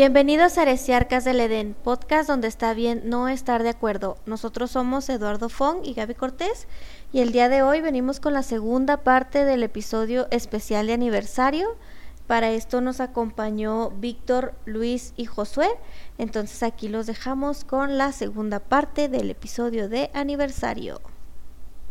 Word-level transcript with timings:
Bienvenidos 0.00 0.56
a 0.56 0.62
Heresiarcas 0.62 1.24
del 1.24 1.40
Edén, 1.40 1.74
podcast 1.74 2.28
donde 2.28 2.46
está 2.46 2.72
bien 2.72 3.02
no 3.06 3.26
estar 3.26 3.64
de 3.64 3.70
acuerdo. 3.70 4.16
Nosotros 4.26 4.70
somos 4.70 5.08
Eduardo 5.08 5.48
Fong 5.48 5.80
y 5.82 5.92
Gaby 5.92 6.14
Cortés 6.14 6.68
y 7.12 7.18
el 7.18 7.32
día 7.32 7.48
de 7.48 7.62
hoy 7.62 7.80
venimos 7.80 8.20
con 8.20 8.32
la 8.32 8.44
segunda 8.44 8.98
parte 8.98 9.44
del 9.44 9.64
episodio 9.64 10.28
especial 10.30 10.86
de 10.86 10.92
aniversario. 10.92 11.76
Para 12.28 12.50
esto 12.50 12.80
nos 12.80 13.00
acompañó 13.00 13.90
Víctor, 13.90 14.54
Luis 14.66 15.14
y 15.16 15.24
Josué. 15.24 15.68
Entonces 16.16 16.62
aquí 16.62 16.88
los 16.88 17.06
dejamos 17.06 17.64
con 17.64 17.98
la 17.98 18.12
segunda 18.12 18.60
parte 18.60 19.08
del 19.08 19.32
episodio 19.32 19.88
de 19.88 20.12
aniversario. 20.14 21.00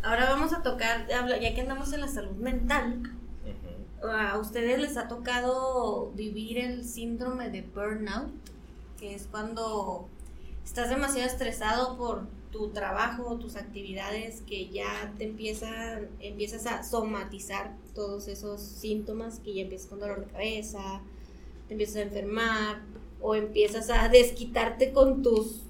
Ahora 0.02 0.30
vamos 0.30 0.54
a 0.54 0.62
tocar, 0.62 1.06
ya 1.08 1.54
que 1.54 1.60
andamos 1.60 1.92
en 1.92 2.00
la 2.00 2.08
salud 2.08 2.36
mental, 2.36 3.02
a 4.02 4.38
ustedes 4.38 4.78
les 4.78 4.96
ha 4.96 5.08
tocado 5.08 6.12
vivir 6.14 6.58
el 6.58 6.84
síndrome 6.84 7.50
de 7.50 7.62
burnout, 7.62 8.30
que 8.98 9.14
es 9.14 9.26
cuando 9.30 10.08
estás 10.64 10.90
demasiado 10.90 11.28
estresado 11.28 11.96
por 11.96 12.26
tu 12.50 12.68
trabajo, 12.68 13.36
tus 13.38 13.56
actividades, 13.56 14.42
que 14.42 14.68
ya 14.68 15.12
te 15.18 15.24
empiezan, 15.24 16.08
empiezas 16.20 16.66
a 16.66 16.82
somatizar 16.82 17.76
todos 17.94 18.28
esos 18.28 18.60
síntomas, 18.60 19.40
que 19.40 19.54
ya 19.54 19.62
empiezas 19.62 19.88
con 19.88 20.00
dolor 20.00 20.26
de 20.26 20.32
cabeza, 20.32 21.02
te 21.66 21.74
empiezas 21.74 21.96
a 21.96 22.02
enfermar, 22.02 22.82
o 23.20 23.34
empiezas 23.34 23.90
a 23.90 24.08
desquitarte 24.08 24.92
con 24.92 25.22
tus 25.22 25.62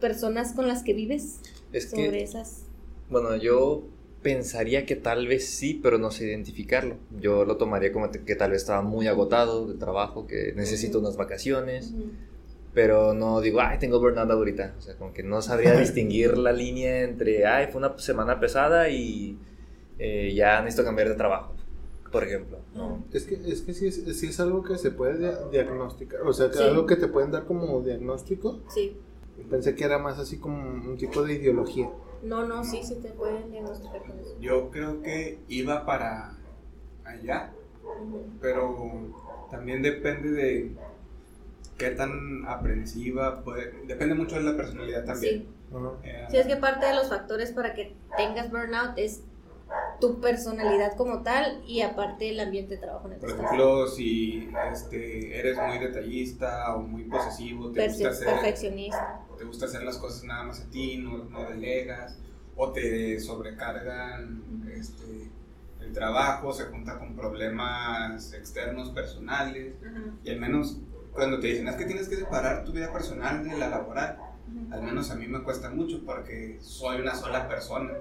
personas 0.00 0.52
con 0.52 0.66
las 0.66 0.82
que 0.82 0.94
vives 0.94 1.40
sobre 1.90 2.22
esas. 2.22 2.64
Bueno, 3.10 3.36
yo 3.36 3.82
pensaría 4.28 4.84
que 4.84 4.94
tal 4.94 5.26
vez 5.26 5.48
sí, 5.48 5.80
pero 5.82 5.96
no 5.96 6.10
sé 6.10 6.26
identificarlo. 6.26 6.96
Yo 7.18 7.46
lo 7.46 7.56
tomaría 7.56 7.94
como 7.94 8.10
que 8.10 8.36
tal 8.36 8.50
vez 8.50 8.60
estaba 8.60 8.82
muy 8.82 9.06
agotado 9.06 9.66
de 9.66 9.78
trabajo, 9.78 10.26
que 10.26 10.52
necesito 10.54 10.98
unas 10.98 11.16
vacaciones, 11.16 11.94
pero 12.74 13.14
no 13.14 13.40
digo, 13.40 13.62
ay, 13.62 13.78
tengo 13.78 13.98
burnout 13.98 14.30
ahorita. 14.30 14.74
O 14.76 14.82
sea, 14.82 14.96
como 14.96 15.14
que 15.14 15.22
no 15.22 15.40
sabría 15.40 15.72
distinguir 15.80 16.36
la 16.36 16.52
línea 16.52 17.04
entre, 17.04 17.46
ay, 17.46 17.68
fue 17.72 17.78
una 17.78 17.98
semana 17.98 18.38
pesada 18.38 18.90
y 18.90 19.38
eh, 19.98 20.34
ya 20.34 20.60
necesito 20.60 20.84
cambiar 20.84 21.08
de 21.08 21.14
trabajo, 21.14 21.54
por 22.12 22.22
ejemplo. 22.22 22.58
¿no? 22.74 23.02
Es 23.10 23.24
que, 23.24 23.36
es 23.46 23.62
que 23.62 23.72
sí, 23.72 23.86
es, 23.86 23.98
es 23.98 24.40
algo 24.40 24.62
que 24.62 24.76
se 24.76 24.90
puede 24.90 25.38
diagnosticar, 25.50 26.20
o 26.20 26.34
sea, 26.34 26.50
que 26.50 26.58
algo 26.58 26.84
que 26.84 26.96
te 26.96 27.08
pueden 27.08 27.30
dar 27.30 27.46
como 27.46 27.80
diagnóstico. 27.80 28.60
Sí. 28.68 28.94
Pensé 29.48 29.74
que 29.74 29.84
era 29.84 29.98
más 29.98 30.18
así 30.18 30.36
como 30.36 30.58
un 30.58 30.98
tipo 30.98 31.22
de 31.22 31.32
ideología. 31.32 31.88
No, 32.22 32.46
no, 32.46 32.64
sí, 32.64 32.82
sí 32.82 32.96
te 32.96 33.10
pueden 33.10 33.50
diagnosticar 33.50 34.02
con 34.02 34.18
eso. 34.18 34.36
Yo 34.40 34.70
creo 34.70 35.02
que 35.02 35.38
iba 35.48 35.86
para 35.86 36.36
allá, 37.04 37.52
pero 38.40 38.90
también 39.50 39.82
depende 39.82 40.30
de 40.30 40.72
qué 41.76 41.90
tan 41.90 42.44
aprensiva, 42.46 43.42
depende 43.86 44.14
mucho 44.14 44.36
de 44.36 44.42
la 44.42 44.56
personalidad 44.56 45.04
también. 45.04 45.46
Sí. 45.70 46.10
sí, 46.30 46.36
es 46.36 46.46
que 46.46 46.56
parte 46.56 46.86
de 46.86 46.94
los 46.94 47.08
factores 47.08 47.52
para 47.52 47.74
que 47.74 47.94
tengas 48.16 48.50
burnout 48.50 48.98
es 48.98 49.22
tu 50.00 50.20
personalidad 50.20 50.96
como 50.96 51.22
tal 51.22 51.62
y 51.66 51.82
aparte 51.82 52.30
el 52.30 52.40
ambiente 52.40 52.74
de 52.74 52.80
trabajo 52.80 53.06
en 53.06 53.14
el 53.14 53.20
Por 53.20 53.30
ejemplo, 53.30 53.86
si 53.86 54.48
este, 54.72 55.38
eres 55.38 55.56
muy 55.58 55.78
detallista 55.78 56.74
o 56.74 56.80
muy 56.80 57.04
posesivo, 57.04 57.70
te 57.70 57.88
gusta 57.88 58.12
ser 58.12 58.26
perfeccionista. 58.28 59.27
Te 59.38 59.44
gusta 59.44 59.66
hacer 59.66 59.82
las 59.82 59.98
cosas 59.98 60.24
nada 60.24 60.44
más 60.44 60.60
a 60.60 60.70
ti, 60.70 60.98
no, 60.98 61.24
no 61.24 61.48
delegas, 61.48 62.18
o 62.56 62.72
te 62.72 63.18
sobrecargan 63.20 64.42
este, 64.72 65.30
el 65.80 65.92
trabajo, 65.92 66.52
se 66.52 66.64
junta 66.64 66.98
con 66.98 67.14
problemas 67.14 68.32
externos, 68.32 68.90
personales, 68.90 69.74
y 70.24 70.30
al 70.30 70.40
menos 70.40 70.78
cuando 71.12 71.38
te 71.40 71.48
dicen 71.48 71.68
es 71.68 71.76
que 71.76 71.84
tienes 71.84 72.08
que 72.08 72.16
separar 72.16 72.64
tu 72.64 72.72
vida 72.72 72.92
personal 72.92 73.44
de 73.48 73.56
la 73.56 73.68
laboral, 73.68 74.18
al 74.70 74.82
menos 74.82 75.10
a 75.10 75.14
mí 75.14 75.26
me 75.26 75.42
cuesta 75.42 75.70
mucho 75.70 76.04
porque 76.04 76.58
soy 76.60 77.00
una 77.00 77.14
sola 77.14 77.48
persona. 77.48 77.94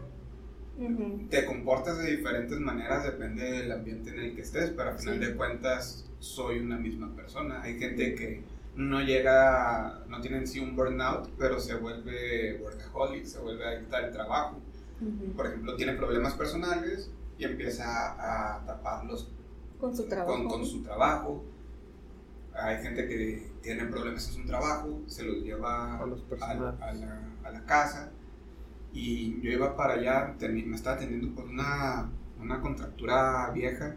Te 1.29 1.45
comportas 1.45 1.97
de 1.97 2.17
diferentes 2.17 2.59
maneras, 2.59 3.03
depende 3.03 3.51
del 3.51 3.71
ambiente 3.71 4.11
en 4.11 4.19
el 4.19 4.35
que 4.35 4.41
estés, 4.41 4.69
pero 4.71 4.91
al 4.91 4.99
final 4.99 5.19
de 5.19 5.35
cuentas 5.35 6.07
soy 6.19 6.59
una 6.59 6.77
misma 6.77 7.15
persona. 7.15 7.63
Hay 7.63 7.79
gente 7.79 8.13
que 8.13 8.43
no 8.77 9.01
llega, 9.01 10.03
no 10.07 10.21
tiene 10.21 10.37
en 10.37 10.47
sí 10.47 10.59
un 10.59 10.75
burnout, 10.75 11.29
pero 11.37 11.59
se 11.59 11.75
vuelve 11.75 12.61
workaholic, 12.61 13.25
se 13.25 13.39
vuelve 13.39 13.65
adicta 13.65 13.97
al 13.97 14.11
trabajo. 14.11 14.61
Por 15.35 15.47
ejemplo, 15.47 15.75
tiene 15.75 15.93
problemas 15.93 16.35
personales 16.35 17.11
y 17.37 17.43
empieza 17.43 17.85
a 17.85 18.65
taparlos 18.65 19.31
con 19.79 19.95
su 19.95 20.07
trabajo. 20.07 20.47
Con, 20.47 20.65
su 20.65 20.83
trabajo. 20.83 21.43
Hay 22.53 22.81
gente 22.81 23.07
que 23.07 23.51
tiene 23.61 23.85
problemas 23.85 24.27
en 24.29 24.33
su 24.41 24.45
trabajo, 24.45 25.01
se 25.07 25.23
los 25.23 25.43
lleva 25.43 25.99
a, 25.99 26.05
los 26.05 26.23
a, 26.41 26.53
la, 26.55 27.21
a 27.43 27.51
la 27.51 27.65
casa 27.65 28.11
y 28.93 29.39
yo 29.41 29.51
iba 29.51 29.75
para 29.75 29.93
allá, 29.93 30.35
me 30.39 30.75
estaba 30.75 30.95
atendiendo 30.95 31.35
por 31.35 31.45
una, 31.45 32.09
una 32.39 32.61
contractura 32.61 33.51
vieja 33.51 33.95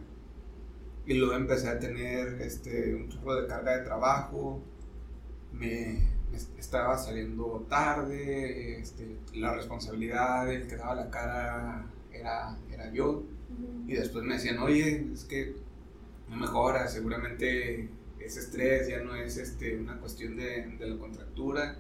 y 1.07 1.15
luego 1.15 1.35
empecé 1.35 1.69
a 1.69 1.79
tener 1.79 2.41
este, 2.43 2.95
un 2.95 3.09
tipo 3.09 3.35
de 3.35 3.47
carga 3.47 3.79
de 3.79 3.85
trabajo, 3.85 4.63
me, 5.53 6.09
estaba 6.59 6.97
saliendo 6.97 7.67
tarde, 7.69 8.81
este, 8.81 9.17
la 9.35 9.55
responsabilidad 9.55 10.47
del 10.47 10.67
que 10.67 10.77
daba 10.77 10.95
la 10.95 11.11
cara 11.11 11.87
era, 12.13 12.57
era 12.73 12.93
yo. 12.93 13.25
Y 13.87 13.95
después 13.95 14.25
me 14.25 14.35
decían, 14.35 14.59
oye, 14.59 15.09
es 15.13 15.25
que 15.25 15.57
no 16.29 16.37
mejora, 16.37 16.87
seguramente 16.87 17.89
ese 18.21 18.41
estrés 18.41 18.89
ya 18.89 19.03
no 19.03 19.17
es 19.17 19.37
este, 19.39 19.77
una 19.77 19.99
cuestión 19.99 20.37
de, 20.37 20.77
de 20.79 20.87
la 20.87 20.99
contractura, 20.99 21.77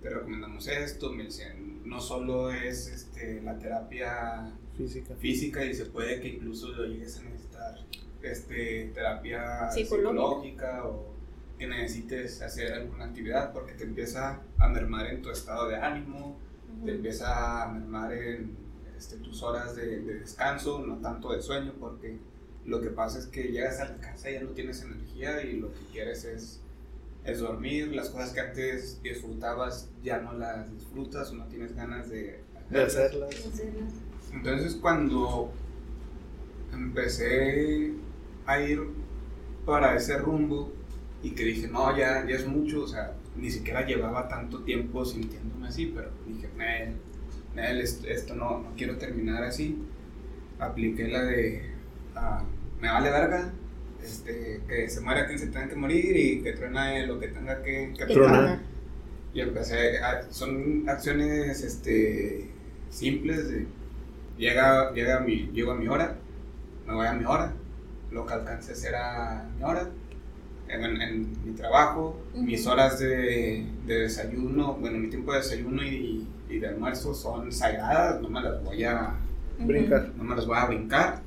te 0.00 0.08
recomendamos 0.08 0.66
esto, 0.68 1.12
me 1.12 1.24
decían, 1.24 1.82
no 1.84 2.00
solo 2.00 2.50
es 2.50 2.88
este, 2.88 3.42
la 3.42 3.58
terapia 3.58 4.52
física. 4.76 5.14
física 5.16 5.64
y 5.64 5.74
se 5.74 5.86
puede 5.86 6.20
que 6.20 6.28
incluso 6.28 6.68
lo 6.68 6.86
llegues 6.86 7.18
a 7.18 7.22
necesitar 7.24 7.87
este, 8.22 8.90
terapia 8.94 9.70
psicológica. 9.70 10.84
o 10.84 11.18
que 11.58 11.66
necesites 11.66 12.40
hacer 12.40 12.72
alguna 12.72 13.06
actividad 13.06 13.52
porque 13.52 13.72
te 13.72 13.82
empieza 13.82 14.40
a 14.58 14.68
mermar 14.68 15.06
en 15.08 15.22
tu 15.22 15.30
estado 15.30 15.68
de 15.68 15.76
ánimo, 15.76 16.38
te 16.84 16.92
empieza 16.92 17.64
a 17.64 17.72
mermar 17.72 18.12
en 18.12 18.56
este, 18.96 19.16
tus 19.16 19.42
horas 19.42 19.74
de, 19.74 19.98
descanso, 20.00 20.78
no 20.78 20.98
tanto 20.98 21.32
de 21.32 21.42
sueño, 21.42 21.74
porque 21.80 22.16
lo 22.64 22.80
que 22.80 22.90
pasa 22.90 23.18
es 23.18 23.26
que 23.26 23.42
llegas 23.44 23.80
a 23.80 23.86
la 23.86 23.96
casa 23.96 24.30
y 24.30 24.34
ya 24.34 24.42
no 24.42 24.50
tienes 24.50 24.82
energía 24.82 25.42
y 25.42 25.54
lo 25.54 25.72
que 25.72 25.80
quieres 25.92 26.24
es 26.24 26.62
es 27.24 27.40
dormir, 27.40 27.94
las 27.94 28.08
cosas 28.08 28.32
que 28.32 28.40
antes 28.40 29.02
disfrutabas 29.02 29.90
ya 30.02 30.18
no 30.18 30.32
las 30.32 30.72
disfrutas 30.72 31.30
o 31.30 31.34
no 31.34 31.46
tienes 31.46 31.74
ganas 31.74 32.08
de, 32.08 32.40
hacerlas. 32.70 33.34
Entonces 34.32 34.76
cuando 34.76 35.50
empecé 36.72 37.92
a 38.48 38.60
ir 38.60 38.80
para 39.66 39.94
ese 39.94 40.16
rumbo 40.18 40.72
y 41.22 41.30
que 41.32 41.44
dije, 41.44 41.68
no, 41.68 41.96
ya, 41.96 42.26
ya 42.26 42.36
es 42.36 42.46
mucho, 42.46 42.84
o 42.84 42.86
sea, 42.86 43.12
ni 43.36 43.50
siquiera 43.50 43.84
llevaba 43.84 44.26
tanto 44.28 44.62
tiempo 44.62 45.04
sintiéndome 45.04 45.68
así, 45.68 45.92
pero 45.94 46.10
dije, 46.26 46.48
Nel, 46.56 47.80
esto, 47.80 48.34
no, 48.34 48.60
no, 48.60 48.72
quiero 48.76 48.96
terminar 48.96 49.44
así. 49.44 49.78
Apliqué 50.58 51.08
la 51.08 51.22
de, 51.24 51.62
ah, 52.14 52.42
me 52.80 52.88
vale 52.88 53.10
verga, 53.10 53.52
este, 54.02 54.60
que 54.66 54.88
se 54.88 55.00
muera 55.00 55.26
quien 55.26 55.38
se 55.38 55.48
tenga 55.48 55.68
que 55.68 55.76
morir 55.76 56.16
y 56.16 56.42
que 56.42 56.52
truena 56.52 57.04
lo 57.06 57.20
que 57.20 57.28
tenga 57.28 57.62
que, 57.62 57.92
que 57.96 58.06
tronar. 58.06 58.60
Y 59.34 59.40
empecé, 59.40 59.98
son 60.30 60.88
acciones 60.88 61.62
este, 61.62 62.48
simples 62.90 63.50
de, 63.50 63.66
llega, 64.38 64.92
llega 64.94 65.20
mi, 65.20 65.50
llego 65.52 65.72
a 65.72 65.74
mi 65.74 65.88
hora, 65.88 66.16
me 66.86 66.94
voy 66.94 67.06
a 67.06 67.12
mi 67.12 67.24
hora, 67.24 67.52
lo 68.10 68.26
que 68.26 68.34
alcance 68.34 68.74
será 68.74 69.48
mi 69.56 69.64
hora, 69.64 69.88
en, 70.68 71.32
mi 71.44 71.52
trabajo, 71.52 72.20
mis 72.34 72.66
horas 72.66 72.98
de, 72.98 73.66
de, 73.86 74.00
desayuno, 74.00 74.74
bueno, 74.74 74.98
mi 74.98 75.08
tiempo 75.08 75.32
de 75.32 75.38
desayuno 75.38 75.82
y, 75.82 76.26
y, 76.48 76.58
de 76.58 76.68
almuerzo 76.68 77.14
son 77.14 77.50
sagradas, 77.52 78.20
no 78.20 78.28
me 78.28 78.42
las 78.42 78.62
voy 78.62 78.84
a 78.84 79.14
brincar, 79.58 80.12
no 80.16 80.24
me 80.24 80.36
las 80.36 80.46
voy 80.46 80.58
a 80.58 80.66
brincar. 80.66 81.22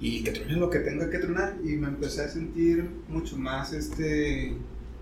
Y 0.00 0.22
que 0.22 0.32
truene 0.32 0.56
lo 0.56 0.70
que 0.70 0.80
tenga 0.80 1.08
que 1.08 1.18
tronar 1.18 1.56
y 1.64 1.76
me 1.76 1.88
empecé 1.88 2.24
a 2.24 2.28
sentir 2.28 2.90
mucho 3.08 3.36
más 3.36 3.72
este 3.72 4.54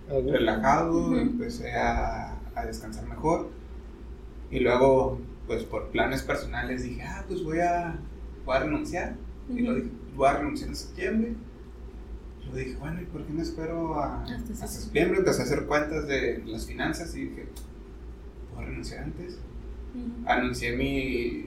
relajado, 0.08 1.16
empecé 1.18 1.72
a, 1.74 2.38
a, 2.54 2.66
descansar 2.66 3.06
mejor. 3.08 3.50
Y 4.50 4.60
luego 4.60 5.18
pues 5.46 5.64
por 5.64 5.88
planes 5.88 6.22
personales 6.22 6.84
dije, 6.84 7.02
ah, 7.02 7.24
pues 7.26 7.42
voy 7.42 7.58
a, 7.60 7.98
voy 8.44 8.56
a 8.56 8.60
renunciar 8.60 9.16
y 9.48 9.60
lo 9.60 9.74
dije, 9.74 9.90
voy 10.14 10.28
a 10.28 10.38
renunciar 10.38 10.70
en 10.70 10.76
septiembre. 10.76 11.34
Lo 12.46 12.56
dije, 12.56 12.76
bueno, 12.76 13.00
¿y 13.00 13.04
por 13.06 13.24
qué 13.24 13.32
me 13.32 13.42
espero 13.42 14.00
a, 14.00 14.24
a 14.24 14.66
septiembre? 14.66 15.18
Empecé 15.18 15.42
a 15.42 15.44
hacer 15.44 15.66
cuentas 15.66 16.06
de 16.06 16.42
las 16.46 16.66
finanzas 16.66 17.14
y 17.14 17.26
dije, 17.26 17.46
¿puedo 18.50 18.66
renunciar 18.66 19.04
antes? 19.04 19.38
Anuncié 20.26 20.76
mi, 20.76 21.46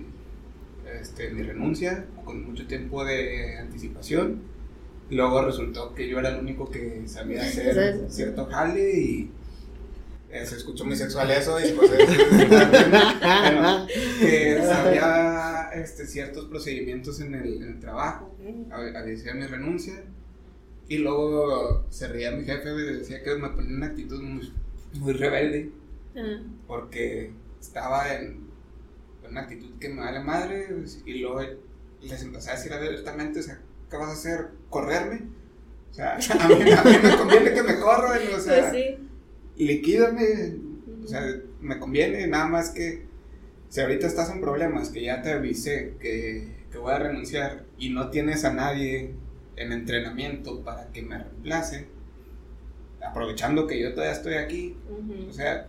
este, 1.00 1.32
mi 1.32 1.44
renuncia 1.44 2.06
con 2.24 2.46
mucho 2.46 2.66
tiempo 2.68 3.04
de 3.04 3.58
anticipación 3.58 4.56
Luego 5.10 5.46
resultó 5.46 5.94
que 5.94 6.08
yo 6.10 6.20
era 6.20 6.30
el 6.30 6.40
único 6.40 6.70
que 6.70 7.04
sabía 7.08 7.42
hacer 7.48 8.06
cierto 8.10 8.46
jale 8.46 9.00
y 9.00 9.32
se 10.46 10.56
escuchó 10.56 10.86
muy 10.86 10.96
sexual 10.96 11.30
eso 11.32 11.60
y 11.60 11.74
pues 11.74 11.92
que 14.20 14.62
sabía 14.64 15.70
este, 15.74 16.08
ciertos 16.08 16.46
procedimientos 16.46 17.20
en 17.22 17.36
el, 17.36 17.62
en 17.62 17.74
el 17.74 17.80
trabajo, 17.80 18.36
decía 19.06 19.34
mi 19.34 19.46
renuncia 19.46 20.04
y 20.88 20.98
luego 20.98 21.86
se 21.90 22.08
reía 22.08 22.32
mi 22.32 22.44
jefe 22.44 22.70
y 22.70 22.98
decía 22.98 23.24
que 23.24 23.36
me 23.36 23.50
ponía 23.50 23.76
una 23.76 23.88
actitud 23.88 24.22
muy, 24.22 24.52
muy 25.00 25.14
rebelde 25.14 25.72
porque 26.68 27.32
estaba 27.60 28.14
en 28.14 28.46
una 29.30 29.42
actitud 29.42 29.78
que 29.80 29.90
me 29.90 30.02
vale 30.02 30.20
madre 30.20 30.68
y 31.06 31.20
luego 31.20 31.42
les 32.02 32.22
empecé 32.22 32.52
a 32.52 32.56
decir 32.56 32.74
abiertamente, 32.74 33.40
o 33.40 33.44
sea, 33.44 33.60
¿qué 33.90 33.98
vas 33.98 34.10
a 34.10 34.14
hacer? 34.14 34.50
¿Correrme? 34.70 35.24
O 35.92 35.94
sea, 35.94 36.16
a 36.40 36.48
mí, 36.48 36.56
me 37.04 37.18
conviene 37.18 37.54
que 37.54 37.64
me 37.64 37.80
corran, 37.80 38.20
o 38.34 38.40
sea, 38.40 38.70
pues 38.70 38.72
sí. 38.72 39.10
Liquídame, 39.58 40.58
o 41.04 41.08
sea, 41.08 41.22
me 41.62 41.80
conviene, 41.80 42.28
nada 42.28 42.48
más 42.48 42.72
que 42.72 43.06
si 43.70 43.82
ahorita 43.82 44.08
estás 44.08 44.30
en 44.30 44.42
problemas, 44.42 44.90
que 44.90 45.04
ya 45.04 45.22
te 45.22 45.32
avisé 45.32 45.96
que, 46.00 46.66
que 46.72 46.78
voy 46.78 46.94
a 46.94 47.00
renunciar 47.00 47.66
y 47.78 47.90
no 47.90 48.10
tienes 48.10 48.46
a 48.46 48.54
nadie 48.54 49.16
en 49.56 49.72
entrenamiento 49.72 50.64
para 50.64 50.92
que 50.92 51.02
me 51.02 51.18
reemplace, 51.18 51.88
aprovechando 53.06 53.68
que 53.68 53.80
yo 53.82 53.94
todavía 53.94 54.14
estoy 54.14 54.36
aquí, 54.36 54.78
o 55.30 55.34
sea, 55.34 55.68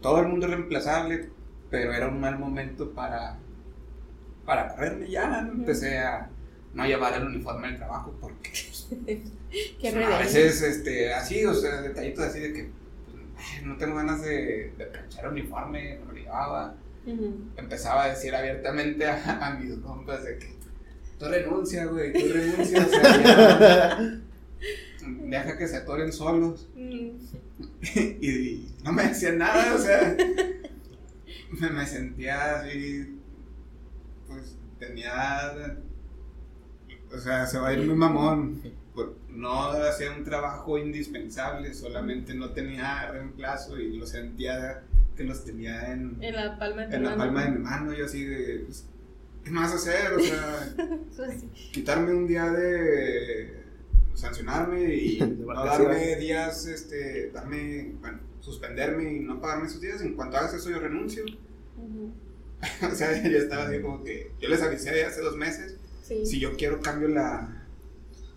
todo 0.00 0.20
el 0.20 0.28
mundo 0.28 0.46
es 0.46 0.52
reemplazable, 0.52 1.30
pero 1.70 1.92
era 1.92 2.08
un 2.08 2.20
mal 2.20 2.38
momento 2.38 2.92
para, 2.92 3.38
para 4.44 4.68
correrme. 4.68 5.10
Ya, 5.10 5.40
empecé 5.40 5.98
a 5.98 6.30
no 6.78 6.86
llevar 6.86 7.14
el 7.14 7.26
uniforme 7.26 7.68
al 7.68 7.76
trabajo 7.76 8.16
porque 8.20 8.50
pues, 8.50 9.94
a 9.96 10.18
veces 10.18 10.62
este, 10.62 11.12
así, 11.12 11.44
o 11.44 11.52
sea, 11.52 11.82
detallitos 11.82 12.24
así 12.24 12.38
de 12.38 12.52
que 12.52 12.70
pues, 13.06 13.66
no 13.66 13.76
tengo 13.76 13.96
ganas 13.96 14.22
de, 14.22 14.72
de 14.78 14.86
planchar 14.86 15.28
uniforme, 15.28 15.98
no 16.04 16.12
lo 16.12 16.18
llevaba. 16.18 16.74
Empezaba 17.56 18.04
a 18.04 18.08
decir 18.10 18.34
abiertamente 18.34 19.06
a, 19.06 19.46
a 19.46 19.54
mis 19.54 19.74
compas 19.78 20.24
de 20.24 20.38
que 20.38 20.54
tú 21.18 21.24
renuncia, 21.24 21.86
güey, 21.86 22.12
tú 22.12 22.32
renuncia, 22.32 22.86
o 22.86 22.88
sea, 22.88 24.20
deja 25.00 25.56
que 25.56 25.68
se 25.68 25.76
atoren 25.78 26.12
solos. 26.12 26.68
Mm. 26.76 27.16
y, 28.20 28.74
no 28.84 28.92
me 28.92 29.04
decían 29.04 29.38
nada, 29.38 29.74
o 29.74 29.78
sea, 29.78 30.16
me, 31.58 31.70
me 31.70 31.86
sentía 31.86 32.60
así, 32.60 33.18
pues 34.26 34.58
tenía, 34.78 35.78
o 37.12 37.18
sea, 37.18 37.46
se 37.46 37.58
va 37.58 37.68
a 37.68 37.72
ir 37.72 37.86
muy 37.86 37.96
mamón. 37.96 38.60
No 39.30 39.70
hacía 39.70 40.10
un 40.10 40.24
trabajo 40.24 40.78
indispensable, 40.78 41.72
solamente 41.72 42.34
no 42.34 42.50
tenía 42.50 43.10
reemplazo 43.12 43.78
y 43.78 43.96
lo 43.96 44.06
sentía 44.06 44.82
que 45.16 45.24
los 45.24 45.44
tenía 45.44 45.92
en, 45.92 46.16
en 46.20 46.34
la 46.34 46.58
palma 46.58 46.86
de, 46.86 46.96
en 46.96 47.04
la 47.04 47.16
palma 47.16 47.44
de 47.44 47.50
mi 47.50 47.58
mano. 47.58 47.92
Yo 47.92 48.06
así 48.06 48.24
de, 48.24 48.64
pues, 48.66 48.86
¿qué 49.44 49.50
más 49.50 49.72
hacer? 49.72 50.12
O 50.12 50.20
sea, 50.20 50.74
quitarme 51.72 52.14
un 52.14 52.26
día 52.26 52.50
de 52.50 53.64
sancionarme 54.14 54.94
y 54.94 55.18
no 55.46 55.64
darme 55.64 56.16
días, 56.16 56.66
este, 56.66 57.30
darme, 57.30 57.92
bueno, 58.00 58.20
suspenderme 58.40 59.12
y 59.12 59.20
no 59.20 59.40
pagarme 59.40 59.66
esos 59.66 59.80
días. 59.80 60.00
En 60.02 60.14
cuanto 60.14 60.36
hagas 60.36 60.54
eso, 60.54 60.70
yo 60.70 60.80
renuncio. 60.80 61.24
o 62.90 62.94
sea, 62.94 63.22
yo 63.22 63.38
estaba 63.38 63.64
así 63.64 63.80
como 63.80 64.02
que, 64.02 64.32
yo 64.40 64.48
les 64.48 64.62
avisé 64.62 65.04
hace 65.04 65.20
dos 65.20 65.36
meses. 65.36 65.76
Si 66.24 66.38
yo 66.38 66.56
quiero, 66.56 66.80
cambio 66.80 67.08
la, 67.08 67.66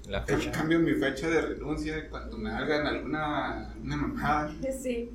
la 0.08 0.24
fecha. 0.24 0.52
Cambio 0.52 0.80
mi 0.80 0.94
fecha 0.94 1.30
de 1.30 1.42
renuncia 1.42 2.10
cuando 2.10 2.38
me 2.38 2.50
hagan 2.52 2.86
alguna 2.86 3.74
una 3.82 3.98
mamada. 3.98 4.54
Sí. 4.82 5.10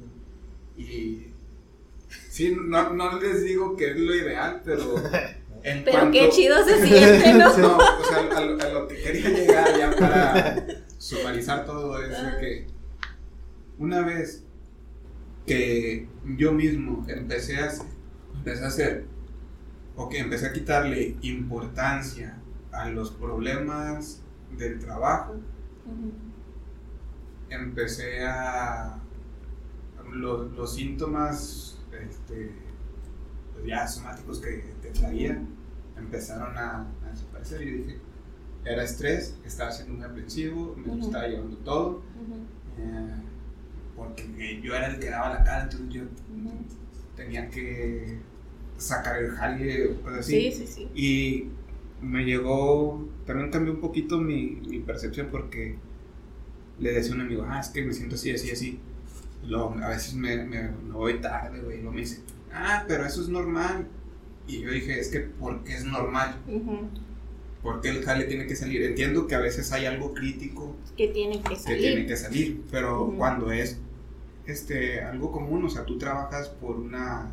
Y 0.77 1.27
sí, 2.29 2.57
no, 2.59 2.93
no 2.93 3.21
les 3.21 3.45
digo 3.45 3.77
que 3.77 3.91
es 3.91 3.97
lo 3.99 4.15
ideal, 4.15 4.63
pero 4.65 4.95
Pero 5.85 6.11
qué 6.13 6.29
chido 6.29 6.65
se 6.65 6.87
siente, 6.87 7.35
¿no? 7.35 7.57
no, 7.59 7.77
o 7.77 8.05
sea, 8.05 8.39
a, 8.39 8.45
lo 8.45 8.87
que 8.87 8.97
quería 8.97 9.31
llegar 9.31 9.79
ya 9.79 9.91
para 9.91 10.67
sumarizar 10.99 11.65
todo 11.67 12.01
es 12.03 12.17
que 12.39 12.67
una 13.79 14.03
vez 14.03 14.45
que 15.45 16.09
yo 16.37 16.53
mismo 16.53 17.05
empecé 17.09 17.57
a, 17.59 17.73
empecé 18.35 18.65
a 18.65 18.69
hacer, 18.69 19.05
o 19.97 20.09
que 20.09 20.19
empecé 20.19 20.47
a 20.47 20.53
quitarle 20.53 21.17
importancia 21.23 22.39
a 22.77 22.89
los 22.91 23.11
problemas 23.11 24.23
del 24.57 24.79
trabajo, 24.79 25.37
empecé 27.49 28.25
a 28.25 28.99
los, 30.13 30.53
los 30.53 30.75
síntomas 30.75 31.79
este, 31.93 32.53
pues 33.55 33.67
ya 33.67 33.87
somáticos 33.87 34.41
que 34.41 34.75
te 34.83 34.91
traían 34.91 35.57
empezaron 35.97 36.57
a, 36.57 36.87
desaparecer 37.11 37.63
y 37.63 37.71
dije, 37.71 37.99
era 38.65 38.85
estrés, 38.85 39.37
estaba 39.45 39.71
siendo 39.71 39.95
muy 39.95 40.05
aprensivo, 40.05 40.77
me 40.77 41.01
estaba 41.01 41.27
llevando 41.27 41.57
todo, 41.59 42.03
eh, 42.79 43.15
porque 43.97 44.61
yo 44.63 44.75
era 44.75 44.89
el 44.89 44.99
que 44.99 45.11
daba 45.11 45.31
la 45.35 45.45
cara, 45.45 45.63
entonces 45.65 45.89
yo 45.89 46.03
tenía 47.15 47.49
que 47.49 48.19
sacar 48.77 49.23
el 49.23 49.31
jale 49.31 49.89
o 49.89 50.03
cosas 50.03 50.19
así. 50.19 50.53
Sí, 50.53 50.67
sí, 50.67 50.67
sí. 50.67 50.91
Y 50.95 51.49
me 52.03 52.25
llegó, 52.25 53.09
también 53.25 53.51
cambió 53.51 53.73
un 53.73 53.81
poquito 53.81 54.19
mi, 54.19 54.61
mi 54.69 54.81
percepción 54.81 55.29
porque 55.31 55.77
le 56.79 56.93
decía 56.93 57.13
a 57.13 57.15
un 57.17 57.21
amigo, 57.23 57.45
ah, 57.49 57.61
es 57.61 57.69
que 57.69 57.83
me 57.83 57.93
siento 57.93 58.17
así, 58.17 58.31
así, 58.31 58.51
así. 58.51 58.79
Luego, 59.47 59.77
a 59.83 59.89
veces 59.89 60.15
me, 60.15 60.45
me, 60.45 60.71
voy 60.93 61.21
tarde, 61.21 61.61
güey, 61.61 61.79
y 61.79 61.81
luego 61.81 61.95
me 61.95 62.01
dice, 62.01 62.21
ah, 62.53 62.85
pero 62.87 63.05
eso 63.05 63.23
es 63.23 63.29
normal. 63.29 63.87
Y 64.47 64.61
yo 64.61 64.71
dije, 64.71 64.99
es 64.99 65.09
que 65.09 65.21
porque 65.21 65.75
es 65.75 65.85
normal. 65.85 66.37
Porque 67.63 67.89
el 67.89 68.05
jale 68.05 68.25
tiene 68.25 68.47
que 68.47 68.55
salir. 68.55 68.83
Entiendo 68.83 69.27
que 69.27 69.35
a 69.35 69.41
veces 69.41 69.73
hay 69.73 69.87
algo 69.87 70.15
crítico 70.15 70.77
que 70.97 71.09
tiene 71.09 71.43
que 71.43 71.57
salir. 71.57 71.79
Que 71.79 71.83
tiene 71.83 72.07
que 72.07 72.17
salir, 72.17 72.63
pero 72.71 73.13
cuando 73.17 73.51
es 73.51 73.79
este 74.47 75.01
algo 75.01 75.33
común, 75.33 75.65
o 75.65 75.71
sea, 75.71 75.85
tú 75.85 75.99
trabajas 75.99 76.49
por 76.49 76.77
una 76.77 77.31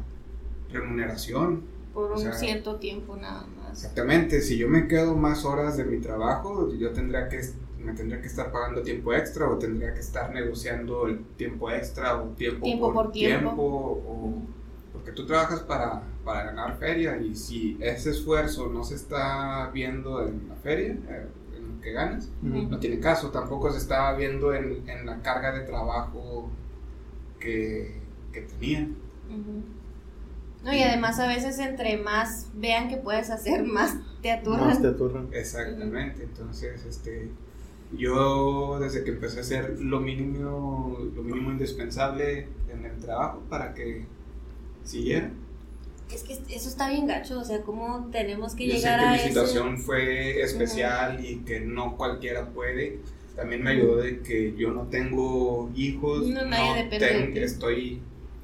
remuneración. 0.71 1.72
Por 1.93 2.11
un 2.11 2.33
cierto 2.33 2.77
tiempo 2.77 3.15
nada 3.15 3.45
más. 3.57 3.83
Exactamente, 3.83 4.41
si 4.41 4.57
yo 4.57 4.67
me 4.67 4.87
quedo 4.87 5.15
más 5.15 5.45
horas 5.45 5.77
de 5.77 5.85
mi 5.85 5.99
trabajo, 5.99 6.73
yo 6.73 6.91
tendría 6.91 7.29
que 7.29 7.41
me 7.77 7.93
tendría 7.93 8.21
que 8.21 8.27
estar 8.27 8.51
pagando 8.51 8.81
tiempo 8.81 9.13
extra 9.13 9.49
o 9.49 9.57
tendría 9.57 9.93
que 9.93 9.99
estar 9.99 10.33
negociando 10.33 11.05
el 11.07 11.19
tiempo 11.35 11.69
extra 11.69 12.21
o 12.21 12.29
tiempo, 12.29 12.93
por, 12.93 13.11
tiempo, 13.11 13.61
o, 13.61 14.33
porque 14.93 15.11
tú 15.11 15.25
trabajas 15.25 15.59
para 15.59 16.01
para 16.23 16.43
ganar 16.45 16.77
feria 16.77 17.17
y 17.17 17.35
si 17.35 17.77
ese 17.81 18.11
esfuerzo 18.11 18.69
no 18.69 18.83
se 18.83 18.95
está 18.95 19.69
viendo 19.73 20.25
en 20.25 20.47
la 20.47 20.55
feria, 20.55 20.93
eh, 21.09 21.27
en 21.57 21.75
lo 21.75 21.81
que 21.81 21.91
ganas, 21.91 22.29
no 22.41 22.79
tiene 22.79 22.99
caso, 22.99 23.29
tampoco 23.29 23.71
se 23.71 23.77
está 23.77 24.13
viendo 24.13 24.53
en, 24.53 24.87
en 24.87 25.05
la 25.05 25.21
carga 25.21 25.51
de 25.51 25.61
trabajo 25.61 26.49
que, 27.39 27.99
que 28.31 28.41
tenía. 28.41 28.87
No, 30.63 30.73
y 30.73 30.81
además 30.81 31.19
a 31.19 31.27
veces 31.27 31.59
entre 31.59 31.97
más 31.97 32.47
vean 32.53 32.89
que 32.89 32.97
puedes 32.97 33.29
hacer, 33.29 33.63
más 33.65 33.95
te 34.21 34.31
aturran. 34.31 34.67
Más 34.67 34.81
te 34.81 34.87
aturran. 34.87 35.29
Exactamente, 35.33 36.23
entonces 36.23 36.85
este 36.85 37.29
yo 37.95 38.79
desde 38.79 39.03
que 39.03 39.11
empecé 39.11 39.37
a 39.37 39.41
hacer 39.41 39.79
lo 39.79 39.99
mínimo, 39.99 40.97
lo 41.15 41.21
mínimo 41.21 41.51
indispensable 41.51 42.47
en 42.71 42.85
el 42.85 42.97
trabajo 42.99 43.43
para 43.49 43.73
que 43.75 44.05
siguiera 44.83 45.29
es 46.13 46.23
que 46.23 46.33
eso 46.33 46.69
está 46.69 46.89
bien 46.89 47.07
gacho, 47.07 47.39
o 47.39 47.43
sea, 47.43 47.61
cómo 47.61 48.09
tenemos 48.11 48.55
que 48.55 48.67
Yo 48.67 48.75
llegar 48.75 48.99
sé 48.99 49.05
que 49.05 49.23
mi 49.23 49.29
situación 49.29 49.77
fue 49.77 50.41
especial 50.41 51.25
y 51.25 51.37
que 51.37 51.59
no 51.59 51.97
cualquiera 51.97 52.49
puede. 52.49 52.99
También 53.35 53.63
me 53.63 53.71
ayudó 53.71 53.97
de 53.97 54.19
que 54.19 54.53
yo 54.55 54.71
no 54.71 54.83
tengo 54.83 55.71
hijos, 55.75 56.27
no, 56.27 56.45
nadie 56.45 56.83
depende 56.83 57.43
estoy 57.43 57.99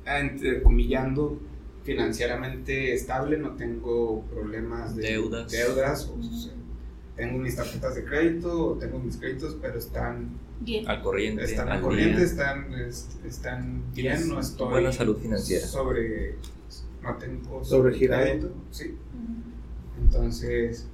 entrecomillando 0.06 1.40
financieramente 1.84 2.94
estable, 2.94 3.38
no 3.38 3.56
tengo 3.56 4.24
problemas 4.26 4.96
de 4.96 5.04
deudas. 5.04 5.52
deudas 5.52 6.12
tengo 7.20 7.38
mis 7.38 7.56
tarjetas 7.56 7.96
de 7.96 8.06
crédito, 8.06 8.78
tengo 8.80 8.98
mis 9.00 9.18
créditos, 9.18 9.58
pero 9.62 9.78
están 9.78 10.30
bien. 10.62 10.88
al 10.88 11.02
corriente. 11.02 11.44
Están 11.44 11.68
al 11.68 11.82
corriente, 11.82 12.24
están, 12.24 12.74
están 13.26 13.84
bien, 13.94 14.30
no 14.30 14.40
estoy 14.40 14.70
buena 14.70 14.92
salud 14.94 15.18
financiera. 15.18 15.68
Sobre 15.68 16.36
no 17.02 17.16
tengo. 17.18 17.62
Sí. 18.72 18.96
Entonces, 20.02 20.88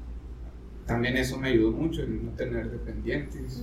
también 0.86 1.18
eso 1.18 1.38
me 1.38 1.50
ayudó 1.50 1.72
mucho 1.72 2.02
en 2.02 2.26
no 2.26 2.32
tener 2.32 2.72
dependientes. 2.72 3.62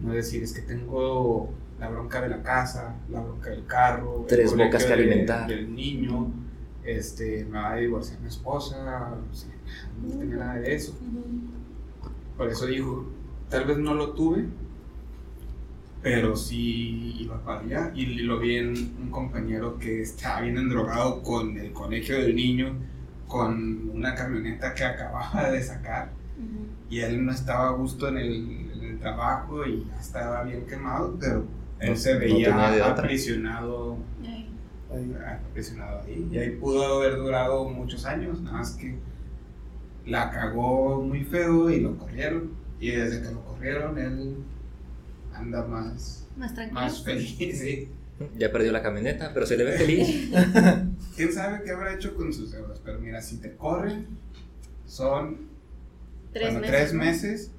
No 0.00 0.12
decir, 0.12 0.42
es 0.42 0.52
que 0.52 0.62
tengo 0.62 1.50
la 1.78 1.88
bronca 1.88 2.20
de 2.20 2.28
la 2.28 2.42
casa, 2.42 2.96
la 3.10 3.20
bronca 3.20 3.50
del 3.50 3.66
carro, 3.66 4.24
tres 4.28 4.56
bocas 4.56 4.84
que 4.84 4.92
alimentar. 4.92 5.46
Del 5.46 5.74
niño, 5.74 6.32
este, 6.84 7.44
me 7.44 7.58
va 7.58 7.72
a 7.72 7.76
divorciar 7.76 8.20
mi 8.20 8.28
esposa, 8.28 9.16
no 10.02 10.18
tenía 10.18 10.36
nada 10.36 10.54
de 10.54 10.74
eso. 10.74 10.96
Por 12.36 12.48
eso 12.48 12.66
digo, 12.66 13.06
tal 13.48 13.64
vez 13.64 13.78
no 13.78 13.94
lo 13.94 14.12
tuve, 14.12 14.44
pero 16.02 16.36
sí 16.36 17.16
iba 17.20 17.42
para 17.42 17.60
allá 17.60 17.92
y 17.94 18.06
lo 18.22 18.38
vi 18.38 18.56
en 18.56 18.68
un 19.02 19.10
compañero 19.10 19.78
que 19.78 20.02
estaba 20.02 20.42
bien 20.42 20.58
endrogado 20.58 21.22
con 21.22 21.56
el 21.56 21.72
colegio 21.72 22.18
del 22.18 22.36
niño, 22.36 22.74
con 23.26 23.90
una 23.90 24.14
camioneta 24.14 24.74
que 24.74 24.84
acababa 24.84 25.50
de 25.50 25.62
sacar 25.62 26.10
y 26.90 27.00
él 27.00 27.24
no 27.24 27.32
estaba 27.32 27.68
a 27.68 27.72
gusto 27.72 28.08
en 28.08 28.16
el, 28.18 28.60
trabajo 29.00 29.66
y 29.66 29.86
estaba 30.00 30.44
bien 30.44 30.66
quemado, 30.66 31.16
pero 31.20 31.44
él 31.84 31.96
se 31.96 32.16
veía 32.18 32.86
aprisionado, 32.86 33.98
aprisionado 35.48 36.02
ahí 36.02 36.28
y 36.30 36.38
ahí 36.38 36.50
pudo 36.50 37.00
haber 37.00 37.16
durado 37.16 37.68
muchos 37.68 38.04
años, 38.04 38.40
nada 38.40 38.58
más 38.58 38.72
que 38.72 38.96
la 40.06 40.30
cagó 40.30 41.00
muy 41.02 41.24
feo 41.24 41.70
y 41.70 41.80
lo 41.80 41.96
corrieron 41.96 42.52
y 42.80 42.90
desde 42.90 43.22
que 43.22 43.32
lo 43.32 43.44
corrieron 43.44 43.98
él 43.98 44.36
anda 45.32 45.64
más, 45.66 46.26
más, 46.36 46.54
tranquilo. 46.54 46.80
más 46.80 47.02
feliz. 47.02 47.58
¿sí? 47.58 47.88
Ya 48.38 48.52
perdió 48.52 48.72
la 48.72 48.82
camioneta, 48.82 49.32
pero 49.34 49.46
se 49.46 49.56
le 49.56 49.64
ve 49.64 49.72
feliz. 49.78 50.30
¿Quién 51.16 51.32
sabe 51.32 51.62
qué 51.64 51.72
habrá 51.72 51.94
hecho 51.94 52.14
con 52.14 52.32
sus 52.32 52.52
deudas? 52.52 52.80
Pero 52.84 53.00
mira, 53.00 53.20
si 53.20 53.38
te 53.38 53.56
corren, 53.56 54.06
son 54.86 55.48
tres, 56.32 56.92
meses, 56.92 57.50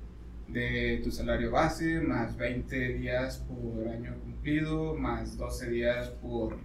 de 0.48 1.02
tu 1.04 1.12
salario 1.12 1.52
base, 1.52 2.00
más 2.02 2.38
20 2.38 2.94
días 2.94 3.44
por 3.48 3.88
año 3.88 4.16
cumplido, 4.24 4.96
más 4.96 5.38
12 5.38 5.70
días 5.70 6.10
por 6.22 6.58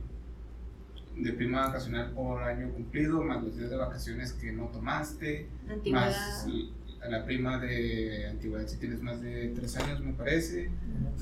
de 1.17 1.33
prima 1.33 1.67
vacacional 1.67 2.13
por 2.13 2.43
año 2.43 2.71
cumplido, 2.73 3.23
más 3.23 3.43
los 3.43 3.57
días 3.57 3.71
de 3.71 3.77
vacaciones 3.77 4.33
que 4.33 4.53
no 4.53 4.67
tomaste, 4.67 5.49
más 5.91 6.47
la 7.09 7.25
prima 7.25 7.59
de 7.59 8.27
antigüedad 8.27 8.67
si 8.67 8.77
tienes 8.77 9.03
más 9.03 9.21
de 9.23 9.49
tres 9.49 9.77
años, 9.77 10.01
me 10.01 10.13
parece, 10.13 10.71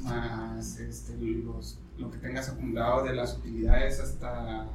más 0.02 0.78
este, 0.80 1.16
los, 1.16 1.78
lo 1.98 2.10
que 2.10 2.18
tengas 2.18 2.48
acumulado 2.48 3.04
de 3.04 3.14
las 3.14 3.36
utilidades 3.38 4.00
hasta, 4.00 4.66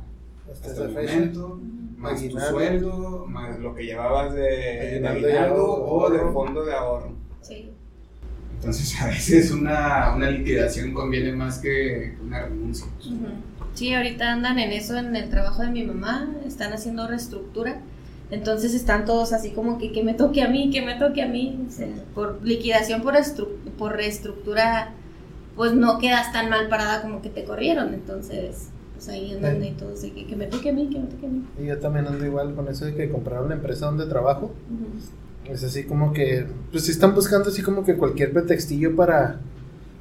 hasta, 0.50 0.86
el 0.86 0.94
momento, 0.94 1.60
más 1.98 2.22
tu 2.22 2.40
sueldo, 2.40 3.26
más 3.28 3.60
lo 3.60 3.76
que 3.76 3.86
llevabas 3.86 4.34
de, 4.34 5.02
de 5.02 5.52
o 5.56 6.10
de 6.10 6.20
fondo 6.32 6.64
de 6.64 6.74
ahorro. 6.74 7.23
Sí. 7.44 7.70
Entonces 8.56 9.00
a 9.02 9.08
veces 9.08 9.52
una, 9.52 10.16
una 10.16 10.32
liquidación 10.32 10.94
conviene 10.94 11.32
más 11.34 11.60
que 11.60 12.16
una 12.24 12.44
renuncia. 12.44 12.88
Sí, 13.74 13.94
ahorita 13.94 14.32
andan 14.32 14.58
en 14.58 14.72
eso 14.72 14.98
en 14.98 15.16
el 15.16 15.30
trabajo 15.30 15.62
de 15.62 15.70
mi 15.70 15.84
mamá, 15.84 16.30
están 16.46 16.74
haciendo 16.74 17.08
reestructura 17.08 17.82
entonces 18.34 18.74
están 18.74 19.06
todos 19.06 19.32
así 19.32 19.52
como 19.52 19.78
que 19.78 19.92
que 19.92 20.04
me 20.04 20.16
toque 20.16 20.42
a 20.42 20.50
mí, 20.50 20.72
que 20.72 20.82
me 20.82 20.96
toque 20.96 21.22
a 21.22 21.28
mí. 21.28 21.68
por 22.16 22.44
liquidación, 22.44 23.04
por, 23.04 23.14
por 23.78 23.96
reestructura, 23.96 24.94
pues 25.56 25.74
no 25.74 26.00
quedas 26.00 26.32
tan 26.32 26.50
mal 26.50 26.68
parada 26.68 27.04
como 27.04 27.22
que 27.22 27.30
te 27.30 27.44
corrieron. 27.44 27.94
Entonces, 27.94 28.70
pues 28.94 29.08
ahí 29.10 29.34
andan 29.34 29.64
y 29.64 29.72
todos 29.74 30.02
de 30.02 30.14
que, 30.14 30.36
me 30.36 30.48
toque 30.48 30.70
a 30.70 30.74
mí, 30.74 30.90
que 30.90 31.00
me 31.00 31.06
toque 31.06 31.28
a 31.28 31.30
mí. 31.30 31.46
Y 31.62 31.66
yo 31.68 31.80
también 31.80 32.08
ando 32.08 32.26
igual 32.26 32.56
con 32.56 32.68
eso 32.70 32.86
de 32.86 32.96
que 32.96 33.12
comprar 33.12 33.44
una 33.44 33.54
empresa 33.54 33.86
donde 33.86 34.08
trabajo. 34.08 34.52
Es 35.50 35.64
así 35.64 35.84
como 35.84 36.14
que, 36.14 36.46
pues 36.72 36.86
si 36.86 36.92
están 36.92 37.14
buscando 37.14 37.50
así 37.50 37.62
como 37.62 37.84
que 37.84 37.96
cualquier 37.96 38.32
pretextillo 38.32 38.96
para, 38.96 39.40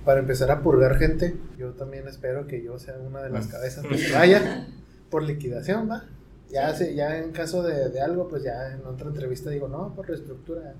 para 0.05 0.21
empezar 0.21 0.51
a 0.51 0.63
purgar 0.63 0.99
gente, 0.99 1.35
yo 1.59 1.71
también 1.73 2.07
espero 2.07 2.47
que 2.47 2.63
yo 2.63 2.79
sea 2.79 2.97
una 2.99 3.23
de 3.23 3.31
las 3.31 3.49
cabezas 3.49 3.85
que 3.85 4.13
vaya 4.13 4.69
por 5.11 5.25
liquidación, 5.25 5.91
¿va? 5.91 6.05
Ya, 6.51 6.77
ya 6.79 7.19
en 7.19 7.33
caso 7.33 7.63
de, 7.63 8.01
algo, 8.01 8.29
pues 8.29 8.45
ya 8.45 8.73
en 8.73 8.85
otra 8.87 9.09
entrevista 9.09 9.51
digo, 9.51 9.69
no, 9.69 9.95
por 9.95 10.07
reestructura. 10.07 10.75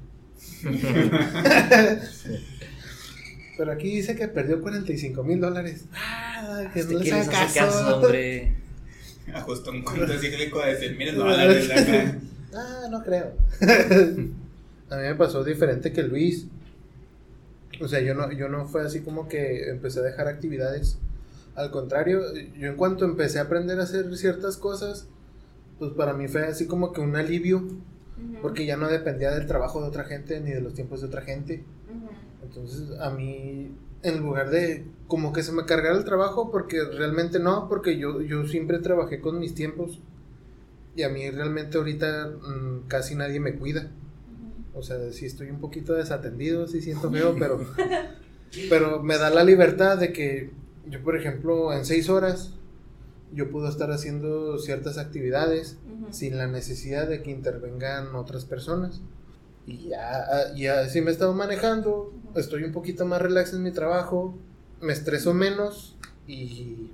Pero 3.57 3.73
aquí 3.73 3.97
dice 3.97 4.15
que 4.15 4.29
perdió 4.29 4.61
45 4.61 5.23
mil 5.25 5.41
dólares. 5.41 5.87
Ah, 5.95 6.71
que 6.73 6.85
no 6.85 6.99
le 6.99 7.13
hace 7.13 7.31
caso. 7.55 7.97
hombre. 7.97 8.57
Ajustó 9.33 9.71
un 9.71 9.83
cuento 9.83 10.13
cíclico 10.19 10.61
de 10.61 10.77
100 10.77 10.97
mil 10.99 11.15
dólares 11.15 11.71
Ah, 12.55 12.87
no 12.91 13.03
creo. 13.03 13.33
A 14.93 14.97
mí 14.97 15.05
me 15.05 15.15
pasó 15.15 15.43
diferente 15.43 15.91
que 15.91 16.03
Luis. 16.03 16.49
O 17.81 17.89
sea, 17.89 18.01
yo 18.01 18.15
no, 18.15 18.31
yo 18.31 18.51
no 18.51 18.67
fue 18.67 18.83
así 18.83 19.01
como 19.01 19.27
que 19.27 19.71
empecé 19.71 20.01
a 20.01 20.03
dejar 20.03 20.29
actividades. 20.29 20.99
Al 21.55 21.71
contrario, 21.71 22.21
yo 22.59 22.69
en 22.69 22.77
cuanto 22.77 23.07
empecé 23.07 23.39
a 23.39 23.43
aprender 23.43 23.81
a 23.81 23.85
hacer 23.85 24.15
ciertas 24.19 24.59
cosas, 24.59 25.09
pues 25.79 25.93
para 25.93 26.13
mí 26.13 26.29
fue 26.29 26.45
así 26.45 26.67
como 26.67 26.93
que 26.93 27.01
un 27.01 27.17
alivio, 27.17 27.67
porque 28.43 28.67
ya 28.67 28.77
no 28.77 28.89
dependía 28.89 29.31
del 29.31 29.47
trabajo 29.47 29.81
de 29.81 29.89
otra 29.89 30.05
gente 30.05 30.39
ni 30.41 30.51
de 30.51 30.61
los 30.61 30.75
tiempos 30.75 31.01
de 31.01 31.07
otra 31.07 31.23
gente. 31.23 31.65
Entonces 32.43 32.91
a 33.01 33.09
mí, 33.11 33.75
en 34.03 34.21
lugar 34.21 34.51
de 34.51 34.85
como 35.09 35.33
que 35.33 35.43
se 35.43 35.53
me 35.53 35.65
cargara 35.65 35.97
el 35.97 36.05
trabajo, 36.05 36.51
porque 36.51 36.85
realmente 36.85 37.39
no, 37.39 37.67
porque 37.67 37.97
yo, 37.97 38.21
yo 38.21 38.47
siempre 38.47 38.79
trabajé 38.79 39.21
con 39.21 39.39
mis 39.39 39.55
tiempos 39.55 40.01
y 40.95 41.03
a 41.03 41.09
mí 41.09 41.31
realmente 41.31 41.79
ahorita 41.79 42.27
mm, 42.27 42.89
casi 42.89 43.15
nadie 43.15 43.41
me 43.41 43.55
cuida. 43.55 43.91
O 44.75 44.83
sea, 44.83 45.13
si 45.13 45.27
estoy 45.27 45.51
un 45.51 45.61
poquito 45.61 45.95
desatendido, 45.95 46.67
sí 46.67 46.81
siento 46.81 47.11
feo, 47.11 47.37
pero, 47.39 47.61
pero 48.69 49.03
me 49.03 49.19
da 49.19 49.31
la 49.31 49.45
libertad 49.45 49.99
de 49.99 50.13
que 50.13 50.51
yo, 50.89 51.03
por 51.03 51.17
ejemplo, 51.17 51.73
en 51.73 51.85
seis 51.85 52.09
horas 52.09 52.55
yo 53.33 53.51
puedo 53.51 53.69
estar 53.69 53.91
haciendo 53.91 54.59
ciertas 54.59 54.99
actividades 54.99 55.79
sin 56.11 56.37
la 56.37 56.47
necesidad 56.47 57.09
de 57.09 57.23
que 57.23 57.31
intervengan 57.31 58.15
otras 58.15 58.45
personas. 58.45 59.01
Y 59.67 59.89
ya, 59.89 60.17
ah, 60.17 60.55
ya 60.55 60.81
así 60.81 61.01
me 61.01 61.11
he 61.11 61.13
estado 61.13 61.33
manejando, 61.35 62.13
estoy 62.35 62.65
un 62.65 62.73
poquito 62.73 63.07
más 63.07 63.23
relax 63.23 63.55
en 63.55 63.63
mi 63.63 63.71
trabajo, 63.71 64.37
me 64.81 64.93
estreso 64.93 65.33
menos 65.35 65.97
y 66.27 66.91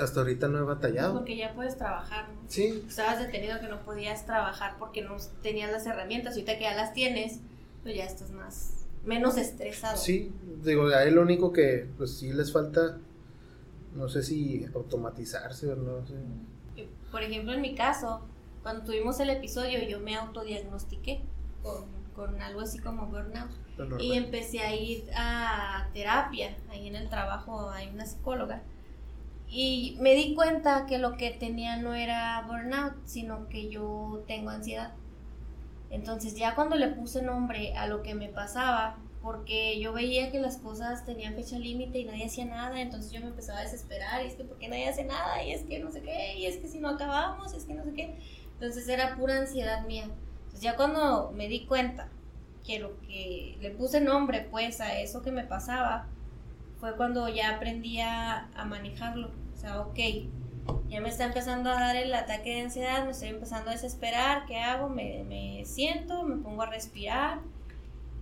hasta 0.00 0.20
ahorita 0.20 0.48
no 0.48 0.58
he 0.58 0.62
batallado. 0.62 1.14
Porque 1.14 1.36
ya 1.36 1.52
puedes 1.54 1.76
trabajar, 1.76 2.28
¿no? 2.28 2.40
Sí. 2.48 2.84
Estabas 2.88 3.18
detenido 3.18 3.60
que 3.60 3.68
no 3.68 3.80
podías 3.80 4.26
trabajar 4.26 4.76
porque 4.78 5.02
no 5.02 5.16
tenías 5.42 5.70
las 5.70 5.86
herramientas, 5.86 6.34
ahorita 6.34 6.58
que 6.58 6.64
ya 6.64 6.74
las 6.74 6.92
tienes, 6.92 7.40
pues 7.82 7.96
ya 7.96 8.04
estás 8.04 8.30
más, 8.30 8.86
menos 9.04 9.36
estresado. 9.36 9.96
Sí, 9.96 10.32
digo, 10.64 10.86
a 10.88 11.04
él 11.04 11.14
lo 11.14 11.22
único 11.22 11.52
que 11.52 11.88
pues 11.96 12.18
sí 12.18 12.32
les 12.32 12.52
falta 12.52 12.98
no 13.94 14.08
sé 14.08 14.22
si 14.22 14.66
automatizarse 14.74 15.72
o 15.72 15.76
no 15.76 16.06
sé. 16.06 16.14
Por 17.10 17.22
ejemplo, 17.22 17.52
en 17.52 17.60
mi 17.60 17.74
caso, 17.74 18.20
cuando 18.62 18.84
tuvimos 18.84 19.18
el 19.20 19.30
episodio, 19.30 19.82
yo 19.82 20.00
me 20.00 20.14
autodiagnostiqué 20.14 21.22
con, 21.62 21.86
con 22.14 22.40
algo 22.40 22.60
así 22.60 22.78
como 22.78 23.06
burnout. 23.06 23.50
Y 23.98 24.12
empecé 24.12 24.60
a 24.60 24.74
ir 24.74 25.04
a 25.16 25.88
terapia, 25.94 26.54
ahí 26.70 26.86
en 26.86 26.96
el 26.96 27.08
trabajo 27.08 27.70
hay 27.70 27.88
una 27.88 28.04
psicóloga. 28.04 28.62
Y 29.50 29.96
me 30.00 30.14
di 30.14 30.34
cuenta 30.34 30.86
que 30.86 30.98
lo 30.98 31.16
que 31.16 31.32
tenía 31.32 31.76
no 31.76 31.92
era 31.92 32.40
burnout, 32.46 32.94
sino 33.04 33.48
que 33.48 33.68
yo 33.68 34.22
tengo 34.28 34.50
ansiedad. 34.50 34.92
Entonces 35.90 36.36
ya 36.36 36.54
cuando 36.54 36.76
le 36.76 36.86
puse 36.88 37.20
nombre 37.20 37.76
a 37.76 37.88
lo 37.88 38.02
que 38.02 38.14
me 38.14 38.28
pasaba, 38.28 38.96
porque 39.22 39.80
yo 39.80 39.92
veía 39.92 40.30
que 40.30 40.40
las 40.40 40.58
cosas 40.58 41.04
tenían 41.04 41.34
fecha 41.34 41.58
límite 41.58 41.98
y 41.98 42.04
nadie 42.04 42.26
hacía 42.26 42.44
nada, 42.44 42.80
entonces 42.80 43.10
yo 43.10 43.20
me 43.20 43.26
empezaba 43.26 43.58
a 43.58 43.62
desesperar, 43.62 44.22
y 44.24 44.28
es 44.28 44.34
que 44.34 44.44
¿por 44.44 44.56
qué 44.58 44.68
nadie 44.68 44.88
hace 44.88 45.04
nada? 45.04 45.42
Y 45.42 45.50
es 45.50 45.62
que 45.62 45.80
no 45.80 45.90
sé 45.90 46.00
qué, 46.00 46.38
y 46.38 46.46
es 46.46 46.58
que 46.58 46.68
si 46.68 46.78
no 46.78 46.88
acabamos, 46.88 47.52
es 47.52 47.64
que 47.64 47.74
no 47.74 47.84
sé 47.84 47.92
qué. 47.92 48.14
Entonces 48.52 48.88
era 48.88 49.16
pura 49.16 49.38
ansiedad 49.38 49.84
mía. 49.84 50.04
Entonces 50.04 50.60
ya 50.60 50.76
cuando 50.76 51.32
me 51.32 51.48
di 51.48 51.66
cuenta 51.66 52.08
que 52.64 52.78
lo 52.78 52.98
que 53.00 53.58
le 53.60 53.70
puse 53.70 54.00
nombre 54.00 54.46
pues 54.50 54.80
a 54.80 55.00
eso 55.00 55.22
que 55.22 55.32
me 55.32 55.44
pasaba, 55.44 56.06
fue 56.80 56.96
cuando 56.96 57.28
ya 57.28 57.56
aprendí 57.56 58.00
a, 58.00 58.48
manejarlo. 58.66 59.30
O 59.54 59.56
sea, 59.56 59.80
ok, 59.82 59.98
ya 60.88 61.00
me 61.00 61.10
está 61.10 61.24
empezando 61.24 61.70
a 61.70 61.74
dar 61.74 61.96
el 61.96 62.12
ataque 62.14 62.54
de 62.54 62.62
ansiedad, 62.62 63.04
me 63.04 63.10
estoy 63.10 63.28
empezando 63.28 63.70
a 63.70 63.74
desesperar, 63.74 64.46
¿qué 64.46 64.58
hago? 64.58 64.88
Me, 64.88 65.24
me 65.24 65.64
siento, 65.66 66.22
me 66.22 66.36
pongo 66.36 66.62
a 66.62 66.66
respirar 66.66 67.40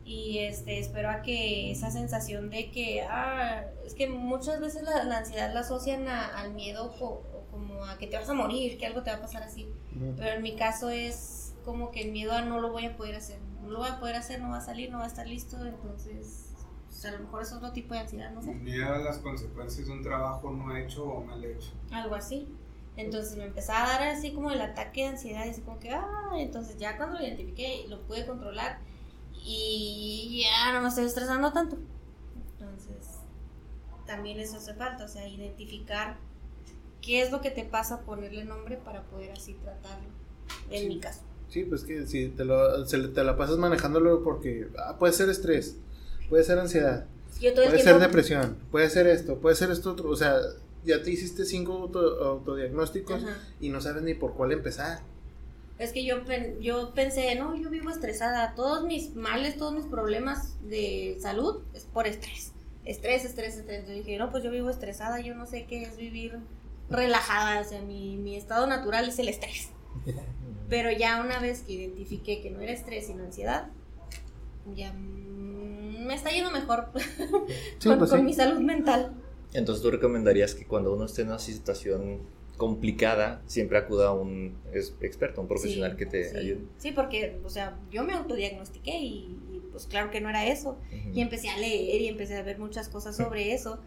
y 0.08 0.38
este 0.38 0.78
espero 0.78 1.10
a 1.10 1.20
que 1.20 1.70
esa 1.70 1.90
sensación 1.90 2.48
de 2.48 2.70
que 2.70 3.02
ah, 3.02 3.66
es 3.84 3.92
que 3.92 4.08
muchas 4.08 4.58
veces 4.58 4.82
la, 4.82 5.18
ansiedad 5.18 5.52
la 5.52 5.60
asocian 5.60 6.08
al 6.08 6.54
miedo 6.54 6.94
o, 6.98 7.22
como 7.50 7.84
a 7.84 7.98
que 7.98 8.06
te 8.06 8.16
vas 8.16 8.28
a 8.30 8.32
morir 8.32 8.78
que 8.78 8.86
algo 8.86 9.02
te 9.02 9.10
va 9.10 9.18
a 9.18 9.20
pasar 9.20 9.42
así 9.42 9.68
pero 10.16 10.36
en 10.36 10.42
mi 10.42 10.56
caso 10.56 10.88
es 10.88 11.54
como 11.62 11.90
que 11.90 12.00
el 12.00 12.12
miedo 12.12 12.32
a 12.32 12.40
no 12.40 12.58
lo 12.58 12.72
voy 12.72 12.86
a 12.86 12.96
poder 12.96 13.16
hacer 13.16 13.38
no 13.62 13.68
lo 13.68 13.80
voy 13.80 13.88
a 13.90 14.00
poder 14.00 14.16
hacer 14.16 14.40
no 14.40 14.48
va 14.48 14.58
a 14.58 14.62
salir 14.62 14.90
no 14.90 14.96
va 14.96 15.04
a 15.04 15.08
estar 15.08 15.26
listo 15.26 15.62
entonces 15.62 16.47
pues, 16.88 17.04
a 17.04 17.12
lo 17.12 17.20
mejor 17.20 17.42
es 17.42 17.52
otro 17.52 17.72
tipo 17.72 17.94
de 17.94 18.00
ansiedad 18.00 18.30
no 18.32 18.42
sé 18.42 18.54
miedo 18.54 18.92
a 18.92 18.98
las 18.98 19.18
consecuencias 19.18 19.86
de 19.86 19.92
un 19.92 20.02
trabajo 20.02 20.50
no 20.50 20.76
hecho 20.76 21.04
o 21.04 21.24
mal 21.24 21.44
hecho 21.44 21.70
algo 21.92 22.14
así 22.14 22.48
entonces 22.96 23.36
me 23.36 23.44
empezaba 23.44 23.84
a 23.84 23.98
dar 23.98 24.08
así 24.08 24.32
como 24.32 24.50
el 24.50 24.60
ataque 24.60 25.02
de 25.02 25.08
ansiedad 25.08 25.46
y 25.46 25.50
así 25.50 25.60
como 25.62 25.78
que 25.78 25.90
ah 25.90 26.32
entonces 26.36 26.76
ya 26.78 26.96
cuando 26.96 27.18
lo 27.18 27.24
identifiqué 27.24 27.86
lo 27.88 28.00
pude 28.02 28.26
controlar 28.26 28.80
y 29.44 30.42
ya 30.42 30.72
no 30.72 30.82
me 30.82 30.88
estoy 30.88 31.04
estresando 31.04 31.52
tanto. 31.52 31.78
Entonces, 32.52 33.20
también 34.06 34.38
eso 34.38 34.56
hace 34.56 34.74
falta, 34.74 35.04
o 35.04 35.08
sea, 35.08 35.26
identificar 35.26 36.16
qué 37.00 37.22
es 37.22 37.30
lo 37.32 37.40
que 37.40 37.50
te 37.50 37.64
pasa, 37.64 38.02
ponerle 38.02 38.44
nombre 38.44 38.76
para 38.76 39.04
poder 39.04 39.32
así 39.32 39.54
tratarlo, 39.54 40.08
en 40.70 40.88
mi 40.88 40.98
caso. 40.98 41.22
Sí, 41.48 41.64
pues 41.64 41.84
que 41.84 42.06
si 42.06 42.28
te, 42.28 42.44
lo, 42.44 42.84
te 42.84 43.24
la 43.24 43.36
pasas 43.36 43.56
manejándolo 43.56 44.22
porque 44.22 44.68
ah, 44.78 44.96
puede 44.98 45.14
ser 45.14 45.30
estrés. 45.30 45.78
Puede 46.28 46.44
ser 46.44 46.58
ansiedad, 46.58 47.06
Yo 47.40 47.52
todo 47.52 47.62
el 47.64 47.70
puede 47.70 47.82
ser 47.82 47.92
tiempo- 47.94 48.00
depresión, 48.00 48.56
puede 48.70 48.90
ser 48.90 49.06
esto, 49.06 49.38
puede 49.38 49.56
ser 49.56 49.70
esto 49.70 49.92
otro. 49.92 50.10
O 50.10 50.16
sea, 50.16 50.36
ya 50.84 51.02
te 51.02 51.10
hiciste 51.10 51.44
cinco 51.44 51.72
auto- 51.74 52.24
autodiagnósticos 52.24 53.22
Ajá. 53.24 53.36
y 53.60 53.68
no 53.70 53.80
sabes 53.80 54.02
ni 54.02 54.14
por 54.14 54.34
cuál 54.34 54.52
empezar. 54.52 55.00
Es 55.78 55.92
que 55.92 56.04
yo, 56.04 56.24
pen- 56.24 56.60
yo 56.60 56.92
pensé, 56.94 57.34
no, 57.36 57.54
yo 57.56 57.70
vivo 57.70 57.90
estresada. 57.90 58.54
Todos 58.56 58.84
mis 58.84 59.14
males, 59.14 59.56
todos 59.56 59.72
mis 59.74 59.84
problemas 59.86 60.56
de 60.68 61.16
salud 61.20 61.62
es 61.74 61.84
por 61.84 62.06
estrés. 62.08 62.52
Estrés, 62.84 63.24
estrés, 63.24 63.56
estrés. 63.58 63.86
Yo 63.86 63.92
dije, 63.94 64.18
no, 64.18 64.30
pues 64.30 64.42
yo 64.42 64.50
vivo 64.50 64.70
estresada, 64.70 65.20
yo 65.20 65.34
no 65.34 65.46
sé 65.46 65.66
qué 65.66 65.82
es 65.82 65.96
vivir 65.96 66.38
relajada. 66.90 67.60
O 67.60 67.64
sea, 67.64 67.80
mi, 67.82 68.16
mi 68.16 68.34
estado 68.36 68.66
natural 68.66 69.08
es 69.08 69.18
el 69.20 69.28
estrés. 69.28 69.68
Pero 70.68 70.90
ya 70.90 71.20
una 71.20 71.38
vez 71.38 71.60
que 71.60 71.74
identifiqué 71.74 72.40
que 72.42 72.50
no 72.50 72.60
era 72.60 72.72
estrés, 72.72 73.06
sino 73.06 73.22
ansiedad, 73.24 73.68
ya 74.74 74.92
mm, 74.92 75.57
me 76.08 76.14
está 76.14 76.30
yendo 76.30 76.50
mejor 76.50 76.90
Sí, 77.78 77.88
con, 77.88 77.98
pues 77.98 78.10
con 78.10 78.20
sí. 78.20 78.24
mi 78.24 78.34
salud 78.34 78.58
mental. 78.60 79.14
Entonces 79.52 79.82
tú 79.82 79.90
recomendarías 79.90 80.54
que 80.54 80.66
cuando 80.66 80.92
uno 80.92 81.04
esté 81.04 81.22
en 81.22 81.28
una 81.28 81.38
situación 81.38 82.18
complicada, 82.56 83.40
siempre 83.46 83.78
acuda 83.78 84.08
a 84.08 84.12
un 84.12 84.56
experto, 85.00 85.40
un 85.40 85.46
profesional 85.46 85.92
Sí, 85.92 85.96
que 85.96 86.06
te 86.06 86.24
sí. 86.30 86.36
ayude. 86.36 86.60
Sí, 86.78 86.92
porque, 86.92 87.38
o 87.44 87.50
sea, 87.50 87.78
yo 87.90 88.02
me 88.04 88.14
autodiagnostiqué 88.14 88.98
y, 88.98 89.38
y, 89.52 89.62
pues 89.70 89.86
claro 89.86 90.10
que 90.10 90.20
no 90.20 90.28
era 90.28 90.44
eso. 90.46 90.70
Ujú. 90.70 91.10
Y 91.14 91.20
empecé 91.20 91.48
a 91.50 91.56
leer 91.56 92.00
y 92.00 92.08
empecé 92.08 92.36
a 92.36 92.42
ver 92.42 92.58
muchas 92.58 92.88
cosas 92.88 93.16
sobre 93.16 93.52
eso. 93.54 93.78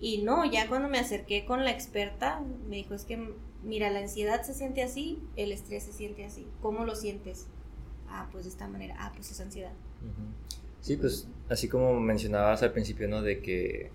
Y 0.00 0.22
no, 0.22 0.44
ya 0.50 0.66
cuando 0.66 0.88
me 0.88 0.98
acerqué 0.98 1.44
con 1.44 1.62
la 1.64 1.70
experta, 1.70 2.42
me 2.68 2.76
dijo, 2.76 2.94
es 2.94 3.04
que, 3.04 3.16
mira, 3.62 3.90
la 3.90 4.00
ansiedad 4.00 4.42
se 4.42 4.54
siente 4.54 4.82
así, 4.82 5.18
el 5.36 5.52
estrés 5.52 5.84
se 5.84 5.92
siente 5.92 6.24
así. 6.24 6.46
¿Cómo 6.62 6.84
lo 6.84 6.96
sientes? 6.96 7.46
Ah, 8.08 8.28
pues 8.32 8.44
de 8.44 8.50
esta 8.50 8.66
manera. 8.66 8.96
Ah, 8.98 9.12
pues 9.14 9.30
es 9.30 9.40
ansiedad. 9.40 9.72
Ujú. 10.02 10.59
Sí, 10.80 10.96
pues 10.96 11.28
así 11.48 11.68
como 11.68 11.98
mencionabas 12.00 12.62
al 12.62 12.72
principio, 12.72 13.08
¿no? 13.08 13.22
De 13.22 13.40
que, 13.40 13.90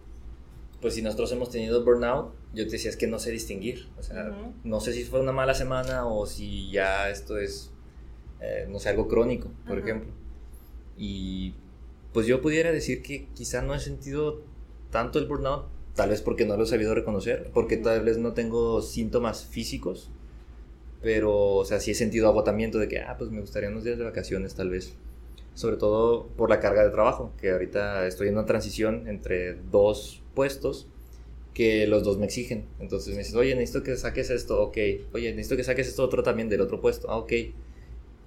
pues 0.82 0.94
si 0.94 1.02
nosotros 1.02 1.32
hemos 1.32 1.50
tenido 1.50 1.84
burnout, 1.84 2.34
yo 2.54 2.66
te 2.66 2.72
decía 2.72 2.90
es 2.90 2.98
que 2.98 3.08
no 3.08 3.20
sé 3.20 3.32
distinguir. 3.32 3.88
O 3.98 4.04
sea, 4.04 4.36
no 4.64 4.80
sé 4.80 4.94
si 4.94 5.04
fue 5.04 5.20
una 5.20 5.32
mala 5.32 5.54
semana 5.54 6.06
o 6.06 6.26
si 6.26 6.70
ya 6.72 7.10
esto 7.10 7.38
es, 7.38 7.72
eh, 8.40 8.68
no 8.70 8.80
sé, 8.80 8.90
algo 8.90 9.08
crónico, 9.08 9.50
por 9.68 9.80
ejemplo. 9.80 10.12
Y 10.98 11.56
pues 12.14 12.28
yo 12.28 12.42
pudiera 12.42 12.72
decir 12.72 13.02
que 13.02 13.28
quizá 13.34 13.62
no 13.62 13.76
he 13.76 13.80
sentido 13.80 14.42
tanto 14.90 15.20
el 15.20 15.26
burnout, 15.26 15.66
tal 15.96 16.10
vez 16.10 16.22
porque 16.22 16.46
no 16.46 16.56
lo 16.56 16.64
he 16.64 16.68
sabido 16.68 16.96
reconocer, 16.96 17.52
porque 17.54 17.78
tal 17.78 18.04
vez 18.04 18.18
no 18.18 18.34
tengo 18.34 18.82
síntomas 18.82 19.46
físicos, 19.46 20.10
pero, 21.02 21.56
o 21.56 21.66
sea, 21.66 21.80
sí 21.80 21.92
he 21.92 21.96
sentido 21.96 22.28
agotamiento 22.28 22.80
de 22.80 22.88
que, 22.88 23.00
ah, 23.00 23.16
pues 23.18 23.32
me 23.32 23.42
gustaría 23.42 23.70
unos 23.70 23.84
días 23.84 23.98
de 23.98 24.06
vacaciones, 24.06 24.56
tal 24.56 24.70
vez. 24.70 24.96
Sobre 25.56 25.78
todo 25.78 26.28
por 26.38 26.50
la 26.50 26.60
carga 26.60 26.84
de 26.84 26.92
trabajo, 26.92 27.32
que 27.42 27.52
ahorita 27.52 28.06
estoy 28.08 28.28
en 28.28 28.36
una 28.36 28.46
transición 28.46 29.08
entre 29.08 29.56
dos 29.72 30.22
puestos 30.36 30.88
que 31.54 31.88
los 31.88 32.04
dos 32.04 32.18
me 32.18 32.26
exigen. 32.26 32.66
Entonces 32.80 33.14
me 33.14 33.20
dices, 33.20 33.34
oye, 33.36 33.56
necesito 33.56 33.82
que 33.84 33.96
saques 33.96 34.30
esto, 34.30 34.62
ok. 34.62 34.78
Oye, 35.14 35.32
necesito 35.34 35.56
que 35.56 35.64
saques 35.64 35.88
esto 35.88 36.04
otro 36.04 36.22
también 36.24 36.50
del 36.50 36.60
otro 36.62 36.82
puesto, 36.82 37.10
ah, 37.10 37.18
ok. 37.18 37.32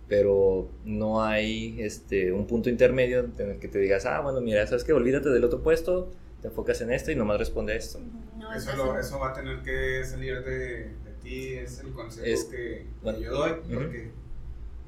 Pero 0.08 0.70
no 0.86 1.22
hay 1.22 1.76
este, 1.82 2.32
un 2.32 2.46
punto 2.46 2.70
intermedio 2.70 3.28
en 3.38 3.50
el 3.50 3.58
que 3.58 3.68
te 3.68 3.78
digas, 3.78 4.06
ah, 4.06 4.20
bueno, 4.20 4.40
mira, 4.40 4.66
sabes 4.66 4.82
que 4.84 4.94
olvídate 4.94 5.28
del 5.28 5.44
otro 5.44 5.62
puesto, 5.62 6.10
te 6.40 6.48
enfocas 6.48 6.80
en 6.80 6.90
esto 6.92 7.10
y 7.12 7.16
nomás 7.16 7.38
responde 7.38 7.74
a 7.74 7.76
esto. 7.76 8.00
No, 8.38 8.54
Eso, 8.54 8.74
lo- 8.74 8.98
eso 8.98 9.18
va 9.18 9.30
a 9.30 9.32
tener 9.34 9.58
que 9.62 10.02
salir 10.04 10.42
de, 10.44 10.54
de 10.84 11.12
ti, 11.22 11.52
es 11.54 11.80
el 11.80 11.92
consejo 11.92 12.26
Es- 12.26 12.44
que, 12.44 12.56
que 12.56 12.86
bueno, 13.02 13.18
yo 13.18 13.32
doy, 13.32 13.52
porque 13.74 14.10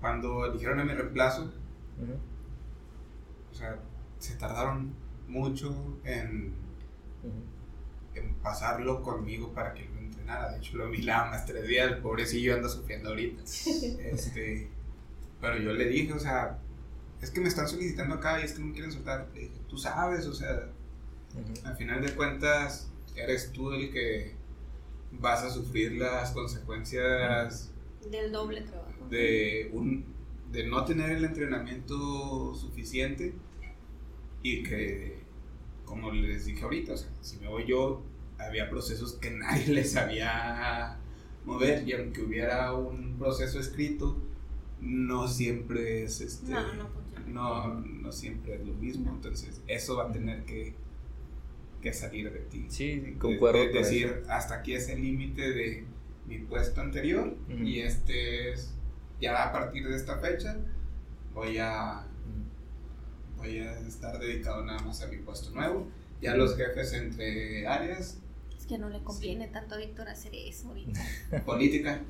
cuando 0.01 0.47
eligieron 0.47 0.81
a 0.81 0.85
mi 0.85 0.95
reemplazo, 0.95 1.43
Ujú. 1.43 2.13
O 3.51 3.55
sea, 3.55 3.79
se 4.19 4.35
tardaron 4.37 4.93
mucho 5.29 5.99
en, 6.05 6.55
en 8.15 8.35
pasarlo 8.43 9.03
conmigo 9.03 9.53
para 9.53 9.75
que 9.75 9.85
lo 9.85 9.99
entrenara. 9.99 10.53
De 10.53 10.59
hecho, 10.59 10.77
lo 10.77 10.91
vi 10.91 11.05
nada 11.05 11.31
más 11.31 11.47
tres 11.47 11.67
días, 11.67 11.91
el 11.91 11.99
pobrecillo 11.99 12.55
anda 12.55 12.69
sufriendo 12.69 13.11
ahorita. 13.11 13.43
Este, 14.01 14.69
pero 15.41 15.59
yo 15.59 15.73
le 15.73 15.87
dije, 15.87 16.13
o 16.13 16.19
sea, 16.19 16.59
es 17.23 17.31
que 17.31 17.41
me 17.41 17.49
están 17.49 17.69
solicitando 17.69 18.17
acá 18.17 18.41
y 18.41 18.45
es 18.45 18.53
que 18.53 18.61
no 18.63 18.73
quieren 18.73 18.93
soltar. 18.93 19.29
Le 19.35 19.41
dije, 19.41 19.61
tú 19.69 19.79
sabes, 19.79 20.27
o 20.27 20.35
sea, 20.35 20.69
al 21.65 21.77
final 21.77 22.03
de 22.03 22.15
cuentas, 22.15 22.91
eres 23.15 23.53
tú 23.53 23.73
el 23.73 23.91
que 23.93 24.35
vas 25.13 25.43
a 25.43 25.51
sufrir 25.51 25.93
las 25.93 26.31
consecuencias 26.33 27.73
Del 28.11 28.33
doble 28.33 28.63
trabajo. 28.63 29.09
de, 29.09 29.71
un, 29.73 30.05
de 30.53 30.67
no 30.67 30.85
tener 30.85 31.11
el 31.11 31.25
entrenamiento 31.25 32.55
suficiente 32.55 33.35
y 34.43 34.63
que, 34.63 35.19
como 35.85 36.11
les 36.13 36.47
dije 36.47 36.63
ahorita, 36.63 36.95
o 36.95 36.97
sea, 36.97 37.11
si 37.21 37.39
me 37.39 37.49
voy 37.49 37.67
yo, 37.67 38.03
había 38.39 38.69
procesos 38.71 39.15
que 39.15 39.31
nadie 39.33 39.69
les 39.69 39.93
sabía 39.93 40.99
mover 41.45 41.87
y 41.87 41.93
aunque 41.93 42.23
hubiera 42.23 42.73
un 42.75 43.17
proceso 43.19 43.61
escrito, 43.61 44.17
no 44.81 45.29
siempre 45.29 46.05
es 46.05 46.21
este... 46.21 46.53
No, 46.53 46.75
no 46.75 46.89
funciona. 46.89 47.27
no, 47.29 47.75
no 47.81 48.13
siempre 48.13 48.55
es 48.57 48.67
lo 48.67 48.75
mismo, 48.75 49.11
entonces 49.15 49.63
eso 49.67 49.97
va 49.97 50.09
a 50.09 50.13
tener 50.13 50.45
que, 50.45 50.75
que 51.83 51.93
salir 51.93 52.33
de 52.33 52.41
ti. 52.41 52.65
Sí, 52.69 52.97
De- 52.99 53.19
concuerdo. 53.19 53.59
de 53.59 53.71
con 53.71 53.83
decir, 53.83 54.07
eso. 54.23 54.33
hasta 54.33 54.55
aquí 54.57 54.75
es 54.75 54.89
el 54.89 55.03
límite 55.03 55.53
de 55.53 55.85
mi 56.27 56.39
puesto 56.39 56.81
anterior 56.81 57.37
y 57.63 57.81
este 57.81 58.53
es, 58.53 58.75
ya 59.21 59.49
a 59.49 59.53
partir 59.53 59.89
de 59.89 59.97
esta 59.97 60.19
fecha, 60.19 60.57
voy 61.35 61.59
a, 61.59 62.07
voy 63.37 63.59
a 63.59 63.79
estar 63.81 64.19
dedicado 64.19 64.65
nada 64.65 64.81
más 64.81 65.03
a 65.03 65.07
mi 65.09 65.19
puesto 65.19 65.51
nuevo. 65.51 65.87
Ya 66.21 66.35
los 66.35 66.57
jefes 66.57 66.93
entre 66.93 67.67
áreas, 67.67 68.19
Es 68.57 68.67
que 68.67 68.77
no 68.77 68.91
le 68.91 69.03
conviene 69.03 69.49
tanto 69.49 69.75
a 69.75 69.79
Víctor 69.79 70.09
hacer 70.09 70.33
eso 70.35 70.69
ahorita. 70.69 71.01
política, 71.47 72.03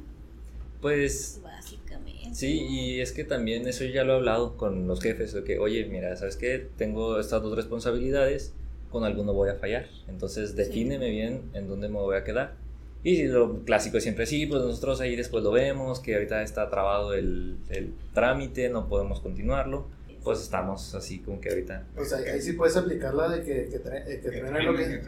Pues 0.80 1.40
Básicamente. 1.42 2.34
Sí, 2.34 2.66
y 2.68 3.00
es 3.00 3.12
que 3.12 3.24
también 3.24 3.68
eso 3.68 3.84
ya 3.84 4.02
lo 4.04 4.14
he 4.14 4.16
hablado 4.16 4.56
con 4.56 4.88
los 4.88 5.00
jefes, 5.00 5.32
de 5.32 5.44
que, 5.44 5.58
oye, 5.58 5.84
mira, 5.86 6.16
¿sabes 6.16 6.36
qué? 6.36 6.70
Tengo 6.76 7.20
estas 7.20 7.42
dos 7.42 7.54
responsabilidades, 7.54 8.54
con 8.90 9.04
alguno 9.04 9.32
voy 9.32 9.50
a 9.50 9.54
fallar, 9.54 9.86
entonces 10.08 10.56
defíneme 10.56 11.10
bien 11.10 11.50
en 11.54 11.68
dónde 11.68 11.88
me 11.88 11.98
voy 11.98 12.16
a 12.16 12.24
quedar. 12.24 12.56
Y 13.02 13.24
lo 13.24 13.64
clásico 13.64 13.96
es 13.96 14.02
siempre, 14.02 14.26
sí, 14.26 14.44
pues 14.46 14.62
nosotros 14.62 15.00
ahí 15.00 15.16
después 15.16 15.42
lo 15.42 15.50
vemos, 15.52 16.00
que 16.00 16.14
ahorita 16.14 16.42
está 16.42 16.68
trabado 16.68 17.14
el, 17.14 17.56
el 17.70 17.94
trámite, 18.12 18.68
no 18.68 18.88
podemos 18.88 19.20
continuarlo, 19.20 19.86
pues 20.22 20.40
estamos 20.42 20.94
así 20.94 21.18
como 21.20 21.40
que 21.40 21.48
ahorita... 21.48 21.86
O 21.96 22.04
sea, 22.04 22.18
ahí 22.18 22.42
sí 22.42 22.52
puedes 22.52 22.76
aplicar 22.76 23.14
la 23.14 23.30
de 23.30 23.42
que, 23.42 23.68
que, 23.70 23.78
trae- 23.82 24.04
eh, 24.06 24.20
que 24.22 24.30
que 24.30 24.40
traen 24.40 24.66
lo 24.66 24.76
que 24.76 25.00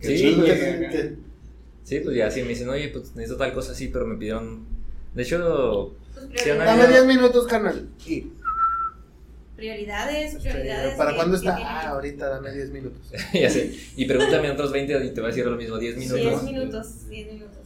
que... 0.00 0.06
Sí, 0.18 0.40
que- 0.90 1.14
Sí, 1.84 2.00
pues 2.00 2.16
ya 2.16 2.30
sí 2.30 2.42
me 2.42 2.48
dicen, 2.48 2.68
oye, 2.70 2.88
pues 2.88 3.14
necesito 3.14 3.36
tal 3.36 3.52
cosa 3.52 3.72
así, 3.72 3.88
pero 3.88 4.06
me 4.06 4.16
pidieron... 4.16 4.64
De 5.14 5.22
hecho, 5.22 5.94
prioridades, 6.14 6.58
Dame 6.66 6.82
habido- 6.82 6.88
10 6.88 7.06
minutos, 7.06 7.46
carnal. 7.46 7.86
Y, 8.06 8.32
prioridades, 9.56 10.34
prioridades. 10.36 10.94
¿Para 10.96 11.14
cuándo 11.16 11.36
está? 11.36 11.56
Ah, 11.58 11.88
ahorita 11.90 12.28
dame 12.28 12.52
10 12.52 12.70
minutos. 12.70 13.00
ya 13.32 13.50
sé, 13.50 13.74
y 13.96 14.04
pregúntame 14.06 14.50
otros 14.50 14.70
20 14.72 15.04
y 15.06 15.10
te 15.10 15.20
va 15.20 15.28
a 15.28 15.30
decir 15.30 15.46
lo 15.46 15.56
mismo, 15.56 15.78
10 15.78 15.96
minutos. 15.96 16.20
10 16.20 16.42
minutos, 16.42 17.08
10 17.08 17.32
minutos. 17.32 17.56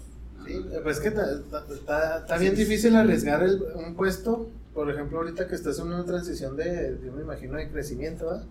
Sí, 0.47 0.57
pues 0.83 0.97
es 0.97 1.03
que 1.03 1.09
está, 1.09 2.17
está 2.19 2.39
bien 2.39 2.55
difícil 2.55 2.97
arriesgar 2.97 3.43
el- 3.43 3.63
un 3.75 3.95
puesto. 3.95 4.49
Por 4.75 4.89
ejemplo, 4.91 5.19
ahorita 5.19 5.47
que 5.49 5.55
estás 5.57 5.79
en 5.81 5.89
una 5.89 6.05
transición 6.05 6.57
de, 6.57 6.97
yo 7.05 7.13
me 7.13 7.23
imagino, 7.23 7.57
de 7.57 7.69
crecimiento, 7.69 8.27
¿verdad? 8.27 8.45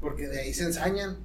Porque 0.00 0.28
de 0.28 0.40
ahí 0.40 0.52
se 0.54 0.64
ensañan. 0.64 1.16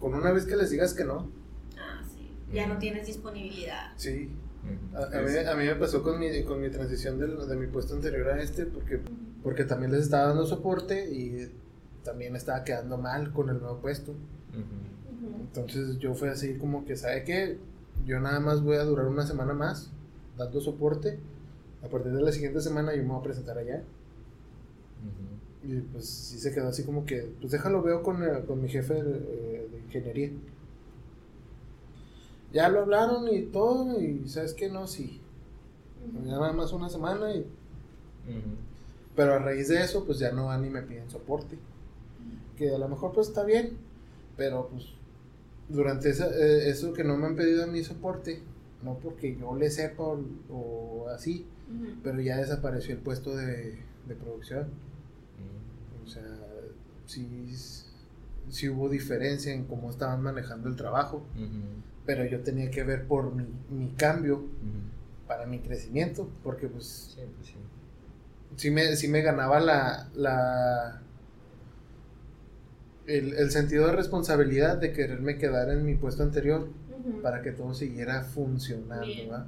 Con 0.00 0.14
una 0.14 0.30
vez 0.32 0.44
que 0.46 0.56
les 0.56 0.70
digas 0.70 0.94
que 0.94 1.04
no. 1.04 1.30
Ah, 1.76 2.00
sí. 2.14 2.30
Ya 2.52 2.66
no 2.66 2.78
tienes 2.78 3.06
disponibilidad. 3.06 3.92
Sí. 3.96 4.30
A, 4.94 5.18
a 5.18 5.22
mí, 5.22 5.36
a 5.50 5.54
mí 5.56 5.64
me 5.64 5.74
pasó 5.76 6.02
con 6.02 6.18
mi, 6.18 6.42
con 6.44 6.60
mi 6.60 6.70
transición 6.70 7.18
del- 7.18 7.46
de, 7.48 7.56
mi 7.56 7.66
puesto 7.66 7.94
anterior 7.94 8.28
a 8.30 8.42
este, 8.42 8.66
porque, 8.66 9.00
porque 9.42 9.64
también 9.64 9.92
les 9.92 10.02
estaba 10.02 10.28
dando 10.28 10.46
soporte 10.46 11.10
y 11.12 11.50
también 12.04 12.32
me 12.32 12.38
estaba 12.38 12.64
quedando 12.64 12.96
mal 12.98 13.32
con 13.32 13.50
el 13.50 13.58
nuevo 13.60 13.78
puesto. 13.78 14.12
Entonces 15.40 15.98
yo 15.98 16.14
fui 16.14 16.28
así 16.28 16.54
como 16.56 16.84
que, 16.84 16.96
¿sabe 16.96 17.24
qué? 17.24 17.58
Yo 18.06 18.20
nada 18.20 18.40
más 18.40 18.62
voy 18.62 18.76
a 18.76 18.84
durar 18.84 19.06
una 19.06 19.26
semana 19.26 19.52
más 19.54 19.90
dando 20.36 20.60
soporte. 20.60 21.18
A 21.82 21.88
partir 21.88 22.12
de 22.12 22.22
la 22.22 22.32
siguiente 22.32 22.60
semana 22.60 22.94
yo 22.94 23.02
me 23.02 23.08
voy 23.10 23.20
a 23.20 23.22
presentar 23.22 23.58
allá. 23.58 23.82
Y 25.64 25.80
pues 25.80 26.06
sí 26.08 26.38
se 26.38 26.52
quedó 26.54 26.68
así 26.68 26.84
como 26.84 27.04
que, 27.06 27.28
pues 27.40 27.52
déjalo 27.52 27.82
veo 27.82 28.02
con, 28.02 28.22
eh, 28.22 28.44
con 28.46 28.62
mi 28.62 28.68
jefe 28.68 28.94
de, 28.94 29.00
eh, 29.18 29.68
de 29.72 29.78
ingeniería. 29.80 30.30
Ya 32.56 32.68
lo 32.70 32.80
hablaron 32.80 33.28
y 33.28 33.42
todo, 33.42 34.00
y 34.00 34.26
sabes 34.28 34.54
que 34.54 34.70
no, 34.70 34.86
sí. 34.86 35.20
Ya 36.24 36.38
nada 36.38 36.52
más 36.52 36.72
una 36.72 36.88
semana, 36.88 37.34
y, 37.34 37.44
pero 39.14 39.34
a 39.34 39.38
raíz 39.38 39.68
de 39.68 39.82
eso, 39.82 40.04
pues 40.06 40.18
ya 40.18 40.32
no 40.32 40.46
van 40.46 40.64
y 40.64 40.70
me 40.70 40.80
piden 40.82 41.10
soporte. 41.10 41.58
Que 42.56 42.74
a 42.74 42.78
lo 42.78 42.88
mejor 42.88 43.12
pues 43.12 43.28
está 43.28 43.44
bien, 43.44 43.76
pero 44.38 44.68
pues 44.68 44.84
durante 45.68 46.08
esa, 46.08 46.28
eh, 46.34 46.70
eso 46.70 46.92
que 46.94 47.04
no 47.04 47.16
me 47.18 47.26
han 47.26 47.36
pedido 47.36 47.64
a 47.64 47.66
mí 47.66 47.84
soporte, 47.84 48.40
no 48.82 48.94
porque 48.98 49.36
yo 49.36 49.54
le 49.54 49.70
sepa 49.70 50.04
o, 50.04 50.24
o 50.50 51.08
así, 51.08 51.44
pero 52.02 52.20
ya 52.22 52.38
desapareció 52.38 52.94
el 52.94 53.00
puesto 53.00 53.36
de, 53.36 53.78
de 54.08 54.14
producción. 54.14 54.68
O 56.04 56.08
sea, 56.08 56.22
sí, 57.04 57.26
sí 58.48 58.68
hubo 58.68 58.88
diferencia 58.88 59.52
en 59.52 59.64
cómo 59.64 59.90
estaban 59.90 60.22
manejando 60.22 60.68
el 60.68 60.76
trabajo, 60.76 61.22
pero 62.06 62.24
yo 62.24 62.40
tenía 62.40 62.70
que 62.70 62.84
ver 62.84 63.06
por 63.06 63.34
mi, 63.34 63.44
mi 63.70 63.88
cambio 63.90 64.44
para 65.26 65.44
mi 65.46 65.58
crecimiento, 65.58 66.30
porque 66.42 66.68
pues 66.68 67.14
sí, 67.16 67.20
pues 67.36 67.54
sí. 68.56 68.70
me, 68.70 68.96
sí 68.96 69.08
me 69.08 69.22
ganaba 69.22 69.58
la, 69.60 70.08
la 70.14 71.02
el, 73.06 73.34
el, 73.34 73.50
sentido 73.50 73.86
de 73.86 73.92
responsabilidad 73.92 74.76
de 74.76 74.92
quererme 74.92 75.36
quedar 75.36 75.70
en 75.70 75.84
mi 75.84 75.96
puesto 75.96 76.22
anterior 76.22 76.68
para 77.22 77.42
que 77.42 77.52
todo 77.52 77.74
siguiera 77.74 78.22
funcionando. 78.22 79.28
¿va? 79.30 79.46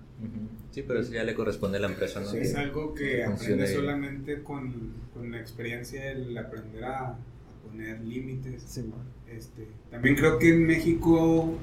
Sí, 0.70 0.82
pero 0.82 1.00
eso 1.00 1.12
ya 1.12 1.24
le 1.24 1.34
corresponde 1.34 1.78
a 1.78 1.80
la 1.80 1.88
empresa. 1.88 2.20
¿no? 2.20 2.32
es 2.32 2.54
algo 2.54 2.94
que 2.94 3.24
aprende 3.24 3.66
solamente 3.66 4.42
con, 4.42 4.92
con, 5.14 5.30
la 5.30 5.40
experiencia, 5.40 6.10
el 6.10 6.36
aprender 6.36 6.84
a, 6.84 7.16
poner 7.64 8.00
límites. 8.00 8.80
este, 9.28 9.68
también 9.90 10.16
creo 10.16 10.38
que 10.38 10.50
en 10.50 10.66
México 10.66 11.58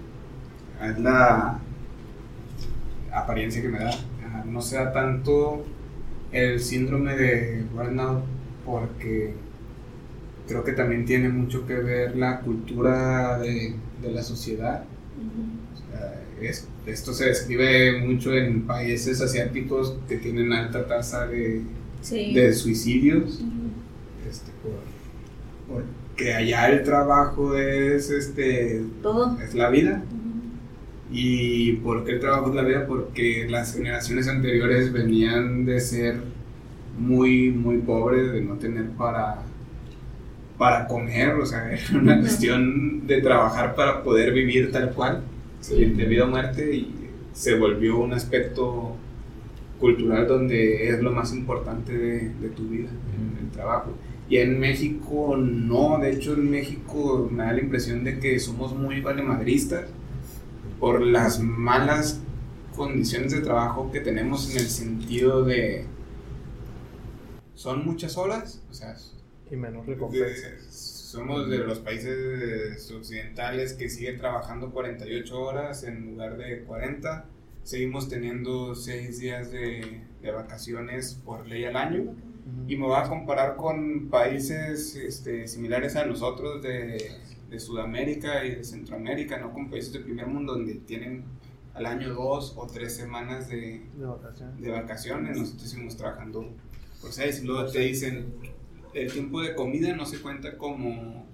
es 0.84 1.00
la 1.00 1.60
apariencia 3.12 3.62
que 3.62 3.70
me 3.70 3.80
da. 3.80 3.92
No 4.46 4.62
se 4.62 4.76
da 4.78 4.92
tanto 4.92 5.66
el 6.32 6.60
síndrome 6.60 7.16
de 7.16 7.64
burnout 7.74 8.24
porque 8.66 9.34
creo 10.48 10.64
que 10.64 10.74
también 10.74 11.06
tiene 11.06 11.30
mucho 11.30 11.66
que 11.66 11.76
ver 11.76 12.16
la 12.16 12.42
cultura 12.42 13.40
de, 13.40 13.76
de 14.02 14.12
la 14.12 14.22
sociedad. 14.22 14.84
esto 16.86 17.14
se 17.14 17.26
describe 17.26 18.00
mucho 18.02 18.34
en 18.34 18.68
países 18.68 19.22
asiáticos 19.22 19.98
que 20.08 20.18
tienen 20.18 20.52
alta 20.54 20.86
tasa 20.88 21.26
de, 21.28 21.62
de 22.12 22.54
suicidios. 22.54 23.42
este, 24.28 24.52
porque 25.68 26.34
allá 26.34 26.70
el 26.70 26.84
trabajo 26.84 27.56
es, 27.58 28.10
este, 28.10 28.84
¿Todo? 29.02 29.38
es 29.42 29.56
la 29.56 29.70
vida. 29.70 30.04
¿Y 31.18 31.72
por 31.78 32.04
qué 32.04 32.12
el 32.12 32.20
trabajo 32.20 32.50
es 32.50 32.56
la 32.56 32.64
vida? 32.64 32.86
Porque 32.86 33.48
las 33.50 33.74
generaciones 33.74 34.28
anteriores 34.28 34.92
venían 34.92 35.64
de 35.64 35.80
ser 35.80 36.18
muy, 37.00 37.52
muy 37.52 37.78
pobres, 37.78 38.34
de 38.34 38.42
no 38.42 38.56
tener 38.56 38.90
para, 38.90 39.44
para 40.58 40.86
comer, 40.88 41.36
o 41.36 41.46
sea, 41.46 41.72
era 41.90 41.98
una 41.98 42.20
cuestión 42.20 43.08
de 43.08 43.22
trabajar 43.22 43.76
para 43.76 44.04
poder 44.04 44.34
vivir 44.34 44.74
tal 44.74 44.92
cual, 44.92 45.24
de 45.70 45.86
vida 45.86 46.26
o 46.26 46.28
muerte, 46.28 46.76
y 46.76 46.94
se 47.32 47.58
volvió 47.58 47.98
un 47.98 48.12
aspecto 48.12 48.98
cultural 49.80 50.28
donde 50.28 50.90
es 50.90 51.02
lo 51.02 51.14
más 51.14 51.34
importante 51.34 51.98
de, 51.98 52.30
de 52.42 52.50
tu 52.50 52.68
vida, 52.68 52.90
el, 53.40 53.52
trabajo. 53.52 53.94
Y 54.28 54.38
en 54.38 54.60
México 54.60 55.38
no, 55.38 55.98
de 55.98 56.12
hecho 56.12 56.34
en 56.34 56.52
México 56.52 57.30
me 57.32 57.44
da 57.44 57.54
la 57.54 57.62
impresión 57.62 58.04
de 58.04 58.20
que 58.20 58.38
somos 58.38 58.76
muy 58.76 59.00
valemadristas 59.00 59.86
por 60.86 61.02
las 61.02 61.40
malas 61.40 62.22
condiciones 62.76 63.32
de 63.32 63.42
trabajo 63.42 63.90
que 63.92 64.02
tenemos 64.02 64.52
en 64.52 64.58
el 64.58 64.68
sentido 64.68 65.44
de 65.44 65.84
son 67.56 67.84
muchas 67.84 68.18
horas, 68.18 68.62
o 68.70 68.74
sea, 68.76 68.96
y 69.50 69.56
menos 69.56 69.88
recompensa. 69.88 70.48
Somos 70.70 71.50
de 71.50 71.58
los 71.58 71.80
países 71.80 72.92
occidentales 72.92 73.74
que 73.74 73.90
siguen 73.90 74.20
trabajando 74.20 74.70
48 74.70 75.42
horas 75.42 75.84
en 75.86 76.06
lugar 76.06 76.38
de 76.38 76.62
40. 76.66 77.26
Seguimos 77.64 78.08
teniendo 78.08 78.76
6 78.76 79.20
días 79.20 79.52
de, 79.52 80.04
de, 80.22 80.32
vacaciones 80.32 81.20
por 81.26 81.48
ley 81.48 81.66
al 81.66 81.78
año. 81.78 82.14
Y 82.68 82.78
me 82.78 82.86
voy 82.86 82.98
a 83.00 83.10
comparar 83.10 83.56
con 83.56 84.10
países 84.12 84.96
este, 84.96 85.48
similares 85.48 85.96
a 85.96 86.06
nosotros 86.06 86.62
de 86.62 87.12
de 87.50 87.60
Sudamérica 87.60 88.46
y 88.46 88.56
de 88.56 88.64
Centroamérica, 88.64 89.38
no 89.38 89.54
con 89.54 89.70
países 89.70 89.94
del 89.94 90.04
primer 90.04 90.28
mundo 90.28 90.54
donde 90.54 90.76
tienen 90.76 91.24
al 91.74 91.86
año 91.86 92.14
dos 92.14 92.54
o 92.58 92.68
tres 92.68 92.96
semanas 92.96 93.50
de, 93.50 93.82
de, 94.60 94.72
vacaciones. 94.72 95.38
Nosotros 95.38 95.70
seguimos 95.70 95.98
trabajando 95.98 96.54
por 97.02 97.12
seis. 97.12 97.44
Luego 97.44 97.70
te 97.70 97.80
dicen, 97.80 98.34
el 98.94 99.12
tiempo 99.12 99.42
de 99.42 99.54
comida 99.56 99.94
no 99.96 100.06
se 100.06 100.22
cuenta 100.22 100.58
como 100.58 101.26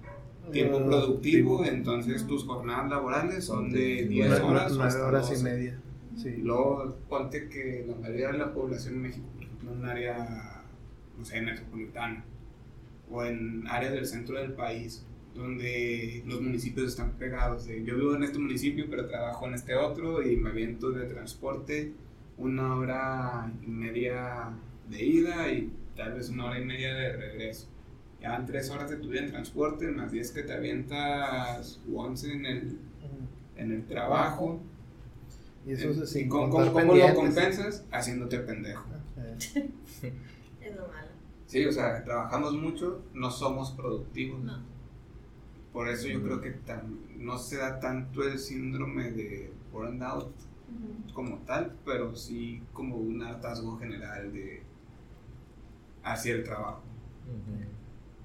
tiempo 0.50 0.84
productivo, 0.84 1.64
entonces 1.64 2.26
tus 2.26 2.44
jornadas 2.44 2.90
laborales 2.90 3.44
son 3.44 3.70
de 3.70 4.06
10 4.06 4.40
horas. 4.40 4.72
9 4.76 5.00
horas 5.00 5.32
y 5.38 5.42
media. 5.42 5.78
Sí. 6.16 6.36
Luego 6.38 6.96
ponte 7.08 7.48
que 7.48 7.86
la 7.88 7.94
mayoría 7.94 8.32
de 8.32 8.38
la 8.38 8.52
población 8.52 8.94
en 8.94 9.02
México, 9.02 9.26
por 9.32 9.44
ejemplo, 9.44 9.70
en 9.70 9.78
un 9.78 9.84
área, 9.86 10.62
no 11.16 11.24
sé, 11.24 11.40
metropolitana 11.40 12.24
o 13.10 13.24
en 13.24 13.66
áreas 13.68 13.92
del 13.92 14.06
centro 14.06 14.36
del 14.38 14.52
país, 14.54 15.06
donde 15.34 16.22
los 16.26 16.40
municipios 16.40 16.88
están 16.88 17.12
pegados. 17.12 17.66
yo 17.66 17.96
vivo 17.96 18.14
en 18.14 18.24
este 18.24 18.38
municipio, 18.38 18.86
pero 18.88 19.06
trabajo 19.06 19.46
en 19.46 19.54
este 19.54 19.74
otro 19.74 20.22
y 20.22 20.36
me 20.36 20.50
aviento 20.50 20.90
de 20.90 21.06
transporte 21.06 21.92
una 22.36 22.76
hora 22.76 23.52
y 23.62 23.70
media 23.70 24.50
de 24.88 25.04
ida 25.04 25.50
y 25.50 25.72
tal 25.96 26.14
vez 26.14 26.28
una 26.28 26.46
hora 26.46 26.58
y 26.58 26.64
media 26.64 26.94
de 26.94 27.12
regreso. 27.12 27.68
Ya 28.20 28.30
van 28.30 28.46
tres 28.46 28.70
horas 28.70 28.90
de 28.90 28.96
tu 28.96 29.08
vida 29.08 29.22
en 29.22 29.30
transporte, 29.30 29.88
más 29.88 30.12
diez 30.12 30.30
que 30.30 30.42
te 30.42 30.52
avientas 30.52 31.80
11 31.92 32.32
en 32.32 32.46
el, 32.46 32.78
en 33.56 33.72
el 33.72 33.86
trabajo. 33.86 34.60
Y 35.66 35.72
eso 35.72 35.90
es 35.90 35.98
así. 35.98 36.28
¿Cómo, 36.28 36.50
cómo, 36.50 36.94
lo 36.94 37.14
compensas? 37.14 37.84
Haciéndote 37.90 38.38
pendejo. 38.40 38.86
es 39.52 40.76
lo 40.76 40.88
malo. 40.88 41.08
Sí, 41.46 41.64
o 41.64 41.72
sea, 41.72 42.02
trabajamos 42.04 42.54
mucho, 42.54 43.02
no 43.12 43.30
somos 43.30 43.72
productivos. 43.72 44.42
No 44.42 44.71
por 45.72 45.88
eso 45.88 46.08
yo 46.08 46.22
creo 46.22 46.40
que 46.40 46.54
no 47.16 47.38
se 47.38 47.56
da 47.56 47.80
tanto 47.80 48.22
el 48.24 48.38
síndrome 48.38 49.10
de 49.10 49.52
burnout 49.72 50.32
como 51.14 51.38
tal, 51.38 51.72
pero 51.84 52.14
sí 52.16 52.62
como 52.72 52.96
un 52.96 53.22
hartazgo 53.22 53.78
general 53.78 54.32
de 54.32 54.62
hacia 56.02 56.34
el 56.34 56.44
trabajo. 56.44 56.82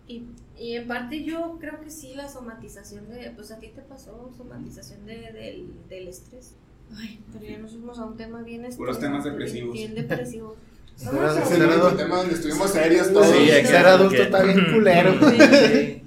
y, 0.07 0.23
y, 0.57 0.75
en 0.75 0.87
parte 0.87 1.23
yo 1.23 1.57
creo 1.59 1.79
que 1.81 1.89
sí 1.89 2.13
la 2.15 2.27
somatización 2.27 3.09
de, 3.09 3.31
pues 3.31 3.51
a 3.51 3.59
ti 3.59 3.69
te 3.69 3.81
pasó 3.81 4.31
somatización 4.35 5.05
de, 5.05 5.31
del, 5.31 5.69
del 5.89 6.07
estrés. 6.07 6.55
Ay, 6.95 7.19
pero 7.33 7.45
ya 7.45 7.57
nos 7.57 7.71
fuimos 7.71 7.99
a 7.99 8.05
un 8.05 8.15
tema 8.15 8.41
bien 8.41 8.65
Puros 8.75 8.99
temas 8.99 9.25
depresivos. 9.25 9.73
Bien 9.73 9.93
depresivos. 9.93 10.55
No, 11.03 11.89
un 11.89 11.97
tema 11.97 12.17
donde 12.17 12.33
estuvimos 12.33 12.71
serios 12.71 13.13
todos. 13.13 13.27
Sí, 13.27 13.47
ser 13.65 13.85
adulto 13.85 14.15
está 14.15 14.41
bien 14.43 14.65
culero. 14.73 15.13
Sí. 15.29 16.01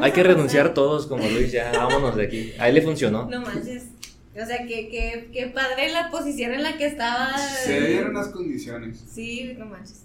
Hay 0.00 0.12
que 0.12 0.22
renunciar 0.22 0.74
todos 0.74 1.06
como 1.06 1.28
Luis, 1.28 1.52
ya 1.52 1.72
vámonos 1.72 2.16
de 2.16 2.24
aquí. 2.24 2.52
A 2.58 2.68
él 2.68 2.74
le 2.76 2.82
funcionó. 2.82 3.28
No 3.28 3.40
manches. 3.40 3.84
O 4.32 4.46
sea, 4.46 4.64
que, 4.66 4.88
que, 4.88 5.28
que 5.32 5.46
padre 5.48 5.92
la 5.92 6.10
posición 6.10 6.52
en 6.52 6.62
la 6.62 6.76
que 6.78 6.86
estaba. 6.86 7.36
Se 7.36 7.80
dieron 7.80 8.14
las 8.14 8.28
condiciones. 8.28 9.04
Sí, 9.12 9.54
no 9.58 9.66
manches. 9.66 10.04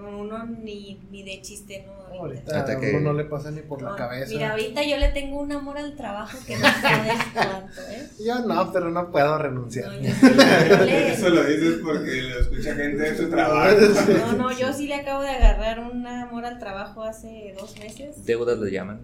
No, 0.00 0.18
uno 0.18 0.46
ni, 0.46 1.00
ni 1.10 1.22
de 1.22 1.40
chiste, 1.42 1.84
¿no? 1.86 2.00
Ahorita, 2.20 2.58
Hasta 2.58 2.78
que... 2.78 2.90
uno 2.90 3.00
no 3.00 3.12
le 3.12 3.24
pasa 3.24 3.50
ni 3.50 3.60
por 3.62 3.82
la 3.82 3.94
cabeza. 3.96 4.32
Mira, 4.32 4.50
ahorita 4.52 4.82
yo 4.82 4.96
le 4.96 5.08
tengo 5.10 5.40
un 5.40 5.52
amor 5.52 5.78
al 5.78 5.96
trabajo 5.96 6.38
que 6.46 6.56
no 6.56 6.66
sabes 6.66 7.18
cuánto, 7.34 7.80
¿eh? 7.90 8.08
Yo 8.24 8.40
no, 8.40 8.72
pero 8.72 8.90
no 8.90 9.10
puedo 9.10 9.38
renunciar. 9.38 9.92
No, 9.92 10.08
Eso 10.84 11.28
lo 11.30 11.44
dices 11.44 11.80
porque 11.84 12.22
lo 12.22 12.40
escucha 12.40 12.74
gente 12.74 13.10
de 13.10 13.12
tu 13.12 13.30
trabajo. 13.30 13.76
No, 14.08 14.32
no, 14.32 14.52
yo 14.58 14.72
sí 14.72 14.86
le 14.86 14.96
acabo 14.96 15.22
de 15.22 15.30
agarrar 15.30 15.80
un 15.80 16.06
amor 16.06 16.44
al 16.44 16.58
trabajo 16.58 17.02
hace 17.02 17.54
dos 17.58 17.78
meses. 17.78 18.24
Deudas 18.24 18.58
le 18.58 18.70
llaman. 18.70 19.00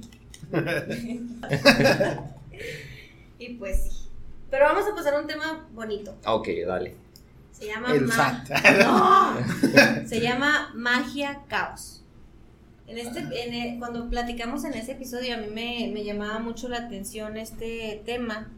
y 3.39 3.55
pues 3.55 3.83
sí. 3.85 3.91
Pero 4.51 4.65
vamos 4.65 4.85
a 4.91 4.95
pasar 4.95 5.15
a 5.15 5.21
un 5.21 5.27
tema 5.27 5.69
bonito. 5.73 6.15
Ok, 6.27 6.49
dale. 6.67 7.06
Se 7.59 7.67
llama 7.67 7.95
no, 7.95 8.07
Se 10.07 10.21
llama 10.21 10.73
Magia 10.75 11.43
Caos. 11.49 12.03
En 12.87 12.99
este, 12.99 13.21
en 13.21 13.79
cuando 13.79 14.11
platicamos 14.11 14.65
en 14.65 14.75
ese 14.75 14.93
episodio, 14.93 15.35
a 15.35 15.39
mí 15.39 15.47
me, 15.49 15.91
me, 15.93 16.05
llamaba 16.05 16.39
mucho 16.39 16.69
la 16.69 16.79
atención 16.79 17.39
este 17.39 18.03
tema, 18.05 18.51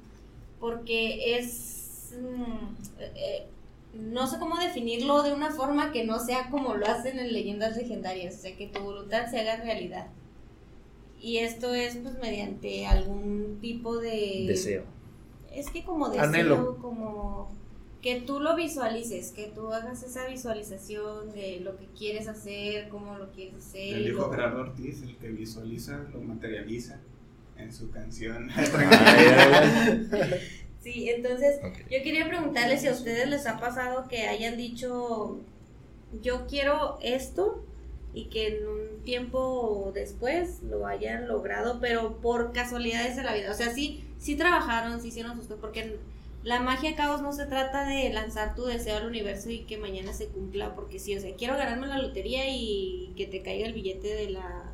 porque 0.59 1.39
es. 1.39 2.17
Mm, 2.21 2.75
eh, 2.99 3.47
no 3.95 4.27
sé 4.27 4.39
cómo 4.39 4.59
definirlo 4.59 5.23
de 5.23 5.33
una 5.33 5.51
forma 5.51 5.93
que 5.93 6.05
no 6.05 6.19
sea 6.19 6.51
como 6.51 6.75
lo 6.75 6.87
hacen 6.87 7.19
en 7.19 7.33
leyendas 7.33 7.77
legendarias, 7.77 8.37
o 8.37 8.39
sea, 8.39 8.57
que 8.57 8.67
tu 8.67 8.81
voluntad 8.81 9.31
se 9.31 9.41
haga 9.41 9.63
realidad. 9.63 10.09
Y 11.21 11.39
esto 11.39 11.73
es, 11.73 11.97
pues, 11.97 12.19
mediante 12.19 12.87
algún 12.87 13.59
tipo 13.61 13.99
de. 13.99 14.45
Deseo. 14.49 14.83
Es 15.53 15.71
que 15.71 15.85
como 15.85 16.09
deseo, 16.09 16.79
como 16.79 17.49
que 18.03 18.21
tú 18.21 18.41
lo 18.41 18.55
visualices, 18.55 19.33
que 19.33 19.47
tú 19.47 19.73
hagas 19.73 20.03
esa 20.03 20.27
visualización 20.27 21.33
de 21.33 21.61
lo 21.61 21.77
que 21.77 21.87
quieres 21.87 22.29
hacer, 22.29 22.89
cómo 22.89 23.19
lo 23.19 23.31
quieres 23.33 23.57
hacer. 23.57 23.97
El 23.97 24.05
dijo 24.05 24.31
Gerardo 24.31 24.61
Ortiz, 24.61 25.03
el 25.03 25.17
que 25.17 25.31
visualiza 25.31 26.05
lo 26.13 26.21
materializa 26.21 27.01
en 27.57 27.73
su 27.73 27.91
canción. 27.91 28.51
sí, 30.81 31.11
entonces 31.11 31.59
yo 31.91 32.03
quería 32.05 32.29
preguntarles 32.29 32.83
si 32.83 32.89
a 32.89 32.93
ustedes 32.93 33.29
les 33.29 33.47
ha 33.47 33.59
pasado 33.59 34.07
que 34.09 34.29
hayan 34.29 34.57
dicho, 34.57 35.41
yo 36.23 36.47
quiero 36.47 36.99
esto, 37.03 37.65
y 38.15 38.27
que 38.27 38.49
en 38.49 38.67
un 38.67 39.05
tiempo 39.05 39.91
después 39.95 40.63
lo 40.63 40.87
hayan 40.87 41.29
logrado, 41.29 41.79
pero 41.81 42.21
por 42.21 42.53
casualidades 42.53 43.17
de 43.17 43.23
la 43.23 43.35
vida. 43.35 43.51
O 43.51 43.55
sea, 43.55 43.73
sí, 43.73 44.05
sí 44.19 44.37
trabajaron, 44.37 45.01
sí 45.01 45.09
hicieron 45.09 45.37
sus 45.37 45.47
cosas, 45.47 45.61
porque 45.61 45.99
la 46.49 46.61
magia 46.61 46.97
caos 46.97 47.21
no 47.21 47.35
se 47.35 47.45
trata 47.45 47.87
de 47.87 48.11
lanzar 48.11 48.55
tu 48.55 48.65
deseo 48.65 48.97
al 48.97 49.07
universo 49.07 49.51
y 49.51 49.65
que 49.65 49.77
mañana 49.77 50.15
se 50.15 50.29
cumpla, 50.29 50.75
porque 50.75 50.99
sí, 50.99 51.15
o 51.15 51.21
sea, 51.21 51.37
quiero 51.37 51.59
ganarme 51.59 51.87
la 51.87 51.99
lotería 51.99 52.45
y 52.49 53.13
que 53.17 53.27
te 53.27 53.43
caiga 53.43 53.67
el 53.67 53.75
billete 53.75 54.09
de 54.09 54.31
la 54.31 54.73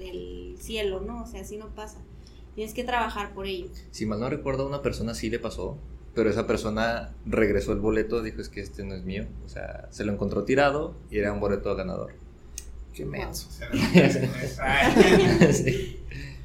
del 0.00 0.56
cielo, 0.58 1.00
¿no? 1.00 1.22
O 1.22 1.26
sea, 1.26 1.42
así 1.42 1.58
no 1.58 1.68
pasa. 1.76 2.00
Tienes 2.56 2.74
que 2.74 2.82
trabajar 2.82 3.34
por 3.34 3.46
ello. 3.46 3.68
Si 3.92 4.04
mal 4.04 4.18
no 4.18 4.28
recuerdo, 4.28 4.64
a 4.64 4.66
una 4.66 4.82
persona 4.82 5.14
sí 5.14 5.30
le 5.30 5.38
pasó, 5.38 5.78
pero 6.12 6.28
esa 6.28 6.48
persona 6.48 7.14
regresó 7.24 7.72
el 7.72 7.78
boleto, 7.78 8.20
dijo 8.20 8.40
es 8.40 8.48
que 8.48 8.60
este 8.60 8.82
no 8.82 8.96
es 8.96 9.04
mío. 9.04 9.26
O 9.44 9.48
sea, 9.48 9.86
se 9.90 10.04
lo 10.04 10.12
encontró 10.12 10.42
tirado 10.42 10.96
y 11.08 11.18
era 11.18 11.32
un 11.32 11.38
boleto 11.38 11.72
ganador. 11.76 12.14
Qué 12.92 13.06
menso. 13.06 13.48
Sí. 15.52 16.02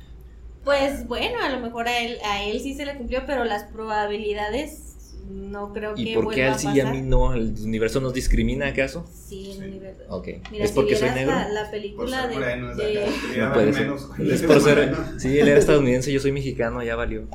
Pues 0.63 1.07
bueno, 1.07 1.35
a 1.43 1.49
lo 1.49 1.59
mejor 1.59 1.87
a 1.87 1.99
él, 1.99 2.17
a 2.23 2.43
él 2.43 2.59
sí 2.59 2.75
se 2.75 2.85
le 2.85 2.95
cumplió, 2.95 3.23
pero 3.25 3.43
las 3.45 3.63
probabilidades 3.65 4.87
no 5.27 5.71
creo 5.73 5.95
que 5.95 6.01
¿Y 6.01 6.13
por 6.13 6.29
qué 6.33 6.43
a 6.43 6.47
él 6.53 6.59
sí 6.59 6.67
y 6.73 6.79
a 6.81 6.91
mí 6.91 7.01
no? 7.01 7.33
¿El 7.33 7.55
universo 7.63 7.99
nos 8.01 8.13
discrimina 8.13 8.67
acaso? 8.67 9.07
Sí, 9.13 9.51
en 9.51 9.63
el 9.63 9.69
universo. 9.69 10.03
Ok. 10.09 10.27
Mira, 10.51 10.63
¿Es 10.65 10.69
si 10.71 10.75
porque 10.75 10.95
soy 10.95 11.09
vieras 11.09 11.15
negro? 11.15 11.35
La, 11.35 11.49
la 11.49 11.61
Por 11.63 11.71
película 11.71 12.29
ser 12.29 12.75
de, 12.75 12.83
de- 12.83 12.93
te 13.33 13.37
No 13.39 13.53
puede 13.53 13.65
llaman 13.71 13.73
ser. 13.73 13.83
menos, 13.83 14.09
Es 14.19 14.41
por 14.47 14.61
ser. 14.61 14.95
Sí, 15.17 15.39
él 15.39 15.47
era 15.47 15.59
estadounidense, 15.59 16.11
yo 16.11 16.19
soy 16.19 16.31
mexicano, 16.31 16.83
ya 16.83 16.95
valió. 16.95 17.27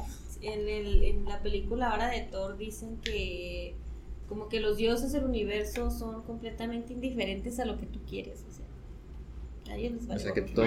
en, 0.43 0.69
el, 0.69 1.03
en 1.03 1.25
la 1.25 1.41
película 1.43 1.91
ahora 1.91 2.09
de 2.09 2.21
Thor 2.23 2.57
dicen 2.57 2.99
que 3.03 3.75
como 4.29 4.49
que 4.49 4.61
los 4.61 4.77
dioses 4.77 5.13
del 5.13 5.25
universo 5.25 5.91
son 5.91 6.23
completamente 6.23 6.93
indiferentes 6.93 7.59
a 7.61 7.65
lo 7.65 7.79
que 7.79 7.87
tú 7.87 8.01
quieres, 8.09 8.45
o 8.49 8.53
sea, 8.53 9.75
a 9.75 9.79
ellos 9.79 9.93
les 9.95 10.07
vale 10.09 10.21
O 10.21 10.23
sea 10.23 10.33
que 10.35 10.43
todo. 10.43 10.67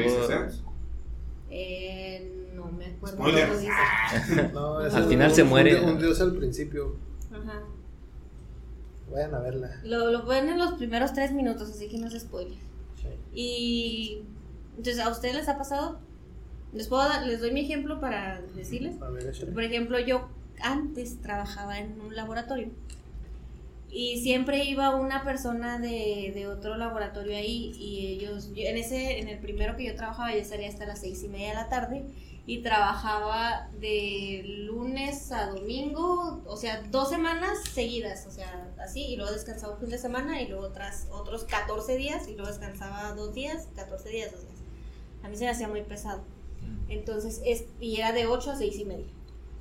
Eh, 1.51 2.51
no 2.55 2.65
me 2.71 2.85
acuerdo 2.88 3.17
Spoiler. 3.17 3.47
cómo 3.47 3.59
dice. 3.59 4.49
No, 4.53 4.81
es 4.85 4.93
Al 4.93 5.03
un- 5.03 5.09
final 5.09 5.31
se 5.33 5.43
muere. 5.43 5.81
Un, 5.83 5.97
dios 5.99 6.19
al 6.21 6.35
principio. 6.35 6.95
Ajá. 7.31 7.62
Vayan 9.12 9.33
a 9.33 9.39
verla. 9.39 9.71
Lo, 9.83 10.12
lo 10.12 10.25
ven 10.25 10.49
en 10.49 10.59
los 10.59 10.73
primeros 10.73 11.13
tres 11.13 11.31
minutos, 11.31 11.69
así 11.69 11.88
que 11.88 11.97
no 11.97 12.07
es 12.07 12.19
spoiler. 12.19 12.57
Y 13.33 14.21
entonces, 14.77 14.99
¿a 14.99 15.09
ustedes 15.09 15.35
les 15.35 15.49
ha 15.49 15.57
pasado? 15.57 15.99
Les 16.73 16.88
puedo 16.88 17.07
dar- 17.07 17.25
les 17.25 17.39
doy 17.41 17.51
mi 17.51 17.62
ejemplo 17.62 17.99
para 17.99 18.41
decirles. 18.55 19.01
A 19.01 19.09
ver, 19.09 19.27
échale. 19.27 19.51
Por 19.51 19.63
ejemplo, 19.63 19.99
yo 19.99 20.27
antes 20.62 21.19
trabajaba 21.21 21.79
en 21.79 21.99
un 22.01 22.15
laboratorio 22.15 22.67
y 23.91 24.21
siempre 24.21 24.63
iba 24.65 24.95
una 24.95 25.23
persona 25.23 25.80
de, 25.80 26.32
de 26.34 26.47
otro 26.47 26.78
laboratorio 26.78 27.36
ahí 27.38 27.71
y 27.78 28.08
ellos, 28.08 28.49
yo- 28.54 28.63
en 28.67 28.78
ese, 28.78 29.19
en 29.19 29.28
el 29.28 29.39
primero 29.39 29.75
que 29.75 29.86
yo 29.86 29.95
trabajaba 29.95 30.36
yo 30.36 30.43
salía 30.45 30.69
hasta 30.69 30.86
las 30.86 30.99
seis 30.99 31.23
y 31.23 31.28
media 31.28 31.49
de 31.49 31.56
la 31.56 31.69
tarde 31.69 32.06
y 32.45 32.62
trabajaba 32.63 33.69
de 33.80 34.41
lunes 34.67 35.32
a 35.32 35.47
domingo, 35.47 36.41
o 36.47 36.58
sea, 36.58 36.82
dos 36.89 37.10
semanas 37.10 37.60
seguidas, 37.71 38.25
o 38.28 38.32
sea, 38.32 38.71
así, 38.84 39.02
y 39.06 39.15
luego 39.17 39.32
descansaba 39.32 39.73
un 39.73 39.80
fin 39.80 39.89
de 39.89 39.99
semana 39.99 40.41
y 40.41 40.47
luego 40.47 40.65
otras, 40.65 41.08
otros 41.12 41.43
14 41.43 41.95
días 41.97 42.28
y 42.28 42.34
luego 42.34 42.47
descansaba 42.49 43.13
dos 43.13 43.34
días, 43.36 43.67
14 43.75 44.10
días, 44.10 44.32
dos 44.32 44.41
días. 44.41 44.60
A 45.23 45.28
mí 45.30 45.36
se 45.36 45.43
me 45.45 45.52
hacía 45.52 45.67
muy 45.67 45.84
pesado. 45.84 46.23
Entonces, 46.88 47.41
es, 47.45 47.65
y 47.80 47.97
era 47.97 48.12
de 48.13 48.25
8 48.25 48.52
a 48.52 48.56
6 48.56 48.80
y 48.80 48.86
media. 48.86 49.06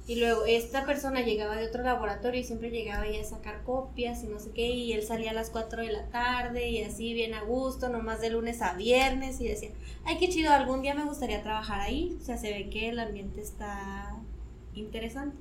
Y 0.09 0.17
luego 0.17 0.47
esta 0.47 0.87
persona 0.87 1.21
llegaba 1.21 1.57
de 1.57 1.67
otro 1.67 1.83
laboratorio 1.83 2.41
y 2.41 2.45
siempre 2.45 2.71
llegaba 2.71 3.03
ahí 3.03 3.19
a 3.19 3.25
sacar 3.25 3.63
copias 3.63 4.25
y 4.25 4.29
no 4.29 4.41
sé 4.41 4.53
qué, 4.53 4.67
y 4.67 4.95
él 4.95 5.03
salía 5.03 5.33
a 5.33 5.35
las 5.35 5.51
4 5.51 5.83
de 5.83 5.93
la 5.93 6.07
tarde 6.07 6.71
y 6.71 6.83
así 6.83 7.13
bien 7.13 7.35
a 7.35 7.43
gusto, 7.43 7.91
nomás 7.91 8.23
de 8.23 8.31
lunes 8.31 8.63
a 8.63 8.73
viernes 8.73 9.39
y 9.43 9.49
decía, 9.49 9.69
ay, 10.07 10.17
qué 10.17 10.31
chido, 10.31 10.51
algún 10.51 10.81
día 10.81 10.95
me 10.95 11.05
gustaría 11.05 11.43
trabajar 11.43 11.81
ahí, 11.81 12.17
o 12.19 12.25
sea, 12.25 12.39
se 12.39 12.51
ve 12.51 12.71
que 12.71 12.89
el 12.89 12.99
ambiente 12.99 13.43
está 13.43 14.17
interesante. 14.75 15.37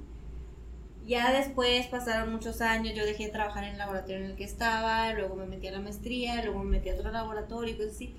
Ya 1.08 1.32
después 1.32 1.88
pasaron 1.88 2.34
muchos 2.34 2.60
años, 2.60 2.94
yo 2.94 3.06
dejé 3.06 3.28
de 3.28 3.32
trabajar 3.32 3.64
en 3.64 3.72
el 3.72 3.78
laboratorio 3.78 4.18
en 4.18 4.26
el 4.26 4.36
que 4.36 4.44
estaba, 4.44 5.14
luego 5.14 5.36
me 5.36 5.46
metí 5.46 5.68
a 5.68 5.72
la 5.72 5.80
maestría, 5.80 6.44
luego 6.44 6.62
me 6.66 6.72
metí 6.72 6.90
a 6.90 6.96
otro 6.96 7.10
laboratorio 7.10 7.74
y 7.74 7.78
cosas 7.78 7.94
así. 7.94 8.14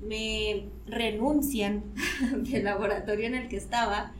Me 0.00 0.66
renuncian 0.86 1.82
del 2.36 2.62
laboratorio 2.62 3.26
en 3.26 3.34
el 3.34 3.48
que 3.48 3.56
estaba 3.56 4.12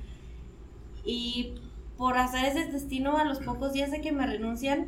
y 1.05 1.55
por 1.99 2.17
azares 2.17 2.55
del 2.55 2.73
destino, 2.73 3.19
a 3.19 3.25
los 3.25 3.41
pocos 3.41 3.75
días 3.75 3.91
de 3.91 4.01
que 4.01 4.13
me 4.13 4.27
renuncian, 4.27 4.87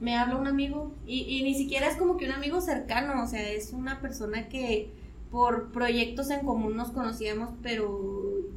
me 0.00 0.16
habla 0.16 0.36
un 0.36 0.46
amigo 0.46 0.92
y, 1.06 1.20
y 1.20 1.42
ni 1.42 1.54
siquiera 1.54 1.88
es 1.88 1.96
como 1.96 2.18
que 2.18 2.26
un 2.26 2.32
amigo 2.32 2.60
cercano, 2.60 3.22
o 3.22 3.26
sea, 3.26 3.48
es 3.48 3.72
una 3.72 4.00
persona 4.02 4.48
que 4.48 4.90
por 5.30 5.72
proyectos 5.72 6.30
en 6.30 6.44
común 6.44 6.76
nos 6.76 6.90
conocíamos, 6.90 7.50
pero 7.62 8.00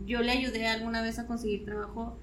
yo 0.05 0.21
le 0.21 0.31
ayudé 0.31 0.67
alguna 0.67 1.01
vez 1.01 1.19
a 1.19 1.27
conseguir 1.27 1.63
trabajo 1.63 2.17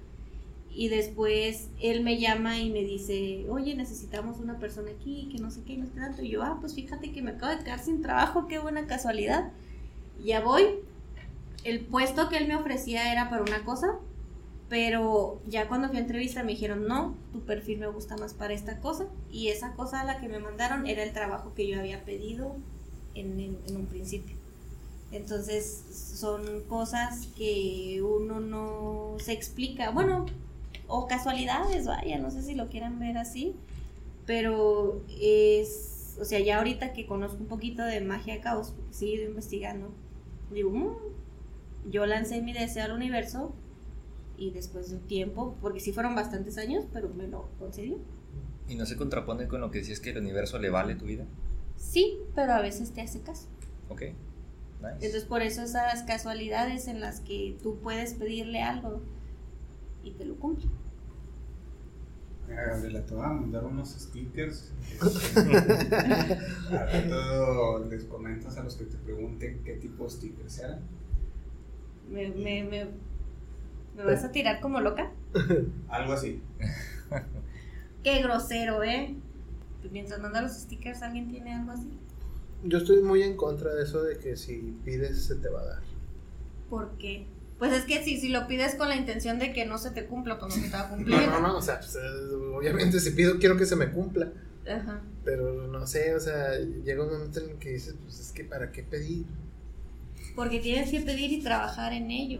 y 0.71 0.87
después 0.87 1.69
él 1.81 2.03
me 2.03 2.19
llama 2.19 2.57
y 2.59 2.69
me 2.69 2.83
dice, 2.83 3.45
oye, 3.49 3.75
necesitamos 3.75 4.39
una 4.39 4.59
persona 4.59 4.91
aquí, 4.91 5.29
que 5.31 5.41
no 5.41 5.51
sé 5.51 5.63
qué, 5.63 5.77
no 5.77 5.85
sé 5.85 5.91
tanto. 5.93 6.21
Y 6.21 6.29
yo, 6.29 6.43
ah, 6.43 6.57
pues 6.59 6.75
fíjate 6.75 7.11
que 7.11 7.21
me 7.21 7.31
acabo 7.31 7.55
de 7.55 7.63
quedar 7.63 7.79
sin 7.79 8.01
trabajo, 8.01 8.47
qué 8.47 8.59
buena 8.59 8.85
casualidad. 8.87 9.51
Ya 10.23 10.41
voy. 10.41 10.63
El 11.63 11.81
puesto 11.81 12.29
que 12.29 12.37
él 12.37 12.47
me 12.47 12.55
ofrecía 12.55 13.11
era 13.11 13.29
para 13.29 13.41
una 13.41 13.65
cosa, 13.65 13.97
pero 14.69 15.41
ya 15.47 15.67
cuando 15.67 15.89
fui 15.89 15.97
a 15.97 16.01
entrevista 16.01 16.43
me 16.43 16.51
dijeron, 16.51 16.87
no, 16.87 17.15
tu 17.33 17.41
perfil 17.41 17.79
me 17.79 17.87
gusta 17.87 18.15
más 18.17 18.35
para 18.35 18.53
esta 18.53 18.79
cosa. 18.79 19.07
Y 19.31 19.47
esa 19.47 19.73
cosa 19.73 20.01
a 20.01 20.05
la 20.05 20.19
que 20.19 20.29
me 20.29 20.39
mandaron 20.39 20.85
era 20.85 21.01
el 21.01 21.11
trabajo 21.11 21.53
que 21.55 21.67
yo 21.67 21.79
había 21.79 22.05
pedido 22.05 22.55
en, 23.15 23.57
un 23.75 23.87
principio. 23.87 24.35
Entonces 25.11 25.83
son 25.91 26.61
cosas 26.67 27.27
que 27.35 27.99
uno 28.03 28.39
no 28.39 29.15
se 29.17 29.33
explica. 29.33 29.89
Bueno, 29.89 30.27
o 30.87 31.07
casualidades, 31.07 31.87
vaya, 31.87 32.19
no 32.19 32.29
sé 32.29 32.43
si 32.43 32.53
lo 32.53 32.69
quieran 32.69 32.99
ver 32.99 33.17
así. 33.17 33.55
Pero 34.27 35.01
es, 35.19 36.15
o 36.21 36.25
sea, 36.25 36.39
ya 36.39 36.59
ahorita 36.59 36.93
que 36.93 37.07
conozco 37.07 37.37
un 37.39 37.47
poquito 37.47 37.83
de 37.83 38.01
magia 38.01 38.35
de 38.35 38.41
caos, 38.41 38.75
porque 38.75 39.05
ido 39.07 39.23
investigando, 39.23 39.89
digo, 40.51 40.69
"Mm, 40.69 41.89
yo 41.89 42.05
lancé 42.05 42.43
mi 42.43 42.53
deseo 42.53 42.85
al 42.85 42.91
universo 42.91 43.55
y 44.39 44.51
después 44.51 44.89
de 44.89 44.95
un 44.95 45.07
tiempo, 45.07 45.57
porque 45.61 45.79
sí 45.79 45.91
fueron 45.91 46.15
bastantes 46.15 46.57
años, 46.57 46.85
pero 46.93 47.09
me 47.09 47.27
lo 47.27 47.49
concedió. 47.59 47.97
¿Y 48.67 48.75
no 48.75 48.85
se 48.85 48.95
contrapone 48.95 49.47
con 49.47 49.61
lo 49.61 49.69
que 49.69 49.79
decías 49.79 49.99
que 49.99 50.11
el 50.11 50.19
universo 50.19 50.59
le 50.59 50.69
vale 50.69 50.95
tu 50.95 51.05
vida? 51.05 51.25
Sí, 51.75 52.19
pero 52.35 52.53
a 52.53 52.61
veces 52.61 52.91
te 52.91 53.01
hace 53.01 53.21
caso. 53.21 53.47
Ok. 53.89 54.01
Nice. 54.01 54.93
Entonces 54.93 55.25
por 55.25 55.41
eso 55.41 55.63
esas 55.63 56.03
casualidades 56.03 56.87
en 56.87 57.01
las 57.01 57.19
que 57.19 57.57
tú 57.61 57.79
puedes 57.79 58.13
pedirle 58.13 58.61
algo 58.61 59.01
y 60.03 60.11
te 60.11 60.23
lo 60.23 60.35
cumple. 60.35 60.69
Gabriela, 62.47 63.05
te 63.05 63.13
voy 63.13 63.25
a 63.25 63.29
mandar 63.29 63.65
unos 63.65 63.89
stickers. 63.89 64.71
este, 65.01 65.39
Al 66.75 66.91
rato 66.91 67.85
les 67.85 68.05
comentas 68.05 68.57
a 68.57 68.63
los 68.63 68.75
que 68.75 68.85
te 68.85 68.97
pregunten 68.97 69.61
qué 69.63 69.73
tipo 69.73 70.05
de 70.05 70.09
stickers 70.09 70.59
eran. 70.59 70.79
Me, 72.09 72.29
me, 72.29 72.63
me, 72.63 72.87
¿me 73.99 74.13
vas 74.13 74.23
a 74.23 74.31
tirar 74.31 74.61
como 74.61 74.79
loca? 74.79 75.11
Algo 75.89 76.13
así. 76.13 76.41
Qué 78.03 78.21
grosero, 78.21 78.83
¿eh? 78.83 79.15
Pues 79.81 79.91
mientras 79.91 80.19
manda 80.19 80.41
los 80.41 80.53
stickers, 80.53 81.01
¿alguien 81.01 81.29
tiene 81.29 81.53
algo 81.53 81.71
así? 81.71 81.89
Yo 82.63 82.77
estoy 82.79 83.01
muy 83.01 83.23
en 83.23 83.37
contra 83.37 83.73
de 83.73 83.83
eso 83.83 84.03
de 84.03 84.17
que 84.17 84.35
si 84.35 84.77
pides 84.83 85.25
se 85.25 85.35
te 85.35 85.49
va 85.49 85.61
a 85.61 85.65
dar. 85.65 85.83
¿Por 86.69 86.97
qué? 86.97 87.27
Pues 87.57 87.73
es 87.73 87.83
que 87.83 88.03
si, 88.03 88.19
si 88.19 88.29
lo 88.29 88.47
pides 88.47 88.75
con 88.75 88.89
la 88.89 88.95
intención 88.95 89.39
de 89.39 89.51
que 89.51 89.65
no 89.65 89.77
se 89.77 89.91
te 89.91 90.05
cumpla, 90.05 90.39
pues 90.39 90.55
no 90.55 90.61
se 90.61 90.69
te 90.69 90.75
va 90.75 90.83
a 90.83 90.89
cumplir. 90.89 91.17
No, 91.17 91.31
no, 91.31 91.41
no, 91.41 91.57
o 91.57 91.61
sea, 91.61 91.79
pues, 91.79 91.97
obviamente 92.55 92.99
si 92.99 93.11
pido 93.11 93.37
quiero 93.37 93.57
que 93.57 93.65
se 93.65 93.75
me 93.75 93.91
cumpla. 93.91 94.31
Ajá. 94.69 95.01
Pero 95.23 95.67
no 95.67 95.85
sé, 95.87 96.15
o 96.15 96.19
sea, 96.19 96.57
llega 96.57 97.03
un 97.03 97.11
momento 97.11 97.39
en 97.39 97.51
el 97.51 97.57
que 97.57 97.71
dices, 97.71 97.95
pues 98.01 98.19
es 98.19 98.31
que 98.31 98.43
para 98.43 98.71
qué 98.71 98.83
pedir. 98.83 99.25
Porque 100.39 100.61
tienes 100.61 100.89
que 100.89 101.01
pedir 101.01 101.33
y 101.33 101.41
trabajar 101.41 101.91
en 101.91 102.09
ello. 102.11 102.39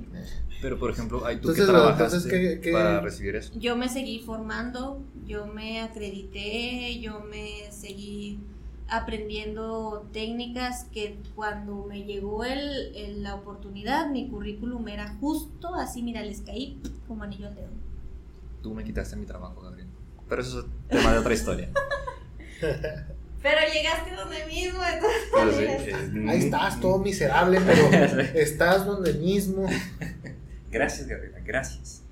Pero 0.62 0.80
por 0.80 0.90
ejemplo, 0.90 1.26
hay 1.26 1.36
tú 1.36 1.50
Entonces, 1.50 1.66
que 1.66 1.72
trabajaste 1.72 2.30
¿qué- 2.30 2.60
qué- 2.62 2.72
para 2.72 3.02
recibir 3.02 3.36
eso. 3.36 3.52
Yo 3.60 3.76
me 3.76 3.90
seguí 3.90 4.20
formando, 4.20 5.02
yo 5.28 5.48
me 5.48 5.82
acredité, 5.82 6.98
yo 7.02 7.20
me 7.20 7.70
seguí 7.74 8.40
aprendiendo 8.88 10.08
técnicas 10.14 10.86
que 10.94 11.18
cuando 11.36 11.86
me 11.90 12.04
llegó 12.06 12.46
el, 12.46 12.96
el- 12.96 13.22
la 13.22 13.36
oportunidad, 13.36 14.10
mi 14.10 14.30
currículum 14.30 14.88
era 14.88 15.16
justo 15.20 15.76
así, 15.76 16.02
mira, 16.02 16.24
les 16.24 16.40
caí 16.40 16.80
como 17.06 17.24
anillo 17.24 17.48
al 17.50 17.56
dedo. 17.56 17.68
Tú 18.64 18.74
me 18.74 18.86
quitaste 18.86 19.18
mi 19.18 19.26
trabajo, 19.26 19.60
Gabriel. 19.60 19.88
Pero 20.30 20.42
eso 20.42 20.60
es 20.62 20.66
tema 20.88 21.12
de 21.12 21.20
otra 21.20 21.34
historia. 21.34 21.70
Pero 23.42 23.60
llegaste 23.74 24.16
donde 24.16 24.46
mismo, 24.48 24.80
entonces... 24.84 25.22
Pero 25.34 25.52
sí, 25.54 25.64
eh, 25.64 26.26
Ahí 26.30 26.40
estás, 26.40 26.80
todo 26.82 27.00
miserable, 27.00 27.60
pero 27.66 28.22
estás 28.36 28.86
donde 28.86 29.14
mismo. 29.14 29.68
Gracias, 30.72 31.08
Gabriela, 31.08 31.40
gracias. 31.44 32.04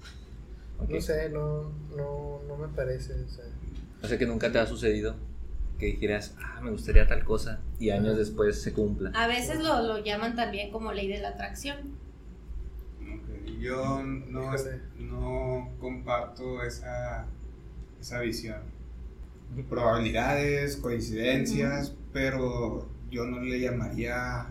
No 0.90 1.00
sé, 1.00 1.30
no, 1.30 1.72
no, 1.96 2.42
no 2.48 2.58
me 2.58 2.68
parece. 2.70 3.14
O 3.14 3.30
sea, 3.30 3.46
O 4.02 4.08
sea 4.08 4.18
que 4.18 4.26
nunca 4.26 4.52
te 4.52 4.58
ha 4.58 4.66
sucedido 4.66 5.16
que 5.78 5.88
dijeras, 5.88 6.36
ah, 6.42 6.60
me 6.62 6.72
gustaría 6.72 7.08
tal 7.08 7.24
cosa 7.24 7.60
y 7.80 7.92
años 7.92 8.18
después 8.18 8.62
se 8.62 8.74
cumpla. 8.74 9.12
A 9.14 9.28
veces 9.28 9.60
lo, 9.60 9.82
lo 9.84 10.04
llaman 10.04 10.36
también 10.36 10.72
como 10.72 10.92
ley 10.92 11.08
de 11.08 11.20
la 11.20 11.30
atracción. 11.30 11.98
Yo 13.60 14.02
no, 14.04 14.52
no 14.98 15.70
comparto 15.80 16.64
esa, 16.64 17.26
esa 18.00 18.20
visión. 18.22 18.62
Probabilidades, 19.70 20.78
coincidencias, 20.78 21.94
pero 22.14 22.88
yo 23.10 23.26
no 23.26 23.40
le 23.42 23.60
llamaría 23.60 24.48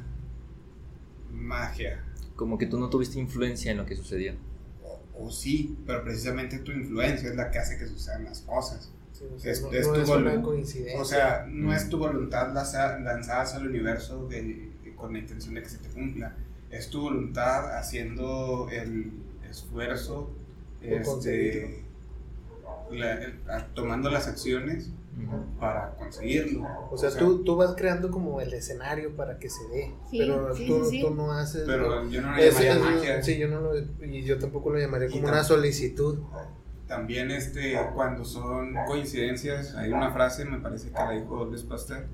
magia. 1.32 2.02
Como 2.34 2.58
que 2.58 2.66
tú 2.66 2.78
no 2.78 2.90
tuviste 2.90 3.18
influencia 3.18 3.70
en 3.70 3.78
lo 3.78 3.86
que 3.86 3.96
sucedió. 3.96 4.34
O, 4.82 5.26
o 5.26 5.30
sí, 5.30 5.76
pero 5.86 6.02
precisamente 6.02 6.58
tu 6.58 6.72
influencia 6.72 7.28
es 7.30 7.36
la 7.36 7.50
que 7.50 7.58
hace 7.58 7.78
que 7.78 7.86
sucedan 7.86 8.24
las 8.24 8.40
cosas. 8.42 8.90
Sí, 9.12 9.24
o 9.34 9.38
sea, 9.38 9.52
Es- 9.52 9.62
no, 9.62 9.72
es 9.72 9.86
no 9.86 9.92
tu 9.94 10.00
es 10.00 10.08
una 10.08 10.34
volu- 10.34 10.42
coincidencia. 10.42 11.00
O 11.00 11.04
sea, 11.04 11.46
no 11.48 11.68
Mm. 11.68 11.72
es 11.72 11.88
tu 11.88 11.98
voluntad 11.98 12.52
lanza- 12.52 12.98
lanzadas 12.98 13.54
al 13.54 13.66
universo 13.68 14.26
de- 14.28 14.42
de- 14.84 14.94
con 14.96 15.12
la 15.12 15.18
intención 15.20 15.54
de 15.54 15.62
que 15.62 15.68
se 15.68 15.78
te 15.78 15.88
cumpla. 15.88 16.34
Es 16.70 16.90
tu 16.90 17.00
voluntad 17.00 17.78
haciendo 17.78 18.68
el 18.70 19.12
esfuerzo, 19.48 20.30
este. 20.82 21.84
La- 22.90 23.66
tomando 23.74 24.10
las 24.10 24.26
acciones 24.28 24.90
para 25.58 25.94
conseguirlo. 25.96 26.66
O 26.90 26.96
sea, 26.98 27.10
tú, 27.10 27.42
tú 27.42 27.56
vas 27.56 27.74
creando 27.76 28.10
como 28.10 28.40
el 28.40 28.52
escenario 28.52 29.16
para 29.16 29.38
que 29.38 29.48
se 29.48 29.66
dé, 29.68 29.94
Sí, 30.10 30.18
pero 30.18 30.54
sí, 30.54 30.66
tú, 30.66 30.84
sí, 30.84 31.00
tú 31.00 31.14
no 31.14 31.32
haces... 31.32 31.62
Pero 31.66 32.08
yo 32.08 32.20
no 32.22 32.36
es- 32.36 32.54
llamaría 32.54 32.72
es- 32.74 32.80
magia. 32.80 33.22
Sí, 33.22 33.38
yo 33.38 33.48
no 33.48 33.60
lo, 33.60 33.78
y 34.04 34.22
yo 34.24 34.38
tampoco 34.38 34.70
lo 34.70 34.78
llamaría 34.78 35.08
como 35.08 35.26
una 35.28 35.42
solicitud. 35.42 36.18
También 36.86 37.30
este, 37.30 37.76
cuando 37.94 38.24
son 38.24 38.74
coincidencias, 38.86 39.74
hay 39.74 39.90
una 39.90 40.12
frase, 40.12 40.44
me 40.44 40.58
parece 40.58 40.88
que 40.88 40.94
la 40.94 41.10
dijo 41.12 41.44
Luis 41.46 41.62
Pasteur, 41.62 42.06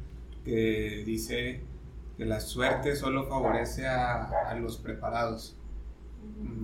que 0.44 1.02
dice 1.04 1.60
que 2.16 2.24
la 2.24 2.40
suerte 2.40 2.94
solo 2.96 3.26
favorece 3.28 3.86
a, 3.86 4.48
a 4.48 4.54
los 4.54 4.78
preparados. 4.78 5.56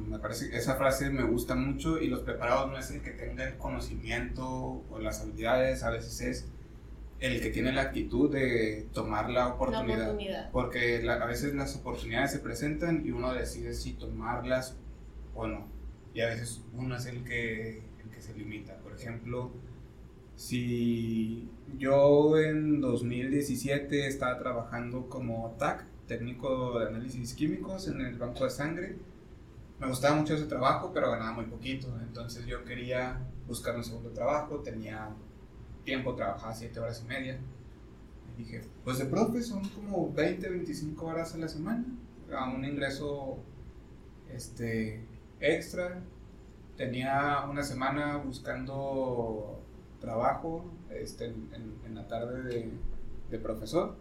Me 0.08 0.18
parece 0.18 0.50
que 0.50 0.56
esa 0.56 0.76
frase 0.76 1.10
me 1.10 1.22
gusta 1.24 1.54
mucho 1.54 2.00
y 2.00 2.08
los 2.08 2.20
preparados 2.20 2.70
no 2.70 2.78
es 2.78 2.90
el 2.90 3.02
que 3.02 3.10
tenga 3.10 3.44
el 3.46 3.56
conocimiento 3.58 4.46
o 4.90 4.98
las 5.00 5.20
habilidades, 5.20 5.82
a 5.82 5.90
veces 5.90 6.20
es 6.20 6.48
el 7.20 7.40
que 7.40 7.50
tiene 7.50 7.72
la 7.72 7.82
actitud 7.82 8.30
de 8.32 8.86
tomar 8.92 9.28
la 9.28 9.40
La 9.40 9.46
oportunidad. 9.54 10.02
oportunidad. 10.10 10.50
Porque 10.50 11.02
la- 11.02 11.14
a 11.14 11.26
veces 11.26 11.54
las 11.54 11.76
oportunidades 11.76 12.30
se 12.32 12.38
presentan 12.38 13.04
y 13.04 13.10
uno 13.10 13.32
decide 13.34 13.74
si 13.74 13.92
tomarlas 13.94 14.76
o 15.34 15.46
no. 15.46 15.66
Y 16.14 16.20
a 16.22 16.26
veces 16.28 16.62
uno 16.74 16.96
es 16.96 17.06
el 17.06 17.22
que, 17.24 17.78
el 18.02 18.10
que 18.10 18.20
se 18.22 18.34
limita. 18.34 18.78
Por 18.78 18.94
ejemplo, 18.94 19.50
si 20.36 21.50
yo 21.76 22.38
en 22.38 22.80
2017 22.80 24.06
estaba 24.06 24.38
trabajando 24.38 25.08
como 25.08 25.54
TAC, 25.58 25.84
técnico 26.06 26.78
de 26.78 26.86
análisis 26.86 27.34
químicos 27.34 27.88
en 27.88 28.00
el 28.00 28.16
banco 28.16 28.44
de 28.44 28.50
sangre, 28.50 28.96
me 29.80 29.86
gustaba 29.86 30.16
mucho 30.16 30.34
ese 30.34 30.46
trabajo, 30.46 30.90
pero 30.92 31.10
ganaba 31.10 31.32
muy 31.32 31.46
poquito. 31.46 31.88
Entonces 32.00 32.46
yo 32.46 32.64
quería 32.64 33.18
buscar 33.46 33.76
un 33.76 33.84
segundo 33.84 34.10
trabajo, 34.10 34.60
tenía 34.60 35.10
tiempo, 35.84 36.14
trabajaba 36.14 36.52
7 36.52 36.80
horas 36.80 37.02
y 37.04 37.08
media. 37.08 37.38
Y 38.34 38.42
dije, 38.42 38.62
pues 38.84 38.98
de 38.98 39.06
profe 39.06 39.42
son 39.42 39.68
como 39.68 40.12
20, 40.12 40.48
25 40.48 41.06
horas 41.06 41.34
a 41.34 41.38
la 41.38 41.48
semana, 41.48 41.84
a 42.36 42.50
un 42.50 42.64
ingreso 42.64 43.38
este, 44.32 45.04
extra. 45.40 46.02
Tenía 46.76 47.44
una 47.48 47.62
semana 47.62 48.16
buscando 48.18 49.60
trabajo 50.00 50.64
este, 50.90 51.26
en, 51.26 51.94
la 51.94 52.06
tarde 52.06 52.42
de, 52.42 52.70
de 53.30 53.38
profesor. 53.38 53.96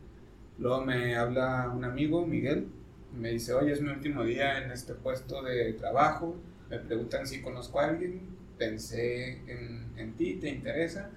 Luego 0.58 0.84
me 0.84 1.16
habla 1.16 1.72
un 1.76 1.86
amigo, 1.86 2.26
Miguel, 2.26 2.68
me 3.18 3.32
dice, 3.32 3.54
oye, 3.54 3.74
es 3.74 3.82
mi 3.82 3.90
último 3.90 4.24
día 4.24 4.64
en 4.64 4.72
este 4.72 4.94
puesto 4.94 5.42
de 5.44 5.74
trabajo. 5.74 6.36
Me 6.70 6.80
preguntan 6.80 7.28
si 7.28 7.42
conozco 7.42 7.80
a 7.80 7.86
alguien. 7.86 8.22
Pensé 8.58 9.42
en, 9.48 9.92
en 9.98 10.14
ti, 10.14 10.36
¿te 10.36 10.50
interesa? 10.50 11.12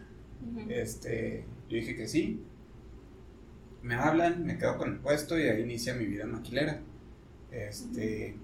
Este, 0.68 1.44
yo 1.68 1.76
dije 1.76 1.94
que 1.94 2.06
sí. 2.06 2.42
Me 3.82 3.94
hablan, 3.94 4.44
me 4.44 4.58
quedo 4.58 4.76
con 4.76 4.92
el 4.92 4.98
puesto 4.98 5.38
y 5.38 5.44
ahí 5.44 5.62
inicia 5.62 5.94
mi 5.94 6.06
vida 6.06 6.26
maquilera. 6.26 6.80
Este, 7.50 8.36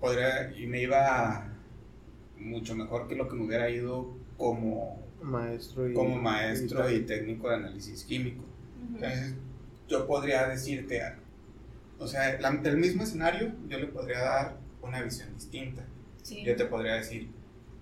podría, 0.00 0.56
y 0.56 0.66
me 0.66 0.82
iba 0.82 1.52
mucho 2.38 2.74
mejor 2.76 3.08
que 3.08 3.16
lo 3.16 3.28
que 3.28 3.34
me 3.34 3.44
hubiera 3.44 3.68
ido 3.70 4.16
como, 4.36 5.02
Maestro 5.22 5.88
y... 5.88 5.94
como 5.94 6.16
maestro 6.16 6.90
y 6.90 7.00
técnico 7.00 7.48
de 7.48 7.56
análisis 7.56 8.04
químico. 8.04 8.44
Entonces, 8.94 9.34
yo 9.88 10.06
podría 10.06 10.48
decirte, 10.48 11.02
o 11.98 12.06
sea, 12.06 12.38
la- 12.40 12.60
el 12.64 12.76
mismo 12.76 13.02
escenario, 13.02 13.52
yo 13.68 13.78
le 13.78 13.86
podría 13.86 14.20
dar 14.20 14.56
una 14.82 15.02
visión 15.02 15.32
distinta. 15.34 15.84
Sí. 16.22 16.42
Yo 16.44 16.56
te 16.56 16.64
podría 16.66 16.94
decir, 16.94 17.30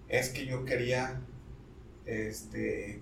es 0.09 0.29
que 0.31 0.47
yo 0.47 0.65
quería 0.65 1.21
este, 2.07 3.01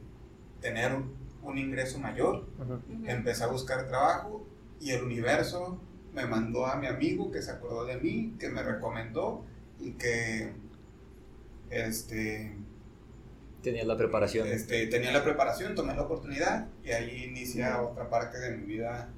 tener 0.60 0.94
un, 0.94 1.14
un 1.42 1.58
ingreso 1.58 1.98
mayor. 1.98 2.46
Ujú. 2.58 2.80
empecé 3.06 3.44
a 3.44 3.48
buscar 3.48 3.88
trabajo 3.88 4.46
y 4.80 4.90
el 4.92 5.02
universo 5.02 5.80
me 6.14 6.26
mandó 6.26 6.66
a 6.66 6.76
mi 6.76 6.86
amigo 6.86 7.30
que 7.32 7.42
se 7.42 7.50
acordó 7.50 7.84
de 7.84 7.96
mí, 7.98 8.34
que 8.38 8.48
me 8.50 8.62
recomendó 8.62 9.44
y 9.80 9.92
que 9.92 10.52
este, 11.70 12.54
Tenías 13.62 13.86
la 13.86 13.96
preparación. 13.96 14.46
este, 14.48 14.86
tenía 14.88 15.12
la 15.12 15.22
preparación, 15.24 15.74
tomé 15.74 15.94
la 15.94 16.02
oportunidad 16.02 16.66
y 16.84 16.90
ahí 16.90 17.24
inicia 17.24 17.80
otra 17.82 18.10
parte 18.10 18.38
de 18.38 18.56
mi 18.56 18.66
vida 18.66 19.08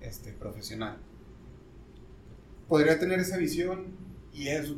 este, 0.00 0.32
profesional. 0.32 0.96
Podría 2.70 2.98
tener 3.00 3.20
esa 3.20 3.38
visión 3.38 3.96
y 4.32 4.48
es, 4.48 4.74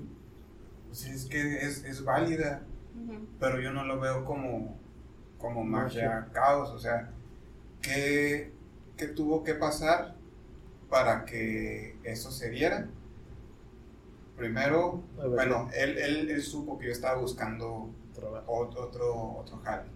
pues 0.88 1.06
es 1.06 1.26
que 1.26 1.58
es, 1.58 1.84
es 1.84 2.04
válida, 2.04 2.66
pero 3.40 3.60
yo 3.60 3.72
no 3.72 3.84
lo 3.84 4.00
veo 4.00 4.24
como, 4.24 4.78
como 5.38 5.64
magia, 5.64 6.08
Magia. 6.20 6.32
caos. 6.32 6.70
O 6.70 6.78
sea, 6.78 7.12
¿qué, 7.82 8.52
qué 8.96 9.08
tuvo 9.08 9.44
que 9.44 9.54
pasar 9.54 10.16
para 10.90 11.26
que 11.26 11.98
eso 12.04 12.30
se 12.32 12.50
diera? 12.50 12.88
Primero, 14.36 15.04
bueno, 15.16 15.70
él, 15.74 15.98
él, 15.98 16.30
él 16.30 16.42
supo 16.42 16.78
que 16.78 16.86
yo 16.86 16.92
estaba 16.92 17.20
buscando 17.20 17.90
Trabajo. 18.14 18.46
otro, 18.46 18.82
otro, 18.88 19.14
otro 19.38 19.58
jale. 19.58 19.90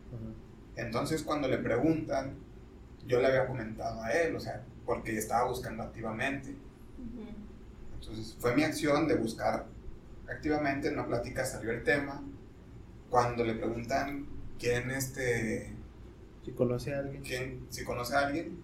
Entonces, 0.77 1.23
cuando 1.25 1.49
le 1.49 1.59
preguntan, 1.59 2.37
yo 3.07 3.21
le 3.21 3.29
había 3.29 3.47
comentado 3.47 4.03
a 4.03 4.13
él, 4.13 4.37
o 4.37 4.41
sea, 4.41 4.65
porque 4.85 5.17
estaba 5.17 5.49
buscando 5.49 5.85
activamente. 5.85 6.57
Entonces, 8.09 8.37
fue 8.39 8.55
mi 8.55 8.63
acción 8.63 9.09
de 9.09 9.17
buscar 9.17 9.67
activamente, 10.29 10.89
en 10.89 10.95
una 10.95 11.07
plática 11.07 11.45
salió 11.45 11.73
el 11.73 11.83
tema. 11.83 12.23
Cuando 13.11 13.45
le 13.45 13.55
preguntan 13.55 14.27
quién, 14.59 14.91
este, 14.91 15.73
Si 16.45 16.53
conoce 16.53 16.95
a 16.95 17.01
alguien. 17.01 17.23
quién, 17.23 17.67
si 17.71 17.85
conoce 17.85 18.15
a 18.15 18.27
alguien, 18.27 18.59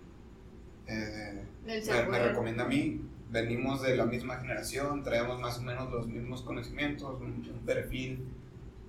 eh, 0.87 1.42
me, 1.64 2.07
me 2.09 2.18
recomienda 2.28 2.64
a 2.64 2.68
mí. 2.68 3.00
Venimos 3.31 3.83
de 3.83 3.96
la 3.96 4.05
misma 4.05 4.37
generación, 4.37 5.02
traemos 5.02 5.40
más 5.40 5.59
o 5.59 5.62
menos 5.62 5.90
los 5.90 6.07
mismos 6.07 6.42
conocimientos, 6.42 7.18
un, 7.20 7.48
un 7.50 7.61
perfil 7.64 8.24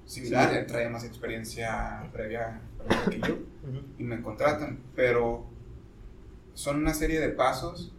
similar. 0.05 0.53
Él 0.53 0.65
trae 0.65 0.89
más 0.89 1.05
experiencia 1.05 2.09
previa, 2.11 2.59
previa 2.77 3.05
que 3.09 3.19
yo 3.27 3.35
Ujú. 3.35 3.81
y 3.97 4.03
me 4.03 4.21
contratan, 4.21 4.79
pero 4.95 5.45
son 6.53 6.77
una 6.77 6.93
serie 6.93 7.19
de 7.21 7.29
pasos 7.29 7.93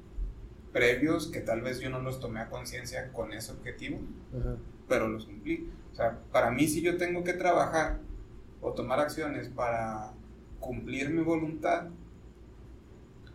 previos 0.74 1.28
que 1.28 1.40
tal 1.40 1.62
vez 1.62 1.80
yo 1.80 1.88
no 1.88 2.00
los 2.00 2.20
tomé 2.20 2.40
a 2.40 2.50
conciencia 2.50 3.12
con 3.12 3.32
ese 3.32 3.52
objetivo, 3.52 4.00
pero 4.88 5.08
los 5.08 5.24
cumplí. 5.24 5.70
O 5.92 5.94
sea, 5.94 6.18
para 6.32 6.50
mí 6.50 6.66
si 6.66 6.82
yo 6.82 6.98
tengo 6.98 7.22
que 7.24 7.32
trabajar 7.32 8.00
o 8.60 8.72
tomar 8.72 8.98
acciones 8.98 9.48
para 9.48 10.12
cumplir 10.58 11.10
mi 11.10 11.22
voluntad, 11.22 11.88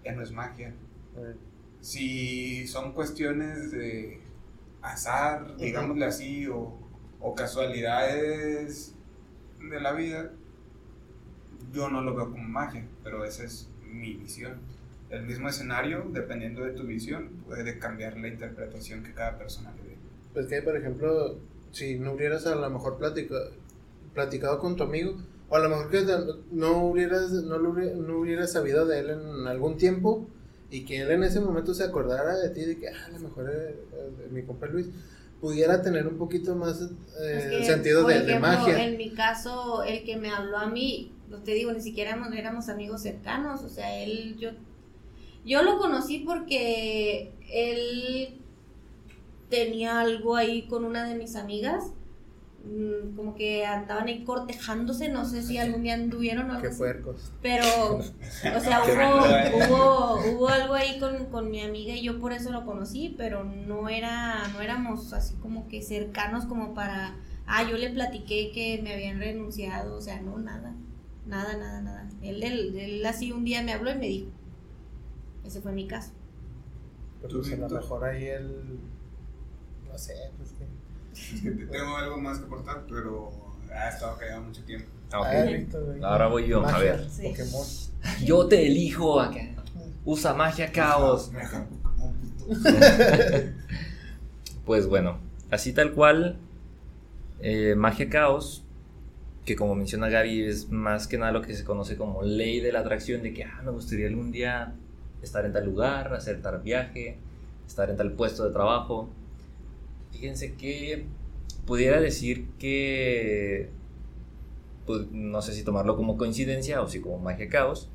ya 0.04 0.12
no 0.12 0.22
es 0.22 0.32
magia. 0.32 0.76
Si 1.80 2.68
son 2.68 2.92
cuestiones 2.92 3.72
de 3.72 4.20
azar, 4.82 5.56
digámosle 5.56 6.06
así, 6.06 6.46
o, 6.48 6.78
o 7.22 7.36
casualidades 7.36 8.96
de 9.62 9.80
la 9.80 9.94
vida, 9.94 10.32
yo 11.72 11.90
no 11.90 12.02
lo 12.02 12.16
veo 12.16 12.32
como 12.32 12.44
magia, 12.44 12.86
pero 13.02 13.24
esa 13.24 13.46
es 13.46 13.70
mi 13.82 14.16
visión. 14.16 14.60
El 15.10 15.24
mismo 15.24 15.50
escenario, 15.50 16.06
dependiendo 16.12 16.64
de 16.64 16.72
tu 16.72 16.84
visión, 16.84 17.30
puede 17.48 17.80
cambiar 17.80 18.18
la 18.18 18.28
interpretación 18.28 19.04
que 19.04 19.14
cada 19.14 19.38
persona 19.38 19.74
le 19.78 19.90
dé. 19.90 19.98
Pues 20.34 20.46
que, 20.48 20.62
por 20.62 20.78
ejemplo, 20.78 21.38
si 21.72 21.98
no 21.98 22.14
hubieras 22.14 22.46
a 22.46 22.56
lo 22.56 22.70
mejor 22.70 22.98
platica- 22.98 23.50
platicado 24.14 24.60
con 24.60 24.76
tu 24.76 24.84
amigo, 24.84 25.18
o 25.50 25.56
a 25.56 25.60
lo 25.60 25.70
mejor 25.70 25.90
que 25.90 26.06
no 26.52 26.84
hubieras, 26.86 27.32
no, 27.32 27.58
lo 27.58 27.72
hubiera- 27.72 27.96
no 27.96 28.20
hubieras 28.20 28.52
sabido 28.52 28.86
de 28.86 29.00
él 29.00 29.10
en 29.10 29.48
algún 29.48 29.78
tiempo, 29.78 30.28
y 30.70 30.86
que 30.86 31.02
él 31.02 31.10
en 31.10 31.24
ese 31.24 31.40
momento 31.40 31.74
se 31.74 31.84
acordara 31.84 32.38
de 32.38 32.50
ti, 32.50 32.62
de 32.66 32.78
que 32.78 32.90
ah, 32.90 33.06
a 33.08 33.10
lo 33.10 33.20
mejor 33.20 33.50
eh, 33.52 33.76
eh, 33.94 34.28
mi 34.30 34.44
compa 34.44 34.68
Luis 34.68 34.88
pudiera 35.42 35.82
tener 35.82 36.06
un 36.06 36.18
poquito 36.20 36.54
más 36.56 36.82
eh, 37.20 37.38
Es 37.38 37.46
que, 37.46 37.64
sentido 37.66 38.04
por 38.04 38.12
de, 38.12 38.20
de 38.20 38.26
ejemplo, 38.26 38.48
magia. 38.48 38.86
En 38.86 38.98
mi 38.98 39.12
caso, 39.16 39.84
el 39.84 40.04
que 40.04 40.18
me 40.18 40.30
habló 40.30 40.58
a 40.58 40.68
mí, 40.70 41.12
no 41.30 41.42
te 41.42 41.54
digo, 41.54 41.72
ni 41.72 41.82
siquiera 41.82 42.12
éramos, 42.12 42.32
éramos 42.36 42.70
amigos 42.70 43.02
cercanos, 43.02 43.64
o 43.64 43.70
sea, 43.70 44.04
él, 44.04 44.36
yo, 44.38 44.52
yo 45.46 45.64
lo 45.64 45.78
conocí 45.78 46.20
porque 46.20 47.32
él 47.52 48.40
tenía 49.50 50.00
algo 50.00 50.36
ahí 50.36 50.68
con 50.68 50.86
una 50.86 51.08
de 51.08 51.16
mis 51.16 51.36
amigas 51.36 51.94
Mm, 52.66 53.16
como 53.16 53.36
que 53.36 53.66
andaban 53.66 54.08
ahí 54.08 54.24
cortejándose, 54.26 55.08
no 55.08 55.24
sé 55.26 55.44
si 55.44 55.58
algún 55.58 55.84
día 55.84 55.94
anduvieron 55.94 56.50
o 56.50 56.56
algo 56.56 56.70
Qué 56.70 56.76
puercos. 56.76 57.32
Pero, 57.42 57.64
o 57.96 58.60
sea, 58.60 58.82
hubo, 58.84 59.66
hubo, 59.66 60.36
hubo 60.36 60.50
algo 60.50 60.74
ahí 60.74 61.00
con, 61.00 61.28
con 61.28 61.50
mi 61.50 61.62
amiga 61.62 61.94
y 61.94 62.04
yo 62.04 62.20
por 62.20 62.34
eso 62.34 62.52
lo 62.52 62.66
conocí, 62.66 63.16
pero 63.18 63.46
no 63.46 63.88
era, 63.88 64.48
no 64.50 64.62
éramos 64.62 65.14
así 65.14 65.36
como 65.36 65.70
que 65.70 65.82
cercanos 65.82 66.46
como 66.46 66.74
para, 66.74 67.16
ah, 67.48 67.64
yo 67.64 67.78
le 67.78 67.90
platiqué 67.92 68.52
que 68.54 68.82
me 68.84 68.94
habían 68.94 69.20
renunciado, 69.20 69.96
o 69.96 70.02
sea, 70.02 70.22
no, 70.22 70.38
nada, 70.38 70.76
nada, 71.26 71.56
nada, 71.56 71.82
nada. 71.82 72.10
Él, 72.22 72.44
él, 72.44 72.78
él 72.78 73.06
así 73.06 73.32
un 73.32 73.46
día 73.46 73.64
me 73.64 73.72
habló 73.72 73.92
y 73.92 73.96
me 73.96 74.08
dijo, 74.08 74.28
ese 75.46 75.62
fue 75.62 75.72
mi 75.72 75.88
caso. 75.88 76.12
Pero 77.22 77.40
pues 77.42 77.52
a 77.54 77.56
lo 77.58 77.70
mejor 77.70 78.04
ahí 78.06 78.26
él. 78.28 78.80
No 79.92 79.98
sé, 79.98 80.14
pues 80.38 80.52
que. 80.54 80.66
Es 81.36 81.42
que 81.42 81.52
te- 81.52 81.66
tengo 81.66 81.98
algo 81.98 82.18
más 82.18 82.40
que 82.40 82.46
aportar, 82.46 82.84
pero 82.88 83.32
ha 83.74 83.90
estado 83.90 84.18
callado 84.18 84.42
mucho 84.44 84.64
tiempo. 84.64 84.88
Ah, 85.12 85.22
ok. 85.22 85.26
Ah. 86.04 86.08
Ahora 86.12 86.28
voy 86.28 86.48
yo, 86.48 86.66
a 86.66 86.78
ver. 86.80 87.10
Sí. 87.10 87.24
Pokémon. 87.30 87.66
Yo 88.24 88.48
te 88.48 88.66
elijo 88.68 89.20
acá. 89.20 89.42
Usa 90.06 90.34
magia 90.34 90.72
caos. 90.72 91.32
Me 91.32 91.40
dejan 91.40 91.68
Pokémon, 91.68 92.14
puto. 92.14 92.60
Pues 94.66 94.86
bueno, 94.88 95.18
así 95.50 95.74
tal 95.74 95.94
cual, 95.94 96.38
eh, 97.42 97.74
magia 97.76 98.08
caos, 98.10 98.64
que 99.46 99.56
como 99.56 99.74
menciona 99.74 100.10
Gaby, 100.10 100.44
es 100.44 100.70
más 100.70 101.08
que 101.08 101.18
nada 101.18 101.32
lo 101.32 101.42
que 101.42 101.56
se 101.56 101.64
conoce 101.64 101.98
como 101.98 102.22
ley 102.22 102.60
de 102.60 102.72
la 102.72 102.82
atracción, 102.82 103.24
de 103.24 103.34
que 103.34 103.44
ah, 103.46 103.62
me 103.66 103.72
gustaría 103.72 104.08
algún 104.08 104.32
día 104.32 104.76
estar 105.22 105.46
en 105.46 105.54
tal 105.54 105.66
lugar, 105.66 106.14
hacer 106.14 106.42
tal 106.42 106.62
viaje, 106.62 107.18
estar 107.68 107.90
en 107.90 107.98
tal 107.98 108.14
puesto 108.14 108.46
de 108.46 108.52
trabajo. 108.52 109.10
Fíjense 110.12 110.56
que 110.56 111.06
pudiera 111.66 112.02
decir 112.02 112.48
que, 112.58 113.70
pues, 114.86 115.12
no 115.12 115.42
sé 115.42 115.54
si 115.54 115.64
tomarlo 115.64 115.96
como 115.96 116.18
coincidencia 116.18 116.82
o 116.82 116.88
si 116.88 117.00
como 117.00 117.20
magia 117.20 117.48
caos, 117.50 117.90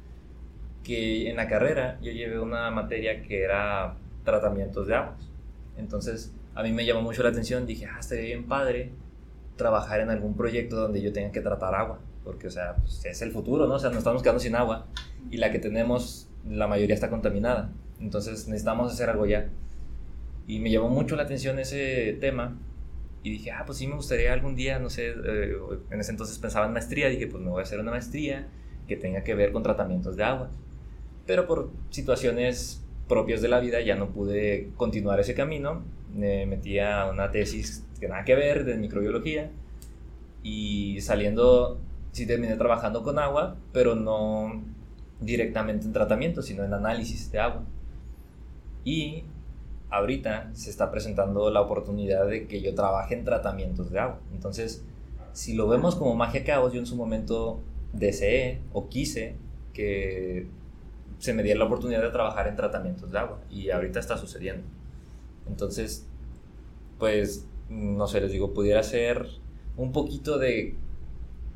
que 0.85 1.29
en 1.29 1.37
la 1.37 1.49
carrera 1.49 1.99
yo 2.03 2.13
llevé 2.13 2.39
una 2.39 2.71
materia 2.71 3.23
que 3.23 3.43
era 3.43 3.97
tratamientos 4.25 4.87
de 4.87 4.95
aguas. 4.95 5.29
Entonces, 5.77 6.33
a 6.55 6.63
mí 6.63 6.73
me 6.73 6.87
llamó 6.87 7.03
mucho 7.03 7.23
la 7.23 7.31
atención, 7.31 7.67
dije, 7.67 7.87
ah, 7.87 7.99
estaría 7.99 8.27
bien 8.27 8.45
padre 8.45 8.93
trabajar 9.57 10.01
en 10.01 10.11
algún 10.11 10.37
proyecto 10.37 10.77
donde 10.77 11.01
yo 11.01 11.13
tenga 11.13 11.33
que 11.33 11.41
tratar 11.41 11.75
agua, 11.75 11.99
porque, 12.23 12.47
o 12.47 12.51
sea, 12.51 12.77
pues, 12.77 13.05
es 13.05 13.23
el 13.23 13.33
futuro, 13.33 13.67
¿no? 13.67 13.75
O 13.75 13.79
sea, 13.79 13.91
nos 13.91 13.99
estamos 13.99 14.23
quedando 14.23 14.41
sin 14.41 14.55
agua 14.55 14.87
y 15.31 15.39
la 15.39 15.51
que 15.51 15.59
tenemos, 15.59 16.29
la 16.49 16.67
mayoría 16.67 16.95
está 16.95 17.11
contaminada. 17.11 17.73
Entonces, 18.01 18.49
necesitamos 18.49 18.93
hacer 18.93 19.11
algo 19.11 19.27
ya. 19.27 19.49
Y 20.47 20.59
me 20.59 20.71
llamó 20.71 20.89
mucho 20.89 21.17
la 21.17 21.23
atención 21.23 21.59
ese 21.59 22.17
tema 22.21 22.57
y 23.23 23.31
dije, 23.31 23.51
ah, 23.51 23.63
pues 23.65 23.79
sí 23.79 23.87
me 23.87 23.95
gustaría 23.95 24.33
algún 24.33 24.55
día, 24.55 24.79
no 24.79 24.91
sé, 24.91 25.09
eh, 25.09 25.57
en 25.91 26.01
ese 26.01 26.11
entonces 26.11 26.39
pensaba 26.39 26.67
en 26.67 26.75
maestría, 26.75 27.09
dije, 27.09 27.27
pues 27.27 27.43
me 27.43 27.49
voy 27.49 27.61
a 27.61 27.63
hacer 27.63 27.81
una 27.81 27.91
maestría 27.91 28.47
que 28.87 28.97
tenga 28.97 29.25
que 29.25 29.35
ver 29.35 29.51
con 29.53 29.63
tratamientos 29.63 30.17
de 30.17 30.25
agua. 30.25 30.51
Pero 31.27 31.47
por 31.47 31.71
situaciones 31.89 32.85
propias 33.09 33.41
de 33.41 33.49
la 33.49 33.61
vida 33.61 33.81
ya 33.81 33.97
no 33.97 34.11
pude 34.11 34.69
continuar 34.77 35.21
ese 35.21 35.35
camino. 35.35 35.83
Me 36.15 36.45
metí 36.45 36.79
a 36.79 37.07
una 37.11 37.31
tesis 37.31 37.87
que 37.99 38.09
nada 38.09 38.25
que 38.25 38.35
ver 38.35 38.65
de 38.67 38.77
microbiología 38.77 39.51
y 40.43 41.01
saliendo 41.01 41.81
sí 42.13 42.27
terminé 42.27 42.57
trabajando 42.57 43.03
con 43.03 43.19
agua, 43.19 43.57
pero 43.73 43.95
no 43.95 44.63
directamente 45.25 45.87
en 45.87 45.93
tratamiento, 45.93 46.43
sino 46.43 46.65
en 46.65 46.75
análisis 46.75 47.31
de 47.31 47.39
agua. 47.39 47.63
Y 48.85 49.25
ahorita 49.91 50.51
se 50.55 50.71
está 50.71 50.91
presentando 50.91 51.51
la 51.51 51.61
oportunidad 51.61 52.27
de 52.27 52.47
que 52.47 52.61
yo 52.61 52.75
trabaje 52.75 53.15
en 53.15 53.25
tratamientos 53.25 53.91
de 53.91 53.99
agua. 53.99 54.19
Entonces, 54.33 54.85
si 55.33 55.55
lo 55.55 55.69
vemos 55.69 55.97
como 55.97 56.15
magia 56.15 56.45
caos, 56.45 56.73
yo 56.73 56.81
en 56.81 56.87
su 56.87 56.97
momento 56.97 57.61
deseé 57.93 58.61
o 58.73 58.89
quise 58.89 59.37
que 59.73 60.47
se 61.19 61.33
me 61.33 61.43
diera 61.43 61.59
la 61.59 61.67
oportunidad 61.67 62.03
de 62.03 62.11
trabajar 62.11 62.49
en 62.49 62.57
tratamientos 62.57 63.11
de 63.11 63.19
agua 63.19 63.39
y 63.51 63.71
ahorita 63.71 64.01
está 64.01 64.17
sucediendo. 64.19 64.65
Entonces, 65.49 66.07
pues, 66.99 67.47
no 67.69 68.07
sé, 68.07 68.21
les 68.21 68.33
digo, 68.33 68.53
pudiera 68.53 68.83
ser 68.83 69.27
un 69.77 69.93
poquito 69.93 70.39
de 70.39 70.77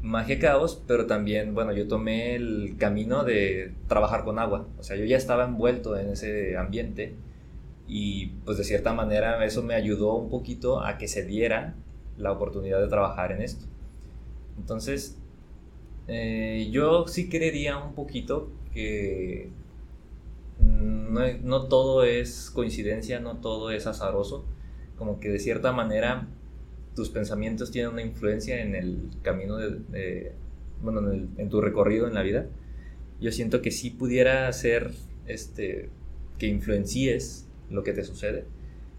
magia 0.03 0.39
caos, 0.39 0.83
pero 0.87 1.07
también, 1.07 1.55
bueno, 1.55 1.73
yo 1.73 1.89
tomé 1.89 2.35
el 2.37 2.77
camino 2.79 3.25
de 3.25 3.73
trabajar 3.89 4.25
con 4.25 4.39
agua. 4.39 4.67
O 4.79 4.83
sea, 4.83 4.97
yo 4.97 5.05
ya 5.05 5.17
estaba 5.17 5.45
envuelto 5.45 5.97
en 5.97 6.11
ese 6.11 6.57
ambiente 6.57 7.15
y 7.87 8.27
pues 8.45 8.59
de 8.59 8.65
cierta 8.65 8.93
manera 8.93 9.45
eso 9.45 9.63
me 9.63 9.75
ayudó 9.75 10.15
un 10.15 10.29
poquito 10.29 10.85
a 10.85 10.99
que 10.99 11.09
se 11.09 11.25
diera 11.25 11.75
la 12.17 12.33
oportunidad 12.33 12.81
de 12.81 12.89
trabajar 12.89 13.33
en 13.33 13.43
esto. 13.43 13.65
Entonces, 14.59 15.17
eh, 16.07 16.69
yo 16.71 17.07
sí 17.09 17.29
creería 17.29 17.79
un 17.79 17.95
poquito 17.95 18.51
que 18.73 19.51
no, 20.61 21.21
no 21.43 21.69
todo 21.69 22.05
es 22.05 22.51
coincidencia, 22.51 23.21
no 23.21 23.37
todo 23.37 23.71
es 23.71 23.87
azaroso, 23.87 24.45
como 24.97 25.21
que 25.21 25.29
de 25.29 25.39
cierta 25.39 25.73
manera 25.73 26.29
tus 26.99 27.11
pensamientos 27.11 27.71
tienen 27.71 27.93
una 27.93 28.03
influencia 28.03 28.61
en 28.61 28.75
el 28.75 29.09
camino 29.23 29.57
de, 29.57 30.33
bueno, 30.83 31.13
en, 31.13 31.49
tu 31.49 31.61
recorrido 31.61 32.09
en 32.09 32.15
la 32.15 32.23
vida. 32.23 32.47
Yo 33.21 33.31
siento 33.31 33.63
que 33.63 33.71
sí 33.71 33.91
pudiera 33.91 34.53
ser 34.53 34.91
este, 35.29 35.91
que 36.39 36.49
influencies 36.49 37.47
lo 37.71 37.85
que 37.85 37.93
te 37.93 38.03
sucede, 38.03 38.47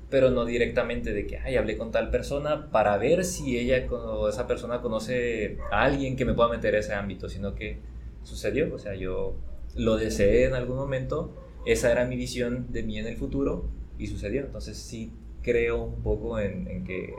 pero 0.09 0.31
no 0.31 0.45
directamente 0.45 1.11
de 1.11 1.27
que, 1.27 1.39
ay, 1.39 1.57
hablé 1.57 1.77
con 1.77 1.91
tal 1.91 2.09
persona 2.09 2.71
para 2.71 2.97
ver 2.97 3.25
si 3.25 3.57
ella 3.57 3.85
o 3.91 4.29
esa 4.29 4.47
persona 4.47 4.81
conoce 4.81 5.57
a 5.69 5.83
alguien 5.83 6.15
que 6.15 6.23
me 6.23 6.33
pueda 6.33 6.47
meter 6.47 6.75
a 6.75 6.79
ese 6.79 6.93
ámbito, 6.93 7.27
sino 7.27 7.53
que 7.53 7.79
sucedió, 8.23 8.73
o 8.73 8.79
sea, 8.79 8.95
yo 8.95 9.35
lo 9.75 9.97
deseé 9.97 10.45
en 10.45 10.53
algún 10.53 10.77
momento, 10.77 11.35
esa 11.65 11.91
era 11.91 12.05
mi 12.05 12.15
visión 12.15 12.71
de 12.71 12.81
mí 12.81 12.97
en 12.97 13.07
el 13.07 13.17
futuro 13.17 13.65
y 13.97 14.07
sucedió, 14.07 14.45
entonces 14.45 14.77
sí 14.77 15.11
creo 15.41 15.83
un 15.83 16.01
poco 16.01 16.39
en 16.39 16.85
que 16.85 17.13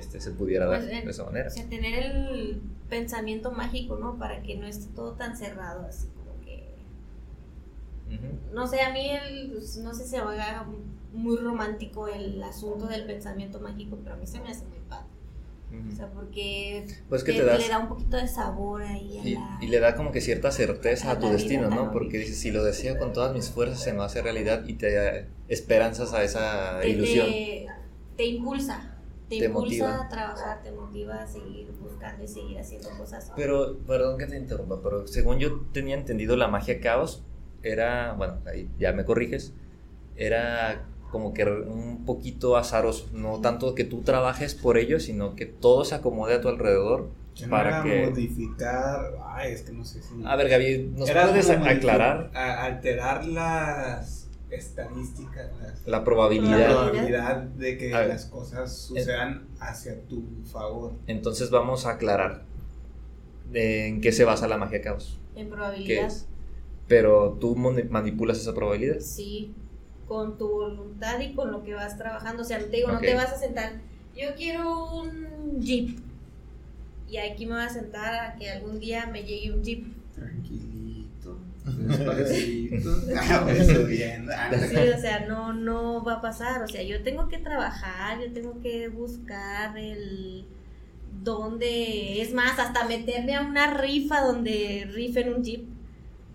este 0.00 0.20
se 0.20 0.30
pudiera 0.32 0.66
dar 0.66 0.80
Pues, 0.80 0.92
en- 0.92 1.04
de 1.04 1.10
esa 1.10 1.24
manera. 1.24 1.48
O 1.48 1.50
sea, 1.50 1.68
tener 1.68 2.02
el 2.04 2.60
pensamiento 2.88 3.50
mágico, 3.52 3.96
¿no? 3.96 4.18
Para 4.18 4.42
que 4.42 4.56
no 4.56 4.66
esté 4.66 4.86
todo 4.94 5.12
tan 5.12 5.36
cerrado, 5.36 5.86
así 5.86 6.08
como 6.08 6.40
que... 6.44 6.68
No 8.52 8.66
sé, 8.66 8.80
a 8.82 8.92
mí 8.92 9.10
el, 9.10 9.52
pues, 9.52 9.76
no 9.78 9.94
sé 9.94 10.06
si 10.06 10.16
haga 10.16 10.66
muy 11.12 11.36
romántico 11.36 12.08
el 12.08 12.42
asunto 12.42 12.86
del 12.86 13.04
pensamiento 13.06 13.60
mágico, 13.60 13.98
pero 14.02 14.14
a 14.14 14.18
mí 14.18 14.26
se 14.26 14.40
me 14.40 14.50
hace 14.50 14.64
muy 14.66 14.78
padre. 14.88 15.06
O 15.90 15.96
sea, 15.96 16.06
porque 16.10 16.86
Pues 17.08 17.24
que 17.24 17.32
te- 17.32 17.38
te 17.38 17.44
das- 17.46 17.58
le 17.62 17.68
da 17.70 17.78
un 17.78 17.88
poquito 17.88 18.18
de 18.18 18.28
sabor 18.28 18.82
ahí 18.82 19.18
a 19.18 19.24
Y, 19.26 19.34
la... 19.34 19.58
y 19.62 19.68
le 19.68 19.80
da 19.80 19.94
como 19.96 20.12
que 20.12 20.20
cierta 20.20 20.50
certeza 20.52 21.08
a 21.08 21.12
a 21.14 21.18
tu 21.18 21.28
destino, 21.30 21.70
¿no? 21.70 21.90
Porque 21.92 22.18
dices, 22.18 22.38
si 22.38 22.50
lo 22.50 22.62
deseo 22.62 22.98
con 22.98 23.14
todas 23.14 23.32
mis 23.34 23.48
fuerzas, 23.48 23.80
se 23.82 23.94
me 23.94 24.02
hace 24.02 24.20
realidad 24.20 24.64
y 24.66 24.74
te 24.74 25.28
esperanzas 25.48 26.12
a 26.12 26.24
esa 26.24 26.80
te, 26.82 26.90
ilusión. 26.90 27.26
te- 27.26 27.66
te 28.18 28.26
impulsa. 28.26 28.91
Te, 29.32 29.38
Te 29.38 29.44
impulsa 29.46 29.84
motiva. 29.88 30.00
a 30.02 30.08
trabajar, 30.08 30.62
te 30.62 30.70
motiva 30.72 31.22
a 31.22 31.26
seguir 31.26 31.68
buscando 31.80 32.22
y 32.22 32.28
seguir 32.28 32.58
haciendo 32.58 32.90
cosas. 32.98 33.32
Pero, 33.34 33.78
perdón 33.86 34.18
que 34.18 34.26
te 34.26 34.36
interrumpa, 34.36 34.80
pero 34.82 35.06
según 35.06 35.38
yo 35.38 35.60
tenía 35.72 35.94
entendido, 35.96 36.36
la 36.36 36.48
magia 36.48 36.80
caos 36.80 37.22
era, 37.62 38.12
bueno, 38.12 38.34
ahí 38.46 38.68
ya 38.78 38.92
me 38.92 39.04
corriges, 39.06 39.54
era 40.16 40.84
como 41.10 41.32
que 41.32 41.44
un 41.44 42.04
poquito 42.04 42.56
azaroso, 42.56 43.08
no 43.12 43.40
tanto 43.40 43.74
que 43.74 43.84
tú 43.84 44.02
trabajes 44.02 44.54
por 44.54 44.76
ello, 44.78 45.00
sino 45.00 45.34
que 45.34 45.46
todo 45.46 45.84
se 45.84 45.94
acomode 45.94 46.34
a 46.34 46.40
tu 46.40 46.48
alrededor 46.48 47.08
Que 47.34 47.44
no 47.46 47.50
para 47.50 47.68
era 47.68 47.82
que... 47.82 48.06
modificar. 48.10 49.14
Ay, 49.26 49.52
es 49.52 49.62
que 49.62 49.72
no 49.72 49.84
sé 49.84 50.02
si. 50.02 50.14
A 50.24 50.36
ver, 50.36 50.48
Gaby, 50.50 50.92
¿nos 50.96 51.08
Era 51.08 51.26
puedes 51.28 51.48
aclarar 51.50 52.30
a- 52.34 52.64
alterar 52.64 53.24
las 53.26 54.21
estadísticas, 54.52 55.50
las- 55.60 55.86
la 55.86 55.98
la 55.98 56.04
probabilidad? 56.04 57.42
de 57.42 57.78
que 57.78 57.90
las 57.90 58.26
cosas 58.26 58.76
sucedan 58.76 59.46
hacia 59.60 60.00
tu 60.02 60.24
favor. 60.44 60.92
Entonces 61.06 61.50
vamos 61.50 61.86
a 61.86 61.92
aclarar 61.92 62.44
de 63.50 63.86
en 63.88 64.00
qué 64.00 64.12
se 64.12 64.24
basa 64.24 64.48
la 64.48 64.56
magia 64.58 64.80
caos. 64.82 65.18
En 65.34 65.46
¿Qué 65.46 65.52
probabilidad. 65.52 66.12
Pero 66.88 67.36
tú 67.40 67.56
manipulas 67.56 68.38
esa 68.38 68.54
probabilidad. 68.54 69.00
Sí, 69.00 69.54
con 70.06 70.36
tu 70.36 70.48
voluntad 70.48 71.20
y 71.20 71.32
con 71.34 71.50
lo 71.50 71.62
que 71.62 71.74
vas 71.74 71.96
trabajando. 71.96 72.42
O 72.42 72.44
sea, 72.44 72.58
te 72.58 72.76
digo, 72.76 72.92
no 72.92 73.00
te 73.00 73.14
vas 73.14 73.32
a 73.32 73.38
sentar. 73.38 73.80
Yo 74.16 74.34
quiero 74.36 74.92
un 74.94 75.60
jeep. 75.60 75.98
Y 77.08 77.16
aquí 77.18 77.46
me 77.46 77.54
voy 77.54 77.62
a 77.62 77.68
sentar 77.68 78.14
a 78.14 78.36
que 78.36 78.50
algún 78.50 78.80
día 78.80 79.06
me 79.06 79.22
llegue 79.22 79.52
un 79.52 79.62
jeep. 79.62 79.86
Tranquilito, 80.14 80.71
despacito. 81.64 82.90
Eso 83.50 83.84
bien. 83.86 84.26
Sí, 84.70 84.76
o 84.76 85.00
sea, 85.00 85.26
no, 85.28 85.52
no 85.52 86.02
va 86.04 86.14
a 86.14 86.20
pasar. 86.20 86.62
O 86.62 86.68
sea, 86.68 86.82
yo 86.82 87.02
tengo 87.02 87.28
que 87.28 87.38
trabajar, 87.38 88.20
yo 88.20 88.32
tengo 88.32 88.60
que 88.60 88.88
buscar 88.88 89.76
el 89.78 90.44
dónde, 91.22 92.20
es 92.20 92.32
más, 92.34 92.58
hasta 92.58 92.84
meterme 92.86 93.34
a 93.36 93.42
una 93.42 93.74
rifa 93.74 94.22
donde 94.22 94.88
rifen 94.92 95.32
un 95.34 95.42
jeep. 95.44 95.64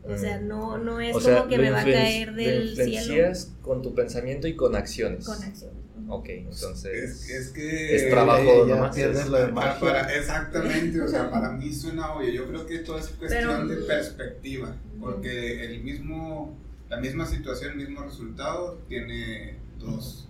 O 0.10 0.18
sea, 0.18 0.40
Mm. 0.40 0.48
no, 0.48 0.78
no 0.78 1.02
es 1.02 1.14
O 1.16 1.20
sea, 1.20 1.38
como 1.40 1.50
que 1.50 1.58
me 1.58 1.70
va 1.72 1.82
a 1.82 1.84
caer 1.84 2.34
del 2.34 2.76
cielo 2.76 3.34
con 3.62 3.82
tu 3.82 3.94
pensamiento 3.94 4.48
y 4.48 4.56
con 4.56 4.76
acciones. 4.76 5.26
con 5.26 5.44
acción. 5.44 5.72
Ok, 6.10 6.26
entonces. 6.30 6.86
Es, 6.86 7.30
es 7.30 7.50
que... 7.50 7.96
Es 7.96 8.10
trabajo 8.10 8.66
nomás, 8.66 8.96
pierdes 8.96 9.24
es- 9.24 9.30
lo 9.30 9.38
de 9.40 9.48
Para- 9.48 9.74
magia. 9.74 9.80
para- 9.80 10.16
exactamente, 10.16 11.02
o 11.02 11.08
sea, 11.08 11.30
para 11.30 11.52
mí 11.52 11.74
suena 11.74 12.14
obvio. 12.14 12.30
Yo 12.30 12.48
creo 12.48 12.66
que 12.66 12.80
todo 12.80 12.98
es 12.98 13.08
cuestión 13.10 13.44
Pero- 13.44 13.68
de 13.68 13.76
perspectiva, 13.86 14.76
porque 15.02 15.66
el 15.66 15.84
mismo, 15.84 16.58
la 16.90 16.98
misma 17.00 17.26
situación, 17.26 17.72
el 17.74 17.78
mismo 17.88 18.04
resultado 18.04 18.80
tiene 18.88 19.56
dos, 19.80 20.28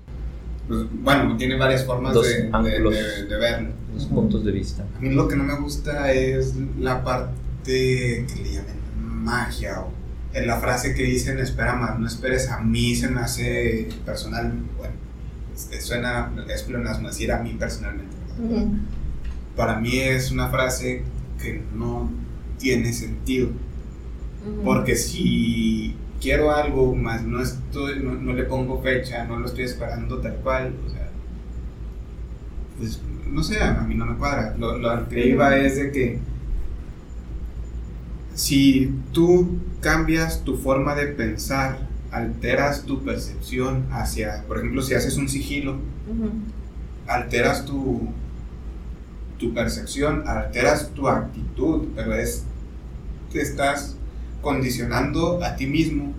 pues, 0.67 0.81
bueno, 0.91 1.37
tiene 1.37 1.55
varias 1.57 1.85
formas 1.85 2.13
Dos 2.13 2.27
de, 2.27 2.49
ángulos. 2.51 2.93
de- 2.93 3.25
de 3.25 3.37
verlo. 3.37 3.69
Los 3.93 4.05
puntos 4.05 4.43
de 4.43 4.51
vista. 4.51 4.83
A 4.97 4.99
mí 4.99 5.09
lo 5.11 5.27
que 5.27 5.35
no 5.35 5.43
me 5.43 5.59
gusta 5.59 6.11
es 6.11 6.55
la 6.79 7.03
parte 7.03 7.35
que 7.65 8.41
le 8.43 8.53
llaman 8.53 8.77
magia 9.23 9.81
o 9.81 9.91
en 10.33 10.45
la 10.47 10.59
frase 10.59 10.93
que 10.93 11.03
dicen 11.03 11.39
espera 11.39 11.75
más, 11.75 11.97
no 11.99 12.05
esperes 12.07 12.49
a 12.49 12.59
mí, 12.61 12.95
se 12.95 13.09
me 13.09 13.21
hace 13.21 13.89
personal, 14.05 14.53
bueno, 14.77 14.93
este, 15.57 15.81
suena, 15.81 16.31
es 16.49 16.61
pleonasmo 16.61 17.07
decir 17.07 17.31
a 17.31 17.39
mí 17.39 17.55
personalmente. 17.57 18.15
Para 19.55 19.79
mí 19.79 19.97
es 19.97 20.29
una 20.29 20.49
frase 20.49 21.01
que 21.41 21.63
no 21.73 22.11
tiene 22.59 22.93
sentido, 22.93 23.49
porque 24.63 24.95
si 24.95 25.95
quiero 26.21 26.51
algo 26.51 26.93
más, 26.93 27.23
no, 27.23 27.41
estoy, 27.41 28.03
no, 28.03 28.13
no 28.13 28.33
le 28.33 28.43
pongo 28.43 28.83
fecha, 28.83 29.25
no 29.25 29.39
lo 29.39 29.47
estoy 29.47 29.63
esperando 29.63 30.19
tal 30.19 30.35
cual, 30.35 30.75
o 30.85 30.89
sea, 30.91 31.09
pues 32.77 33.01
no 33.27 33.41
sé, 33.41 33.59
a 33.59 33.81
mí 33.81 33.95
no 33.95 34.05
me 34.05 34.15
cuadra. 34.15 34.55
Lo, 34.59 34.77
lo 34.77 35.09
que 35.09 35.27
iba 35.27 35.57
es 35.57 35.77
de 35.77 35.91
que 35.91 36.19
si 38.35 38.93
tú 39.11 39.57
cambias 39.81 40.43
tu 40.43 40.55
forma 40.55 40.93
de 40.93 41.07
pensar, 41.07 41.79
alteras 42.11 42.83
tu 42.83 43.03
percepción 43.03 43.85
hacia, 43.91 44.43
por 44.47 44.57
ejemplo, 44.57 44.81
si 44.81 44.93
haces 44.93 45.17
un 45.17 45.29
sigilo, 45.29 45.77
alteras 47.07 47.65
tu, 47.65 48.09
tu 49.37 49.53
percepción, 49.53 50.23
alteras 50.27 50.89
tu 50.89 51.07
actitud, 51.07 51.87
pero 51.95 52.13
es 52.15 52.43
te 53.31 53.41
estás 53.41 53.95
condicionando 54.41 55.43
a 55.43 55.55
ti 55.55 55.67
mismo. 55.67 56.13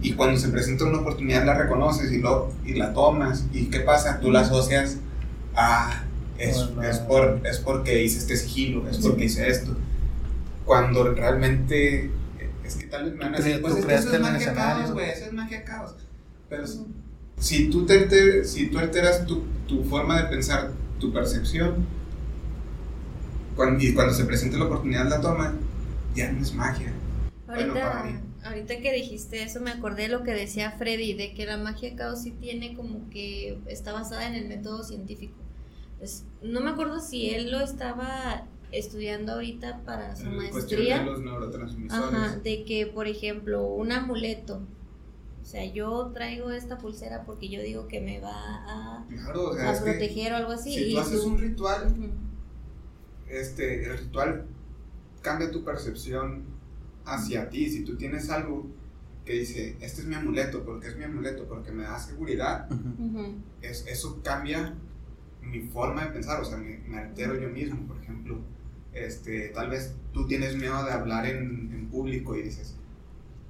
Y 0.00 0.12
cuando 0.12 0.38
se 0.38 0.48
presenta 0.48 0.84
una 0.84 0.98
oportunidad 0.98 1.44
la 1.44 1.54
reconoces 1.54 2.12
y, 2.12 2.18
lo, 2.18 2.52
y 2.64 2.74
la 2.74 2.92
tomas. 2.94 3.46
Y 3.52 3.64
¿qué 3.66 3.80
pasa? 3.80 4.20
Tú 4.20 4.30
la 4.30 4.40
asocias 4.40 4.98
a 5.54 6.04
es, 6.38 6.74
Bueno. 6.74 6.82
es, 6.82 6.98
por, 6.98 7.40
es 7.44 7.58
porque 7.58 8.02
hice 8.02 8.18
este 8.18 8.36
sigilo, 8.36 8.88
es 8.88 8.98
porque 8.98 9.24
hice 9.24 9.48
esto. 9.48 9.74
Cuando 10.64 11.12
realmente 11.14 12.10
es 12.66 12.76
que 12.76 12.86
tal 12.86 13.04
vez 13.04 13.14
me 13.14 13.24
van 13.24 13.34
a 13.34 13.38
decir 13.38 13.60
pues 13.60 13.76
es 13.76 13.86
que 13.86 13.94
eso 13.94 14.14
es 14.14 14.20
magia 14.20 14.54
caos, 14.54 14.92
güey, 14.92 15.10
eso 15.10 15.24
es 15.26 15.32
magia 15.32 15.64
caos 15.64 15.94
pero 16.48 16.64
si 17.38 17.68
tú, 17.68 17.84
te 17.84 17.94
alter- 17.94 18.44
si 18.44 18.68
tú 18.68 18.78
alteras 18.78 19.26
tu, 19.26 19.42
tu 19.66 19.84
forma 19.84 20.22
de 20.22 20.28
pensar, 20.28 20.70
tu 20.98 21.12
percepción, 21.12 21.84
y 23.78 23.94
cuando 23.94 24.12
se 24.14 24.24
presenta 24.24 24.58
la 24.58 24.64
oportunidad 24.66 25.08
la 25.08 25.20
toma, 25.20 25.54
ya 26.14 26.30
no 26.30 26.40
es 26.42 26.54
magia. 26.54 26.92
Bueno, 27.46 27.74
para 27.74 28.00
Ahorita, 28.00 28.20
mí. 28.20 28.20
ahorita 28.44 28.78
que 28.80 28.92
dijiste 28.92 29.42
eso, 29.42 29.60
me 29.60 29.70
acordé 29.70 30.02
de 30.02 30.08
lo 30.08 30.22
que 30.22 30.32
decía 30.32 30.72
Freddy, 30.72 31.14
de 31.14 31.34
que 31.34 31.46
la 31.46 31.56
magia 31.56 31.94
caos 31.96 32.22
sí 32.22 32.32
tiene 32.32 32.74
como 32.74 33.08
que 33.10 33.58
está 33.66 33.92
basada 33.92 34.26
en 34.26 34.34
el 34.34 34.48
método 34.48 34.82
científico. 34.82 35.34
Pues, 35.98 36.24
no 36.42 36.60
me 36.60 36.70
acuerdo 36.70 37.00
si 37.00 37.30
él 37.34 37.50
lo 37.50 37.60
estaba 37.60 38.44
estudiando 38.78 39.32
ahorita 39.32 39.82
para 39.84 40.14
su 40.16 40.26
En 40.26 40.36
maestría. 40.36 40.98
de 41.00 41.04
los 41.04 41.20
neurotransmisores. 41.20 42.14
Ajá, 42.14 42.36
de 42.38 42.64
que, 42.64 42.86
por 42.86 43.06
ejemplo, 43.08 43.64
un 43.66 43.92
amuleto. 43.92 44.62
O 45.42 45.44
sea, 45.48 45.64
yo 45.72 46.10
traigo 46.12 46.50
esta 46.50 46.76
pulsera 46.78 47.24
porque 47.24 47.48
yo 47.48 47.60
digo 47.62 47.86
que 47.86 48.00
me 48.00 48.18
va 48.20 48.32
a, 48.34 49.06
Claro, 49.08 49.50
o 49.50 49.54
sea, 49.54 49.70
a 49.70 49.72
es 49.74 49.78
que 49.80 49.90
proteger 49.92 50.32
o 50.32 50.36
algo 50.36 50.50
así. 50.52 50.74
si 50.74 50.84
y 50.90 50.92
tú 50.94 50.98
haces 51.00 51.20
tú- 51.22 51.28
un 51.28 51.38
ritual, 51.38 51.94
este, 53.28 53.84
el 53.86 53.98
ritual 53.98 54.46
cambia 55.22 55.50
tu 55.50 55.64
percepción 55.64 56.44
hacia 57.04 57.48
ti. 57.50 57.68
Si 57.70 57.84
tú 57.84 57.96
tienes 57.96 58.30
algo 58.30 58.66
que 59.24 59.34
dice, 59.34 59.76
este 59.80 60.02
es 60.02 60.06
mi 60.06 60.14
amuleto, 60.14 60.64
porque 60.64 60.88
es 60.88 60.96
mi 60.96 61.04
amuleto, 61.04 61.44
porque 61.48 61.72
me 61.72 61.82
da 61.84 61.98
seguridad, 61.98 62.68
es, 63.62 63.84
eso 63.88 64.20
cambia 64.22 64.74
mi 65.42 65.60
forma 65.62 66.04
de 66.06 66.10
pensar, 66.12 66.40
o 66.40 66.44
sea, 66.44 66.56
me, 66.58 66.78
me 66.88 66.98
altero 66.98 67.40
yo 67.40 67.48
mismo, 67.48 67.86
por 67.86 67.96
ejemplo, 68.02 68.38
este, 69.04 69.48
tal 69.50 69.70
vez 69.70 69.94
tú 70.12 70.26
tienes 70.26 70.56
miedo 70.56 70.84
de 70.84 70.92
hablar 70.92 71.26
en, 71.26 71.70
en 71.72 71.88
público 71.88 72.36
y 72.36 72.42
dices, 72.42 72.76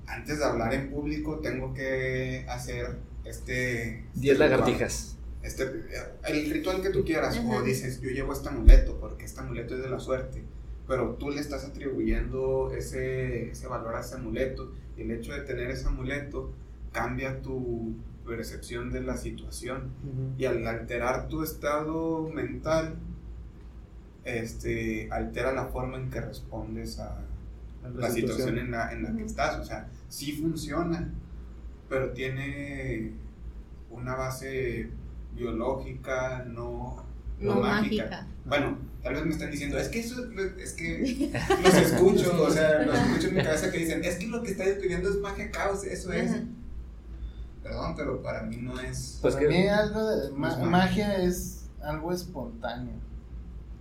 antes 0.06 0.38
de 0.38 0.44
hablar 0.44 0.74
en 0.74 0.90
público 0.90 1.38
tengo 1.40 1.72
que 1.74 2.44
hacer 2.48 2.96
este... 3.24 4.04
10 4.14 4.32
este 4.32 4.38
lagartijas. 4.38 5.16
este, 5.42 5.64
el 6.28 6.50
ritual 6.50 6.82
que 6.82 6.90
tú 6.90 7.04
quieras, 7.04 7.36
Ajá. 7.38 7.48
o 7.48 7.62
dices, 7.62 8.00
yo 8.00 8.10
llevo 8.10 8.32
este 8.32 8.48
amuleto, 8.48 8.98
porque 9.00 9.24
este 9.24 9.40
amuleto 9.40 9.76
es 9.76 9.82
de 9.82 9.90
la 9.90 10.00
suerte, 10.00 10.42
pero 10.86 11.14
tú 11.14 11.30
le 11.30 11.40
estás 11.40 11.64
atribuyendo 11.64 12.72
ese, 12.76 13.50
ese 13.50 13.66
valor 13.66 13.96
a 13.96 14.00
ese 14.00 14.14
amuleto, 14.14 14.72
y 14.96 15.02
el 15.02 15.10
hecho 15.10 15.32
de 15.32 15.40
tener 15.40 15.70
ese 15.70 15.86
amuleto 15.86 16.52
cambia 16.92 17.42
tu 17.42 17.94
percepción 18.26 18.90
de 18.90 19.02
la 19.02 19.16
situación, 19.16 19.90
y 20.38 20.44
al 20.44 20.66
alterar 20.66 21.28
tu 21.28 21.42
estado 21.42 22.28
mental, 22.28 22.96
este, 24.26 25.08
altera 25.10 25.52
la 25.52 25.66
forma 25.66 25.96
en 25.96 26.10
que 26.10 26.20
respondes 26.20 26.98
a 26.98 27.16
la 27.94 28.10
situación 28.10 28.58
en 28.58 28.70
la, 28.72 28.92
en 28.92 29.04
la 29.04 29.14
que 29.16 29.22
estás, 29.24 29.56
o 29.60 29.64
sea, 29.64 29.86
sí 30.08 30.32
funciona, 30.32 31.08
pero 31.88 32.10
tiene 32.10 33.12
una 33.90 34.14
base 34.16 34.90
biológica, 35.34 36.44
no, 36.48 37.04
no 37.40 37.54
No 37.54 37.60
mágica. 37.60 38.02
mágica. 38.04 38.26
Bueno, 38.44 38.78
tal 39.02 39.14
vez 39.14 39.24
me 39.24 39.30
están 39.32 39.50
diciendo, 39.52 39.78
es 39.78 39.88
que 39.88 40.00
eso, 40.00 40.24
es 40.58 40.72
que 40.72 41.30
los 41.62 41.74
escucho, 41.74 42.42
o 42.42 42.50
sea, 42.50 42.82
los 42.84 42.96
escucho 42.98 43.28
en 43.28 43.34
mi 43.36 43.42
cabeza 43.42 43.70
que 43.70 43.78
dicen, 43.78 44.04
es 44.04 44.16
que 44.16 44.26
lo 44.26 44.42
que 44.42 44.50
está 44.50 44.64
describiendo 44.64 45.08
es 45.08 45.16
magia 45.20 45.50
caos, 45.50 45.84
eso 45.84 46.12
es. 46.12 46.30
Ajá. 46.32 46.42
Perdón, 47.62 47.94
pero 47.96 48.22
para 48.22 48.42
mí 48.42 48.56
no 48.58 48.78
es. 48.80 49.18
Pues 49.22 49.34
Para 49.34 49.48
que- 49.48 49.52
mí 49.54 49.66
algo 49.68 50.04
de 50.08 50.30
ma- 50.32 50.48
Es 50.52 50.58
magia. 50.58 50.66
magia 50.70 51.16
es 51.22 51.66
algo 51.82 52.12
espontáneo. 52.12 52.94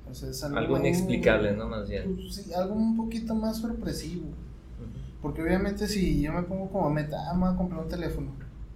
O 0.09 0.13
sea, 0.13 0.29
es 0.29 0.43
algo, 0.43 0.57
Algo 0.57 0.77
inexplicable, 0.77 1.55
¿no? 1.55 1.67
Más 1.67 1.89
bien. 1.89 2.15
Pues 2.15 2.35
sí, 2.35 2.53
algo 2.53 2.75
un 2.75 2.95
poquito 2.95 3.35
más 3.35 3.57
sorpresivo. 3.57 4.27
Porque 5.21 5.41
obviamente 5.41 5.87
si 5.87 6.21
yo 6.21 6.33
me 6.33 6.43
pongo 6.43 6.69
como 6.69 6.89
meta, 6.89 7.29
ah, 7.29 7.33
me 7.33 7.45
voy 7.45 7.53
a 7.53 7.57
comprar 7.57 7.81
un 7.81 7.89
teléfono. 7.89 8.31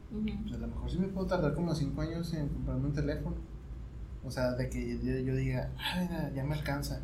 Pues 0.09 0.55
a 0.55 0.57
lo 0.57 0.67
mejor 0.67 0.89
sí 0.89 0.97
me 0.97 1.07
puedo 1.07 1.27
tardar 1.27 1.53
como 1.53 1.75
5 1.75 2.01
años 2.01 2.33
en 2.33 2.47
comprarme 2.49 2.87
un 2.87 2.93
teléfono. 2.93 3.35
O 4.25 4.31
sea, 4.31 4.53
de 4.53 4.69
que 4.69 4.97
yo, 4.97 5.17
yo 5.19 5.35
diga, 5.35 5.69
ah, 5.77 6.01
mira, 6.01 6.31
ya 6.33 6.43
me 6.43 6.55
alcanza. 6.55 6.99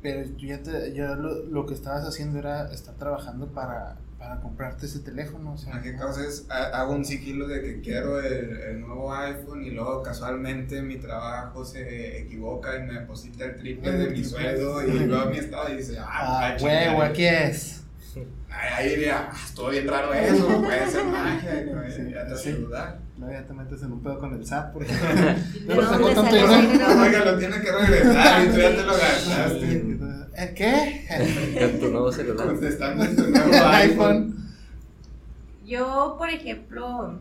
Pero 0.00 0.28
tú 0.30 0.46
ya, 0.46 0.62
te, 0.62 0.92
ya 0.94 1.14
lo, 1.14 1.44
lo 1.44 1.66
que 1.66 1.74
estabas 1.74 2.04
haciendo 2.04 2.38
era 2.38 2.72
estar 2.72 2.94
trabajando 2.96 3.46
para, 3.48 3.98
para 4.22 4.40
comprarte 4.40 4.86
ese 4.86 5.00
teléfono. 5.00 5.54
O 5.54 5.58
sea, 5.58 5.74
Magia 5.74 5.96
caos 5.96 6.16
es, 6.18 6.46
ha- 6.48 6.80
hago 6.80 6.92
un 6.94 7.04
sigilo 7.04 7.48
de 7.48 7.60
que 7.60 7.80
quiero 7.80 8.20
el, 8.20 8.56
el 8.56 8.80
nuevo 8.80 9.12
iPhone 9.12 9.64
y 9.64 9.70
luego 9.72 10.00
casualmente 10.02 10.80
mi 10.80 10.96
trabajo 10.98 11.64
se 11.64 12.20
equivoca 12.20 12.76
y 12.76 12.82
me 12.86 12.94
deposita 13.00 13.44
el 13.46 13.56
triple 13.56 13.90
de 13.90 14.10
mi 14.10 14.24
sueldo 14.24 14.86
y 14.86 14.92
luego 15.06 15.26
mi 15.30 15.38
estado 15.38 15.72
y 15.72 15.78
dice, 15.78 15.98
ah, 15.98 16.06
ah, 16.08 16.40
ah, 16.52 16.56
chingada". 16.56 16.90
huevo, 16.90 17.02
aquí 17.02 17.26
es. 17.26 17.78
Ahí 18.50 18.90
diría, 18.90 19.28
ah, 19.32 19.36
estuvo 19.44 19.70
bien 19.70 19.88
raro 19.88 20.12
eso, 20.14 20.62
puede 20.62 20.86
ser 20.88 21.04
magia, 21.06 21.62
y 21.62 21.70
pues, 21.70 21.94
Sí, 21.94 22.02
ya 22.12 22.26
te 22.26 22.32
hace 22.34 22.52
sí. 22.52 22.66
Luego 23.18 23.32
ya 23.32 23.46
te 23.46 23.52
metes 23.54 23.82
en 23.82 23.92
un 23.92 24.02
pedo 24.02 24.18
con 24.18 24.34
el 24.34 24.46
SAT 24.46 24.72
porque 24.72 24.92
¿De 24.94 25.36
Pero 25.66 25.82
dónde 25.82 25.90
sacó 25.90 26.06
tanto 26.14 26.22
salió 26.30 26.44
ese 26.46 26.60
dinero. 26.62 26.72
dinero? 26.88 27.02
Oiga, 27.02 27.24
lo 27.24 27.38
tiene 27.38 27.60
que 27.60 27.72
regresar 27.72 28.42
¿Eh, 30.36 30.54
¿Qué? 30.56 31.06
Con 31.60 31.80
tu 31.80 31.88
nuevo 31.88 32.10
celular. 32.10 32.46
Contestando 32.46 33.04
en 33.04 33.16
tu 33.16 33.26
nuevo 33.28 33.66
iPhone. 33.66 34.36
Yo, 35.66 36.16
por 36.18 36.30
ejemplo, 36.30 37.18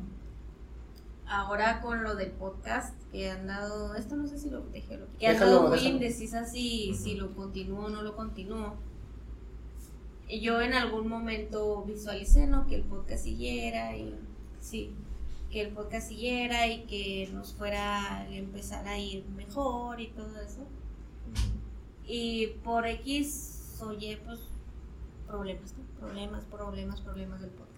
ahora 1.28 1.82
con 1.82 2.04
lo 2.04 2.16
del 2.16 2.32
podcast 2.32 2.96
que 3.12 3.30
han 3.30 3.48
dado, 3.48 3.96
esto 3.96 4.16
no 4.16 4.28
sé 4.28 4.38
si 4.38 4.50
lo 4.50 4.62
dejé, 4.68 4.98
lo 4.98 5.06
que 5.18 5.28
han 5.28 5.40
dado 5.40 5.68
muy 5.68 5.80
indecisa 5.80 6.46
si, 6.46 6.94
si 6.94 7.16
lo 7.16 7.36
continúo 7.36 7.86
o 7.86 7.90
no 7.90 8.02
lo 8.02 8.16
continúo. 8.16 8.76
Yo 10.30 10.62
en 10.62 10.74
algún 10.74 11.08
momento 11.08 11.84
visualicé, 11.84 12.48
¿no? 12.48 12.66
Que 12.66 12.76
el 12.76 12.84
podcast 12.84 13.26
siguiera 13.26 13.96
y 13.98 14.16
sí, 14.62 14.92
que 15.52 15.62
el 15.62 15.74
podcast 15.74 16.08
siguiera 16.08 16.68
y 16.68 16.84
que 16.84 17.30
nos 17.34 17.54
fuera 17.54 18.20
a 18.20 18.30
empezar 18.30 18.88
a 18.88 18.98
ir 18.98 19.26
mejor 19.36 20.00
y 20.00 20.08
todo 20.08 20.40
eso. 20.40 20.66
Y 22.14 22.48
por 22.66 22.86
X 22.86 23.78
o 23.80 23.94
Y, 23.94 24.18
pues, 24.26 24.40
problemas, 25.26 25.74
¿no? 25.78 25.84
Problemas, 25.98 26.44
problemas, 26.44 27.00
problemas 27.00 27.40
del 27.40 27.52
podcast. 27.52 27.72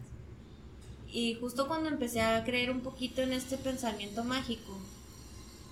Y 1.11 1.35
justo 1.35 1.67
cuando 1.67 1.89
empecé 1.89 2.21
a 2.21 2.43
creer 2.43 2.71
un 2.71 2.79
poquito 2.79 3.21
en 3.21 3.31
este 3.31 3.57
pensamiento 3.57 4.23
mágico, 4.23 4.75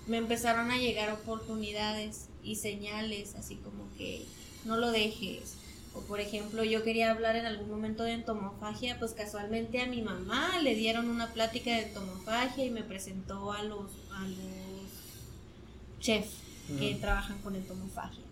me 0.06 0.18
empezaron 0.18 0.70
a 0.70 0.78
llegar 0.78 1.10
oportunidades 1.10 2.28
y 2.44 2.54
señales, 2.54 3.34
así 3.34 3.56
como 3.56 3.92
que 3.98 4.24
no 4.64 4.76
lo 4.76 4.92
dejes. 4.92 5.56
O 5.94 6.00
por 6.02 6.20
ejemplo, 6.20 6.62
yo 6.62 6.84
quería 6.84 7.10
hablar 7.10 7.34
en 7.34 7.46
algún 7.46 7.68
momento 7.68 8.04
de 8.04 8.12
entomofagia, 8.12 8.96
pues 9.00 9.12
casualmente 9.12 9.80
a 9.80 9.86
mi 9.88 10.02
mamá 10.02 10.60
le 10.60 10.76
dieron 10.76 11.10
una 11.10 11.32
plática 11.32 11.72
de 11.72 11.88
entomofagia 11.88 12.64
y 12.64 12.70
me 12.70 12.84
presentó 12.84 13.50
a 13.50 13.64
los, 13.64 13.90
a 14.12 14.24
los 14.24 15.98
chefs 15.98 16.36
que 16.78 16.94
trabajan 16.94 17.38
con 17.42 17.56
entomofagia. 17.56 18.31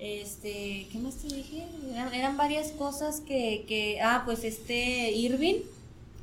Este, 0.00 0.86
¿qué 0.90 0.98
más 0.98 1.16
te 1.16 1.28
dije? 1.28 1.66
Eran, 2.14 2.38
varias 2.38 2.72
cosas 2.72 3.20
que, 3.20 3.66
que, 3.68 4.00
ah, 4.00 4.22
pues 4.24 4.44
este 4.44 5.12
Irving 5.12 5.56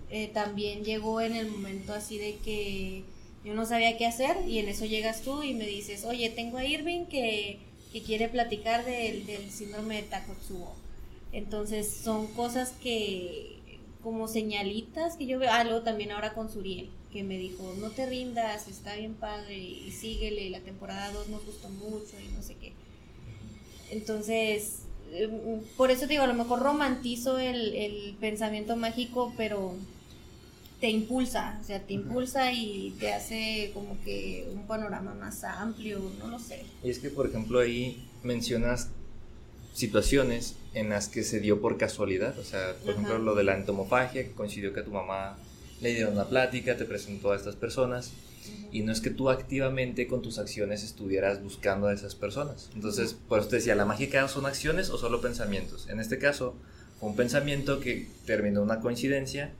eh, 0.09 0.31
también 0.33 0.83
llegó 0.83 1.21
en 1.21 1.35
el 1.35 1.47
momento 1.47 1.93
así 1.93 2.17
de 2.17 2.37
que 2.37 3.03
yo 3.45 3.53
no 3.53 3.67
sabía 3.67 3.95
qué 3.95 4.07
hacer 4.07 4.35
y 4.47 4.57
en 4.57 4.67
eso 4.67 4.85
llegas 4.85 5.21
tú 5.21 5.43
y 5.43 5.53
me 5.53 5.67
dices, 5.67 6.05
oye, 6.05 6.31
tengo 6.31 6.57
a 6.57 6.65
Irving 6.65 7.05
que, 7.05 7.59
quiere 8.05 8.29
platicar 8.29 8.85
del, 8.85 9.25
síndrome 9.49 9.95
de 9.95 10.03
Takotsubo. 10.03 10.75
Entonces 11.31 11.91
son 11.91 12.27
cosas 12.27 12.73
que 12.83 13.57
como 14.03 14.27
señalitas 14.27 15.17
que 15.17 15.25
yo 15.25 15.39
veo, 15.39 15.49
ah, 15.51 15.63
luego 15.63 15.81
también 15.81 16.11
ahora 16.11 16.35
con 16.35 16.51
Suriel, 16.51 16.89
que 17.11 17.23
me 17.23 17.39
dijo, 17.39 17.73
no 17.79 17.89
te 17.89 18.05
rindas, 18.05 18.67
está 18.67 18.95
bien 18.95 19.15
padre 19.15 19.57
y 19.57 19.91
síguele, 19.91 20.49
la 20.51 20.59
temporada 20.59 21.11
2 21.11 21.29
nos 21.29 21.43
gustó 21.43 21.69
mucho 21.69 22.19
y 22.23 22.35
no 22.35 22.43
sé 22.43 22.55
qué. 22.55 22.73
Entonces, 23.91 24.79
em, 25.13 25.61
por 25.75 25.91
eso 25.91 26.01
te 26.01 26.07
digo, 26.07 26.23
a 26.23 26.27
lo 26.27 26.33
mejor 26.33 26.59
romantizo 26.59 27.37
el, 27.39 27.73
el 27.75 28.15
pensamiento 28.19 28.75
mágico, 28.75 29.33
pero 29.37 29.75
te 30.79 30.89
impulsa, 30.89 31.57
o 31.61 31.63
sea, 31.63 31.81
te 31.81 31.93
impulsa 31.93 32.51
y 32.51 32.95
te 32.99 33.11
hace 33.13 33.71
como 33.73 33.97
que 34.03 34.47
un 34.53 34.67
panorama 34.67 35.15
más 35.15 35.43
amplio, 35.43 35.99
no 36.19 36.27
lo 36.27 36.39
sé. 36.39 36.63
Y 36.83 36.89
es 36.89 36.99
que, 36.99 37.09
por 37.09 37.27
ejemplo, 37.27 37.59
ahí 37.59 38.07
mencionas 38.23 38.89
situaciones 39.73 40.55
en 40.73 40.89
las 40.89 41.07
que 41.07 41.23
se 41.23 41.39
dio 41.39 41.61
por 41.61 41.77
casualidad, 41.77 42.37
o 42.37 42.43
sea, 42.43 42.75
por 42.83 42.91
ejemplo, 42.91 43.17
lo 43.17 43.35
de 43.35 43.43
la 43.43 43.55
entomofagia, 43.55 44.23
que 44.23 44.31
coincidió 44.31 44.73
que 44.73 44.81
a 44.81 44.85
tu 44.85 44.91
mamá 44.91 45.37
le 45.81 45.93
dieron 45.93 46.13
una 46.13 46.25
plática, 46.25 46.77
te 46.77 46.85
presentó 46.85 47.31
a 47.31 47.35
estas 47.35 47.55
personas, 47.55 48.11
y 48.71 48.81
no 48.81 48.91
es 48.91 49.01
que 49.01 49.09
tú 49.09 49.29
activamente 49.29 50.07
con 50.07 50.21
tus 50.21 50.39
acciones 50.39 50.83
estuvieras 50.83 51.41
buscando 51.41 51.87
a 51.87 51.93
esas 51.93 52.15
personas. 52.15 52.69
Entonces, 52.75 53.13
por 53.13 53.39
eso 53.39 53.49
te 53.49 53.57
decía, 53.57 53.75
¿la 53.75 53.85
magia 53.85 54.27
son 54.27 54.45
acciones 54.45 54.89
o 54.89 54.97
solo 54.97 55.21
pensamientos? 55.21 55.87
En 55.89 55.99
este 55.99 56.17
caso, 56.17 56.55
fue 56.99 57.09
un 57.09 57.15
pensamiento 57.15 57.79
que 57.79 58.07
terminó 58.25 58.61
una 58.61 58.79
coincidencia 58.79 59.53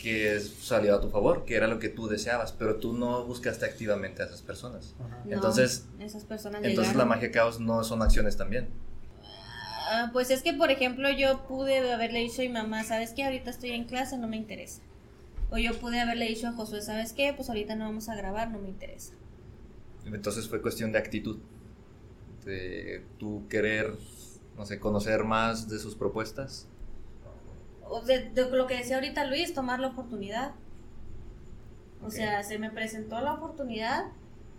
que 0.00 0.40
salió 0.40 0.94
a 0.94 1.00
tu 1.00 1.10
favor, 1.10 1.44
que 1.44 1.56
era 1.56 1.66
lo 1.66 1.80
que 1.80 1.88
tú 1.88 2.06
deseabas, 2.06 2.52
pero 2.52 2.76
tú 2.76 2.92
no 2.92 3.24
buscaste 3.24 3.64
activamente 3.64 4.22
a 4.22 4.26
esas 4.26 4.42
personas. 4.42 4.94
entonces, 5.28 5.86
esas 5.98 6.24
personas 6.24 6.62
entonces 6.64 6.94
la 6.94 7.04
magia 7.04 7.32
caos 7.32 7.58
no 7.58 7.82
son 7.82 8.02
acciones 8.02 8.36
también. 8.36 8.68
Ah, 9.90 10.10
pues 10.12 10.30
es 10.30 10.42
que, 10.42 10.52
por 10.52 10.70
ejemplo, 10.70 11.10
yo 11.10 11.46
pude 11.48 11.78
haberle 11.92 12.20
dicho 12.20 12.42
a 12.42 12.44
mi 12.44 12.50
mamá, 12.50 12.84
¿sabes 12.84 13.12
qué? 13.14 13.24
Ahorita 13.24 13.50
estoy 13.50 13.70
en 13.70 13.84
clase, 13.84 14.18
no 14.18 14.28
me 14.28 14.36
interesa. 14.36 14.82
O 15.50 15.58
yo 15.58 15.78
pude 15.78 16.00
haberle 16.00 16.26
dicho 16.26 16.48
a 16.48 16.52
Josué, 16.52 16.82
¿sabes 16.82 17.12
qué? 17.12 17.32
Pues 17.34 17.48
ahorita 17.48 17.74
no 17.74 17.84
vamos 17.84 18.08
a 18.08 18.14
grabar, 18.14 18.50
no 18.50 18.58
me 18.58 18.68
interesa. 18.68 19.14
Entonces 20.04 20.48
fue 20.48 20.62
cuestión 20.62 20.92
de 20.92 20.98
actitud, 20.98 21.38
de 22.44 23.04
tú 23.18 23.46
querer 23.48 23.94
no 24.58 24.66
sé, 24.66 24.80
conocer 24.80 25.24
más 25.24 25.70
de 25.70 25.78
sus 25.78 25.94
propuestas? 25.94 26.66
O 27.84 28.02
de, 28.02 28.30
lo 28.52 28.66
que 28.66 28.76
decía 28.76 28.96
ahorita 28.96 29.24
Luis, 29.24 29.54
tomar 29.54 29.78
la 29.78 29.88
oportunidad. 29.88 30.52
O 32.02 32.10
sea, 32.10 32.42
se 32.42 32.58
me 32.58 32.70
presentó 32.70 33.20
la 33.20 33.34
oportunidad 33.34 34.06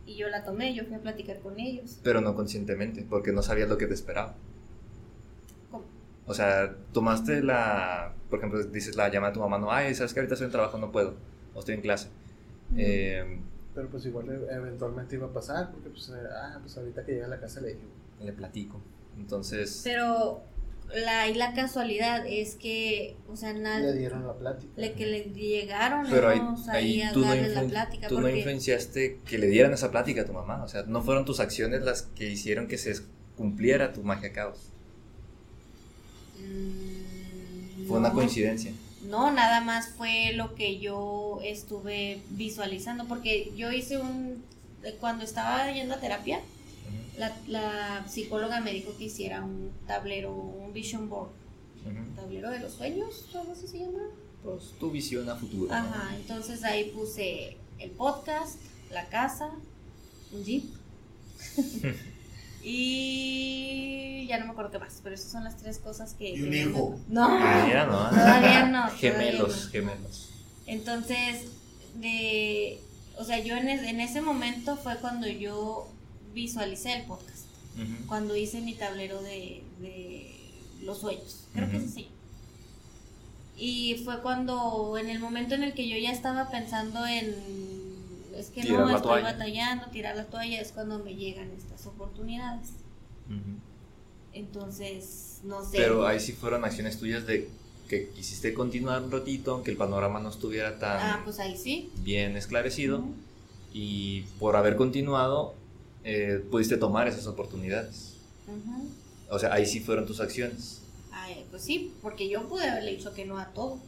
y 0.06 0.16
yo 0.16 0.30
la 0.30 0.44
tomé, 0.44 0.74
yo 0.74 0.86
fui 0.86 0.96
a 0.96 1.00
platicar 1.00 1.40
con 1.40 1.60
ellos. 1.60 2.00
Pero 2.04 2.22
no 2.22 2.34
conscientemente, 2.34 3.06
porque 3.08 3.32
no 3.32 3.44
sabías 3.44 3.70
lo 3.70 3.78
que 3.78 3.88
te 3.88 3.94
esperaba. 3.94 4.36
O 6.30 6.34
sea, 6.36 6.76
tomaste 6.94 7.42
la, 7.42 8.14
por 8.30 8.38
ejemplo, 8.38 8.64
dices 8.64 8.96
la 8.96 9.10
llama 9.10 9.30
a 9.30 9.34
tu 9.34 9.40
mamá, 9.40 9.58
no, 9.58 9.72
ay, 9.72 9.96
sabes 9.96 10.14
que 10.14 10.20
ahorita 10.20 10.36
estoy 10.36 10.46
en 10.46 10.52
trabajo, 10.52 10.78
no 10.78 10.92
puedo, 10.92 11.16
o 11.56 11.60
estoy 11.60 11.74
en 11.74 11.82
clase. 11.82 12.10
Eh, 12.78 13.40
pero 13.74 13.90
pues 13.90 14.06
igual 14.06 14.48
eventualmente 14.52 15.16
iba 15.16 15.26
a 15.26 15.34
pasar, 15.34 15.72
porque 15.72 15.90
pues, 15.90 16.10
eh, 16.10 16.28
ah, 16.32 16.60
pues 16.62 16.78
ahorita 16.78 17.04
que 17.04 17.14
llega 17.14 17.26
a 17.26 17.30
la 17.30 17.40
casa 17.40 17.62
le 17.62 17.70
digo. 17.70 17.90
Le 18.22 18.32
platico. 18.32 18.80
Entonces. 19.18 19.82
Pero 19.84 20.44
la, 20.94 21.28
y 21.28 21.34
la 21.34 21.54
casualidad 21.56 22.26
es 22.28 22.54
que, 22.54 23.18
o 23.28 23.36
sea, 23.36 23.54
nadie. 23.54 23.88
Le 23.92 23.98
dieron 23.98 24.28
la 24.28 24.34
plática. 24.34 24.72
Le, 24.76 24.94
que 24.94 25.08
le 25.08 25.24
llegaron 25.34 26.06
Pero 26.12 26.30
ahí, 26.30 27.04
tú 27.12 27.22
no 27.22 27.34
la 27.34 27.64
plática. 27.64 28.08
Tú 28.08 28.22
no 28.22 28.30
influenciaste 28.30 29.20
que 29.26 29.40
le 29.40 29.48
dieran 29.48 29.74
esa 29.74 29.90
plática 29.90 30.22
a 30.22 30.26
tu 30.26 30.34
mamá. 30.34 30.64
O 30.64 30.68
sea, 30.68 30.84
no 30.84 31.02
fueron 31.02 31.26
tus 31.26 31.40
acciones 31.40 31.82
las 31.82 32.04
que 32.04 32.30
hicieron 32.30 32.68
que 32.68 32.78
se 32.78 32.94
cumpliera 33.36 33.94
tu 33.94 34.04
magia 34.04 34.32
caos. 34.32 34.74
Mm, 36.40 37.88
fue 37.88 38.00
una 38.00 38.14
coincidencia. 38.14 38.74
No, 39.06 39.32
nada 39.32 39.62
más 39.62 39.90
fue 39.90 40.34
lo 40.34 40.56
que 40.56 40.80
yo 40.80 41.40
estuve 41.44 42.22
visualizando. 42.30 43.06
Porque 43.06 43.52
yo 43.56 43.72
hice 43.72 43.98
un. 43.98 44.44
Cuando 45.00 45.26
estaba 45.26 45.72
yendo 45.72 45.96
a 45.96 46.00
terapia 46.00 46.40
la, 47.48 48.06
psicóloga 48.08 48.62
me 48.62 48.72
dijo 48.72 48.96
que 48.98 49.06
hiciera 49.06 49.44
un 49.44 49.72
tablero, 49.88 50.34
un 50.34 50.74
vision 50.74 51.10
board. 51.10 51.30
tablero 52.16 52.50
de 52.50 52.60
los 52.60 52.74
sueños, 52.74 53.26
¿cómo 53.32 53.56
se 53.56 53.68
llama? 53.80 54.04
Pues 54.44 54.72
tu 54.80 54.90
visión 54.90 55.30
a 55.30 55.36
futuro. 55.36 55.74
Ajá, 55.74 56.16
entonces 56.16 56.64
ahí 56.64 56.92
puse 56.92 57.58
el 57.78 57.92
podcast, 57.92 58.60
la 58.92 59.10
casa, 59.10 59.52
un 60.32 60.44
jeep. 60.44 60.64
y 62.64 64.26
ya 64.28 64.40
no 64.40 64.46
me 64.46 64.52
acuerdo 64.52 64.72
qué 64.72 64.80
más, 64.80 65.00
pero 65.04 65.16
esas 65.16 65.32
son 65.32 65.44
las 65.44 65.58
tres 65.58 65.80
cosas 65.80 66.14
que... 66.14 66.30
Y 66.32 66.42
un 66.42 66.54
hijo. 66.54 67.00
No, 67.08 67.28
todavía 67.28 67.86
no. 67.86 68.10
Todavía 68.10 68.66
no. 68.68 68.90
gemelos, 68.92 69.70
gemelos. 69.70 70.30
Entonces, 70.66 71.46
de... 71.96 72.82
O 73.18 73.24
sea, 73.24 73.40
yo 73.40 73.56
en, 73.58 73.68
en 73.68 74.00
ese 74.00 74.22
momento 74.22 74.78
fue 74.78 74.96
cuando 74.98 75.28
yo 75.28 75.90
visualicé 76.34 76.94
el 76.94 77.06
podcast. 77.06 77.40
Cuando 78.08 78.36
hice 78.36 78.60
mi 78.60 78.74
tablero 78.74 79.22
de, 79.22 79.64
los 80.82 81.00
sueños. 81.00 81.48
Creo 81.54 81.70
que 81.70 81.78
es 81.78 81.86
así. 81.86 82.08
Y 83.58 84.02
fue 84.04 84.22
cuando, 84.22 84.98
en 84.98 85.10
el 85.10 85.20
momento 85.20 85.56
en 85.56 85.64
el 85.64 85.74
que 85.74 85.88
yo 85.88 85.98
ya 85.98 86.12
estaba 86.12 86.50
pensando 86.50 87.06
en, 87.06 87.36
es 88.40 88.50
que 88.50 88.64
no, 88.64 88.96
estoy 88.96 89.22
batallando, 89.22 89.88
tirar 89.88 90.16
la 90.16 90.26
toalla, 90.26 90.62
es 90.62 90.72
cuando 90.72 91.00
me 91.00 91.16
llegan 91.16 91.52
estas 91.52 91.86
oportunidades. 91.86 92.70
Entonces, 94.34 95.42
no 95.44 95.64
sé. 95.64 95.78
Pero 95.78 96.08
ahí 96.08 96.20
sí 96.20 96.34
fueron 96.34 96.66
acciones 96.66 96.98
tuyas 96.98 97.26
de 97.28 97.50
que 97.88 98.10
quisiste 98.10 98.54
continuar 98.54 99.02
un 99.02 99.12
ratito, 99.12 99.54
aunque 99.54 99.72
el 99.72 99.78
panorama 99.78 100.20
no 100.20 100.30
estuviera 100.30 100.78
tan 100.78 101.00
ah, 101.02 101.22
pues 101.24 101.40
ahí 101.40 101.58
sí. 101.58 101.92
bien 102.04 102.38
esclarecido. 102.38 103.04
Y 103.74 104.22
por 104.40 104.56
haber 104.56 104.76
continuado, 104.76 105.54
eh, 106.04 106.44
pudiste 106.50 106.78
tomar 106.78 107.08
esas 107.08 107.28
oportunidades. 107.28 108.16
O 109.30 109.38
sea, 109.38 109.54
ahí 109.54 109.66
sí 109.66 109.80
fueron 109.80 110.06
tus 110.06 110.20
acciones. 110.22 110.82
pues 111.52 111.64
sí, 111.64 111.94
porque 112.02 112.30
yo 112.30 112.48
pude 112.48 112.68
haberle 112.68 112.92
dicho 112.92 113.14
que 113.14 113.26
no 113.26 113.38
a 113.38 113.48
todo. 113.48 113.80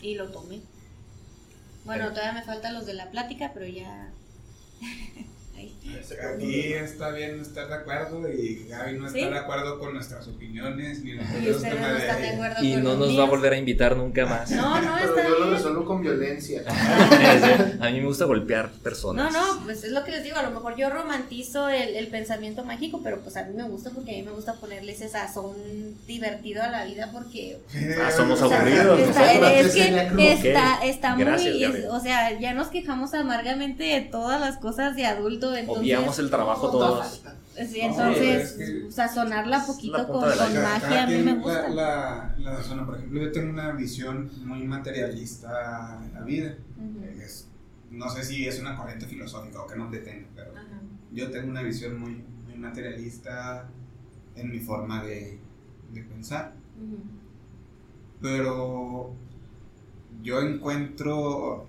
Y 0.00 0.14
lo 0.14 0.30
tomé. 0.30 0.60
Bueno, 1.84 2.10
todavía 2.10 2.32
me 2.32 2.42
faltan 2.42 2.74
los 2.74 2.86
de 2.86 2.94
la 2.94 3.10
plática, 3.10 3.52
pero 3.54 3.66
ya 3.66 4.14
Aquí 6.34 6.72
está 6.72 7.10
bien 7.10 7.40
estar 7.40 7.68
de 7.68 7.74
acuerdo 7.74 8.28
y 8.28 8.66
Gaby 8.68 8.98
no 8.98 9.06
está 9.06 9.18
de 9.18 9.38
acuerdo 9.38 9.78
con 9.78 9.94
nuestras 9.94 10.26
opiniones 10.26 11.02
ni 11.04 11.14
nosotros 11.14 11.62
y 12.62 12.66
Y 12.66 12.76
no 12.76 12.96
nos 12.96 13.18
va 13.18 13.24
a 13.24 13.26
volver 13.26 13.52
a 13.52 13.58
invitar 13.58 13.96
nunca 13.96 14.26
más. 14.26 14.50
No, 14.50 14.80
no, 14.80 14.98
está 14.98 15.28
yo 15.28 15.38
lo 15.38 15.50
resuelvo 15.50 15.84
con 15.84 16.02
violencia. 16.02 16.62
a 17.80 17.90
mí 17.90 18.00
me 18.00 18.06
gusta 18.06 18.24
golpear 18.24 18.70
personas. 18.82 19.32
No, 19.32 19.56
no, 19.56 19.64
pues 19.64 19.84
es 19.84 19.92
lo 19.92 20.04
que 20.04 20.12
les 20.12 20.24
digo, 20.24 20.36
a 20.36 20.42
lo 20.42 20.50
mejor 20.50 20.76
yo 20.76 20.90
romantizo 20.90 21.68
el, 21.68 21.96
el 21.96 22.08
pensamiento 22.08 22.64
mágico, 22.64 23.00
pero 23.02 23.20
pues 23.20 23.36
a 23.36 23.44
mí 23.44 23.54
me 23.54 23.64
gusta 23.64 23.90
porque 23.90 24.12
a 24.12 24.14
mí 24.14 24.22
me 24.22 24.32
gusta 24.32 24.54
ponerle 24.54 24.92
ese 24.92 25.08
sazón 25.08 25.54
divertido 26.06 26.62
a 26.62 26.68
la 26.68 26.84
vida 26.84 27.10
porque... 27.12 27.58
Ah, 28.02 28.10
somos 28.10 28.40
aburridos. 28.42 29.00
Está, 29.00 29.52
es 29.54 29.72
que 29.72 30.32
está, 30.32 30.84
está 30.84 31.14
muy... 31.16 31.64
o 31.90 32.00
sea, 32.00 32.38
ya 32.38 32.54
nos 32.54 32.68
quejamos 32.68 33.14
amargamente 33.14 33.84
de 33.84 34.00
todas 34.00 34.40
las 34.40 34.58
cosas 34.58 34.96
de 34.96 35.06
adulto 35.48 35.72
Obviamos 35.72 36.18
el 36.18 36.30
trabajo 36.30 36.70
todos. 36.70 37.22
Sí, 37.54 37.80
entonces, 37.80 38.58
sazonarla 38.88 39.64
poquito 39.66 40.08
con, 40.08 40.22
magia 40.22 41.04
a 41.04 41.06
mí 41.06 41.18
me 41.18 41.34
gusta. 41.34 41.68
La, 41.68 42.34
la, 42.38 42.86
por 42.86 42.96
ejemplo, 42.96 43.22
yo 43.22 43.32
tengo 43.32 43.50
una 43.50 43.72
visión 43.72 44.30
muy 44.44 44.62
materialista 44.64 46.00
de 46.00 46.12
la 46.14 46.20
vida. 46.22 46.54
no 47.90 48.08
sé 48.08 48.24
si 48.24 48.46
es 48.46 48.58
una 48.58 48.76
corriente 48.76 49.06
filosófica 49.06 49.60
o 49.62 49.66
que 49.66 49.76
nos 49.76 49.90
detenga, 49.90 50.28
pero 50.34 50.52
yo 51.12 51.30
tengo 51.30 51.50
una 51.50 51.62
visión 51.62 52.00
muy, 52.00 52.24
muy 52.46 52.56
materialista 52.56 53.68
en 54.34 54.50
mi 54.50 54.60
forma 54.60 55.04
de, 55.04 55.38
de 55.92 56.02
pensar. 56.02 56.54
Pero 58.20 59.12
yo 60.22 60.40
encuentro 60.40 61.66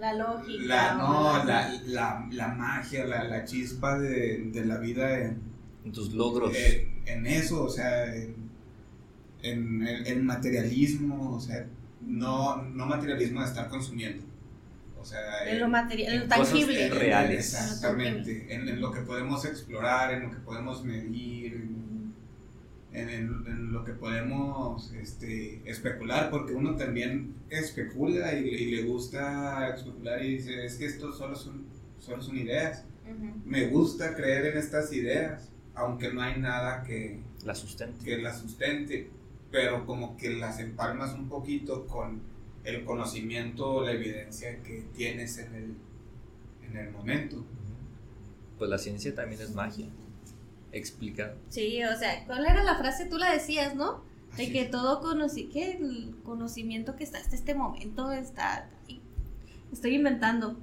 La 0.00 0.14
lógica. 0.14 0.64
La, 0.64 0.94
no, 0.94 1.44
la, 1.44 1.72
la, 1.86 2.26
la 2.32 2.48
magia, 2.48 3.04
la, 3.04 3.24
la 3.24 3.44
chispa 3.44 3.98
de, 3.98 4.44
de 4.46 4.64
la 4.64 4.78
vida 4.78 5.18
en, 5.20 5.40
En 5.84 5.92
tus 5.92 6.12
logros. 6.14 6.54
en, 6.56 7.02
en 7.06 7.26
eso, 7.26 7.64
o 7.64 7.68
sea, 7.68 8.14
en, 8.16 8.34
en 9.42 9.86
el 9.86 10.06
en 10.06 10.24
materialismo, 10.24 11.34
o 11.36 11.40
sea, 11.40 11.66
no, 12.00 12.62
no 12.62 12.86
materialismo 12.86 13.40
de 13.40 13.46
estar 13.46 13.68
consumiendo. 13.68 14.24
O 15.00 15.04
sea, 15.04 15.20
En 15.46 15.60
lo 15.60 15.68
material, 15.68 16.12
en 16.14 16.20
lo 16.20 16.28
tangible. 16.28 16.90
reales. 16.90 17.54
Exactamente, 17.54 18.54
en, 18.54 18.68
en 18.68 18.80
lo 18.80 18.90
que 18.92 19.00
podemos 19.00 19.44
explorar, 19.46 20.12
en 20.12 20.24
lo 20.24 20.30
que 20.30 20.36
podemos 20.38 20.84
medir, 20.84 21.66
en, 22.92 23.08
en- 23.08 23.44
en- 23.46 23.72
lo 23.72 23.84
que 23.84 23.92
podemos 23.92 24.92
este, 24.92 25.62
especular, 25.68 26.30
porque 26.30 26.54
uno 26.54 26.76
también 26.76 27.34
especula 27.50 28.34
y, 28.34 28.48
y 28.48 28.70
le 28.76 28.82
gusta 28.84 29.68
especular 29.74 30.24
y 30.24 30.36
dice, 30.36 30.64
es 30.64 30.76
que 30.76 30.86
esto 30.86 31.12
solo 31.12 31.36
son, 31.36 31.64
solo 32.00 32.22
son 32.22 32.36
ideas. 32.36 32.84
Ujú. 33.04 33.32
Me 33.44 33.66
gusta 33.68 34.14
creer 34.16 34.46
en 34.46 34.58
estas 34.58 34.92
ideas, 34.92 35.48
aunque 35.74 36.12
no 36.12 36.20
hay 36.22 36.40
nada 36.40 36.82
que, 36.82 37.20
La 37.44 37.54
sustento. 37.54 38.04
que 38.04 38.18
las 38.18 38.38
sustente, 38.40 39.08
pero 39.50 39.86
como 39.86 40.16
que 40.16 40.30
las 40.30 40.58
empalmas 40.60 41.14
un 41.14 41.28
poquito 41.28 41.86
con 41.86 42.20
el 42.64 42.84
conocimiento 42.84 43.68
o 43.70 43.84
la 43.84 43.92
evidencia 43.92 44.62
que 44.62 44.84
tienes 44.94 45.38
en 45.38 45.54
el, 45.54 45.74
en 46.70 46.76
el 46.76 46.90
momento. 46.92 47.44
Pues 48.58 48.68
la 48.70 48.78
ciencia 48.78 49.14
también 49.14 49.40
es 49.40 49.54
magia. 49.54 49.86
Explica. 50.72 51.34
Sí, 51.48 51.82
o 51.84 51.96
sea, 51.98 52.24
¿cuál 52.26 52.46
era 52.46 52.62
la 52.62 52.76
frase? 52.76 53.06
Tú 53.06 53.18
la 53.18 53.32
decías, 53.32 53.74
¿no? 53.74 54.02
De 54.36 54.44
Así 54.44 54.52
que 54.52 54.62
es. 54.62 54.70
todo 54.70 55.00
conocí, 55.00 55.46
que 55.48 55.72
el 55.72 56.14
conocimiento 56.24 56.94
que 56.96 57.04
está 57.04 57.18
hasta 57.18 57.34
este 57.34 57.54
momento 57.54 58.12
está. 58.12 58.68
Estoy 59.72 59.94
inventando. 59.96 60.56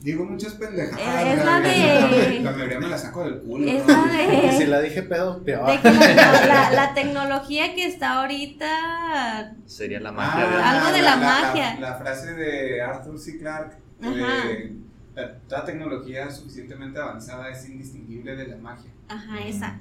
Digo 0.00 0.24
muchas 0.26 0.54
pendejadas. 0.54 1.38
Es- 1.38 1.44
la 1.44 1.60
de- 1.60 2.40
La 2.40 2.50
mayoría 2.52 2.78
me 2.78 2.88
la 2.88 2.98
saco 2.98 3.24
del 3.24 3.40
culo. 3.40 3.66
Es 3.70 3.86
¿no? 3.86 4.06
la 4.06 4.22
Y 4.44 4.50
si 4.52 4.58
de. 4.58 4.66
la 4.66 4.80
dije 4.80 5.02
pedo, 5.02 5.42
peor. 5.42 5.66
de 5.70 5.80
que 5.80 5.90
la, 6.74 6.92
tecnología 6.94 7.74
que 7.74 7.86
está 7.86 8.20
ahorita. 8.20 9.54
Sería 9.66 10.00
la 10.00 10.10
Ah, 10.10 10.12
magia 10.12 10.46
de 10.46 10.62
Algo 10.62 10.92
de 10.92 11.02
la 11.02 11.16
magia. 11.16 11.80
La, 11.80 11.94
frase 11.96 12.34
de 12.34 12.82
Arthur 12.82 13.18
C. 13.18 13.38
Clarke. 13.38 13.76
de, 14.00 14.76
La- 15.14 15.38
toda 15.40 15.64
tecnología 15.64 16.30
suficientemente 16.30 16.98
avanzada 16.98 17.48
es 17.50 17.68
indistinguible 17.68 18.34
de 18.36 18.48
la 18.48 18.56
magia. 18.56 18.90
Ajá, 19.08 19.40
esa. 19.46 19.80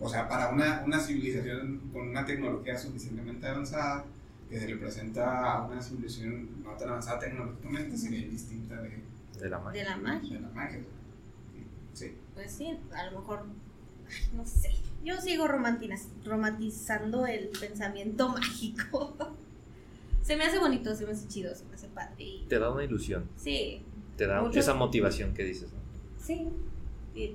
O 0.00 0.08
sea, 0.08 0.28
para 0.28 0.48
una, 0.50 0.82
una 0.84 0.98
civilización 0.98 1.78
con 1.92 2.08
una 2.08 2.24
tecnología 2.26 2.76
suficientemente 2.76 3.46
avanzada, 3.46 4.04
que 4.50 4.58
se 4.58 4.66
le 4.66 4.76
presenta 4.76 5.52
a 5.54 5.66
una 5.66 5.80
civilización 5.80 6.62
no 6.64 6.72
tan 6.72 6.88
avanzada 6.88 7.20
tecnológicamente, 7.20 7.96
sería 7.96 8.28
distinta 8.28 8.80
de, 8.82 9.02
De 9.40 9.48
la 9.48 9.58
magia. 9.60 9.82
De 9.84 9.88
la 9.90 9.96
magia. 9.96 10.34
de 10.34 10.40
la 10.40 10.48
magia. 10.48 10.80
Sí. 11.94 12.16
Pues 12.34 12.50
sí, 12.52 12.76
a 12.94 13.10
lo 13.10 13.20
mejor. 13.20 13.44
ay, 14.08 14.36
No 14.36 14.44
sé. 14.44 14.70
Yo 15.04 15.20
sigo 15.20 15.46
romantinas- 15.48 16.08
romantizando 16.24 17.26
el 17.26 17.48
pensamiento 17.48 18.28
mágico. 18.30 19.16
Se 20.22 20.36
me 20.36 20.44
hace 20.44 20.58
bonito, 20.58 20.94
se 20.94 21.04
me 21.06 21.12
hace 21.12 21.26
chido, 21.28 21.54
se 21.54 21.64
me 21.66 21.74
hace 21.74 21.88
padre. 21.88 22.14
y- 22.18 22.46
Te 22.48 22.58
da 22.58 22.70
una 22.72 22.84
ilusión. 22.84 23.28
Sí, 23.36 23.82
Te 24.16 24.26
da 24.26 24.42
Mucho- 24.42 24.58
esa 24.58 24.74
motivación 24.74 25.32
que 25.34 25.44
dices. 25.44 25.70
¿no? 25.72 25.78
sí. 26.24 26.48
te, 27.14 27.34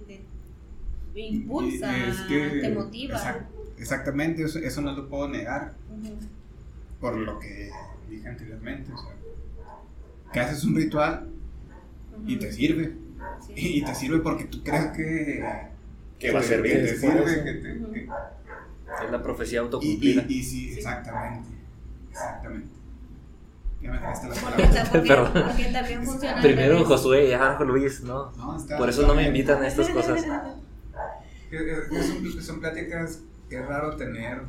te 1.13 1.19
impulsa, 1.21 1.95
Y 1.97 2.09
es 2.09 2.17
que- 2.21 2.49
te 2.61 2.69
motiva. 2.71 3.15
exact- 3.17 3.47
exactamente, 3.78 4.43
eso, 4.43 4.59
eso 4.59 4.82
no 4.82 4.91
lo 4.93 5.07
puedo 5.09 5.28
negar 5.28 5.73
por 6.99 7.15
lo 7.17 7.39
que 7.39 7.69
dije 8.09 8.28
anteriormente. 8.28 8.91
O 8.91 8.97
sea, 8.97 9.13
que 10.34 10.39
haces 10.39 10.63
un 10.63 10.75
ritual 10.75 11.30
y 12.25 12.38
te 12.38 12.51
sirve. 12.51 12.95
Sí. 13.45 13.53
Y 13.78 13.84
te 13.84 13.93
sirve 13.95 14.19
porque 14.19 14.45
tú 14.45 14.63
crees 14.63 14.88
que, 14.95 15.43
que 16.19 16.32
va 16.32 16.39
a 16.39 16.43
servir. 16.43 16.71
que 16.73 16.80
te 16.80 16.97
sirve. 16.97 17.23
eso. 17.34 17.43
que 17.43 17.53
te- 17.53 17.78
Ujú. 17.80 17.93
que- 17.93 18.07
Es 19.05 19.11
la 19.11 19.21
profecía 19.21 19.57
y, 19.57 19.61
autocumplida. 19.63 20.25
y, 20.28 20.34
y 20.34 20.43
sí, 20.43 20.73
exactamente. 20.73 21.49
Exactamente. 22.09 22.67
Ya 23.88 23.91
me 23.93 23.99
dejaste 23.99 24.27
la 24.27 24.35
Porque, 24.35 24.63
palabra. 24.63 24.89
porque- 24.91 25.07
Perdón. 25.07 25.31
porque 25.47 25.65
también 25.71 26.03
funciona. 26.05 26.41
Primero. 26.41 26.83
Josué 26.85 27.27
y 27.29 27.33
ahora 27.33 27.59
Luis, 27.63 28.01
¿no? 28.03 28.31
No, 28.33 28.57
está- 28.57 28.77
Por 28.77 28.89
eso 28.89 29.07
no 29.07 29.15
me 29.15 29.27
invitan 29.27 29.61
a 29.63 29.67
estas 29.67 29.89
cosas. 29.89 30.21
Son, 31.49 32.41
son 32.41 32.59
pláticas 32.59 33.21
que 33.49 33.57
es 33.59 33.65
raro 33.65 33.95
tener 33.95 34.41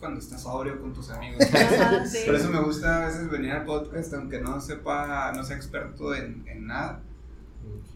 cuando 0.00 0.18
estás 0.18 0.42
sobrio 0.42 0.80
con 0.80 0.92
tus 0.92 1.08
amigos. 1.10 1.40
Ajá, 1.54 2.04
sí. 2.04 2.18
Por 2.26 2.34
eso 2.34 2.50
me 2.50 2.60
gusta 2.60 3.04
a 3.04 3.06
veces 3.06 3.30
venir 3.30 3.52
al 3.52 3.64
podcast, 3.64 4.12
aunque 4.14 4.40
no 4.40 4.60
sepa, 4.60 5.32
no 5.36 5.44
sea 5.44 5.56
experto 5.56 6.14
en, 6.16 6.42
en 6.48 6.66
nada. 6.66 7.00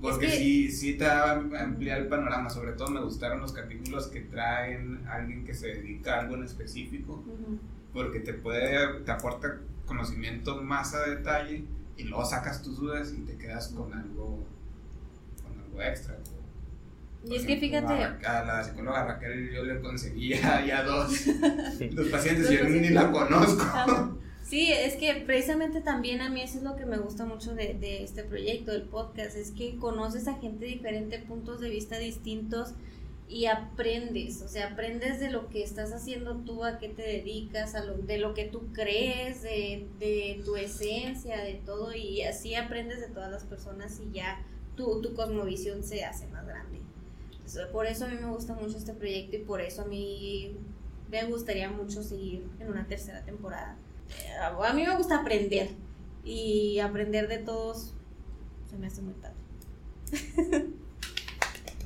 Porque 0.01 0.27
Es 0.27 0.33
que- 0.33 0.39
sí, 0.39 0.71
sí 0.71 0.95
te 0.95 1.05
va 1.07 1.33
a 1.33 1.35
ampliar 1.65 1.99
el 2.03 2.07
panorama. 2.07 2.49
Sobre 2.51 2.73
todo 2.73 2.89
me 2.91 3.01
gustaron 3.03 3.41
los 3.41 3.53
capítulos 3.53 4.07
que 4.07 4.21
traen 4.21 5.05
a 5.09 5.15
alguien 5.17 5.45
que 5.45 5.53
se 5.53 5.67
dedica 5.67 6.15
a 6.15 6.21
algo 6.21 6.37
en 6.37 6.45
específico. 6.45 7.25
Porque 7.93 8.21
te 8.21 8.33
puede, 8.35 9.01
te 9.01 9.11
aporta 9.11 9.59
conocimiento 9.91 10.63
más 10.63 10.95
a 10.95 11.03
detalle 11.03 11.65
y 11.97 12.05
luego 12.05 12.25
sacas 12.25 12.63
tus 12.63 12.79
dudas 12.79 13.13
y 13.13 13.23
te 13.23 13.37
quedas 13.37 13.69
con 13.69 13.93
algo, 13.93 14.39
con 15.43 15.61
algo 15.61 15.83
extra. 15.83 16.17
Y 17.29 17.35
es 17.35 17.45
que 17.45 17.57
fíjate, 17.57 17.93
A, 18.25 18.45
la 18.45 18.65
psicóloga 18.65 19.05
Raquel 19.05 19.51
yo 19.53 19.65
le 19.65 19.81
conseguía 19.81 20.65
ya 20.67 20.85
dos, 20.85 21.27
dos 21.93 22.09
pacientes 22.09 22.51
y 22.51 22.57
yo 22.57 22.65
ni 22.65 22.91
la 22.91 23.11
conozco. 23.11 23.63
Ajá. 23.63 24.13
Sí, 24.45 24.73
es 24.73 24.95
que 24.97 25.13
precisamente 25.27 25.81
también 25.81 26.23
a 26.23 26.31
mí 26.31 26.41
eso 26.41 26.59
es 26.59 26.65
lo 26.65 26.77
que 26.77 26.87
me 26.87 26.99
gusta 26.99 27.25
mucho 27.25 27.55
de, 27.55 27.75
de 27.75 28.05
este 28.05 28.23
proyecto, 28.25 28.73
del 28.73 28.83
podcast, 28.83 29.37
es 29.37 29.51
que 29.51 29.77
conoces 29.77 30.29
a 30.29 30.35
gente 30.35 30.67
diferente, 30.67 31.19
puntos 31.19 31.61
de 31.61 31.69
vista 31.69 31.99
distintos 31.99 32.75
y 33.31 33.47
aprendes, 33.47 34.43
o 34.43 34.49
sea, 34.49 34.73
aprendes 34.73 35.21
de 35.21 35.31
lo 35.31 35.49
que 35.49 35.63
estás 35.63 35.93
haciendo 35.93 36.39
tú, 36.39 36.65
a 36.65 36.79
qué 36.79 36.89
te 36.89 37.03
dedicas, 37.03 37.77
a 37.77 37.85
lo, 37.85 37.97
de 37.97 38.19
lo 38.19 38.35
que 38.35 38.45
tú 38.47 38.73
crees, 38.73 39.43
de, 39.43 40.43
tu 40.45 40.57
esencia, 40.57 41.39
de 41.39 41.55
todo, 41.65 41.95
y 41.95 42.23
así 42.23 42.57
aprendes 42.57 43.01
de 43.01 43.07
todas 43.07 43.31
las 43.31 43.45
personas 43.45 44.01
y 44.01 44.11
ya 44.11 44.45
tu, 44.77 45.01
tu 45.01 45.15
cosmovisión 45.15 45.85
se 45.85 46.05
hace 46.05 46.27
más 46.27 46.45
grande. 46.45 46.81
Por 47.73 47.87
eso 47.87 48.07
a 48.07 48.09
mí 48.09 48.17
me 48.21 48.31
gusta 48.31 48.55
mucho 48.55 48.77
este 48.77 48.95
proyecto 48.95 49.37
y 49.37 49.41
por 49.41 49.61
eso 49.61 49.83
a 49.83 49.85
mí 49.85 50.57
me 51.09 51.25
gustaría 51.25 51.71
mucho 51.71 52.03
seguir 52.03 52.45
en 52.59 52.69
una 52.69 52.89
tercera 52.89 53.25
temporada. 53.25 53.77
Eh, 54.27 54.39
A 54.41 54.73
mí 54.73 54.85
me 54.85 54.97
gusta 54.97 55.21
aprender 55.21 55.69
y 56.25 56.81
aprender 56.81 57.29
de 57.29 57.39
todos 57.39 57.95
se 58.69 58.77
me 58.77 58.89
hace 58.89 59.03
muy 59.03 59.15
tarde. 59.15 59.37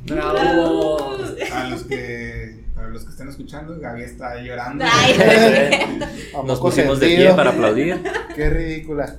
¡Bravo! 0.07 1.17
A 1.53 1.65
los 1.71 1.85
que, 1.85 2.65
para 2.75 2.89
los 2.89 3.05
que 3.05 3.11
están 3.11 3.29
escuchando, 3.29 3.79
Gaby 3.79 4.03
está 4.03 4.41
llorando. 4.41 4.85
Ay, 4.89 5.15
¿A 6.35 6.43
Nos 6.43 6.61
pusimos 6.61 7.01
de 7.01 7.07
pie 7.07 7.33
para 7.35 7.51
aplaudir. 7.51 8.03
Qué 8.35 8.51
ridícula. 8.51 9.17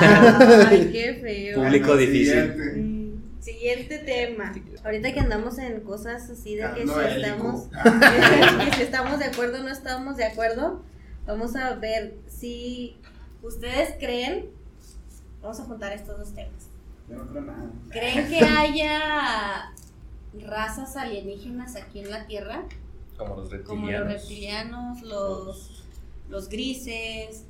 Ay, 0.00 0.90
qué 0.92 1.18
feo. 1.20 1.62
Público 1.62 1.86
Bueno, 1.88 2.00
difícil. 2.00 2.26
siguiente. 2.32 2.72
Mm, 2.80 3.04
Siguiente 3.40 3.98
tema. 3.98 4.52
Ahorita 4.84 5.12
que 5.12 5.20
andamos 5.20 5.58
en 5.58 5.80
cosas 5.80 6.30
así 6.30 6.56
de 6.56 6.66
que 6.74 6.86
si 6.86 6.92
estamos, 7.16 7.68
que 8.64 8.76
si 8.76 8.82
estamos 8.82 9.18
de 9.18 9.26
acuerdo 9.26 9.58
o 9.60 9.62
no 9.62 9.68
estamos 9.68 10.16
de 10.16 10.24
acuerdo, 10.24 10.82
vamos 11.26 11.54
a 11.54 11.74
ver 11.74 12.14
si 12.26 12.96
ustedes 13.42 13.94
creen, 14.00 14.46
vamos 15.42 15.60
a 15.60 15.64
juntar 15.64 15.92
estos 15.92 16.18
dos 16.18 16.34
temas. 16.34 16.68
Yo 17.08 17.16
no 17.16 17.26
creo 17.28 17.42
nada. 17.42 17.66
¿Creen 17.90 18.28
que 18.30 18.40
haya 18.40 19.72
razas 20.40 20.96
alienígenas 20.96 21.76
aquí 21.76 22.00
en 22.00 22.10
la 22.10 22.26
Tierra? 22.26 22.64
Como 23.16 23.36
los 23.36 23.48
Como 23.64 23.90
los 23.90 24.06
reptilianos. 24.06 25.02
los, 25.02 25.84
los 26.28 26.48
grises, 26.48 27.44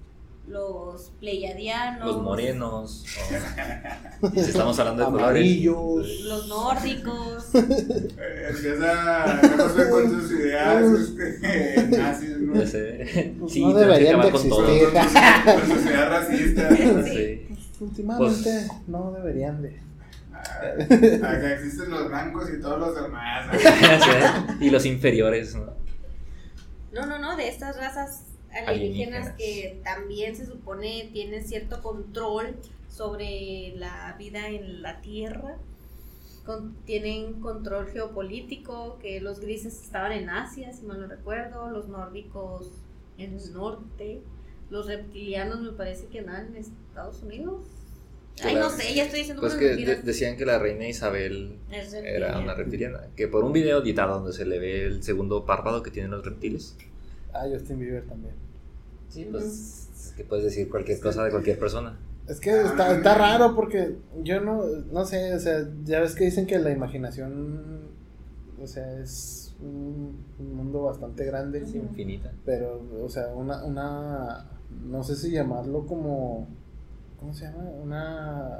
los 0.46 1.10
pleiadianos, 1.20 2.06
Los 2.06 2.22
morenos. 2.22 3.04
o- 4.20 4.30
Si 4.30 4.40
estamos 4.40 4.78
hablando 4.78 5.04
de 5.06 5.10
colores. 5.10 5.28
Amarillos. 5.28 6.20
los 6.24 6.48
nórdicos. 6.48 7.54
Empieza 7.54 9.40
¿qué 9.40 9.48
pasó 9.48 9.90
con 9.90 10.10
sus 10.20 10.30
ideas 10.32 10.84
este, 10.84 11.88
nazis, 11.96 12.38
¿no? 12.40 12.54
Ya 12.60 12.66
sé. 12.66 13.34
Pues 13.40 13.52
Sí, 13.52 13.64
no 13.64 13.74
pero 13.74 13.92
es 13.94 13.98
que 13.98 14.04
deberían 14.04 14.20
acaba 14.20 14.24
de 14.26 14.32
con 14.32 14.48
todo. 14.50 14.66
existir. 14.68 14.88
Con 15.54 15.76
sus 15.76 15.86
ideas 15.86 16.08
racistas. 16.10 16.78
Sí. 17.08 17.48
Últimamente 17.80 18.68
no 18.86 19.12
deberían 19.12 19.62
de. 19.62 19.80
Acá 21.22 21.54
existen 21.54 21.90
los 21.90 22.08
blancos 22.08 22.50
y 22.50 22.60
todos 22.60 22.78
los 22.78 23.02
demás. 23.02 23.48
Sé. 23.60 24.64
Y 24.64 24.70
los 24.70 24.84
inferiores, 24.86 25.54
¿no? 25.54 25.72
No, 26.92 27.06
no, 27.06 27.18
no, 27.18 27.36
de 27.36 27.48
estas 27.48 27.76
razas 27.76 28.24
alienígenas, 28.52 29.28
Alienígenas. 29.28 29.32
que 29.36 29.80
también 29.84 30.36
se 30.36 30.46
supone 30.46 31.10
tienen 31.12 31.44
cierto 31.46 31.82
control 31.82 32.54
sobre 32.88 33.74
la 33.76 34.14
vida 34.18 34.48
en 34.48 34.80
la 34.82 35.00
Tierra. 35.00 35.56
Con- 36.46 36.74
tienen 36.84 37.40
control 37.40 37.88
geopolítico, 37.88 38.98
que 39.00 39.20
los 39.20 39.40
grises 39.40 39.82
estaban 39.82 40.12
en 40.12 40.28
Asia, 40.30 40.72
si 40.72 40.84
mal 40.84 41.00
no 41.00 41.06
recuerdo, 41.08 41.70
los 41.70 41.88
nórdicos 41.88 42.70
en 43.18 43.34
el 43.38 43.52
norte, 43.54 44.20
los 44.70 44.86
reptilianos 44.86 45.60
me 45.62 45.72
parece 45.72 46.06
que 46.06 46.18
andaban 46.20 46.48
en 46.48 46.56
Estados 46.56 47.22
Unidos. 47.22 47.66
Ay, 48.42 48.54
la- 48.56 48.60
no 48.62 48.70
sé, 48.70 48.94
ya 48.94 49.04
estoy 49.04 49.20
diciendo 49.20 49.40
Pues 49.40 49.54
que 49.54 49.76
de- 49.76 50.02
decían 50.02 50.36
que 50.36 50.44
la 50.44 50.58
reina 50.58 50.88
Isabel 50.88 51.56
era 52.04 52.38
una 52.38 52.54
reptiliana. 52.54 53.02
Que 53.16 53.28
por 53.28 53.44
un 53.44 53.52
video 53.52 53.80
editado 53.82 54.14
donde 54.14 54.32
se 54.32 54.44
le 54.44 54.58
ve 54.58 54.84
el 54.86 55.02
segundo 55.02 55.44
párpado 55.46 55.82
que 55.82 55.90
tienen 55.90 56.10
los 56.10 56.24
reptiles. 56.24 56.76
Ah, 57.32 57.46
Justin 57.52 57.78
Bieber 57.78 58.04
también. 58.04 58.34
Sí, 59.08 59.28
pues 59.30 59.88
es 59.96 60.12
que 60.16 60.24
puedes 60.24 60.44
decir 60.44 60.68
cualquier 60.68 60.98
cosa 61.00 61.24
de 61.24 61.30
cualquier 61.30 61.58
persona. 61.58 61.96
Es 62.28 62.40
que 62.40 62.50
está, 62.62 62.96
está 62.96 63.14
raro 63.16 63.54
porque 63.54 63.96
yo 64.22 64.40
no, 64.40 64.64
no 64.90 65.04
sé, 65.04 65.34
o 65.34 65.38
sea, 65.38 65.68
ya 65.84 66.00
ves 66.00 66.14
que 66.14 66.24
dicen 66.24 66.46
que 66.46 66.58
la 66.58 66.70
imaginación, 66.70 67.82
o 68.60 68.66
sea, 68.66 68.98
es 69.00 69.54
un, 69.60 70.16
un 70.38 70.54
mundo 70.56 70.82
bastante 70.82 71.24
grande, 71.26 71.58
Es 71.62 71.74
infinita. 71.74 72.32
pero, 72.44 72.82
o 73.02 73.08
sea, 73.08 73.26
una, 73.28 73.62
una, 73.64 74.50
no 74.86 75.04
sé 75.04 75.16
si 75.16 75.30
llamarlo 75.30 75.86
como, 75.86 76.48
¿cómo 77.24 77.32
se 77.34 77.46
llama? 77.46 77.62
Una, 77.64 78.58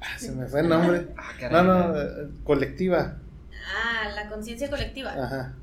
ah, 0.00 0.18
se 0.18 0.32
me 0.32 0.46
fue 0.46 0.60
el 0.60 0.68
nombre. 0.68 1.08
Ah, 1.16 1.48
No, 1.50 1.62
no, 1.64 1.98
eh, 2.00 2.28
colectiva, 2.44 3.16
Ah, 3.74 4.10
la 4.14 4.28
conciencia 4.28 4.68
colectiva. 4.68 5.12
ajá. 5.12 5.54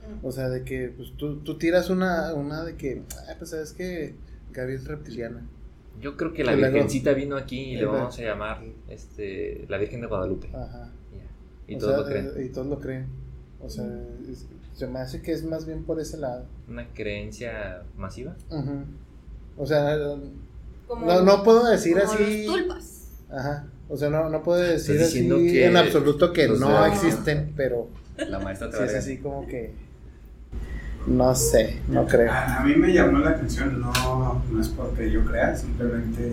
Mm. 0.00 0.24
O 0.26 0.32
sea, 0.32 0.48
de 0.48 0.64
que 0.64 0.88
pues, 0.96 1.12
tú, 1.18 1.40
tú 1.40 1.58
tiras 1.58 1.90
una, 1.90 2.32
una 2.32 2.64
de 2.64 2.76
que, 2.76 3.02
ah, 3.28 3.34
pues 3.38 3.50
sabes 3.50 3.74
que 3.74 4.14
Gaby 4.52 4.72
es 4.74 4.86
reptiliana. 4.86 5.42
Yo 6.00 6.16
creo 6.16 6.32
que 6.32 6.42
la 6.42 6.54
Virgencita 6.54 7.12
vino 7.12 7.36
aquí 7.36 7.60
y 7.60 7.76
le 7.76 7.84
vamos 7.84 8.18
a 8.18 8.22
llamar 8.22 8.62
este, 8.88 9.66
la 9.68 9.76
Virgen 9.76 10.00
de 10.00 10.06
Guadalupe. 10.06 10.48
Ajá. 10.54 10.88
Y 11.68 11.76
O 11.76 11.78
todos 11.78 11.92
sea, 11.92 12.00
lo 12.00 12.06
creen. 12.06 12.30
eh, 12.42 12.46
Y 12.46 12.48
todos 12.52 12.66
lo 12.66 12.80
creen. 12.80 13.06
O 13.60 13.68
sea, 13.68 13.84
es- 14.30 14.46
se 14.74 14.86
me 14.88 14.98
hace 15.00 15.20
que 15.22 15.32
es 15.32 15.44
más 15.44 15.66
bien 15.66 15.84
por 15.84 16.00
ese 16.00 16.16
lado. 16.16 16.46
Una 16.66 16.86
creencia 16.88 17.82
masiva. 17.96 18.34
Ujú. 18.50 18.84
O 19.56 19.64
sea, 19.66 19.94
Como- 20.94 21.06
no, 21.06 21.22
no 21.22 21.42
puedo 21.42 21.68
decir 21.70 21.98
como 21.98 22.12
así. 22.12 22.44
Los 22.46 22.56
tulpas. 22.56 23.00
Ajá. 23.30 23.64
O 23.88 23.96
sea, 23.96 24.10
no, 24.10 24.28
no 24.30 24.42
puedo 24.42 24.60
decir 24.60 25.00
así 25.02 25.28
que 25.28 25.66
en 25.66 25.76
absoluto 25.76 26.32
que 26.32 26.48
no 26.48 26.86
existen, 26.86 27.52
pero 27.56 27.88
La 28.16 28.38
maestra 28.38 28.70
te 28.70 28.78
va 28.78 28.84
es 28.86 28.94
así 28.94 29.18
como 29.18 29.46
que. 29.46 29.72
No 31.06 31.34
sé, 31.34 31.80
no 31.88 32.06
creo. 32.06 32.32
A, 32.32 32.60
a 32.60 32.64
mí 32.64 32.74
me 32.76 32.90
llamó 32.92 33.18
la 33.18 33.30
atención, 33.30 33.78
no, 33.80 34.42
no 34.50 34.60
es 34.60 34.68
porque 34.68 35.10
yo 35.10 35.22
crea, 35.26 35.54
simplemente. 35.54 36.32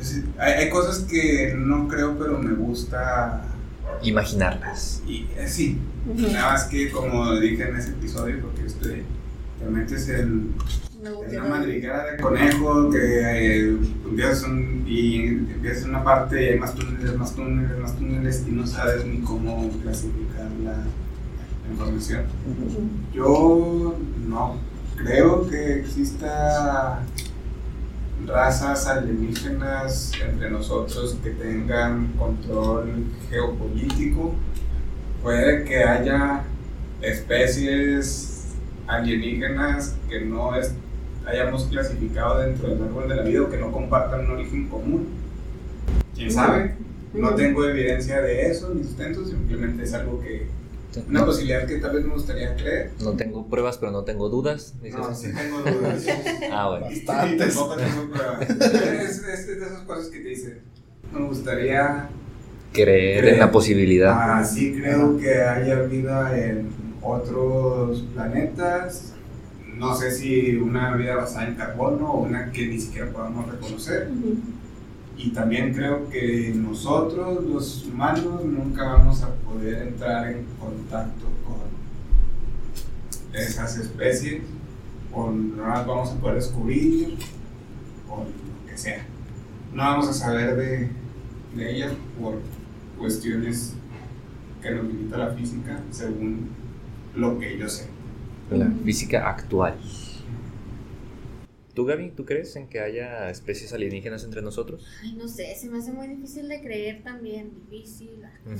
es- 0.00 0.22
hay, 0.38 0.52
hay 0.52 0.70
cosas 0.70 1.00
que 1.00 1.52
no 1.56 1.88
creo, 1.88 2.16
pero 2.18 2.38
me 2.38 2.54
gusta. 2.54 3.44
Imaginarlas. 4.02 5.02
Y 5.06 5.26
eh, 5.36 5.48
sí, 5.48 5.78
nada 6.32 6.52
más 6.52 6.64
que 6.64 6.90
como 6.92 7.34
dije 7.40 7.68
en 7.68 7.76
ese 7.76 7.90
episodio, 7.90 8.40
porque 8.40 8.66
este, 8.66 9.02
te 9.58 9.64
metes 9.68 10.08
en. 10.08 10.54
Una 11.02 11.44
madriguera 11.48 12.04
de 12.12 12.20
conejo 12.20 12.90
que 12.90 12.98
eh, 12.98 13.76
empiezas 14.04 14.42
un, 14.44 14.84
y 14.86 15.16
empiezas 15.28 15.84
una 15.86 16.04
parte 16.04 16.42
y 16.42 16.46
hay 16.48 16.58
más 16.58 16.74
túneles, 16.74 17.16
más 17.16 17.34
túneles, 17.34 17.78
más 17.78 17.96
túneles 17.96 18.44
y 18.46 18.50
no 18.52 18.66
sabes 18.66 19.04
ni 19.06 19.20
cómo 19.20 19.70
clasificar 19.82 20.50
la, 20.62 20.72
la 20.72 21.70
información. 21.72 22.24
Yo 23.14 23.96
no 24.28 24.56
creo 24.96 25.48
que 25.48 25.80
exista 25.80 27.00
razas 28.26 28.86
alienígenas 28.86 30.12
entre 30.22 30.50
nosotros 30.50 31.16
que 31.24 31.30
tengan 31.30 32.08
control 32.18 33.04
geopolítico. 33.30 34.34
Puede 35.22 35.64
que 35.64 35.82
haya 35.82 36.42
especies 37.00 38.54
alienígenas 38.86 39.96
que 40.08 40.20
no 40.22 40.54
es- 40.54 40.74
hayamos 41.26 41.64
clasificado 41.64 42.40
dentro 42.40 42.68
del 42.68 42.82
árbol 42.82 43.08
de 43.08 43.16
la 43.16 43.22
vida 43.22 43.42
o 43.42 43.50
que 43.50 43.56
no 43.58 43.70
compartan 43.72 44.26
un 44.26 44.30
origen 44.32 44.68
común. 44.68 45.08
¿Quién 46.14 46.30
sabe? 46.30 46.74
No 47.14 47.34
tengo 47.34 47.64
evidencia 47.64 48.20
de 48.20 48.46
eso 48.50 48.72
ni 48.74 48.84
sustento, 48.84 49.24
simplemente 49.24 49.82
es 49.84 49.92
algo 49.94 50.20
que 50.20 50.46
una 51.08 51.20
No, 51.20 51.26
posibilidad 51.26 51.66
que 51.66 51.76
tal 51.78 51.94
vez 51.94 52.04
me 52.04 52.14
gustaría 52.14 52.54
creer. 52.56 52.90
no 53.00 53.12
tengo 53.12 53.46
pruebas, 53.46 53.78
pero 53.78 53.92
no 53.92 54.02
tengo 54.04 54.28
dudas. 54.28 54.74
dices. 54.82 54.98
No, 54.98 55.14
sí 55.14 55.28
tengo 55.32 55.58
dudas. 55.58 56.04
Ah, 56.52 56.68
bueno. 56.68 56.86
Bastantes. 56.86 57.54
tampoco 57.54 57.76
tengo 57.76 58.10
pruebas. 58.12 58.50
Es, 58.50 59.18
es 59.24 59.46
de 59.46 59.66
esas 59.66 59.80
cosas 59.82 60.06
que 60.08 60.18
te 60.20 60.28
dicen. 60.28 60.58
Me 61.12 61.24
gustaría. 61.26 62.08
Creer 62.72 63.20
Creer. 63.20 63.34
en 63.34 63.40
la 63.40 63.50
posibilidad. 63.50 64.12
Ah, 64.16 64.44
sí, 64.44 64.72
creo 64.80 65.16
que 65.18 65.42
haya 65.42 65.80
vida 65.82 66.38
en 66.38 66.68
otros 67.02 68.02
planetas. 68.14 69.14
No 69.80 69.94
sé 69.94 70.10
si 70.10 70.56
una 70.56 70.94
vida 70.94 71.16
basada 71.16 71.48
en 71.48 71.54
carbono 71.54 72.12
o 72.12 72.20
una 72.24 72.52
que 72.52 72.66
ni 72.66 72.78
siquiera 72.78 73.10
podamos 73.10 73.50
reconocer. 73.50 74.10
Y 75.16 75.30
también 75.30 75.72
creo 75.72 76.06
que 76.10 76.52
nosotros, 76.54 77.42
los 77.44 77.86
humanos, 77.86 78.44
nunca 78.44 78.84
vamos 78.84 79.22
a 79.22 79.32
poder 79.36 79.88
entrar 79.88 80.32
en 80.32 80.44
contacto 80.60 81.24
con 81.46 81.60
esas 83.32 83.78
especies, 83.78 84.42
o 85.14 85.30
no 85.30 85.66
las 85.66 85.86
vamos 85.86 86.10
a 86.10 86.20
poder 86.20 86.34
descubrir, 86.34 87.16
o 88.06 88.18
lo 88.18 88.70
que 88.70 88.76
sea. 88.76 89.06
No 89.72 89.82
vamos 89.82 90.08
a 90.08 90.12
saber 90.12 90.56
de, 90.56 90.90
de 91.56 91.74
ellas 91.74 91.92
por 92.20 92.38
cuestiones 92.98 93.76
que 94.60 94.72
nos 94.72 94.84
limita 94.84 95.16
la 95.16 95.30
física, 95.30 95.80
según 95.90 96.50
lo 97.16 97.38
que 97.38 97.56
yo 97.56 97.66
sé. 97.66 97.89
La 98.50 98.70
física 98.84 99.28
actual. 99.28 99.74
¿Tú, 101.74 101.84
Gaby, 101.84 102.10
tú 102.10 102.24
crees 102.24 102.56
en 102.56 102.66
que 102.68 102.80
haya 102.80 103.30
especies 103.30 103.72
alienígenas 103.72 104.24
entre 104.24 104.42
nosotros? 104.42 104.84
Ay, 105.02 105.12
no 105.12 105.28
sé, 105.28 105.54
se 105.54 105.68
me 105.68 105.78
hace 105.78 105.92
muy 105.92 106.08
difícil 106.08 106.48
de 106.48 106.60
creer 106.60 107.02
también. 107.04 107.52
Difícil. 107.70 108.10
no 108.44 108.52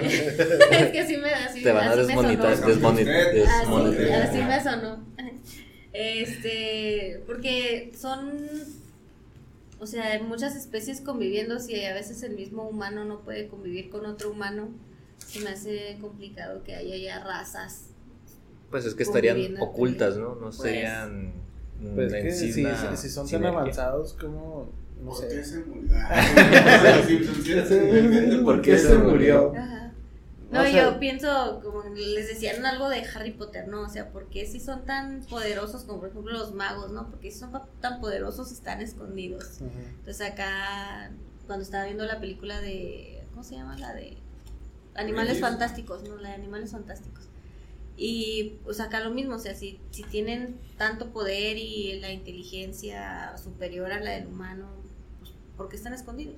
es. 0.00 0.36
Te 0.36 0.92
que 0.92 1.00
así 1.00 1.16
me, 1.16 1.30
así, 1.30 1.64
van 1.64 1.76
a 1.78 1.92
así 1.92 2.06
me 2.06 2.14
sonó. 2.14 2.66
desmonetizar. 2.66 3.64
Así, 3.64 4.12
así 4.12 4.42
me 4.42 4.62
sonó. 4.62 5.04
Este, 5.94 7.22
porque 7.26 7.92
son, 7.98 8.30
o 9.80 9.86
sea, 9.86 10.12
hay 10.12 10.22
muchas 10.22 10.54
especies 10.54 11.00
conviviendo, 11.00 11.58
si 11.58 11.82
a 11.82 11.94
veces 11.94 12.22
el 12.22 12.36
mismo 12.36 12.68
humano 12.68 13.04
no 13.04 13.22
puede 13.22 13.48
convivir 13.48 13.88
con 13.88 14.04
otro 14.04 14.30
humano, 14.30 14.68
se 15.16 15.40
me 15.40 15.50
hace 15.50 15.96
complicado 16.00 16.62
que 16.62 16.74
haya 16.74 16.96
ya 16.96 17.24
razas. 17.24 17.87
Pues 18.70 18.84
es 18.84 18.94
que 18.94 19.02
estarían 19.02 19.56
ocultas, 19.60 20.16
¿no? 20.16 20.34
No 20.34 20.40
Pues- 20.46 20.56
serían. 20.56 21.28
mm, 21.80 21.94
Pues 21.94 22.12
en 22.12 22.22
que 22.24 22.32
sí 22.32 22.52
si, 22.52 22.64
si- 22.64 22.96
si 22.96 23.08
son 23.08 23.28
tan 23.28 23.46
avanzados 23.46 24.12
como, 24.14 24.70
no 25.02 25.10
¿Por 25.10 25.28
qué 25.28 25.44
sé. 25.44 25.44
se 25.44 25.64
murió? 25.64 25.90
Ah. 25.94 27.02
¿Por 28.44 28.62
qué 28.62 28.78
se 28.78 28.94
murió? 28.98 29.52
Ajá. 29.56 29.92
O 30.50 30.54
No, 30.54 30.62
sea- 30.62 30.72
yo 30.92 30.98
pienso, 30.98 31.60
como 31.62 31.82
les 31.94 32.26
decían 32.28 32.64
algo 32.64 32.88
de 32.88 33.02
Harry 33.14 33.32
Potter, 33.32 33.68
¿no? 33.68 33.82
O 33.82 33.88
sea, 33.88 34.10
¿por 34.10 34.26
qué 34.28 34.46
si 34.46 34.60
son 34.60 34.84
tan 34.86 35.20
poderosos 35.28 35.84
como 35.84 36.00
por 36.00 36.08
ejemplo 36.08 36.32
los 36.32 36.54
magos, 36.54 36.90
¿no? 36.90 37.10
Porque 37.10 37.30
si 37.30 37.38
son 37.38 37.52
tan 37.80 38.00
poderosos 38.00 38.50
están 38.50 38.80
escondidos. 38.80 39.58
Ujú. 39.60 39.70
Entonces 39.98 40.26
acá, 40.26 41.10
cuando 41.46 41.62
estaba 41.64 41.84
viendo 41.84 42.04
la 42.06 42.18
película 42.18 42.60
de, 42.62 43.24
¿cómo 43.30 43.44
se 43.44 43.56
llama? 43.56 43.76
La 43.78 43.92
de 43.94 44.16
Animales. 44.94 45.38
Fantásticos, 45.38 46.02
¿no? 46.08 46.16
La 46.16 46.30
de 46.30 46.34
Animales 46.36 46.72
Fantásticos. 46.72 47.28
Y 48.00 48.58
pues 48.62 48.78
acá 48.78 49.00
lo 49.00 49.10
mismo, 49.10 49.34
o 49.34 49.38
sea, 49.40 49.54
si, 49.56 49.80
si 49.90 50.04
tienen 50.04 50.56
tanto 50.76 51.10
poder 51.10 51.56
y 51.58 51.98
la 52.00 52.12
inteligencia 52.12 53.36
superior 53.36 53.90
a 53.90 54.00
la 54.00 54.12
del 54.12 54.28
humano, 54.28 54.68
pues, 55.18 55.32
¿por 55.56 55.68
qué 55.68 55.74
están 55.76 55.92
escondidos? 55.94 56.36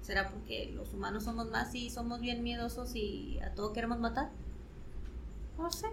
¿Será 0.00 0.30
porque 0.30 0.72
los 0.74 0.94
humanos 0.94 1.24
somos 1.24 1.50
más 1.50 1.74
y 1.74 1.90
somos 1.90 2.20
bien 2.20 2.42
miedosos 2.42 2.96
y 2.96 3.38
a 3.40 3.54
todo 3.54 3.72
queremos 3.74 3.98
matar? 4.00 4.30
No 5.58 5.70
sé. 5.70 5.88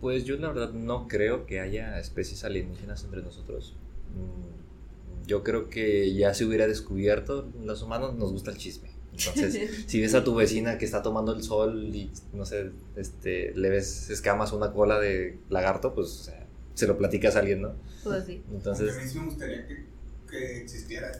Pues 0.00 0.24
yo 0.24 0.36
la 0.36 0.48
verdad 0.48 0.72
no 0.72 1.08
creo 1.08 1.46
que 1.46 1.60
haya 1.60 1.98
especies 1.98 2.44
alienígenas 2.44 3.04
entre 3.04 3.22
nosotros. 3.22 3.74
Mm, 4.14 5.26
Yo 5.26 5.42
creo 5.42 5.70
que 5.70 6.14
ya 6.14 6.34
se 6.34 6.44
hubiera 6.44 6.66
descubierto, 6.66 7.48
los 7.64 7.82
humanos 7.82 8.14
nos 8.14 8.32
gusta 8.32 8.50
el 8.50 8.58
chisme. 8.58 8.90
Entonces, 9.18 9.84
si 9.86 10.00
ves 10.00 10.14
a 10.14 10.24
tu 10.24 10.34
vecina 10.34 10.78
que 10.78 10.84
está 10.84 11.02
tomando 11.02 11.32
el 11.34 11.42
sol 11.42 11.94
y 11.94 12.10
no 12.32 12.44
sé, 12.44 12.70
este, 12.96 13.52
le 13.54 13.68
ves 13.70 14.10
escamas 14.10 14.52
una 14.52 14.72
cola 14.72 14.98
de 14.98 15.38
lagarto, 15.48 15.94
pues 15.94 16.08
o 16.08 16.24
sea, 16.24 16.46
se 16.74 16.86
lo 16.86 16.98
platicas 16.98 17.36
a 17.36 17.40
alguien, 17.40 17.62
¿no? 17.62 17.72
Pues 18.04 18.24
sí. 18.26 18.42
Entonces, 18.52 18.96
a 18.96 19.00
mí 19.02 19.08
sí 19.08 19.18
me 19.18 19.24
gustaría 19.26 19.66
que, 19.66 19.84
que 20.30 20.62
existiera 20.62 21.12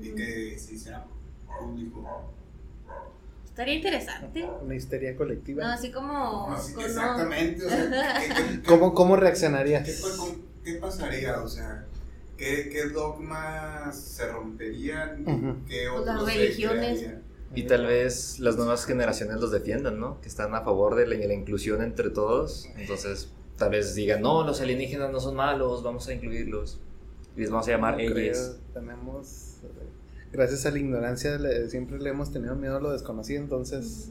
y 0.00 0.10
que 0.12 0.58
se 0.58 0.74
hiciera 0.74 1.04
público. 1.60 2.32
Estaría 3.44 3.74
interesante. 3.74 4.48
Una 4.62 4.74
histeria 4.74 5.14
colectiva. 5.16 5.64
No, 5.64 5.70
así 5.72 5.90
como... 5.90 6.50
Así 6.50 6.72
con- 6.72 6.84
exactamente, 6.84 7.66
o 7.66 7.68
sea, 7.68 7.90
¿qué, 8.20 8.28
qué- 8.28 8.34
qué- 8.52 8.62
¿Cómo, 8.62 8.94
¿Cómo 8.94 9.16
reaccionarías? 9.16 9.86
qué 10.64 10.74
pasaría? 10.76 11.42
O 11.42 11.48
sea, 11.48 11.84
¿qué, 12.40 12.68
qué 12.70 12.88
dogmas 12.88 13.96
se 13.96 14.26
romperían? 14.26 15.22
Ujú. 15.28 15.56
¿Qué 15.68 15.84
Pues 15.92 16.32
se 16.32 16.38
religiones. 16.40 17.06
Y 17.54 17.64
tal 17.64 17.86
vez 17.86 18.38
las 18.40 18.56
nuevas 18.56 18.84
generaciones 18.86 19.36
los 19.40 19.50
defiendan, 19.50 20.00
¿no? 20.00 20.20
Que 20.20 20.28
están 20.28 20.54
a 20.54 20.62
favor 20.62 20.94
de 20.94 21.06
la, 21.06 21.16
la 21.26 21.34
inclusión 21.34 21.82
entre 21.82 22.10
todos. 22.10 22.66
Entonces, 22.76 23.28
tal 23.56 23.70
vez 23.70 23.94
digan, 23.94 24.22
no, 24.22 24.44
los 24.46 24.60
alienígenas 24.60 25.10
no 25.12 25.20
son 25.20 25.36
malos, 25.36 25.82
vamos 25.82 26.08
a 26.08 26.14
incluirlos. 26.14 26.78
Y 27.36 27.40
les 27.40 27.50
vamos 27.50 27.68
a 27.68 27.72
llamar 27.72 27.94
No 27.94 28.00
ellos. 28.00 28.56
Tenemos. 28.72 29.56
gracias 30.32 30.64
a 30.66 30.70
la 30.70 30.78
ignorancia 30.78 31.38
le- 31.38 31.68
siempre 31.68 31.98
le 31.98 32.10
hemos 32.10 32.32
tenido 32.32 32.54
miedo 32.56 32.76
a 32.76 32.80
lo 32.80 32.92
desconocido, 32.92 33.42
entonces 33.42 34.10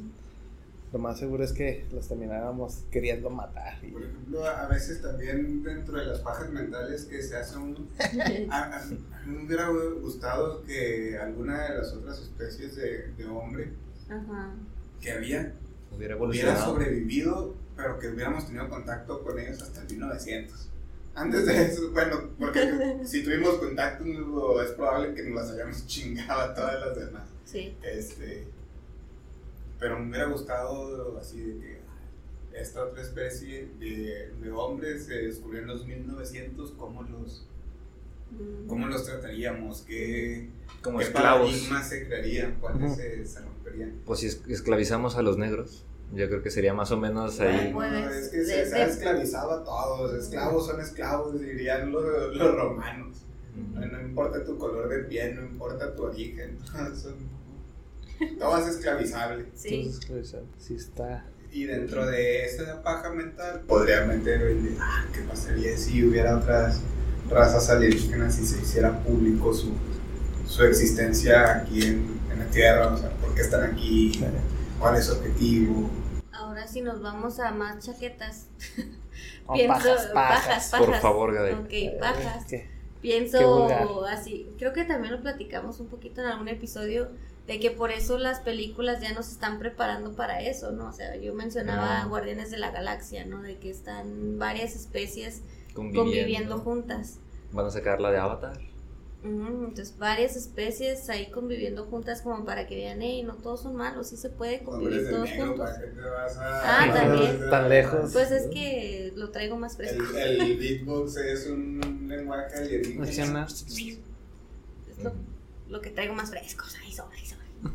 lo 0.92 0.98
más 1.00 1.20
seguro 1.20 1.44
es 1.44 1.54
que 1.54 1.86
los 1.92 2.08
termináramos 2.08 2.80
queriendo 2.92 3.30
matar. 3.30 3.78
y- 3.84 3.92
Por 3.92 4.04
ejemplo, 4.04 4.46
a 4.46 4.68
veces 4.68 5.02
también 5.02 5.62
dentro 5.64 6.00
de 6.00 6.06
las 6.06 6.20
pajas 6.20 6.50
mentales 6.50 7.06
que 7.06 7.22
se 7.22 7.36
hace 7.38 7.58
un... 7.58 7.88
A, 8.52 8.82
mí 9.26 9.36
me 9.36 9.46
hubiera 9.46 9.70
gustado 9.70 10.64
que 10.64 11.18
alguna 11.18 11.70
de 11.70 11.78
las 11.78 11.94
otras 11.94 12.20
especies 12.20 12.76
de, 12.76 13.12
de 13.18 13.26
hombre 13.28 13.72
Ajá. 14.10 14.52
que 15.00 15.12
había 15.12 15.54
Hubiera 15.96 16.18
hubiera 16.18 16.56
sobrevivido, 16.56 17.56
pero 17.76 17.98
que 18.00 18.10
hubiéramos 18.10 18.46
tenido 18.46 18.70
contacto 18.70 19.24
con 19.24 19.40
ellos 19.40 19.62
hasta 19.62 19.82
el 19.82 19.88
1900. 19.92 20.70
Antes 21.16 21.46
de 21.48 21.64
eso, 21.64 21.92
bueno, 21.92 22.30
porque 22.40 22.98
si 23.06 23.24
tuvimos 23.24 23.56
contacto 23.56 24.62
es 24.62 24.72
probable 24.72 25.14
que 25.14 25.24
nos 25.24 25.42
las 25.44 25.52
hayamos 25.52 25.86
chingado 25.88 26.42
a 26.42 26.54
todas 26.54 26.80
las 26.80 26.96
demás. 26.96 27.28
Sí. 27.46 27.76
Este, 27.84 28.46
pero 29.80 30.00
me 30.00 30.10
hubiera 30.10 30.26
gustado 30.26 31.18
así 31.18 31.42
de 31.42 31.60
que 31.60 31.80
esta 32.60 32.84
otra 32.84 33.02
especie 33.02 33.70
de, 33.80 34.32
de 34.42 34.52
hombres 34.52 35.06
se 35.06 35.14
descubrió 35.14 35.62
en 35.62 35.68
los 35.68 35.86
1900, 35.86 36.72
¿cómo 36.72 37.04
los, 37.04 37.46
Mm. 38.32 38.68
cómo 38.68 38.86
los 38.88 39.06
trataríamos? 39.06 39.82
¿Qué, 39.88 40.50
Como 40.84 41.00
qué 41.00 41.06
esclavos. 41.06 41.50
paradigmas 41.50 41.90
se 41.90 42.06
crearían? 42.06 42.58
¿Cuáles 42.62 42.96
se, 42.96 43.26
se 43.26 43.40
romperían? 43.42 43.94
Pues 44.06 44.20
si 44.20 44.28
es- 44.28 44.42
esclavizamos 44.48 45.16
a 45.16 45.24
los 45.24 45.38
negros, 45.40 45.84
yo 46.14 46.28
creo 46.28 46.44
que 46.44 46.52
sería 46.52 46.74
más 46.76 46.92
o 46.92 46.98
menos 46.98 47.40
ahí. 47.40 47.74
Bueno. 47.74 48.08
Es 48.10 48.30
que 48.30 48.38
De- 48.38 48.66
se, 48.68 48.76
ha 48.76 48.86
esclavizado 48.86 49.52
a 49.52 49.64
todos. 49.64 50.14
Esclavos 50.14 50.68
son 50.68 50.80
esclavos, 50.80 51.40
dirían 51.42 51.92
los, 51.92 52.36
los 52.36 52.56
romanos. 52.56 53.18
No, 53.74 53.84
no 53.84 54.00
importa 54.02 54.44
tu 54.46 54.58
color 54.60 54.90
de 54.90 55.00
piel, 55.06 55.36
no 55.36 55.42
importa 55.48 55.96
tu 55.96 56.04
origen. 56.04 56.60
son- 56.96 57.39
todo 58.40 58.58
es 58.58 58.76
esclavizable. 58.76 59.46
Sí. 59.56 59.82
Entonces, 59.82 60.06
pues, 60.08 60.36
sí 60.58 60.76
está. 60.76 61.26
Y 61.52 61.66
dentro 61.66 62.06
de 62.06 62.46
esa 62.46 62.84
paja 62.84 63.10
mental 63.10 63.62
podría 63.62 64.06
meter 64.06 64.42
el 64.42 64.64
de, 64.64 64.78
ah, 64.80 65.06
¿qué 65.14 65.22
pasaría 65.22 65.76
si 65.78 66.04
hubiera 66.04 66.38
otras 66.38 66.82
razas 67.30 67.70
alienígenas 67.70 68.38
y 68.40 68.46
se 68.46 68.62
hiciera 68.62 69.00
público 69.00 69.54
su, 69.54 69.74
su 70.48 70.64
existencia 70.64 71.58
aquí 71.58 71.88
en, 71.88 72.20
en 72.32 72.40
la 72.40 72.46
Tierra? 72.46 72.94
O 72.94 72.98
sea, 72.98 73.10
¿por 73.18 73.34
qué 73.34 73.42
están 73.42 73.64
aquí? 73.64 74.24
¿Cuál 74.80 74.98
es 74.98 75.06
su 75.06 75.14
objetivo? 75.14 75.90
Ahora 76.32 76.68
si 76.68 76.82
nos 76.82 77.02
vamos 77.02 77.40
a 77.40 77.52
más 77.52 77.86
chaquetas. 77.86 78.48
Oh, 79.48 79.54
Pienso, 79.54 79.74
pajas, 80.14 80.70
pajas. 80.70 80.72
Por 80.78 80.96
favor, 81.00 81.34
Gaby. 81.34 81.52
Ok, 81.54 82.00
pajas. 82.00 82.46
¿Qué? 82.48 82.70
Pienso 83.02 84.06
así, 84.06 84.48
creo 84.58 84.74
que 84.74 84.84
también 84.84 85.14
lo 85.14 85.22
platicamos 85.22 85.80
un 85.80 85.88
poquito 85.88 86.22
en 86.22 86.28
algún 86.28 86.50
episodio 86.50 87.10
de 87.50 87.60
que 87.60 87.72
por 87.72 87.92
eso 87.92 88.18
las 88.20 88.40
películas 88.40 89.02
ya 89.02 89.12
nos 89.14 89.30
están 89.30 89.58
preparando 89.60 90.14
para 90.16 90.40
eso, 90.42 90.72
¿no? 90.72 90.88
O 90.88 90.94
sea, 90.94 91.16
yo 91.18 91.34
mencionaba 91.34 92.04
Ah. 92.04 92.06
Guardianes 92.06 92.52
de 92.52 92.58
la 92.58 92.70
Galaxia, 92.72 93.26
¿no? 93.26 93.42
De 93.42 93.58
que 93.58 93.70
están 93.72 94.38
varias 94.40 94.76
especies 94.76 95.42
Conviviendo. 95.74 96.04
conviviendo 96.12 96.60
juntas. 96.60 97.18
Van 97.52 97.66
a 97.66 97.72
sacar 97.72 98.00
la 98.00 98.12
de 98.12 98.18
Avatar. 98.20 98.60
Ujú, 99.24 99.66
Entonces, 99.66 99.98
varias 99.98 100.36
especies 100.38 101.10
ahí 101.10 101.30
conviviendo 101.32 101.86
juntas 101.86 102.22
como 102.22 102.46
para 102.46 102.68
que 102.68 102.76
vean, 102.76 103.02
hey, 103.02 103.24
no 103.24 103.34
todos 103.34 103.64
son 103.64 103.76
malos, 103.76 104.08
sí 104.10 104.16
se 104.16 104.30
puede 104.30 104.60
convivir 104.64 105.10
todos 105.10 105.28
negro, 105.30 105.48
juntos. 105.48 105.70
¿para 105.72 105.82
qué 105.82 105.88
te 105.88 106.02
vas 106.02 106.38
a- 106.38 106.84
Ah, 106.86 106.94
también. 106.94 107.50
Tan 107.50 107.68
lejos. 107.68 108.12
Pues 108.14 108.32
es 108.32 108.48
que 108.48 109.12
lo 109.16 109.30
traigo 109.32 109.58
más 109.58 109.76
fresco. 109.76 110.04
El, 110.16 110.40
el 110.42 110.58
beatbox 110.58 111.18
es 111.18 111.48
un 111.48 112.06
lenguaje 112.08 112.56
alienígena. 112.60 113.46
Es 113.46 115.04
lo, 115.04 115.12
lo 115.68 115.82
que 115.82 115.90
traigo 115.90 116.14
más 116.14 116.30
fresco, 116.30 116.64
o 116.66 116.70
sea, 116.70 116.80
ahí 116.82 116.94
sobra, 116.94 117.18
ahí. 117.18 117.26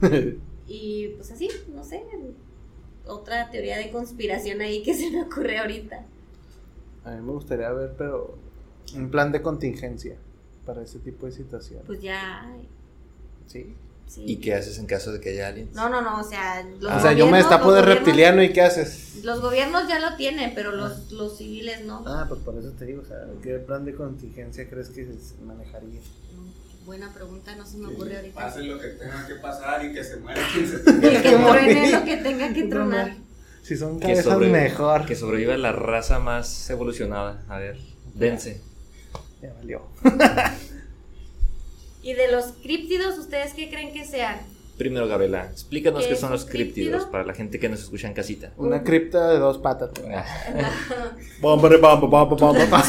Y 0.66 1.08
pues 1.16 1.30
así, 1.30 1.48
no 1.74 1.84
sé, 1.84 2.02
otra 3.06 3.50
teoría 3.50 3.76
de 3.76 3.90
conspiración 3.90 4.62
ahí 4.62 4.82
que 4.82 4.94
se 4.94 5.10
me 5.10 5.20
ocurre 5.22 5.58
ahorita. 5.58 6.06
A 7.04 7.10
mí 7.10 7.20
me 7.20 7.32
gustaría 7.32 7.70
ver, 7.70 7.92
pero 7.98 8.38
un 8.96 9.10
plan 9.10 9.30
de 9.30 9.42
contingencia 9.42 10.16
para 10.64 10.80
ese 10.82 10.98
tipo 11.00 11.26
de 11.26 11.32
situación. 11.32 11.82
Pues 11.86 12.00
ya, 12.00 12.46
hay, 12.48 12.66
Sí. 13.46 13.74
sí. 14.06 14.24
¿Y 14.26 14.36
qué 14.36 14.54
haces 14.54 14.78
en 14.78 14.86
caso 14.86 15.12
de 15.12 15.20
que 15.20 15.28
haya 15.32 15.48
aliens? 15.48 15.74
No, 15.74 15.90
no, 15.90 16.00
no, 16.00 16.18
o 16.18 16.24
sea, 16.24 16.62
los 16.80 16.90
O 16.90 17.00
sea, 17.00 17.12
yo 17.12 17.26
me 17.26 17.32
gobiernos- 17.32 17.36
destapo 17.50 17.72
de 17.74 17.82
reptiliano 17.82 18.42
y 18.42 18.50
¿qué 18.54 18.62
haces? 18.62 19.22
Los 19.22 19.42
gobiernos 19.42 19.86
ya 19.86 19.98
lo 19.98 20.16
tienen, 20.16 20.52
pero 20.54 20.72
los, 20.72 21.12
los 21.12 21.36
civiles 21.36 21.84
no. 21.84 22.02
Ah, 22.06 22.24
pues 22.26 22.40
por 22.40 22.56
eso 22.56 22.70
te 22.72 22.86
digo, 22.86 23.02
o 23.02 23.04
sea, 23.04 23.18
¿qué 23.42 23.58
plan 23.58 23.84
de 23.84 23.94
contingencia 23.94 24.66
crees 24.70 24.88
que 24.88 25.04
se 25.04 25.34
manejaría? 25.44 26.00
Buena 26.84 27.10
pregunta, 27.12 27.54
no 27.56 27.64
se 27.66 27.78
me 27.78 27.86
ocurre 27.88 28.16
ahorita. 28.16 28.40
Pase 28.40 28.62
lo 28.62 28.78
que 28.78 28.88
tenga 28.88 29.26
que 29.26 29.34
pasar 29.36 29.84
y 29.84 29.92
que 29.92 30.04
se 30.04 30.16
muera 30.18 30.40
quien 30.52 30.68
se 30.68 30.78
tenga 30.80 31.00
que 31.00 31.22
que 31.22 31.36
truene 31.36 31.90
lo 31.92 32.04
que 32.04 32.16
tenga 32.18 32.52
que 32.52 32.62
tronar. 32.64 33.12
Si 33.62 33.76
son 33.76 33.98
Que, 33.98 34.08
cabezas 34.08 34.26
sobreviva- 34.26 34.52
mejor. 34.62 35.06
que 35.06 35.16
sobreviva 35.16 35.56
la 35.56 35.72
raza 35.72 36.18
más 36.18 36.68
evolucionada. 36.68 37.42
A 37.48 37.58
ver, 37.58 37.78
dense. 38.14 38.60
Ya 39.42 39.52
valió. 39.54 39.82
Y 42.02 42.12
de 42.12 42.30
los 42.30 42.44
críptidos, 42.62 43.16
¿ustedes 43.18 43.54
qué 43.54 43.70
creen 43.70 43.90
que 43.94 44.04
sean? 44.04 44.36
Primero, 44.76 45.08
Gabriela, 45.08 45.46
explícanos 45.50 46.06
¿Qué 46.06 46.16
son 46.16 46.32
los 46.32 46.44
críptidos 46.44 46.90
críptido? 47.04 47.10
para 47.10 47.24
la 47.24 47.32
gente 47.32 47.58
que 47.58 47.70
nos 47.70 47.80
escucha 47.80 48.08
en 48.08 48.12
casita. 48.12 48.52
Una 48.58 48.82
cripta 48.82 49.30
de 49.30 49.38
dos 49.38 49.56
patas. 49.56 49.88
Bomba, 51.40 51.70
bomba, 51.70 52.24
bomba, 52.24 52.52
bomba. 52.52 52.84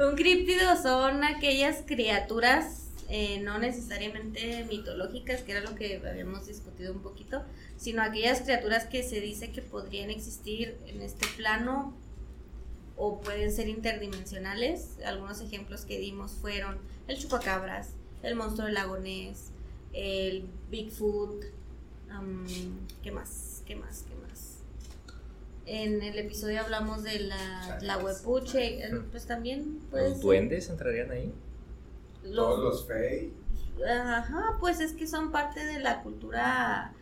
Un 0.00 0.16
críptido 0.16 0.80
son 0.82 1.24
aquellas 1.24 1.82
criaturas 1.86 2.86
eh, 3.10 3.40
no 3.40 3.58
necesariamente 3.58 4.64
mitológicas, 4.70 5.42
que 5.42 5.52
era 5.52 5.60
lo 5.60 5.74
que 5.74 6.00
habíamos 6.08 6.46
discutido 6.46 6.92
un 6.92 7.02
poquito, 7.02 7.44
sino 7.76 8.02
aquellas 8.02 8.40
criaturas 8.40 8.86
que 8.86 9.02
se 9.02 9.20
dice 9.20 9.50
que 9.50 9.60
podrían 9.60 10.08
existir 10.08 10.78
en 10.86 11.02
este 11.02 11.26
plano 11.36 11.92
o 12.96 13.20
pueden 13.20 13.52
ser 13.52 13.68
interdimensionales. 13.68 15.00
Algunos 15.04 15.42
ejemplos 15.42 15.84
que 15.84 15.98
dimos 15.98 16.32
fueron 16.32 16.78
el 17.06 17.18
chupacabras, 17.18 17.90
el 18.22 18.36
monstruo 18.36 18.66
del 18.66 18.74
lago 18.74 18.96
Ness, 18.96 19.50
el 19.92 20.46
Bigfoot, 20.70 21.44
am, 22.10 22.46
¿qué 23.02 23.10
más? 23.10 23.62
¿Qué 23.66 23.76
más? 23.76 24.04
¿Qué? 24.08 24.19
En 25.72 26.02
el 26.02 26.18
episodio 26.18 26.62
hablamos 26.62 27.04
de 27.04 27.20
la, 27.20 27.78
la 27.80 27.98
huepuche, 27.98 28.84
eh, 28.84 28.90
pues 29.12 29.26
también 29.26 29.78
puede 29.88 30.08
¿Los 30.10 30.20
duendes 30.20 30.68
entrarían 30.68 31.12
ahí? 31.12 31.32
Los- 32.24 32.34
Todos 32.34 32.58
los 32.60 32.86
fey. 32.88 33.32
Ajá, 33.88 34.56
pues 34.58 34.80
es 34.80 34.94
que 34.94 35.06
son 35.06 35.30
parte 35.30 35.64
de 35.64 35.78
la 35.78 36.02
cultura 36.02 36.92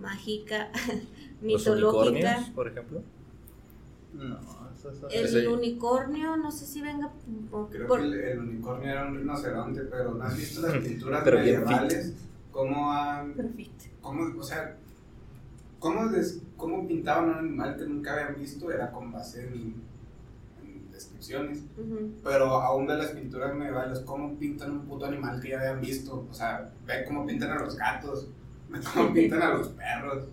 mágica, 0.00 0.70
¿Los 1.42 1.42
mitológica. 1.42 2.10
unicornios, 2.12 2.50
por 2.50 2.68
ejemplo? 2.68 3.02
No, 4.14 4.38
eso 4.72 4.90
es 4.92 5.02
El 5.12 5.24
Ese- 5.26 5.48
unicornio, 5.48 6.36
no 6.36 6.52
sé 6.52 6.64
si 6.66 6.80
venga 6.80 7.10
por- 7.50 7.70
Creo 7.70 7.88
por- 7.88 7.98
que 7.98 8.06
el, 8.06 8.14
el 8.20 8.38
unicornio 8.38 8.88
era 8.88 9.04
un 9.08 9.16
rinoceronte, 9.18 9.80
pero 9.90 10.14
¿no 10.14 10.22
has 10.22 10.36
visto 10.36 10.60
las 10.62 10.76
pinturas 10.84 11.24
medievales? 11.24 12.14
¿Cómo 12.52 12.92
han 12.92 13.32
Perfecto. 13.34 13.86
cómo, 14.00 14.38
o 14.38 14.42
sea, 14.44 14.76
cómo, 15.82 16.08
des- 16.08 16.40
cómo 16.56 16.86
pintaban 16.86 17.28
un 17.30 17.34
animal 17.38 17.76
que 17.76 17.84
nunca 17.84 18.12
habían 18.14 18.36
visto 18.40 18.70
era 18.70 18.90
con 18.92 19.10
base 19.12 19.42
en, 19.48 19.74
en 20.62 20.90
descripciones. 20.92 21.58
Pero 22.22 22.46
aún 22.46 22.86
de 22.86 22.96
las 22.96 23.08
pinturas 23.10 23.52
medievales, 23.54 23.98
cómo 24.00 24.38
pintan 24.38 24.70
un 24.70 24.86
puto 24.86 25.06
animal 25.06 25.40
que 25.40 25.50
ya 25.50 25.58
habían 25.58 25.80
visto. 25.80 26.26
O 26.30 26.32
sea, 26.34 26.70
ve 26.86 27.04
cómo 27.06 27.26
pintan 27.26 27.50
a 27.50 27.58
los 27.62 27.76
gatos, 27.76 28.28
ve 28.70 28.78
cómo 28.94 29.12
pintan 29.14 29.42
a 29.42 29.50
los 29.54 29.68
perros. 29.68 30.28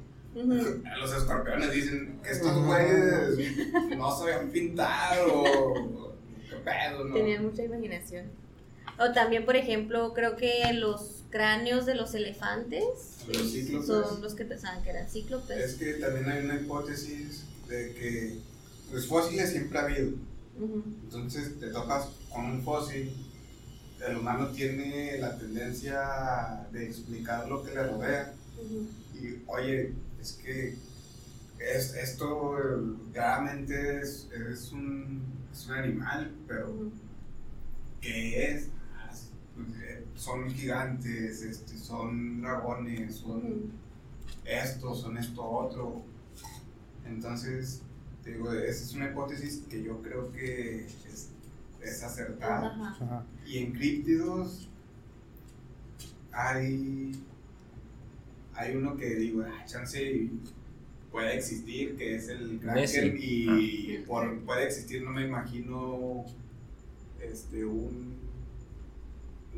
A 0.85 0.97
los 0.97 1.13
escorpiones 1.17 1.71
dicen 1.71 2.19
que 2.23 2.29
estos 2.29 2.55
güeyes 2.65 3.97
no 3.97 4.11
sabían 4.11 4.49
pintar 4.49 5.17
o 5.27 6.13
qué 6.47 6.55
pedo, 6.63 7.03
¿no? 7.05 7.13
Tenían 7.15 7.43
mucha 7.43 7.63
imaginación. 7.63 8.27
O 8.99 9.11
también, 9.11 9.45
por 9.45 9.55
ejemplo, 9.55 10.13
creo 10.13 10.35
que 10.35 10.71
los 10.73 11.18
cráneos 11.29 11.85
de 11.85 11.95
los 11.95 12.13
elefantes 12.15 13.19
Los 13.27 13.37
eh, 13.37 13.49
cíclopes. 13.49 13.87
son 13.87 14.21
los 14.21 14.33
que 14.35 14.45
pensaban 14.45 14.83
que 14.83 14.89
eran 14.89 15.09
cíclopes. 15.09 15.57
Es 15.57 15.75
que 15.75 15.93
también 15.93 16.29
hay 16.29 16.45
una 16.45 16.55
hipótesis 16.55 17.43
de 17.67 17.93
que 17.93 18.39
los 18.91 19.07
fósiles 19.07 19.51
siempre 19.51 19.77
ha 19.79 19.83
habido. 19.83 20.11
Entonces 21.03 21.59
te 21.59 21.67
topas 21.69 22.09
con 22.33 22.45
un 22.45 22.63
fósil, 22.63 23.15
el 24.05 24.17
humano 24.17 24.49
tiene 24.49 25.17
la 25.19 25.37
tendencia 25.37 26.67
de 26.71 26.85
explicar 26.85 27.47
lo 27.47 27.63
que 27.63 27.73
le 27.73 27.83
rodea. 27.83 28.33
Y 29.13 29.41
oye, 29.47 29.93
es 30.19 30.33
que 30.33 30.75
es, 31.59 31.93
esto 31.93 32.57
eh, 32.57 32.95
claramente 33.13 33.99
es, 34.01 34.27
es, 34.51 34.71
un, 34.71 35.21
es 35.53 35.67
un 35.67 35.73
animal, 35.75 36.31
pero 36.47 36.69
Ujú. 36.71 36.91
¿qué 38.01 38.51
es? 38.51 38.67
Son 40.19 40.49
gigantes, 40.49 41.43
este, 41.43 41.77
son 41.77 42.41
dragones, 42.41 43.15
son 43.15 43.37
Ujú. 43.37 43.69
esto, 44.43 44.93
son 44.93 45.17
esto 45.17 45.41
otro. 45.41 46.03
Entonces, 47.07 47.81
te 48.21 48.33
digo, 48.33 48.51
esa 48.51 48.83
es 48.83 48.93
una 48.95 49.11
hipótesis 49.11 49.63
que 49.69 49.81
yo 49.81 50.01
creo 50.01 50.29
que 50.33 50.85
es, 50.85 51.29
es 51.81 52.03
acertada. 52.03 52.67
Ajá. 52.67 53.05
Ajá. 53.05 53.25
Y 53.47 53.59
en 53.59 53.71
críptidos, 53.71 54.67
hay, 56.33 57.13
hay 58.55 58.75
uno 58.75 58.97
que 58.97 59.15
digo, 59.15 59.43
ah, 59.43 59.65
chance 59.65 60.29
puede 61.13 61.37
existir, 61.37 61.95
que 61.95 62.15
es 62.15 62.27
el 62.27 62.59
Kraken, 62.59 63.17
y 63.17 63.95
ah. 63.95 64.03
por 64.05 64.37
puede 64.41 64.65
existir, 64.65 65.01
no 65.01 65.11
me 65.11 65.25
imagino 65.25 66.25
este, 67.21 67.63
un, 67.63 68.18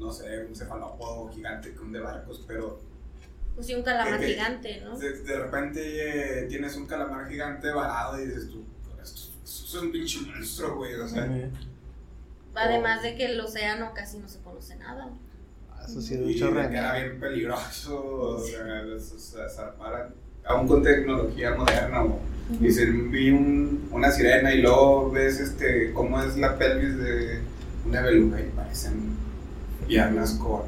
no 0.02 0.12
sé, 0.12 0.45
un 0.45 0.56
cefalópodo 0.56 1.32
gigante 1.32 1.74
con 1.74 1.91
de 1.91 1.99
barcos, 1.99 2.43
pero... 2.47 2.82
Pues 3.56 3.68
sí, 3.68 3.76
un 3.76 3.84
calamar 3.84 4.22
gigante, 4.22 4.82
¿no? 4.82 4.97
De, 4.97 5.20
de 5.22 5.39
repente 5.39 6.41
eh, 6.41 6.47
tienes 6.47 6.76
un 6.76 6.88
calamar 6.88 7.30
gigante 7.30 7.70
varado 7.70 8.20
y 8.20 8.26
dices 8.26 8.49
tú, 8.49 8.64
esto, 9.02 9.22
es 9.43 9.74
un 9.76 9.91
pinche 9.91 10.20
monstruo, 10.22 10.78
güey, 10.78 10.95
o 10.95 11.08
sea... 11.08 11.30
Además 12.56 13.04
de 13.04 13.16
que 13.16 13.26
el 13.26 13.39
océano 13.39 13.93
casi 13.93 14.18
no 14.18 14.28
se 14.28 14.39
conoce 14.39 14.76
nada. 14.76 15.10
Ah, 15.72 15.86
eso 15.88 16.02
sí, 16.02 16.16
y 16.16 16.38
que 16.38 16.43
era 16.43 16.93
bien 16.95 17.20
peligroso, 17.20 18.04
o 18.04 18.39
sea, 18.39 18.84
se 18.99 19.49
zarparan 19.49 20.14
aún 20.45 20.68
con 20.68 20.84
tecnología 20.84 21.54
moderna 21.56 22.04
o 22.04 22.20
dicen 22.60 23.12
vi 23.12 23.30
un, 23.30 23.88
una 23.91 24.12
sirena 24.12 24.54
y 24.54 24.62
luego 24.62 25.12
ves 25.12 25.39
este 25.39 25.93
cómo 25.93 26.22
es 26.22 26.36
la 26.38 26.58
pelvis 26.58 26.97
de 26.97 27.39
una 27.86 28.02
beluga 28.02 28.41
y 28.41 28.49
parecen 28.49 29.16
piernas 29.88 30.34
con, 30.34 30.61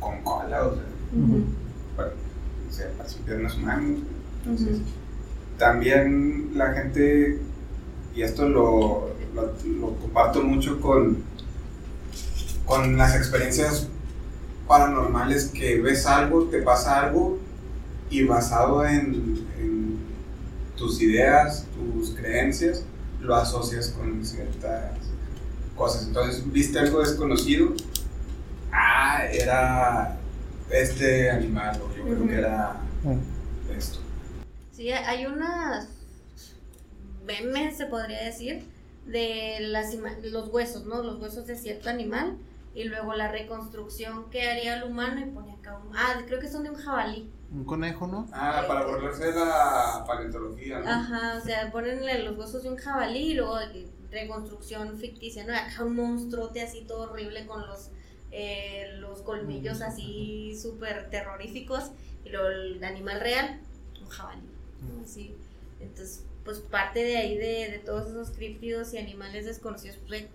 con 0.00 0.22
cola 0.22 0.66
o 0.66 0.74
sea 0.74 0.84
bueno, 1.12 1.44
o 2.68 2.72
sea 2.72 2.90
parecen 2.96 3.22
piernas 3.22 3.56
humanas 3.56 4.00
entonces 4.42 4.78
también 5.58 6.50
la 6.54 6.72
gente 6.72 7.40
y 8.14 8.22
esto 8.22 8.48
lo, 8.48 9.10
lo, 9.34 9.52
lo 9.80 9.94
comparto 9.96 10.42
mucho 10.42 10.80
con 10.80 11.24
con 12.66 12.96
las 12.96 13.14
experiencias 13.14 13.86
paranormales 14.66 15.46
que 15.46 15.80
ves 15.80 16.06
algo, 16.06 16.44
te 16.46 16.60
pasa 16.62 17.00
algo 17.00 17.38
y 18.10 18.24
basado 18.24 18.84
en, 18.84 19.46
tus 20.76 21.00
ideas, 21.00 21.66
tus 21.74 22.10
creencias, 22.10 22.84
lo 23.22 23.34
asocias 23.34 23.88
con 23.88 24.22
ciertas 24.26 24.92
cosas. 25.76 26.06
Entonces, 26.06 26.50
viste 26.52 26.78
algo 26.78 27.00
desconocido, 27.00 27.74
ah, 28.72 29.24
era 29.30 30.18
este 30.70 31.30
animal, 31.30 31.80
o 31.80 31.96
yo 31.96 32.04
creo 32.04 32.26
que 32.26 32.34
era 32.34 32.76
esto. 33.76 33.98
Sí, 34.72 34.90
hay 34.90 35.26
unas 35.26 35.88
memes, 37.24 37.76
se 37.76 37.86
podría 37.86 38.22
decir, 38.24 38.64
de 39.06 39.58
las 39.60 39.94
los 40.22 40.48
huesos, 40.48 40.86
¿no? 40.86 41.02
Los 41.02 41.20
huesos 41.20 41.46
de 41.46 41.56
cierto 41.56 41.88
animal 41.88 42.36
y 42.74 42.84
luego 42.84 43.14
la 43.14 43.28
reconstrucción 43.28 44.28
que 44.30 44.48
haría 44.48 44.76
el 44.76 44.84
humano 44.84 45.20
y 45.20 45.30
pone 45.30 45.52
acá 45.52 45.78
un... 45.78 45.96
Ah, 45.96 46.20
creo 46.26 46.40
que 46.40 46.48
son 46.48 46.62
de 46.62 46.70
un 46.70 46.76
jabalí. 46.76 47.30
Un 47.50 47.64
conejo, 47.64 48.06
¿no? 48.06 48.26
Ah, 48.32 48.64
para 48.68 48.84
volverse 48.84 49.32
la 49.32 50.04
paleontología, 50.06 50.80
¿no? 50.80 50.90
Ajá, 50.90 51.38
o 51.38 51.40
sea, 51.40 51.70
ponen 51.70 52.00
los 52.24 52.36
huesos 52.36 52.64
de 52.64 52.68
un 52.68 52.76
jabalí 52.76 53.30
y 53.30 53.34
luego 53.34 53.56
reconstrucción 54.16 54.98
ficticia, 54.98 55.44
¿no? 55.44 55.54
Acá 55.54 55.84
un 55.84 55.96
monstruote 55.96 56.62
así 56.62 56.82
todo 56.82 57.10
horrible 57.10 57.46
con 57.46 57.66
los, 57.66 57.90
eh, 58.32 58.96
los 58.98 59.20
colmillos 59.20 59.80
así 59.82 60.56
súper 60.60 61.10
terroríficos 61.10 61.90
y 62.24 62.30
luego 62.30 62.48
el 62.48 62.82
animal 62.82 63.20
real, 63.20 63.60
un 64.00 64.08
jabalí, 64.08 64.42
Así, 65.02 65.34
entonces, 65.80 66.24
pues 66.44 66.58
parte 66.58 67.02
de 67.02 67.16
ahí 67.16 67.36
de, 67.36 67.70
de 67.70 67.78
todos 67.78 68.10
esos 68.10 68.30
críptidos 68.30 68.92
y 68.94 68.98
animales 68.98 69.46
desconocidos, 69.46 69.98
pues 70.06 70.26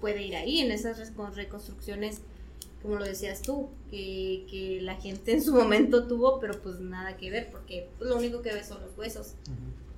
puede 0.00 0.22
ir 0.22 0.36
ahí, 0.36 0.60
en 0.60 0.70
esas 0.70 1.12
reconstrucciones, 1.34 2.20
como 2.82 2.96
lo 2.96 3.04
decías 3.04 3.42
tú, 3.42 3.68
que, 3.90 4.46
que 4.50 4.80
la 4.82 4.94
gente 4.96 5.32
en 5.32 5.42
su 5.42 5.54
momento 5.54 6.06
tuvo, 6.06 6.38
pero 6.40 6.60
pues 6.62 6.80
nada 6.80 7.16
que 7.16 7.30
ver, 7.30 7.50
porque 7.50 7.88
pues, 7.98 8.08
lo 8.08 8.16
único 8.16 8.42
que 8.42 8.52
ves 8.52 8.68
son 8.68 8.80
los 8.82 8.96
huesos 8.96 9.34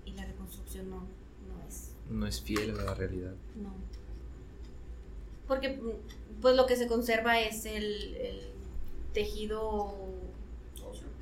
y 0.05 0.13
la 0.13 0.25
reconstrucción 0.25 0.91
no, 0.91 1.07
no 2.11 2.27
es. 2.27 2.41
Fiel 2.41 2.79
a 2.79 2.85
la 2.85 2.95
realidad. 2.95 3.35
No. 3.57 3.75
Porque 5.47 5.81
pues 6.41 6.57
lo 6.57 6.67
que 6.67 6.77
se 6.77 6.87
conserva 6.87 7.41
es 7.41 7.67
el, 7.67 8.17
el 8.17 8.41
tejido 9.13 9.95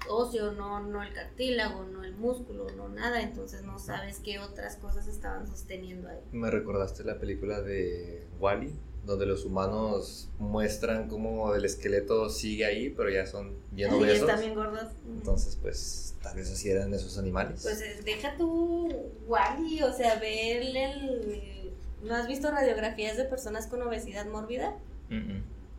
óseo, 0.09 0.53
no, 0.53 0.80
no 0.80 1.03
el 1.03 1.12
cartílago, 1.12 1.84
no 1.84 2.05
el 2.05 2.14
músculo, 2.14 2.66
no 2.76 2.89
nada, 2.89 3.22
entonces 3.22 3.62
no 3.62 3.78
sabes 3.78 4.20
qué 4.20 4.39
otras 4.39 4.76
cosas 4.76 5.07
estaban 5.07 5.47
sosteniendo 5.47 6.09
ahí. 6.09 6.20
Me 6.32 6.51
recordaste 6.51 7.05
la 7.05 7.18
película 7.18 7.61
de 7.61 8.26
Wally, 8.41 8.72
donde 9.05 9.27
los 9.27 9.45
humanos 9.45 10.29
muestran 10.39 11.09
cómo 11.09 11.55
el 11.55 11.65
esqueleto 11.65 12.29
sigue 12.29 12.65
ahí, 12.65 12.91
pero 12.91 13.11
ya 13.11 13.27
son 13.27 13.57
bien 13.71 13.91
obesos. 13.91 14.29
están 14.29 14.41
bien 14.41 14.55
gordos. 14.55 14.89
Entonces, 15.07 15.57
pues, 15.61 16.15
tal 16.23 16.37
vez 16.37 16.51
así 16.51 16.71
eran 16.71 16.93
esos 16.93 17.19
animales. 17.19 17.63
Pues 17.63 17.81
eh, 17.81 18.01
deja 18.05 18.37
tú 18.37 18.89
Wally, 19.27 19.83
o 19.83 19.93
sea, 19.93 20.19
ver 20.19 20.63
el... 20.63 21.73
¿No 22.03 22.15
has 22.15 22.29
visto 22.29 22.51
radiografías 22.51 23.17
de 23.17 23.25
personas 23.25 23.67
con 23.67 23.83
obesidad 23.83 24.27
mórbida? 24.27 24.77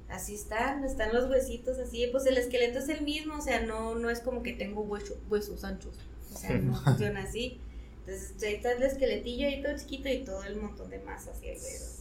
así 0.09 0.33
están, 0.33 0.83
están 0.83 1.13
los 1.13 1.29
huesitos 1.29 1.77
así, 1.77 2.07
pues 2.11 2.25
el 2.25 2.37
esqueleto 2.37 2.79
es 2.79 2.89
el 2.89 3.01
mismo, 3.01 3.37
o 3.37 3.41
sea, 3.41 3.61
no, 3.61 3.95
no 3.95 4.09
es 4.09 4.19
como 4.19 4.43
que 4.43 4.53
tengo 4.53 4.81
hueso, 4.81 5.15
huesos 5.29 5.63
anchos, 5.63 5.95
o 6.33 6.37
sea, 6.37 6.57
no 6.57 6.75
funciona 6.83 7.23
así. 7.23 7.61
Entonces, 7.99 8.41
ahí 8.41 8.55
está 8.55 8.71
el 8.71 8.81
esqueletillo 8.81 9.47
ahí 9.47 9.61
todo 9.61 9.77
chiquito 9.77 10.09
y 10.09 10.23
todo 10.23 10.43
el 10.43 10.55
montón 10.55 10.89
de 10.89 10.99
masa 10.99 11.31
así 11.31 11.49
alrededor. 11.49 11.98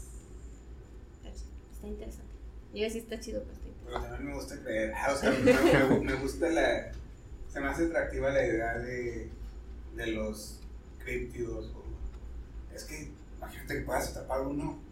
Está 1.78 1.88
interesante. 1.88 2.32
Y 2.74 2.90
sí 2.90 2.98
está 2.98 3.20
chido, 3.20 3.42
pero 3.42 3.54
está 3.54 3.68
interesante. 3.68 3.86
Pero 3.86 4.00
también 4.00 4.26
me 4.26 4.34
gusta 4.34 4.60
creer, 4.60 4.92
o 5.10 5.16
sea, 5.16 5.30
me, 5.30 6.00
me, 6.00 6.14
gusta 6.14 6.50
la, 6.50 6.92
se 7.48 7.60
me 7.60 7.68
hace 7.68 7.84
atractiva 7.86 8.30
la 8.30 8.44
idea 8.44 8.78
de, 8.78 9.30
de 9.94 10.06
los 10.08 10.60
críptidos, 10.98 11.72
es 12.74 12.84
que 12.84 13.10
imagínate 13.38 13.74
que 13.74 13.80
puedas 13.80 14.10
atrapar 14.10 14.40
uno 14.42 14.88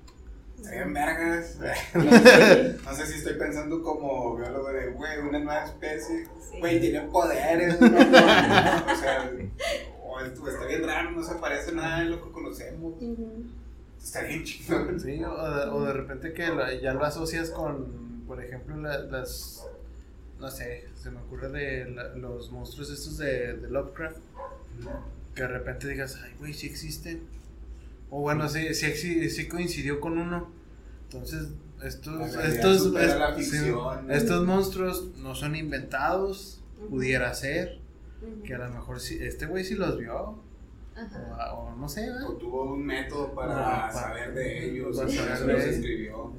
Estarían 0.57 0.95
vergas. 0.95 1.59
No 2.84 2.95
sé, 2.95 3.07
si 3.07 3.18
estoy 3.18 3.34
pensando 3.34 3.82
como 3.82 4.37
biólogo 4.37 4.72
de, 4.72 4.89
güey, 4.89 5.18
una 5.18 5.39
nueva 5.39 5.64
especie. 5.66 6.26
Güey, 6.59 6.80
tiene 6.80 7.03
poderes. 7.03 7.74
o 7.80 8.97
sea, 8.97 9.30
o 10.03 10.20
está 10.20 10.66
bien 10.66 10.87
raro, 10.87 11.10
no 11.10 11.23
se 11.23 11.35
parece 11.35 11.73
nada 11.73 12.01
de 12.01 12.06
lo 12.06 12.24
que 12.24 12.32
conocemos. 12.32 12.94
Está 14.02 14.23
bien 14.23 14.44
chido. 14.44 14.98
Sí, 14.98 15.23
o 15.24 15.85
de, 15.85 15.93
repente 15.93 16.32
que 16.32 16.47
ya 16.82 16.94
lo 16.94 17.05
asocias 17.05 17.51
con, 17.51 18.24
por 18.27 18.43
ejemplo, 18.43 18.77
las. 18.77 19.66
No 20.39 20.51
sé, 20.51 20.85
se 20.94 21.10
me 21.10 21.20
ocurre 21.20 21.48
de 21.48 21.86
los 22.16 22.51
monstruos 22.51 22.90
estos 22.90 23.18
de, 23.18 23.55
de 23.55 23.68
Lovecraft. 23.68 24.18
Que 25.35 25.43
de 25.43 25.48
repente 25.48 25.89
digas, 25.89 26.18
ay, 26.23 26.35
güey, 26.39 26.55
sí 26.55 26.66
existen 26.66 27.36
o 28.10 28.20
bueno, 28.20 28.48
sí, 28.48 28.74
sí, 28.74 29.31
sí, 29.31 29.48
coincidió 29.48 30.01
con 30.01 30.18
uno. 30.18 30.48
Entonces, 31.05 31.48
estos, 31.82 32.36
estos, 32.36 32.93
estos 34.09 34.47
monstruos 34.47 35.16
no 35.18 35.35
son 35.35 35.56
inventados, 35.56 36.62
pudiera 36.89 37.32
ser. 37.35 37.81
Que 38.44 38.55
a 38.55 38.59
lo 38.59 38.70
mejor 38.70 39.01
sí, 39.01 39.18
este 39.20 39.47
güey 39.47 39.64
sí 39.64 39.74
los 39.74 39.98
vio. 39.98 40.40
O, 41.52 41.74
no 41.77 41.89
sé, 41.89 42.10
O 42.10 42.32
tuvo 42.35 42.73
un 42.73 42.85
método 42.85 43.35
para, 43.35 43.90
saber 43.93 44.35
de 44.35 44.70
ellos. 44.70 44.97
Para 44.97 45.09
saber 45.09 45.55
los 45.55 45.64
escribió. 45.64 46.32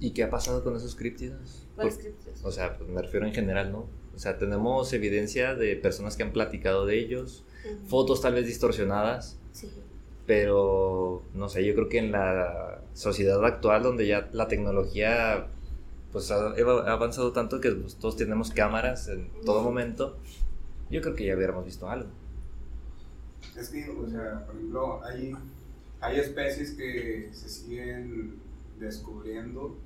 ¿Y 0.00 0.10
qué 0.10 0.24
ha 0.24 0.30
pasado 0.30 0.62
con 0.62 0.76
esos 0.76 0.94
críptidos? 0.94 1.66
Pues, 1.76 1.98
o 2.42 2.50
sea, 2.50 2.76
pues 2.76 2.90
me 2.90 3.00
refiero 3.00 3.26
en 3.26 3.32
general, 3.32 3.72
¿no? 3.72 3.86
O 4.14 4.18
sea, 4.18 4.36
tenemos 4.36 4.92
evidencia 4.92 5.54
de 5.54 5.76
personas 5.76 6.16
que 6.16 6.24
han 6.24 6.32
platicado 6.32 6.84
de 6.84 6.98
ellos, 6.98 7.44
fotos 7.86 8.20
tal 8.20 8.34
vez 8.34 8.46
distorsionadas. 8.46 9.38
Sí 9.52 9.70
pero 10.30 11.24
no 11.34 11.48
sé, 11.48 11.64
yo 11.64 11.74
creo 11.74 11.88
que 11.88 11.98
en 11.98 12.12
la 12.12 12.82
sociedad 12.94 13.44
actual 13.44 13.82
donde 13.82 14.06
ya 14.06 14.28
la 14.32 14.46
tecnología 14.46 15.48
pues 16.12 16.30
ha, 16.30 16.52
avanzado 16.86 17.32
tanto 17.32 17.60
que 17.60 17.72
pues, 17.72 17.96
todos 17.96 18.14
tenemos 18.16 18.52
cámaras 18.52 19.08
en 19.08 19.28
todo 19.44 19.60
momento, 19.60 20.18
yo 20.88 21.00
creo 21.00 21.16
que 21.16 21.26
ya 21.26 21.34
hubiéramos 21.34 21.64
visto 21.64 21.90
algo. 21.90 22.10
Es 23.56 23.68
que, 23.68 23.88
o 23.90 24.08
sea, 24.08 24.46
por 24.46 24.54
ejemplo, 24.54 25.04
hay, 25.04 25.34
hay 26.00 26.18
especies 26.18 26.72
que 26.72 27.30
se 27.32 27.48
siguen 27.48 28.40
descubriendo, 28.78 29.76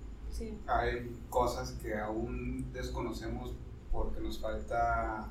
hay 0.67 1.17
cosas 1.31 1.73
que 1.83 1.97
aún 1.97 2.73
desconocemos 2.73 3.55
porque 3.93 4.21
nos 4.21 4.41
falta 4.41 5.29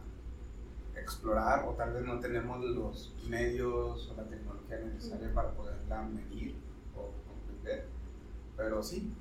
explorar 0.96 1.66
o 1.68 1.72
tal 1.72 1.94
vez 1.94 2.06
no 2.06 2.20
tenemos 2.20 2.64
los 2.64 3.14
medios 3.28 4.10
o 4.10 4.16
la 4.16 4.24
tecnología 4.24 4.80
necesaria 4.80 5.34
para 5.34 5.52
poderla 5.52 6.04
medir 6.04 6.56
o 6.96 7.12
comprender. 7.28 7.88
Pero 8.56 8.82
sí, 8.84 9.14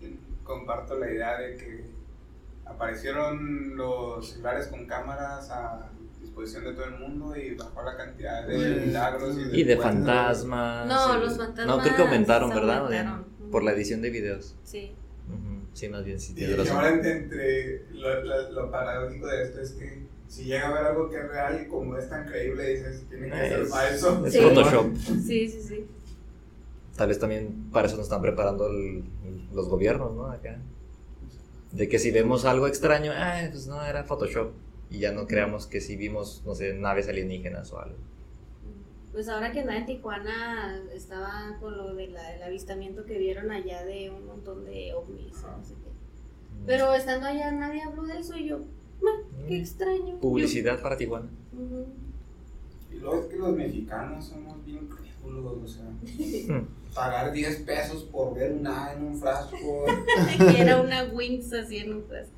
comparto 0.44 0.98
la 0.98 1.10
idea 1.10 1.38
de 1.38 1.56
que 1.56 1.90
aparecieron 2.64 3.76
los 3.76 4.30
celulares 4.30 4.68
con 4.68 4.86
cámaras 4.86 5.50
a 5.50 5.90
disposición 6.22 6.64
de 6.64 6.72
todo 6.72 6.84
el 6.86 6.98
mundo 6.98 7.36
y 7.36 7.54
bajó 7.54 7.82
la 7.82 7.96
cantidad 7.96 8.46
de 8.46 8.86
milagros 8.86 9.36
y 9.36 9.44
de, 9.44 9.58
y 9.58 9.64
de 9.64 9.76
fantasmas. 9.76 10.86
No, 10.86 11.18
los 11.18 11.36
fantasmas. 11.36 11.66
No, 11.76 11.82
creo 11.82 11.96
que 11.96 12.02
aumentaron, 12.02 12.50
¿verdad? 12.50 13.20
Por 13.50 13.62
la 13.64 13.72
edición 13.72 14.00
de 14.02 14.10
videos. 14.10 14.54
Sí. 14.64 14.92
Sí, 15.74 15.88
más 15.88 16.04
bien, 16.04 16.20
sí 16.20 16.34
Y 16.36 16.44
ahora 16.50 16.64
razón. 16.64 17.06
entre, 17.06 17.86
lo, 17.92 18.22
lo- 18.24 18.50
lo 18.52 18.70
paradójico 18.70 19.26
de 19.26 19.42
esto 19.44 19.60
es 19.62 19.70
que 19.72 20.02
si 20.28 20.44
llega 20.44 20.68
a 20.68 20.72
ver 20.74 20.84
algo 20.84 21.08
que 21.08 21.16
es 21.16 21.26
real 21.28 21.62
y 21.64 21.68
como 21.68 21.96
es 21.96 22.10
tan 22.10 22.26
creíble, 22.26 22.74
dices, 22.74 23.04
tiene 23.08 23.30
que 23.30 23.36
ser 23.36 23.60
Es, 23.62 23.70
falso. 23.70 24.26
es 24.26 24.32
Sí. 24.34 24.40
Photoshop. 24.40 24.96
Sí, 24.96 25.48
sí, 25.48 25.62
sí. 25.62 25.86
Tal 26.96 27.08
vez 27.08 27.18
también 27.18 27.70
para 27.72 27.86
eso 27.86 27.96
nos 27.96 28.04
están 28.04 28.20
preparando 28.20 28.66
el- 28.68 29.04
los 29.54 29.68
gobiernos, 29.70 30.14
¿no? 30.14 30.26
Acá. 30.30 30.58
De 31.70 31.88
que 31.88 31.98
si 31.98 32.10
vemos 32.10 32.44
algo 32.44 32.66
extraño, 32.66 33.12
ah, 33.14 33.40
pues 33.50 33.66
no, 33.66 33.82
era 33.82 34.04
Photoshop. 34.04 34.50
Y 34.92 34.98
ya 34.98 35.12
no 35.12 35.26
creamos 35.26 35.66
que 35.66 35.80
si 35.80 35.96
vimos, 35.96 36.42
no 36.44 36.54
sé, 36.54 36.74
naves 36.74 37.08
alienígenas 37.08 37.72
o 37.72 37.80
algo. 37.80 37.96
Pues 39.12 39.28
ahora 39.28 39.52
que 39.52 39.60
andaba 39.60 39.78
en 39.78 39.86
Tijuana, 39.86 40.80
estaba 40.94 41.56
con 41.60 41.76
lo 41.76 41.94
del 41.94 42.14
avistamiento 42.44 43.04
que 43.04 43.18
vieron 43.18 43.50
allá 43.50 43.84
de 43.84 44.10
un 44.10 44.26
montón 44.26 44.64
de 44.64 44.92
ovnis, 44.94 45.34
o 45.44 45.56
no 45.58 45.64
sé 45.64 45.74
qué. 45.74 45.90
Pero 46.66 46.94
estando 46.94 47.26
allá 47.26 47.50
nadie 47.52 47.82
habló 47.82 48.04
de 48.04 48.18
eso 48.20 48.36
y 48.36 48.48
yo, 48.48 48.60
"Ah, 49.02 49.22
qué 49.48 49.58
extraño. 49.58 50.18
Publicidad 50.20 50.80
para 50.80 50.96
Tijuana. 50.96 51.28
Yo, 51.52 51.58
ujú. 51.60 51.86
Y 52.90 52.96
luego 52.98 53.20
es 53.22 53.26
que 53.26 53.36
los 53.36 53.56
mexicanos 53.56 54.24
somos 54.26 54.64
bien 54.64 54.88
crédulos, 54.88 55.58
o 55.62 55.66
sea, 55.68 55.84
Mm. 55.84 56.66
pagar 56.94 57.32
10 57.32 57.56
pesos 57.62 58.04
por 58.04 58.34
ver 58.34 58.52
una 58.52 58.92
en 58.92 59.04
un 59.04 59.16
frasco. 59.18 59.84
que 60.56 60.60
era 60.60 60.80
una 60.80 61.04
Wings 61.04 61.52
así 61.52 61.78
en 61.78 61.94
un 61.94 62.04
frasco. 62.04 62.32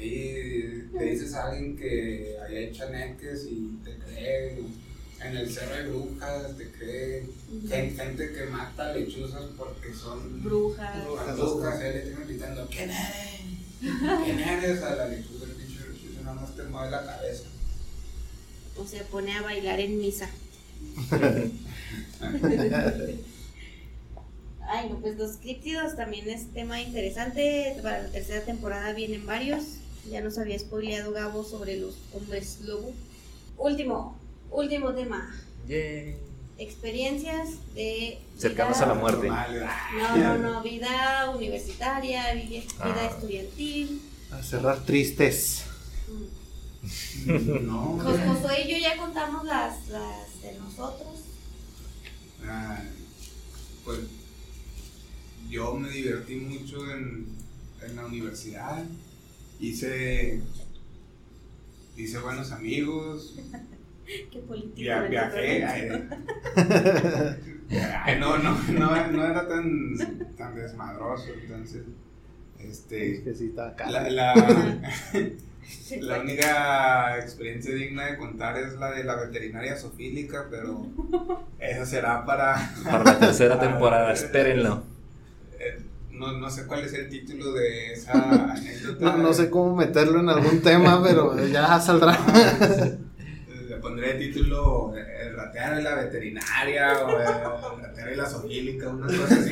Sí, 0.00 0.88
te 0.96 1.04
dices 1.04 1.34
a 1.34 1.48
alguien 1.50 1.76
que 1.76 2.36
haya 2.42 2.58
hecho 2.60 2.78
chaneques 2.84 3.46
y 3.50 3.78
te 3.84 3.98
cree. 3.98 4.58
En 5.22 5.36
el 5.36 5.52
cerro 5.52 5.74
de 5.76 5.82
brujas 5.90 6.56
te 6.56 6.70
cree. 6.70 7.26
Gen- 7.68 7.94
Gente 7.94 8.32
que 8.32 8.46
mata 8.46 8.94
lechuzas 8.94 9.42
porque 9.58 9.92
son 9.92 10.42
Brujas. 10.42 11.04
brujas. 11.04 11.36
Brujas, 11.36 11.80
eh, 11.82 11.92
le 11.92 12.00
tienen 12.00 12.26
gritando: 12.26 12.66
¿Quién 12.70 12.90
eres? 12.90 13.40
¿Quién 14.24 14.38
eres? 14.40 14.82
A 14.82 14.96
la 14.96 15.08
lechuza, 15.08 15.44
el 15.44 15.50
pinche 15.50 15.80
lechuza 15.90 16.22
nada 16.24 16.40
más 16.40 16.56
te 16.56 16.62
mueve 16.62 16.90
la 16.90 17.04
cabeza. 17.04 17.44
O 18.78 18.86
se 18.86 19.00
pone 19.04 19.34
a 19.36 19.42
bailar 19.42 19.78
en 19.80 19.98
misa. 19.98 20.30
Ay, 24.72 24.88
no, 24.88 25.00
pues 25.00 25.16
los 25.18 25.36
críptidos 25.38 25.96
también 25.96 26.28
es 26.30 26.46
tema 26.54 26.80
interesante. 26.80 27.76
Para 27.82 28.02
la 28.04 28.08
tercera 28.08 28.40
temporada 28.44 28.92
vienen 28.94 29.26
varios. 29.26 29.64
Ya 30.08 30.20
nos 30.20 30.38
había 30.38 30.58
spoileado 30.58 31.12
Gabo 31.12 31.44
sobre 31.44 31.76
los 31.78 31.94
hombres 32.12 32.60
lobo. 32.62 32.92
Último, 33.58 34.18
último 34.50 34.92
tema. 34.94 35.34
Yay. 35.68 36.16
Experiencias 36.58 37.50
de. 37.74 38.18
Cercanos 38.38 38.76
vida- 38.76 38.84
a 38.84 38.88
la 38.88 38.94
muerte. 38.94 39.26
Normal. 39.28 39.68
No, 39.98 40.16
no, 40.16 40.38
no. 40.38 40.62
Vida 40.62 41.30
universitaria, 41.34 42.34
vida, 42.34 42.62
vida 42.62 42.66
Ah. 42.80 43.06
estudiantil. 43.14 44.00
A 44.30 44.42
cerrar 44.42 44.84
tristes. 44.84 45.62
Mm. 46.08 47.66
No. 47.66 47.98
Jos- 48.02 48.18
Josué 48.20 48.62
y 48.66 48.70
yo 48.72 48.78
ya 48.78 48.96
contamos 48.96 49.44
las, 49.44 49.88
las 49.88 50.42
de 50.42 50.52
nosotros. 50.58 51.18
Ah, 52.46 52.82
pues 53.84 53.98
yo 55.50 55.74
me 55.74 55.90
divertí 55.90 56.36
mucho 56.36 56.90
en, 56.90 57.26
en 57.82 57.96
la 57.96 58.06
universidad. 58.06 58.84
Hice, 59.60 60.40
hice 61.96 62.18
buenos 62.18 62.50
amigos. 62.50 63.38
Qué 64.32 64.38
político. 64.40 64.74
Viajé. 65.08 65.64
Ay, 68.02 68.18
no, 68.18 68.38
no, 68.38 68.58
no, 68.72 69.06
no 69.12 69.24
era 69.24 69.46
tan, 69.46 69.96
tan 70.36 70.56
desmadroso. 70.56 71.26
Entonces, 71.42 71.82
este, 72.58 73.22
que 73.22 73.34
sí, 73.34 73.48
está 73.48 73.68
acá. 73.68 73.90
la, 73.90 74.08
la, 74.10 74.34
la 76.00 76.20
única 76.20 77.18
experiencia 77.18 77.74
digna 77.74 78.06
de 78.06 78.16
contar 78.16 78.58
es 78.58 78.74
la 78.74 78.90
de 78.92 79.04
la 79.04 79.16
veterinaria 79.16 79.76
sofílica, 79.76 80.46
pero 80.50 80.86
esa 81.60 81.86
será 81.86 82.24
para 82.24 82.72
Para 82.82 83.04
la 83.04 83.18
tercera 83.18 83.60
temporada, 83.60 84.12
espérenlo. 84.12 84.82
No, 86.20 86.32
no 86.38 86.50
sé 86.50 86.66
cuál 86.66 86.84
es 86.84 86.92
el 86.92 87.08
título 87.08 87.52
de 87.52 87.94
esa 87.94 88.12
anécdota. 88.52 89.16
No, 89.16 89.18
no 89.22 89.32
sé 89.32 89.48
cómo 89.48 89.74
meterlo 89.74 90.20
en 90.20 90.28
algún 90.28 90.60
tema, 90.60 91.02
pero 91.02 91.34
ya 91.48 91.80
saldrá. 91.80 92.12
Ah, 92.12 92.88
Le 93.68 93.76
pondré 93.76 94.12
el 94.12 94.18
título 94.18 94.94
eh, 94.94 95.28
El 95.28 95.34
ratero 95.36 95.80
y 95.80 95.82
la 95.82 95.94
veterinaria 95.94 97.06
o 97.06 97.18
El 97.78 97.82
ratero 97.82 98.12
y 98.12 98.16
la 98.16 98.26
zoofílica, 98.26 98.88
una 98.90 99.06
cosa 99.06 99.34
así. 99.34 99.50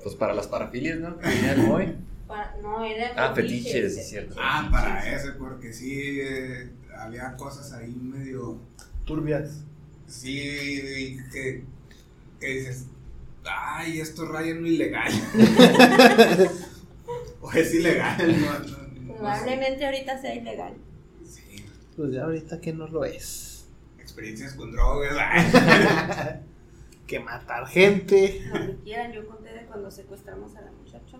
Pues 0.00 0.14
para 0.14 0.32
las 0.32 0.46
parafilias, 0.46 1.00
¿no? 1.00 1.18
Que 1.18 1.28
hoy. 1.68 1.92
Para- 2.28 2.54
no, 2.62 2.84
era 2.84 3.12
Ah, 3.16 3.34
fetiches, 3.34 3.96
sí, 3.96 4.02
cierto. 4.02 4.36
Ah, 4.38 4.68
para 4.70 5.12
ese, 5.12 5.32
porque 5.32 5.72
sí 5.72 6.20
eh, 6.20 6.70
había 6.96 7.34
cosas 7.36 7.72
ahí 7.72 7.90
medio. 8.00 8.58
Turbias. 9.04 9.64
Sí, 10.06 11.18
que, 11.32 11.64
que 12.38 12.46
dices. 12.46 12.84
Ay, 13.44 14.00
esto 14.00 14.26
raya 14.26 14.50
en 14.50 14.62
lo 14.62 14.68
ilegal. 14.68 15.12
o 17.40 17.52
es 17.52 17.74
ilegal, 17.74 18.40
no, 18.40 18.52
no- 18.52 18.58
no 18.58 18.64
sé. 18.66 19.18
Probablemente 19.18 19.84
ahorita 19.86 20.18
sea 20.20 20.34
ilegal. 20.34 20.74
Sí, 21.24 21.64
Pues 21.96 22.12
ya 22.12 22.24
ahorita 22.24 22.60
que 22.60 22.72
no 22.72 22.86
lo 22.88 23.04
es. 23.04 23.66
experiencias 23.98 24.54
con 24.54 24.72
drogas. 24.72 25.46
que 27.06 27.20
matar 27.20 27.66
gente. 27.66 28.42
Lo 28.52 28.66
que 28.66 28.76
quieran, 28.84 29.12
yo 29.12 29.26
conté 29.26 29.52
de 29.52 29.64
cuando 29.66 29.90
secuestramos 29.90 30.54
a 30.56 30.60
la 30.62 30.70
muchacha. 30.72 31.18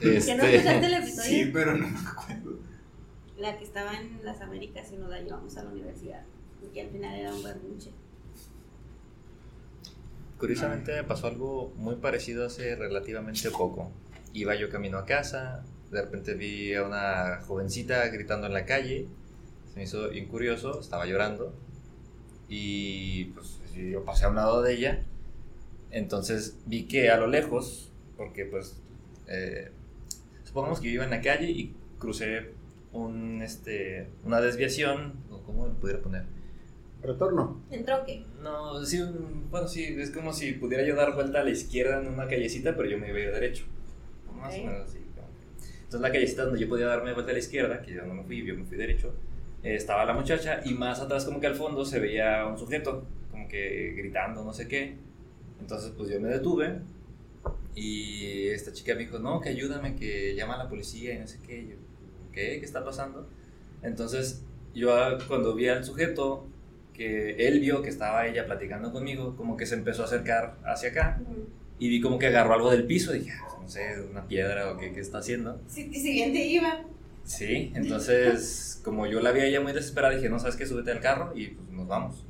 ¿Que 0.00 0.08
no 0.08 0.42
escuchaste 0.44 0.56
Este, 0.56 0.86
el 0.86 0.94
episodio? 0.94 1.22
Sí, 1.30 1.50
pero 1.52 1.76
no 1.76 1.88
me 1.88 1.98
acuerdo. 1.98 2.58
La 3.38 3.58
que 3.58 3.64
estaba 3.64 3.92
en 3.98 4.24
las 4.24 4.40
Américas 4.40 4.90
y 4.92 4.96
nos 4.96 5.10
la 5.10 5.20
llevamos 5.20 5.56
a 5.56 5.62
la 5.64 5.70
universidad. 5.70 6.22
Porque 6.60 6.80
al 6.82 6.90
final 6.90 7.14
era 7.18 7.34
un 7.34 7.42
berrinche. 7.42 7.90
Curiosamente 10.38 10.92
me 10.94 11.04
pasó 11.04 11.26
algo 11.26 11.72
muy 11.76 11.96
parecido 11.96 12.46
hace 12.46 12.76
relativamente 12.76 13.50
poco. 13.50 13.90
Iba 14.32 14.54
yo 14.54 14.68
camino 14.68 14.98
a 14.98 15.06
casa, 15.06 15.64
de 15.90 16.02
repente 16.02 16.34
vi 16.34 16.74
a 16.74 16.84
una 16.84 17.40
jovencita 17.46 18.06
gritando 18.08 18.46
en 18.46 18.52
la 18.52 18.66
calle, 18.66 19.06
se 19.70 19.76
me 19.76 19.84
hizo 19.84 20.10
bien 20.10 20.26
curioso, 20.26 20.80
estaba 20.80 21.06
llorando 21.06 21.54
y 22.48 23.26
pues 23.26 23.58
yo 23.74 24.04
pasé 24.04 24.26
a 24.26 24.28
un 24.28 24.36
lado 24.36 24.62
de 24.62 24.74
ella, 24.74 25.02
entonces 25.90 26.58
vi 26.66 26.84
que 26.84 27.10
a 27.10 27.16
lo 27.16 27.26
lejos, 27.26 27.90
porque 28.16 28.44
pues 28.44 28.76
eh, 29.26 29.70
supongamos 30.44 30.80
que 30.80 30.88
yo 30.88 30.94
iba 30.94 31.04
en 31.04 31.10
la 31.10 31.20
calle 31.20 31.50
y 31.50 31.74
crucé 31.98 32.52
un, 32.92 33.42
este, 33.42 34.08
una 34.24 34.40
desviación, 34.40 35.14
o 35.30 35.42
¿cómo 35.42 35.68
pudiera 35.74 36.00
poner? 36.00 36.24
Retorno. 37.02 37.62
En 37.70 37.84
troque. 37.84 38.24
No, 38.42 38.84
sí, 38.84 39.02
bueno, 39.50 39.68
sí, 39.68 39.84
es 39.84 40.10
como 40.10 40.32
si 40.32 40.52
pudiera 40.52 40.84
yo 40.84 40.96
dar 40.96 41.14
vuelta 41.14 41.40
a 41.40 41.44
la 41.44 41.50
izquierda 41.50 42.00
en 42.00 42.08
una 42.08 42.26
callecita, 42.26 42.76
pero 42.76 42.88
yo 42.88 42.98
me 42.98 43.08
iba 43.08 43.18
a 43.18 43.20
ir 43.20 43.32
derecho. 43.32 43.64
Más 44.34 44.54
o 44.54 44.58
menos 44.58 44.88
así. 44.88 45.06
Entonces 45.86 46.00
la 46.00 46.10
callecita 46.10 46.44
donde 46.44 46.58
yo 46.58 46.68
podía 46.68 46.86
darme 46.86 47.12
vuelta 47.12 47.30
a 47.30 47.32
la 47.32 47.38
izquierda, 47.38 47.80
que 47.80 47.92
yo 47.92 48.04
no 48.04 48.12
me 48.12 48.24
fui, 48.24 48.44
yo 48.44 48.56
me 48.56 48.64
fui 48.64 48.76
derecho, 48.76 49.14
eh, 49.62 49.76
estaba 49.76 50.04
la 50.04 50.14
muchacha 50.14 50.60
y 50.64 50.74
más 50.74 50.98
atrás 50.98 51.24
como 51.24 51.38
que 51.38 51.46
al 51.46 51.54
fondo 51.54 51.84
se 51.84 52.00
veía 52.00 52.44
un 52.44 52.58
sujeto, 52.58 53.04
como 53.30 53.46
que 53.46 53.94
gritando, 53.96 54.42
no 54.42 54.52
sé 54.52 54.66
qué. 54.66 54.96
Entonces 55.60 55.92
pues 55.96 56.08
yo 56.08 56.20
me 56.20 56.28
detuve 56.28 56.80
y 57.76 58.48
esta 58.48 58.72
chica 58.72 58.94
me 58.94 59.02
dijo, 59.02 59.20
no, 59.20 59.40
que 59.40 59.50
ayúdame, 59.50 59.94
que 59.94 60.34
llama 60.34 60.54
a 60.54 60.58
la 60.58 60.68
policía 60.68 61.14
y 61.14 61.18
no 61.20 61.28
sé 61.28 61.38
qué. 61.46 61.60
Y 61.60 61.68
yo, 61.68 61.76
¿qué? 62.32 62.58
¿Qué 62.58 62.64
está 62.64 62.84
pasando? 62.84 63.28
Entonces 63.82 64.42
yo 64.74 64.92
ah, 64.92 65.18
cuando 65.28 65.54
vi 65.54 65.68
al 65.68 65.84
sujeto, 65.84 66.48
que 66.96 67.46
él 67.46 67.60
vio 67.60 67.82
que 67.82 67.90
estaba 67.90 68.26
ella 68.26 68.46
platicando 68.46 68.92
conmigo, 68.92 69.36
como 69.36 69.56
que 69.56 69.66
se 69.66 69.74
empezó 69.74 70.02
a 70.02 70.06
acercar 70.06 70.56
hacia 70.64 70.90
acá 70.90 71.20
y 71.78 71.88
vi 71.88 72.00
como 72.00 72.18
que 72.18 72.26
agarró 72.28 72.54
algo 72.54 72.70
del 72.70 72.84
piso 72.84 73.14
y 73.14 73.20
dije, 73.20 73.32
"Ah, 73.38 73.58
no 73.60 73.68
sé, 73.68 74.00
una 74.10 74.26
piedra 74.26 74.72
o 74.72 74.78
qué, 74.78 74.92
qué 74.92 75.00
está 75.00 75.18
haciendo. 75.18 75.60
Si, 75.68 75.92
siguiente 75.92 76.44
iba. 76.44 76.84
Sí, 77.24 77.72
entonces 77.74 78.80
como 78.84 79.06
yo 79.06 79.20
la 79.20 79.32
vi 79.32 79.40
a 79.40 79.46
ella 79.46 79.60
muy 79.60 79.72
desesperada, 79.72 80.14
dije, 80.14 80.28
no, 80.28 80.38
¿sabes 80.38 80.56
qué? 80.56 80.64
Súbete 80.64 80.92
al 80.92 81.00
carro 81.00 81.32
y 81.36 81.48
pues 81.48 81.68
nos 81.70 81.86
vamos. 81.88 82.24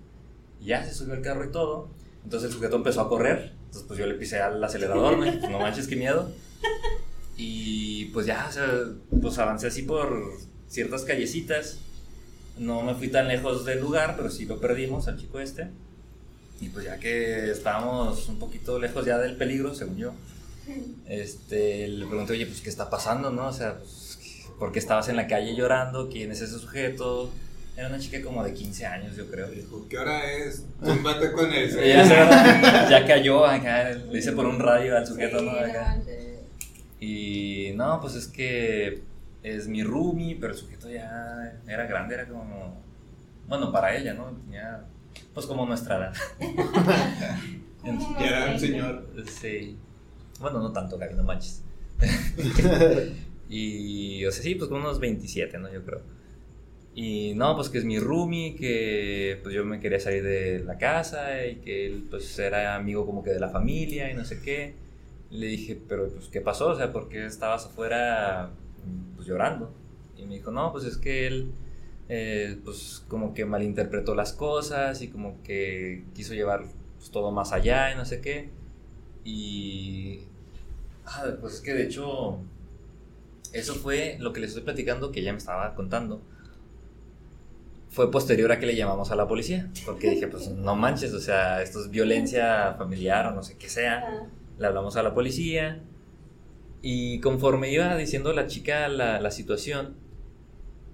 Y 0.61 0.67
ya 0.67 0.83
se 0.85 0.95
subió 0.95 1.15
al 1.15 1.21
carro 1.23 1.45
y 1.45 1.53
todo. 1.53 1.91
Entonces 2.25 2.49
el 2.49 2.55
sujeto 2.57 2.77
empezó 2.77 3.03
a 3.03 3.09
correr. 3.09 3.53
Entonces 3.67 3.85
pues 3.87 3.99
yo 3.99 4.07
le 4.07 4.15
pisé 4.15 4.41
al 4.41 4.63
acelerador, 4.65 5.19
¿no? 5.19 5.27
Y, 5.27 5.33
pues, 5.33 5.51
no 5.51 5.59
manches, 5.59 5.87
qué 5.87 5.97
miedo. 5.97 6.33
Y 7.37 8.07
pues 8.07 8.27
ya, 8.27 8.47
o 8.49 8.53
sea, 8.53 8.67
pues 9.21 9.39
avancé 9.39 9.67
así 9.67 9.83
por 9.83 10.33
ciertas 10.69 11.05
callecitas. 11.05 11.79
No 12.59 12.83
me 12.83 12.95
fui 12.95 13.09
tan 13.09 13.29
lejos 13.29 13.65
del 13.65 13.81
lugar, 13.81 14.15
pero 14.17 14.31
sí 14.31 14.47
lo 14.47 14.61
perdimos 14.61 15.09
al 15.09 15.19
chico 15.19 15.41
este. 15.41 15.69
Y 16.61 16.69
pues 16.71 16.87
ya 16.87 16.99
que 16.99 17.51
estábamos 17.51 18.29
un 18.29 18.39
poquito 18.39 18.79
lejos 18.79 19.05
ya 19.05 19.19
del 19.19 19.37
peligro, 19.37 19.75
según 19.75 19.99
yo, 19.99 20.15
este, 21.07 21.87
le 21.89 22.07
pregunté, 22.07 22.33
oye, 22.33 22.47
pues, 22.47 22.61
¿qué 22.61 22.71
está 22.71 22.89
pasando, 22.89 23.31
no? 23.31 23.49
O 23.49 23.53
sea, 23.53 23.79
pues, 23.79 24.19
¿por 24.59 24.73
qué 24.73 24.79
estabas 24.79 25.09
en 25.09 25.17
la 25.17 25.27
calle 25.27 25.55
llorando? 25.55 26.09
¿Quién 26.09 26.33
es 26.33 26.41
ese 26.41 26.59
sujeto? 26.59 27.31
Era 27.77 27.89
una 27.89 27.99
chica 27.99 28.23
como 28.23 28.43
de 28.43 28.55
15 28.55 28.87
años, 28.87 29.17
yo 29.17 29.31
creo. 29.31 29.49
Dijo, 29.49 29.87
¿qué 29.91 29.99
hora 29.99 30.33
es? 30.33 30.65
Túmbate 30.83 31.31
con 31.33 31.53
el 31.53 31.71
ya, 31.87 32.89
ya 32.91 33.07
cayó 33.07 33.45
acá, 33.45 33.91
le 33.91 34.19
hice 34.19 34.33
por 34.33 34.47
un 34.47 34.59
radio 34.59 34.97
al 34.97 35.07
sujeto. 35.07 35.39
Y 37.01 37.73
no, 37.75 38.01
pues 38.01 38.15
es 38.15 38.27
que 38.29 39.03
es 39.47 39.69
mi 39.69 39.83
roomie, 39.85 40.37
pero 40.41 40.53
el 40.53 40.59
sujeto 40.59 40.91
ya 40.91 41.61
era 41.67 41.87
grande, 41.87 42.15
era 42.15 42.27
como. 42.27 42.83
Bueno, 43.47 43.71
para 43.71 43.97
ella, 43.97 44.13
¿no? 44.13 44.33
Tenía, 44.33 44.85
pues 45.33 45.47
como 45.47 45.65
nuestra 45.67 45.97
edad. 45.97 46.15
Como 47.81 48.17
Y 48.19 48.25
era 48.25 48.51
un 48.51 48.59
señor. 48.59 49.07
Sí. 49.29 49.77
Bueno, 50.41 50.59
no 50.59 50.73
tanto, 50.73 50.99
Gaby, 50.99 51.15
no 51.15 51.23
manches. 51.23 51.63
y, 53.49 54.25
o 54.25 54.33
sea, 54.33 54.43
sí, 54.43 54.57
pues 54.57 54.69
con 54.69 54.81
unos 54.81 54.99
27, 54.99 55.57
¿no? 55.59 55.73
Yo 55.73 55.85
creo. 55.85 56.01
Y 56.97 57.35
no, 57.37 57.55
pues 57.55 57.69
que 57.69 57.79
es 57.79 57.85
mi 57.85 58.01
roomie, 58.01 58.57
que 58.57 59.39
pues 59.43 59.55
yo 59.55 59.65
me 59.65 59.79
quería 59.79 60.01
salir 60.01 60.25
de 60.25 60.65
la 60.65 60.79
casa 60.79 61.47
y 61.47 61.57
que 61.57 61.87
él 61.87 62.07
pues 62.11 62.37
era 62.39 62.75
amigo 62.75 63.07
como 63.07 63.23
que 63.23 63.31
de 63.31 63.39
la 63.39 63.51
familia 63.51 64.11
y 64.11 64.15
no 64.15 64.25
sé 64.25 64.41
qué. 64.41 64.75
Le 65.31 65.47
dije, 65.47 65.79
pero 65.89 66.09
pues 66.09 66.27
¿qué 66.29 66.41
pasó? 66.41 66.71
O 66.71 66.77
sea, 66.77 66.93
¿por 66.93 67.09
qué 67.09 67.25
estabas 67.27 67.67
afuera 67.67 68.51
pues 69.15 69.27
llorando? 69.27 69.73
Y 70.17 70.27
me 70.27 70.35
dijo, 70.35 70.51
no, 70.51 70.73
pues 70.73 70.85
es 70.85 70.97
que 70.97 71.27
él 71.27 71.53
eh, 72.09 72.59
pues 72.65 73.05
como 73.09 73.35
que 73.35 73.45
malinterpretó 73.45 74.15
las 74.15 74.33
cosas 74.33 75.03
y 75.03 75.09
como 75.09 75.43
que 75.43 76.05
quiso 76.15 76.35
llevar 76.35 76.65
pues, 76.99 77.11
todo 77.11 77.33
más 77.33 77.53
allá 77.53 77.93
y 77.93 77.97
no 77.97 78.05
sé 78.05 78.21
qué. 78.21 78.51
Y... 79.25 80.21
Ah, 81.05 81.25
pues 81.41 81.55
es 81.55 81.61
que 81.61 81.73
de 81.73 81.85
hecho 81.85 82.41
eso 83.53 83.75
fue 83.75 84.17
lo 84.21 84.33
que 84.33 84.41
les 84.41 84.51
estoy 84.51 84.65
platicando 84.65 85.13
que 85.13 85.21
ella 85.21 85.33
me 85.33 85.39
estaba 85.39 85.75
contando. 85.75 86.21
Fue 87.91 88.11
posterior 88.11 88.53
a 88.53 88.59
que 88.59 88.67
le 88.67 88.77
llamamos 88.77 89.11
a 89.11 89.17
la 89.17 89.27
policía, 89.27 89.71
porque 89.87 90.11
dije, 90.11 90.29
pues 90.29 90.51
no 90.51 90.77
manches, 90.77 91.15
o 91.15 91.21
sea, 91.21 91.63
esto 91.63 91.81
es 91.81 91.91
violencia 91.91 92.75
familiar 92.77 93.27
o 93.27 93.31
no 93.31 93.43
sé 93.43 93.57
qué 93.57 93.69
sea. 93.69 94.29
Le 94.59 94.67
hablamos 94.67 94.97
a 94.97 95.03
la 95.03 95.15
policía 95.15 95.83
y 96.89 97.19
conforme 97.19 97.73
iba 97.73 97.97
diciendo 97.97 98.33
la 98.33 98.47
chica 98.47 98.87
la, 98.87 99.21
la 99.21 99.33
situación, 99.33 99.97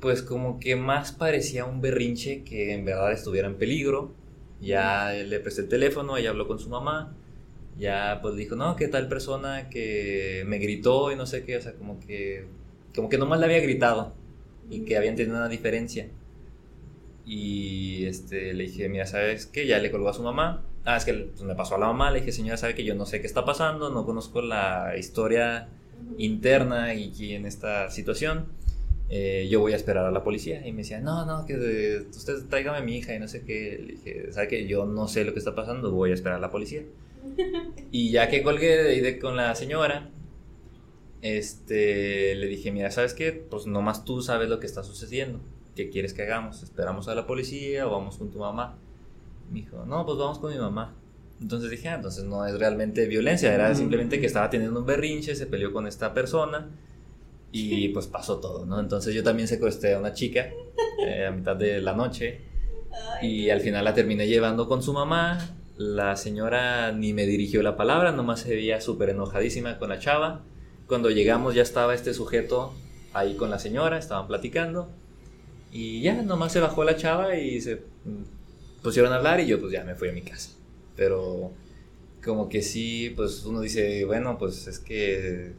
pues 0.00 0.22
como 0.22 0.58
que 0.58 0.74
más 0.74 1.12
parecía 1.12 1.66
un 1.66 1.82
berrinche 1.82 2.44
que 2.44 2.72
en 2.72 2.86
verdad 2.86 3.12
estuviera 3.12 3.46
en 3.46 3.56
peligro. 3.56 4.14
Ya 4.62 5.12
le 5.12 5.38
presté 5.38 5.60
el 5.60 5.68
teléfono, 5.68 6.16
ella 6.16 6.30
habló 6.30 6.46
con 6.48 6.58
su 6.58 6.70
mamá, 6.70 7.14
ya 7.78 8.20
pues 8.22 8.36
dijo, 8.36 8.56
no, 8.56 8.74
que 8.74 8.88
tal 8.88 9.06
persona 9.06 9.68
que 9.68 10.44
me 10.46 10.56
gritó 10.56 11.12
y 11.12 11.16
no 11.16 11.26
sé 11.26 11.44
qué, 11.44 11.58
o 11.58 11.60
sea, 11.60 11.74
como 11.74 12.00
que, 12.00 12.46
como 12.94 13.10
que 13.10 13.18
nomás 13.18 13.38
le 13.38 13.44
había 13.44 13.60
gritado 13.60 14.14
y 14.70 14.86
que 14.86 14.96
habían 14.96 15.14
tenido 15.14 15.36
una 15.36 15.50
diferencia. 15.50 16.08
Y 17.26 18.06
este, 18.06 18.54
le 18.54 18.64
dije, 18.64 18.88
mira, 18.88 19.04
¿sabes 19.04 19.44
qué? 19.44 19.66
Ya 19.66 19.78
le 19.78 19.90
colgó 19.90 20.08
a 20.08 20.14
su 20.14 20.22
mamá. 20.22 20.64
Ah, 20.86 20.96
es 20.96 21.04
que 21.04 21.12
pues, 21.12 21.42
me 21.42 21.54
pasó 21.54 21.74
a 21.74 21.78
la 21.78 21.88
mamá. 21.88 22.10
Le 22.10 22.20
dije, 22.20 22.32
señora, 22.32 22.56
sabe 22.56 22.74
que 22.74 22.82
yo 22.82 22.94
no 22.94 23.04
sé 23.04 23.20
qué 23.20 23.26
está 23.26 23.44
pasando, 23.44 23.90
no 23.90 24.06
conozco 24.06 24.40
la 24.40 24.94
historia 24.96 25.68
interna 26.18 26.94
y 26.94 27.08
aquí 27.10 27.34
en 27.34 27.46
esta 27.46 27.90
situación. 27.90 28.46
Eh, 29.14 29.46
yo 29.50 29.60
voy 29.60 29.74
a 29.74 29.76
esperar 29.76 30.06
a 30.06 30.10
la 30.10 30.24
policía. 30.24 30.66
Y 30.66 30.72
me 30.72 30.78
decía, 30.78 31.00
no, 31.00 31.26
no, 31.26 31.44
que 31.44 31.56
de- 31.58 32.00
usted 32.08 32.46
tráigame 32.48 32.78
a 32.78 32.80
mi 32.82 32.96
hija 32.96 33.14
y 33.14 33.18
no 33.18 33.28
sé 33.28 33.42
qué. 33.44 33.78
Le 33.84 33.92
dije, 33.94 34.32
sabe 34.32 34.48
que 34.48 34.66
yo 34.66 34.86
no 34.86 35.06
sé 35.06 35.24
lo 35.24 35.32
que 35.34 35.38
está 35.38 35.54
pasando, 35.54 35.90
voy 35.92 36.12
a 36.12 36.14
esperar 36.14 36.38
a 36.38 36.40
la 36.40 36.50
policía. 36.50 36.82
Y 37.90 38.10
ya 38.10 38.28
que 38.30 38.42
colgué 38.42 38.76
de- 39.02 39.18
con 39.18 39.36
la 39.36 39.54
señora, 39.54 40.08
este, 41.20 42.34
le 42.34 42.46
dije, 42.46 42.72
mira, 42.72 42.90
¿sabes 42.90 43.14
qué? 43.14 43.32
Pues 43.32 43.66
nomás 43.66 44.04
tú 44.04 44.22
sabes 44.22 44.48
lo 44.48 44.58
que 44.60 44.66
está 44.66 44.82
sucediendo. 44.82 45.40
¿Qué 45.76 45.88
quieres 45.90 46.14
que 46.14 46.22
hagamos? 46.22 46.62
¿Esperamos 46.62 47.08
a 47.08 47.14
la 47.14 47.26
policía 47.26 47.86
o 47.86 47.90
vamos 47.92 48.16
con 48.18 48.30
tu 48.30 48.38
mamá? 48.38 48.76
Me 49.50 49.60
dijo, 49.60 49.84
no, 49.86 50.04
pues 50.04 50.18
vamos 50.18 50.38
con 50.38 50.52
mi 50.52 50.58
mamá. 50.58 50.94
Entonces 51.42 51.70
dije, 51.70 51.88
ah, 51.88 51.96
entonces 51.96 52.24
no 52.24 52.46
es 52.46 52.56
realmente 52.56 53.06
violencia, 53.06 53.52
era 53.52 53.74
simplemente 53.74 54.20
que 54.20 54.26
estaba 54.26 54.48
teniendo 54.48 54.78
un 54.78 54.86
berrinche, 54.86 55.34
se 55.34 55.46
peleó 55.46 55.72
con 55.72 55.88
esta 55.88 56.14
persona 56.14 56.70
y 57.50 57.88
pues 57.88 58.06
pasó 58.06 58.38
todo, 58.38 58.64
¿no? 58.64 58.78
Entonces 58.78 59.12
yo 59.12 59.24
también 59.24 59.48
secuestré 59.48 59.94
a 59.94 59.98
una 59.98 60.14
chica 60.14 60.50
eh, 61.04 61.26
a 61.26 61.32
mitad 61.32 61.56
de 61.56 61.80
la 61.80 61.94
noche 61.94 62.40
y 63.20 63.50
al 63.50 63.60
final 63.60 63.84
la 63.84 63.92
terminé 63.92 64.28
llevando 64.28 64.68
con 64.68 64.82
su 64.82 64.92
mamá. 64.92 65.56
La 65.76 66.16
señora 66.16 66.92
ni 66.92 67.12
me 67.12 67.26
dirigió 67.26 67.62
la 67.62 67.76
palabra, 67.76 68.12
nomás 68.12 68.40
se 68.40 68.50
veía 68.50 68.80
súper 68.80 69.10
enojadísima 69.10 69.78
con 69.78 69.88
la 69.88 69.98
chava. 69.98 70.42
Cuando 70.86 71.10
llegamos 71.10 71.54
ya 71.54 71.62
estaba 71.62 71.94
este 71.94 72.14
sujeto 72.14 72.72
ahí 73.12 73.34
con 73.34 73.50
la 73.50 73.58
señora, 73.58 73.98
estaban 73.98 74.28
platicando. 74.28 74.88
Y 75.72 76.02
ya, 76.02 76.22
nomás 76.22 76.52
se 76.52 76.60
bajó 76.60 76.84
la 76.84 76.96
chava 76.96 77.36
y 77.36 77.60
se 77.60 77.76
mm, 78.04 78.82
pusieron 78.82 79.12
a 79.12 79.16
hablar 79.16 79.40
y 79.40 79.46
yo 79.46 79.60
pues 79.60 79.72
ya 79.72 79.82
me 79.82 79.96
fui 79.96 80.08
a 80.08 80.12
mi 80.12 80.22
casa. 80.22 80.50
Pero 80.96 81.52
como 82.24 82.48
que 82.48 82.62
sí, 82.62 83.12
pues 83.16 83.44
uno 83.44 83.60
dice, 83.60 84.04
bueno, 84.04 84.38
pues 84.38 84.66
es 84.66 84.78
que 84.78 85.52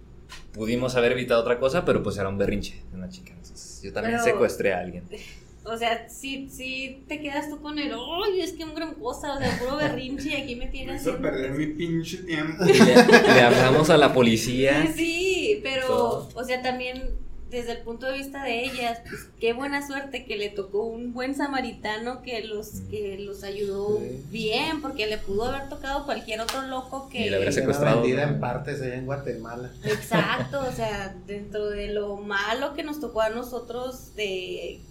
pudimos 0.53 0.95
haber 0.95 1.11
evitado 1.13 1.41
otra 1.41 1.59
cosa, 1.59 1.83
pero 1.85 2.01
pues 2.03 2.17
era 2.17 2.29
un 2.29 2.37
berrinche 2.37 2.81
de 2.91 2.97
una 2.97 3.09
chica. 3.09 3.31
Entonces 3.33 3.81
yo 3.83 3.91
también 3.93 4.15
Pero- 4.15 4.23
secuestré 4.33 4.73
a 4.73 4.79
alguien. 4.79 5.03
O 5.65 5.77
sea, 5.77 6.09
sí, 6.09 6.49
sí 6.51 7.05
te 7.07 7.21
quedas 7.21 7.49
tú 7.49 7.61
con 7.61 7.79
el, 7.79 7.93
¡ay, 7.93 8.41
es 8.41 8.51
que 8.51 8.65
un 8.65 8.75
gran 8.75 8.95
cosa! 8.95 9.35
O 9.35 9.39
sea, 9.39 9.57
puro 9.59 9.77
berrinche 9.77 10.31
y 10.31 10.33
aquí 10.41 10.55
me 10.57 10.65
Me 10.65 10.71
tienes 10.71 11.01
hizo 11.01 11.11
haciendo 11.11 11.21
perder 11.29 11.51
mi 11.51 11.67
pinche 11.67 12.17
tiempo. 12.17 12.65
Y 12.65 12.73
le, 12.73 12.95
le 13.33 13.41
hablamos 13.41 13.89
a 13.89 13.95
la 13.95 14.13
policía. 14.13 14.85
Sí, 14.87 14.93
sí, 14.97 15.59
pero, 15.63 15.87
Todo. 15.87 16.29
o 16.35 16.43
sea, 16.43 16.61
también 16.61 17.11
desde 17.53 17.71
el 17.73 17.77
punto 17.79 18.07
de 18.07 18.17
vista 18.17 18.43
de 18.43 18.65
ellas, 18.65 18.99
pues 19.07 19.27
qué 19.39 19.53
buena 19.53 19.85
suerte 19.87 20.25
que 20.25 20.35
le 20.35 20.49
tocó 20.49 20.83
un 20.83 21.13
buen 21.13 21.35
samaritano 21.35 22.21
que 22.21 22.43
los, 22.43 22.81
que 22.91 23.17
los 23.19 23.43
ayudó 23.43 23.99
Sí. 23.99 24.23
bien, 24.29 24.81
porque 24.81 25.07
le 25.07 25.17
pudo 25.19 25.45
haber 25.45 25.69
tocado 25.69 26.03
cualquier 26.05 26.41
otro 26.41 26.63
loco 26.63 27.07
que... 27.09 27.19
Y 27.27 27.29
le 27.29 27.35
habría 27.37 27.43
Era 27.43 27.51
secuestrado. 27.51 28.01
vendida 28.01 28.25
¿no? 28.25 28.33
en 28.33 28.39
partes 28.41 28.81
allá 28.81 28.95
en 28.95 29.05
Guatemala. 29.05 29.71
Exacto, 29.85 30.59
o 30.67 30.71
sea, 30.73 31.15
dentro 31.27 31.69
de 31.69 31.87
lo 31.93 32.17
malo 32.17 32.73
que 32.73 32.83
nos 32.83 32.99
tocó 32.99 33.21
a 33.21 33.29
nosotros 33.29 34.15
de 34.15 34.81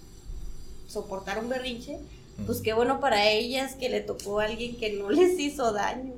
soportar 0.89 1.39
un 1.39 1.48
berrinche, 1.48 1.98
pues 2.47 2.60
qué 2.60 2.72
bueno 2.72 3.01
para 3.01 3.28
ellas 3.30 3.74
que 3.74 3.89
le 3.89 4.01
tocó 4.01 4.40
a 4.40 4.44
alguien 4.44 4.76
que 4.76 4.93
no 4.93 5.10
les 5.10 5.39
hizo 5.39 5.72
daño. 5.72 6.14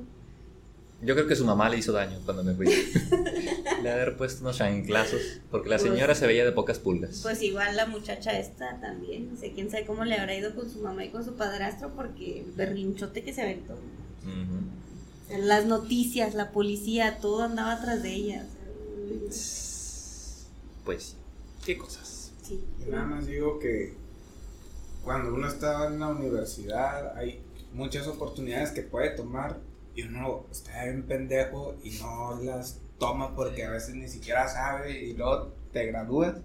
Yo 1.04 1.14
creo 1.14 1.26
que 1.26 1.36
su 1.36 1.44
mamá 1.44 1.68
le 1.68 1.78
hizo 1.78 1.92
daño 1.92 2.18
cuando 2.24 2.42
me 2.42 2.54
fui. 2.54 2.66
le 3.82 3.90
ha 3.90 3.94
haber 3.94 4.16
puesto 4.16 4.42
unos 4.42 4.56
chanclazos, 4.56 5.20
porque 5.50 5.68
la 5.68 5.78
señora 5.78 6.14
se 6.14 6.26
veía 6.26 6.44
de 6.44 6.52
pocas 6.52 6.78
pulgas. 6.78 7.20
Pues 7.22 7.42
igual 7.42 7.76
la 7.76 7.86
muchacha 7.86 8.38
esta 8.38 8.80
también, 8.80 9.32
no 9.32 9.38
sé 9.38 9.52
quién 9.52 9.70
sabe 9.70 9.84
cómo 9.84 10.04
le 10.04 10.16
habrá 10.16 10.34
ido 10.34 10.54
con 10.54 10.70
su 10.70 10.80
mamá 10.80 11.04
y 11.04 11.10
con 11.10 11.24
su 11.24 11.34
padrastro, 11.34 11.94
porque 11.94 12.40
el 12.40 12.52
berrinchote 12.52 13.22
que 13.22 13.32
se 13.32 13.42
aventó. 13.42 13.76
Las 15.38 15.66
noticias, 15.66 16.34
la 16.34 16.52
policía, 16.52 17.18
todo 17.20 17.42
andaba 17.42 17.72
atrás 17.72 18.02
de 18.02 18.14
ella. 18.14 18.46
Pues 20.84 21.02
sí. 21.02 21.16
¿Qué 21.64 21.78
cosas? 21.78 22.32
sí. 22.42 22.62
Yo 22.78 22.92
nada 22.92 23.06
más 23.06 23.26
digo 23.26 23.58
que 23.58 23.94
cuando 25.02 25.34
uno 25.34 25.48
está 25.48 25.86
en 25.86 25.98
la 25.98 26.08
universidad 26.08 27.16
hay 27.16 27.40
muchas 27.72 28.06
oportunidades 28.06 28.70
que 28.70 28.82
puede 28.82 29.10
tomar 29.10 29.58
y 29.94 30.02
uno 30.02 30.46
está 30.50 30.86
en 30.86 31.02
pendejo 31.04 31.76
y 31.84 31.90
no 32.00 32.40
las 32.42 32.80
toma 32.98 33.34
porque 33.34 33.64
a 33.64 33.70
veces 33.70 33.94
ni 33.94 34.08
siquiera 34.08 34.48
sabe 34.48 35.00
y 35.04 35.14
luego 35.14 35.52
te 35.72 35.86
gradúas, 35.86 36.36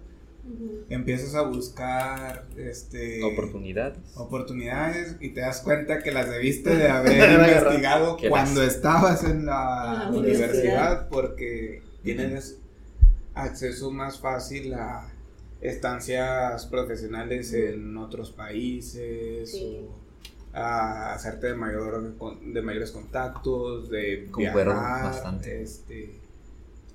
empiezas 0.88 1.34
a 1.34 1.42
buscar 1.42 2.46
este 2.56 3.22
Oportunidades. 3.22 3.98
oportunidades 4.16 5.16
y 5.20 5.30
te 5.30 5.40
das 5.40 5.60
cuenta 5.60 6.02
que 6.02 6.10
las 6.12 6.30
debiste 6.30 6.74
de 6.76 6.88
haber 6.90 7.30
investigado 7.32 8.16
cuando 8.28 8.62
estabas 8.62 9.22
en 9.24 9.46
la 9.46 10.04
la 10.04 10.08
universidad 10.10 10.48
universidad. 10.48 11.08
porque 11.08 11.82
tienes 12.02 12.58
acceso 13.34 13.90
más 13.90 14.18
fácil 14.18 14.74
a 14.74 15.12
estancias 15.60 16.66
profesionales 16.66 17.52
en 17.52 17.96
otros 17.96 18.30
países 18.32 19.50
Sí. 19.52 19.86
o 19.88 19.99
a 20.52 21.14
hacerte 21.14 21.48
de 21.48 21.54
mayor 21.54 22.16
con- 22.18 22.52
de 22.52 22.62
mayores 22.62 22.90
contactos 22.90 23.88
de 23.90 24.26
Concuerdo 24.30 24.72
viajar 24.72 25.04
bastante. 25.04 25.62
este 25.62 26.10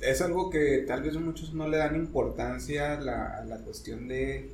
es 0.02 0.22
algo 0.22 0.50
que 0.50 0.84
tal 0.88 1.04
vez 1.04 1.16
muchos 1.16 1.54
no 1.54 1.68
le 1.70 1.78
dan 1.78 1.96
importancia 1.96 2.98
a 2.98 3.02
la, 3.02 3.38
a 3.38 3.46
la 3.46 3.58
cuestión 3.60 4.08
de 4.10 4.50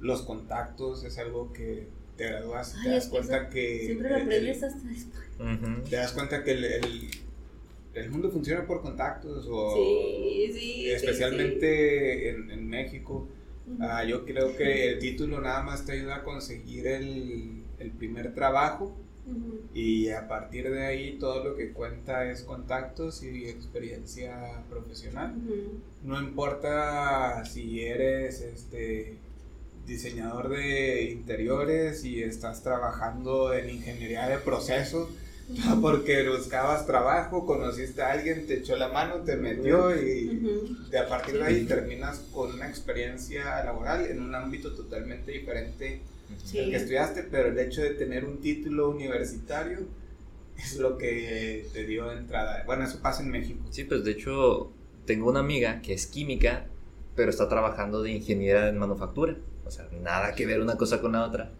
los 0.00 0.22
contactos 0.22 1.02
es 1.04 1.18
algo 1.18 1.52
que 1.52 1.86
te 2.16 2.26
gradúas 2.26 2.74
y 2.74 2.78
Ay, 2.78 2.84
te 2.84 2.90
das 2.90 3.08
cuenta 3.08 3.48
que 3.48 3.86
Siempre 3.86 4.10
lo 4.10 4.16
aprendes 4.16 4.62
hasta 4.62 4.88
después. 4.88 5.24
Te 5.88 5.96
das 5.96 6.12
cuenta 6.12 6.44
que 6.44 6.50
el, 6.52 6.64
el, 6.64 7.10
el 7.94 8.10
mundo 8.10 8.30
funciona 8.30 8.66
por 8.66 8.82
contactos 8.82 9.46
o 9.50 9.74
Sí, 9.74 10.52
sí, 10.52 10.58
sí, 10.60 10.90
especialmente 10.90 12.28
En, 12.30 12.50
en 12.50 12.68
México 12.68 13.26
sí. 13.66 13.76
Ah, 13.80 14.04
yo 14.04 14.24
creo 14.26 14.54
que 14.56 14.88
el 14.90 14.98
título 14.98 15.40
nada 15.40 15.62
más 15.62 15.86
te 15.86 15.92
ayuda 15.92 16.16
a 16.16 16.22
conseguir 16.22 16.86
el, 16.86 17.59
el 17.80 17.90
primer 17.90 18.34
trabajo 18.34 18.96
y 19.74 20.08
a 20.08 20.26
partir 20.26 20.70
de 20.70 20.86
ahí 20.86 21.16
todo 21.18 21.44
lo 21.44 21.56
que 21.56 21.72
cuenta 21.72 22.30
es 22.30 22.42
contactos 22.42 23.22
y 23.22 23.46
experiencia 23.46 24.62
profesional. 24.68 25.34
Ujú. 25.36 25.80
No 26.02 26.20
importa 26.20 27.44
si 27.44 27.84
eres 27.84 28.40
este 28.40 29.18
diseñador 29.86 30.48
de 30.48 31.10
interiores 31.10 32.04
y 32.04 32.22
estás 32.22 32.62
trabajando 32.62 33.52
en 33.54 33.70
ingeniería 33.70 34.28
de 34.28 34.38
proceso 34.38 35.08
porque 35.80 36.28
buscabas 36.28 36.86
trabajo, 36.86 37.46
conociste 37.46 38.02
a 38.02 38.12
alguien, 38.12 38.46
te 38.46 38.58
echó 38.58 38.76
la 38.76 38.88
mano, 38.88 39.16
te 39.16 39.36
metió 39.36 39.94
y 39.94 40.68
de 40.90 40.98
a 40.98 41.08
partir 41.08 41.38
de 41.38 41.44
ahí 41.44 41.64
terminas 41.64 42.20
con 42.32 42.52
una 42.52 42.68
experiencia 42.68 43.64
laboral 43.64 44.06
en 44.06 44.22
un 44.22 44.34
ámbito 44.34 44.74
totalmente 44.74 45.32
diferente 45.32 46.00
del 46.52 46.70
que 46.70 46.76
estudiaste, 46.76 47.24
pero 47.24 47.48
el 47.48 47.58
hecho 47.58 47.82
de 47.82 47.90
tener 47.90 48.24
un 48.24 48.40
título 48.40 48.90
universitario 48.90 49.80
es 50.58 50.76
lo 50.76 50.98
que 50.98 51.66
te 51.72 51.86
dio 51.86 52.10
entrada. 52.12 52.64
Bueno, 52.66 52.84
eso 52.84 53.00
pasa 53.00 53.22
en 53.22 53.30
México. 53.30 53.60
Sí, 53.70 53.84
pues 53.84 54.04
de 54.04 54.12
hecho 54.12 54.72
tengo 55.06 55.28
una 55.28 55.40
amiga 55.40 55.80
que 55.82 55.94
es 55.94 56.06
química, 56.06 56.66
pero 57.16 57.30
está 57.30 57.48
trabajando 57.48 58.02
de 58.02 58.12
ingeniera 58.12 58.68
en 58.68 58.78
manufactura. 58.78 59.36
O 59.66 59.70
sea, 59.70 59.88
nada 60.02 60.34
que 60.34 60.46
ver 60.46 60.60
una 60.60 60.76
cosa 60.76 61.00
con 61.00 61.12
la 61.12 61.24
otra. 61.24 61.52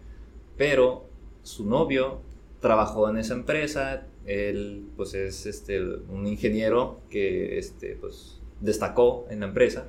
Pero 0.57 1.09
su 1.43 1.65
novio 1.65 2.21
trabajó 2.59 3.09
en 3.09 3.17
esa 3.17 3.33
empresa, 3.33 4.05
él 4.25 4.85
pues 4.95 5.13
es 5.13 5.45
este, 5.45 5.81
un 5.81 6.27
ingeniero 6.27 7.01
que 7.09 7.57
este, 7.57 7.95
pues, 7.95 8.39
destacó 8.59 9.25
en 9.29 9.39
la 9.39 9.47
empresa, 9.47 9.87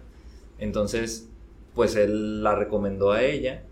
entonces 0.58 1.28
pues 1.74 1.96
él 1.96 2.42
la 2.42 2.54
recomendó 2.54 3.12
a 3.12 3.22
ella 3.22 3.62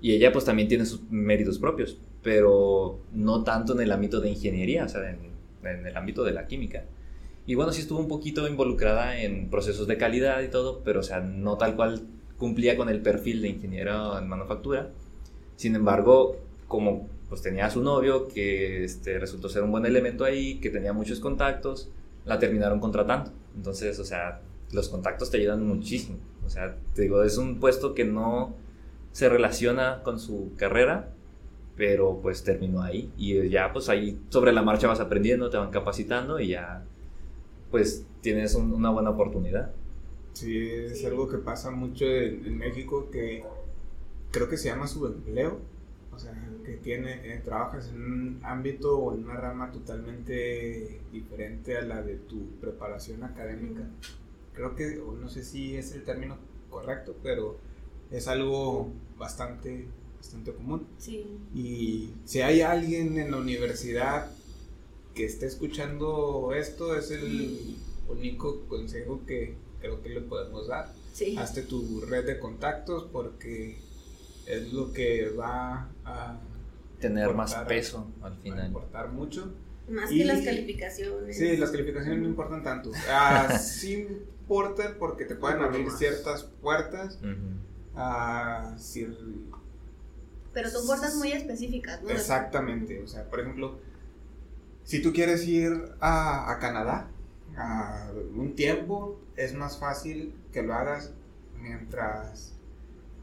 y 0.00 0.12
ella 0.12 0.32
pues 0.32 0.44
también 0.44 0.68
tiene 0.68 0.86
sus 0.86 1.02
méritos 1.10 1.58
propios, 1.58 1.98
pero 2.22 3.00
no 3.12 3.42
tanto 3.42 3.72
en 3.72 3.80
el 3.80 3.92
ámbito 3.92 4.20
de 4.20 4.30
ingeniería, 4.30 4.84
o 4.84 4.88
sea, 4.88 5.10
en, 5.10 5.86
el 5.86 5.96
ámbito 5.96 6.24
de 6.24 6.32
la 6.32 6.46
química. 6.46 6.84
Y 7.46 7.54
bueno, 7.54 7.72
sí 7.72 7.80
estuvo 7.80 7.98
un 7.98 8.08
poquito 8.08 8.46
involucrada 8.46 9.20
en 9.20 9.50
procesos 9.50 9.86
de 9.86 9.96
calidad 9.96 10.40
y 10.42 10.48
todo, 10.48 10.82
pero 10.84 11.00
o 11.00 11.02
sea, 11.02 11.20
no 11.20 11.56
tal 11.56 11.76
cual 11.76 12.02
cumplía 12.36 12.76
con 12.76 12.88
el 12.88 13.00
perfil 13.00 13.42
de 13.42 13.48
ingeniero 13.48 14.18
en 14.18 14.28
manufactura. 14.28 14.90
Sin 15.56 15.74
embargo, 15.74 16.36
como 16.68 17.08
pues 17.28 17.42
tenía 17.42 17.66
a 17.66 17.70
su 17.70 17.82
novio 17.82 18.28
que 18.28 18.84
este, 18.84 19.18
resultó 19.18 19.48
ser 19.48 19.62
un 19.62 19.70
buen 19.72 19.84
elemento 19.84 20.24
ahí, 20.24 20.60
que 20.60 20.70
tenía 20.70 20.92
muchos 20.92 21.20
contactos, 21.20 21.90
la 22.24 22.38
terminaron 22.38 22.80
contratando. 22.80 23.32
Entonces, 23.56 23.98
o 23.98 24.04
sea, 24.04 24.40
los 24.72 24.88
contactos 24.88 25.30
te 25.30 25.38
ayudan 25.38 25.66
muchísimo. 25.66 26.18
O 26.46 26.50
sea, 26.50 26.76
te 26.94 27.02
digo, 27.02 27.22
es 27.22 27.36
un 27.36 27.58
puesto 27.60 27.94
que 27.94 28.04
no 28.04 28.54
se 29.18 29.28
relaciona 29.28 30.04
con 30.04 30.20
su 30.20 30.52
carrera, 30.56 31.08
pero 31.76 32.20
pues 32.22 32.44
terminó 32.44 32.82
ahí. 32.82 33.10
Y 33.16 33.48
ya 33.48 33.72
pues 33.72 33.88
ahí 33.88 34.16
sobre 34.28 34.52
la 34.52 34.62
marcha 34.62 34.86
vas 34.86 35.00
aprendiendo, 35.00 35.50
te 35.50 35.56
van 35.56 35.72
capacitando 35.72 36.38
y 36.38 36.50
ya 36.50 36.84
pues 37.72 38.06
tienes 38.20 38.54
una 38.54 38.90
buena 38.90 39.10
oportunidad. 39.10 39.72
Sí, 40.34 40.70
es 40.70 41.04
algo 41.04 41.28
que 41.28 41.38
pasa 41.38 41.72
mucho 41.72 42.04
en, 42.04 42.46
en 42.46 42.58
México 42.58 43.10
que 43.10 43.42
creo 44.30 44.48
que 44.48 44.56
se 44.56 44.68
llama 44.68 44.86
subempleo 44.86 45.58
o 46.14 46.20
sea, 46.20 46.32
que 46.64 46.74
tiene, 46.74 47.34
eh, 47.34 47.40
trabajas 47.44 47.88
en 47.88 48.00
un 48.00 48.40
ámbito 48.44 48.96
o 48.96 49.14
en 49.14 49.24
una 49.24 49.34
rama 49.34 49.72
totalmente 49.72 51.00
diferente 51.10 51.76
a 51.76 51.82
la 51.82 52.02
de 52.02 52.14
tu 52.14 52.46
preparación 52.60 53.24
académica. 53.24 53.82
Creo 54.52 54.76
que, 54.76 55.02
no 55.20 55.28
sé 55.28 55.42
si 55.42 55.76
es 55.76 55.90
el 55.90 56.04
término 56.04 56.36
correcto, 56.70 57.16
pero 57.20 57.58
es 58.10 58.28
algo 58.28 58.92
bastante, 59.18 59.86
bastante 60.16 60.52
común. 60.52 60.86
Sí. 60.98 61.26
Y 61.54 62.14
si 62.24 62.40
hay 62.40 62.60
alguien 62.60 63.18
en 63.18 63.30
la 63.30 63.38
universidad 63.38 64.30
que 65.14 65.24
esté 65.24 65.46
escuchando 65.46 66.52
esto, 66.54 66.96
es 66.96 67.10
el 67.10 67.76
único 68.08 68.66
consejo 68.68 69.20
que 69.26 69.56
creo 69.80 70.02
que 70.02 70.10
le 70.10 70.20
podemos 70.20 70.68
dar. 70.68 70.92
Sí. 71.12 71.36
Hazte 71.36 71.62
tu 71.62 72.00
red 72.02 72.24
de 72.26 72.38
contactos 72.38 73.08
porque 73.12 73.78
es 74.46 74.72
lo 74.72 74.92
que 74.92 75.30
va 75.30 75.90
a 76.04 76.38
tener 77.00 77.34
más 77.34 77.54
peso 77.66 78.06
al 78.22 78.36
final. 78.38 78.66
importar 78.68 79.10
mucho. 79.10 79.52
Más 79.88 80.10
que 80.10 80.24
las 80.24 80.42
calificaciones. 80.42 81.36
Sí, 81.36 81.56
las 81.56 81.70
calificaciones 81.70 82.20
no 82.20 82.26
importan 82.26 82.62
tanto. 82.62 82.90
Ah, 83.08 83.58
sí 83.58 84.06
importan 84.48 84.96
porque 84.98 85.24
te 85.24 85.34
pueden 85.34 85.60
abrir 85.60 85.90
ciertas 85.90 86.44
puertas. 86.44 87.18
Pero 90.52 90.70
son 90.70 90.86
puertas 90.86 91.14
muy 91.16 91.32
específicas, 91.32 92.02
¿no? 92.02 92.10
Exactamente. 92.10 93.02
O 93.02 93.06
sea, 93.06 93.28
por 93.28 93.40
ejemplo, 93.40 93.78
si 94.84 95.02
tú 95.02 95.12
quieres 95.12 95.46
ir 95.46 95.92
a, 96.00 96.50
a 96.50 96.58
Canadá 96.58 97.10
a 97.56 98.10
un 98.34 98.54
tiempo, 98.54 99.20
es 99.36 99.54
más 99.54 99.78
fácil 99.78 100.34
que 100.52 100.62
lo 100.62 100.74
hagas 100.74 101.12
mientras 101.60 102.54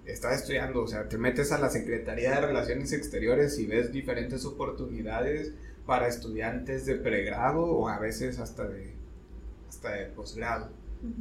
estás 0.06 0.42
estudiando, 0.42 0.84
o 0.84 0.88
sea, 0.88 1.10
te 1.10 1.18
metes 1.18 1.52
a 1.52 1.58
la 1.58 1.70
Secretaría 1.70 2.36
de 2.36 2.42
Relaciones 2.42 2.94
Exteriores 2.94 3.58
y 3.60 3.66
ves 3.66 3.92
diferentes 3.92 4.46
oportunidades 4.46 5.54
para 5.86 6.08
estudiantes 6.08 6.86
de 6.86 6.96
pregrado 6.96 7.66
o 7.66 7.88
a 7.90 8.00
veces 8.00 8.40
hasta 8.40 8.68
de, 8.68 8.94
hasta 9.68 9.92
de 9.92 10.06
posgrado. 10.08 10.70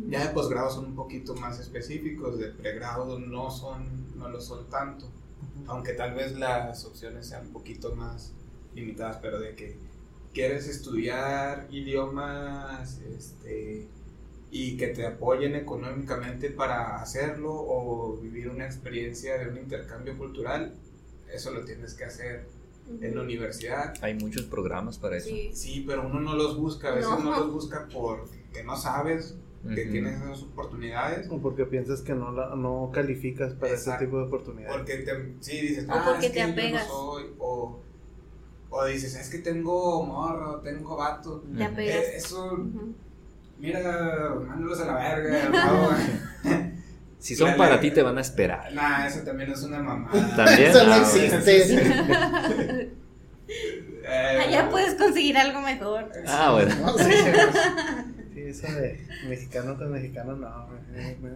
Ya 0.08 0.26
de 0.26 0.34
posgrado 0.34 0.70
son 0.70 0.86
un 0.86 0.94
poquito 0.94 1.34
más 1.34 1.58
específicos, 1.58 2.38
de 2.38 2.48
pregrado 2.48 3.18
no, 3.18 3.50
son, 3.50 4.16
no 4.16 4.28
lo 4.28 4.40
son 4.40 4.68
tanto, 4.70 5.06
aunque 5.66 5.92
tal 5.92 6.14
vez 6.14 6.36
las 6.38 6.84
opciones 6.84 7.26
sean 7.26 7.46
un 7.46 7.52
poquito 7.52 7.94
más 7.94 8.32
limitadas, 8.74 9.18
pero 9.20 9.40
de 9.40 9.54
que 9.54 9.76
quieres 10.32 10.68
estudiar 10.68 11.66
idiomas, 11.70 12.98
este, 13.00 13.88
y 14.56 14.76
que 14.76 14.86
te 14.86 15.04
apoyen 15.04 15.56
económicamente 15.56 16.48
para 16.48 17.02
hacerlo 17.02 17.52
o 17.52 18.16
vivir 18.22 18.48
una 18.48 18.64
experiencia 18.64 19.36
de 19.36 19.48
un 19.48 19.58
intercambio 19.58 20.16
cultural, 20.16 20.72
eso 21.32 21.50
lo 21.50 21.64
tienes 21.64 21.94
que 21.94 22.04
hacer 22.04 22.46
en 23.00 23.16
la 23.16 23.22
universidad. 23.22 23.94
Hay 24.00 24.14
muchos 24.14 24.44
programas 24.44 24.96
para 24.96 25.16
eso. 25.16 25.28
Sí, 25.52 25.82
pero 25.84 26.06
uno 26.06 26.20
no 26.20 26.36
los 26.36 26.56
busca, 26.56 26.90
a 26.90 26.94
veces 26.94 27.10
no, 27.10 27.32
los 27.32 27.52
busca 27.52 27.88
porque 27.92 28.62
no 28.64 28.76
sabes 28.76 29.34
que 29.74 29.86
tienes 29.86 30.20
esas 30.20 30.42
oportunidades. 30.42 31.28
O 31.30 31.40
porque 31.40 31.64
piensas 31.64 32.02
que 32.02 32.14
no, 32.14 32.32
la, 32.32 32.54
no 32.56 32.90
calificas 32.92 33.54
para 33.54 33.74
ese 33.74 33.92
tipo 33.98 34.18
de 34.18 34.24
oportunidades. 34.24 34.76
Porque 34.76 34.96
te, 34.98 35.34
sí, 35.40 35.60
dices, 35.60 35.88
o 35.88 35.92
ah, 35.92 36.02
porque 36.04 36.30
te 36.30 36.42
apegas. 36.42 36.86
o, 36.90 37.80
o 38.70 38.84
dices, 38.86 39.14
es 39.14 39.30
que 39.30 39.38
tengo 39.38 40.02
morro, 40.04 40.60
tengo 40.60 40.96
vato. 40.96 41.44
Te 41.56 41.64
apegas. 41.64 41.96
Eh, 41.96 42.16
eso 42.16 42.58
mira, 43.58 44.34
mándalos 44.46 44.80
a 44.80 44.86
la 44.86 44.94
verga, 44.94 45.98
Si 47.18 47.34
son 47.34 47.56
para 47.56 47.80
ti, 47.80 47.90
te 47.90 48.02
van 48.02 48.18
a 48.18 48.20
esperar. 48.20 48.70
Nah, 48.74 49.06
eso 49.06 49.20
también 49.20 49.50
es 49.50 49.62
una 49.62 49.78
mamada. 49.78 50.36
¿También? 50.36 50.70
Eso 50.70 50.84
no 50.84 50.92
ah, 50.92 50.98
existe. 50.98 52.92
Allá 54.06 54.68
puedes 54.68 54.94
conseguir 54.94 55.38
algo 55.38 55.62
mejor. 55.62 56.12
Ah, 56.26 56.52
bueno. 56.52 56.74
sí, 56.98 57.10
eso 58.54 58.72
de 58.72 59.06
mexicano 59.28 59.76
con 59.76 59.92
mexicano, 59.92 60.36
no. 60.36 60.68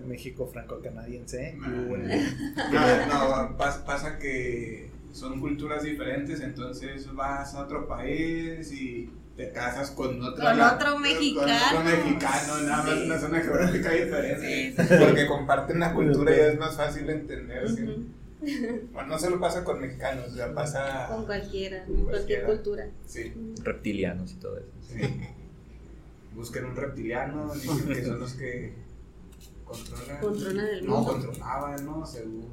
México 0.06 0.46
franco-canadiense. 0.46 1.54
No, 1.56 3.48
no, 3.48 3.56
pasa 3.56 4.18
que 4.18 4.90
son 5.12 5.40
culturas 5.40 5.82
diferentes, 5.82 6.40
entonces 6.40 7.12
vas 7.14 7.54
a 7.54 7.64
otro 7.64 7.88
país 7.88 8.70
y 8.72 9.10
te 9.36 9.50
casas 9.50 9.90
con 9.92 10.22
otro, 10.22 10.44
con 10.44 10.60
otro 10.60 10.98
mexicano. 10.98 11.52
Con 11.70 11.86
otro 11.86 11.96
mexicano, 11.96 12.60
nada 12.62 12.82
más 12.82 12.96
una 12.96 13.18
zona 13.18 13.40
geográfica 13.40 13.90
diferente. 13.90 14.74
Porque 14.76 15.26
comparten 15.26 15.80
la 15.80 15.94
cultura 15.94 16.36
y 16.36 16.40
es 16.40 16.58
más 16.58 16.76
fácil 16.76 17.06
de 17.06 17.12
entender. 17.14 17.66
Bueno, 18.92 19.08
no 19.08 19.18
solo 19.18 19.40
pasa 19.40 19.64
con 19.64 19.80
mexicanos, 19.80 20.32
ya 20.32 20.54
pasa. 20.54 21.08
Con 21.08 21.26
cualquiera, 21.26 21.84
con 21.84 22.04
cualquier 22.04 22.44
cultura. 22.44 22.86
Sí. 23.04 23.34
Reptilianos 23.64 24.30
y 24.30 24.34
todo 24.36 24.58
eso. 24.58 24.68
Sí. 24.80 25.00
Busquen 26.38 26.66
un 26.66 26.76
reptiliano, 26.76 27.52
dicen 27.52 27.88
que 27.88 28.04
son 28.04 28.20
los 28.20 28.32
que 28.34 28.72
controlan. 29.64 30.20
Controlan 30.20 30.66
el 30.68 30.82
mundo. 30.84 31.00
No, 31.00 31.06
controlaban, 31.06 31.84
¿no? 31.84 32.06
Según 32.06 32.46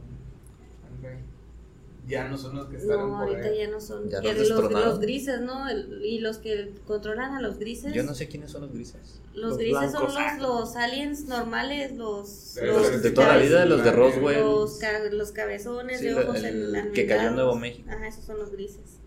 ya 2.07 2.27
no 2.27 2.37
son 2.37 2.55
los 2.55 2.67
que 2.67 2.77
están 2.77 2.97
no, 2.97 3.19
ahorita 3.19 3.53
ya 3.53 3.67
no 3.67 3.79
son 3.81 4.09
los, 4.11 4.99
grises, 4.99 5.41
¿no? 5.41 5.65
y 6.03 6.19
los 6.19 6.37
que 6.37 6.73
controlan 6.85 7.33
a 7.33 7.41
los 7.41 7.57
grises. 7.57 7.93
Yo 7.93 8.03
no 8.03 8.13
sé 8.13 8.27
quiénes 8.27 8.51
son 8.51 8.61
los 8.61 8.73
grises. 8.73 9.21
Los, 9.33 9.57
grises 9.57 9.91
son 9.91 10.03
los, 10.03 10.39
los, 10.39 10.75
aliens 10.75 11.25
normales, 11.25 11.95
los, 11.95 12.55
de 12.55 13.11
toda 13.11 13.35
la 13.35 13.37
vida, 13.37 13.65
los 13.65 13.83
de 13.83 13.91
Roswell. 13.91 14.39
Los, 14.39 14.79
los 15.11 15.31
cabezones 15.31 16.01
de 16.01 16.15
ojos 16.15 16.43
en 16.43 16.91
que 16.93 17.07
cayó 17.07 17.29
en 17.29 17.35
Nuevo 17.35 17.55
México. 17.55 17.89
Ajá, 17.91 18.07
esos 18.07 18.23
son 18.23 18.37
los 18.37 18.51
grises. 18.51 18.99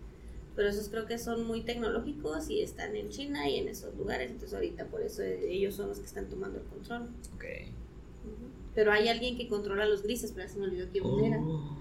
Pero 0.59 0.71
esos 0.71 0.89
creo 0.89 1.05
que 1.05 1.17
son 1.17 1.47
muy 1.47 1.61
tecnológicos 1.61 2.49
y 2.49 2.61
están 2.61 2.93
en 2.97 3.07
China 3.07 3.47
y 3.47 3.59
en 3.59 3.69
esos 3.69 3.95
lugares, 3.95 4.29
entonces 4.29 4.53
ahorita 4.53 4.87
por 4.87 5.01
eso 5.01 5.23
ellos 5.23 5.73
son 5.73 5.87
los 5.87 5.99
que 5.99 6.05
están 6.05 6.27
tomando 6.27 6.59
el 6.59 6.65
control. 6.65 7.03
Ok. 7.35 7.45
Pero 8.75 8.91
hay 8.91 9.07
alguien 9.07 9.37
que 9.37 9.47
controla 9.47 9.85
a 9.85 9.87
los 9.87 10.03
grises, 10.03 10.33
pero 10.35 10.49
se 10.49 10.59
me 10.59 10.65
olvidó 10.65 10.89
quién 10.91 11.05
era. 11.23 11.39
Oh. 11.39 11.77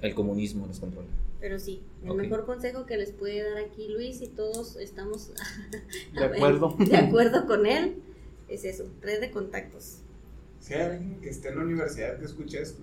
El 0.00 0.14
comunismo 0.14 0.66
nos 0.66 0.80
controla. 0.80 1.08
Pero 1.42 1.58
sí, 1.58 1.82
el 2.02 2.14
mejor 2.14 2.46
consejo 2.46 2.86
que 2.86 2.96
les 2.96 3.12
puede 3.12 3.42
dar 3.42 3.58
aquí 3.62 3.88
Luis 3.88 4.22
y 4.22 4.28
todos 4.28 4.76
estamos 4.76 5.32
de 6.14 6.24
acuerdo. 6.24 6.74
de 6.78 6.96
acuerdo 6.96 7.46
con 7.46 7.66
él 7.66 7.96
es 8.48 8.64
eso, 8.64 8.86
red 9.02 9.20
de 9.20 9.30
contactos. 9.30 9.98
Si 10.60 10.72
hay 10.72 10.80
alguien 10.80 11.20
que 11.20 11.28
esté 11.28 11.50
en 11.50 11.58
la 11.58 11.64
universidad 11.64 12.18
que 12.18 12.24
escuche 12.24 12.62
esto. 12.62 12.80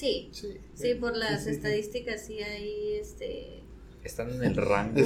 Sí, 0.00 0.30
sí, 0.32 0.58
Sí, 0.74 0.94
por 0.94 1.14
las 1.16 1.40
sí, 1.44 1.50
sí. 1.50 1.56
estadísticas 1.56 2.24
sí 2.24 2.38
hay 2.42 2.94
este... 3.00 3.56
Están 4.02 4.30
en 4.30 4.42
el 4.42 4.56
rango. 4.56 4.98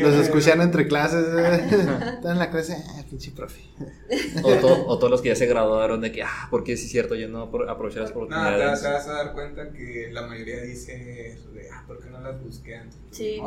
Los- 0.00 0.14
escuchan 0.14 0.62
entre 0.62 0.88
clases. 0.88 1.26
Están 1.26 2.32
en 2.32 2.38
la 2.38 2.50
clase. 2.50 2.76
Ah, 2.88 3.02
pinche 3.10 3.30
profe. 3.32 3.60
O, 4.42 4.54
to- 4.54 4.86
o 4.86 4.98
todos 4.98 5.10
los 5.10 5.20
que 5.20 5.28
ya 5.28 5.36
se 5.36 5.44
graduaron 5.46 6.00
de 6.00 6.12
que, 6.12 6.22
ah, 6.22 6.48
porque 6.50 6.76
sí 6.78 6.86
es 6.86 6.92
cierto, 6.92 7.14
yo 7.14 7.28
no 7.28 7.50
apro- 7.50 7.68
aproveché 7.70 8.00
las 8.00 8.08
No, 8.10 8.14
te, 8.14 8.18
oportunidades. 8.24 8.80
te 8.82 8.88
vas 8.88 9.06
a 9.08 9.12
dar 9.12 9.32
cuenta 9.34 9.70
que 9.72 10.08
la 10.12 10.26
mayoría 10.26 10.62
dice 10.62 11.32
eso 11.32 11.50
de, 11.52 11.68
ah, 11.70 11.84
¿por 11.86 12.00
qué 12.02 12.08
no 12.10 12.20
las 12.20 12.42
busqué 12.42 12.76
antes? 12.76 12.98
Sí. 13.10 13.38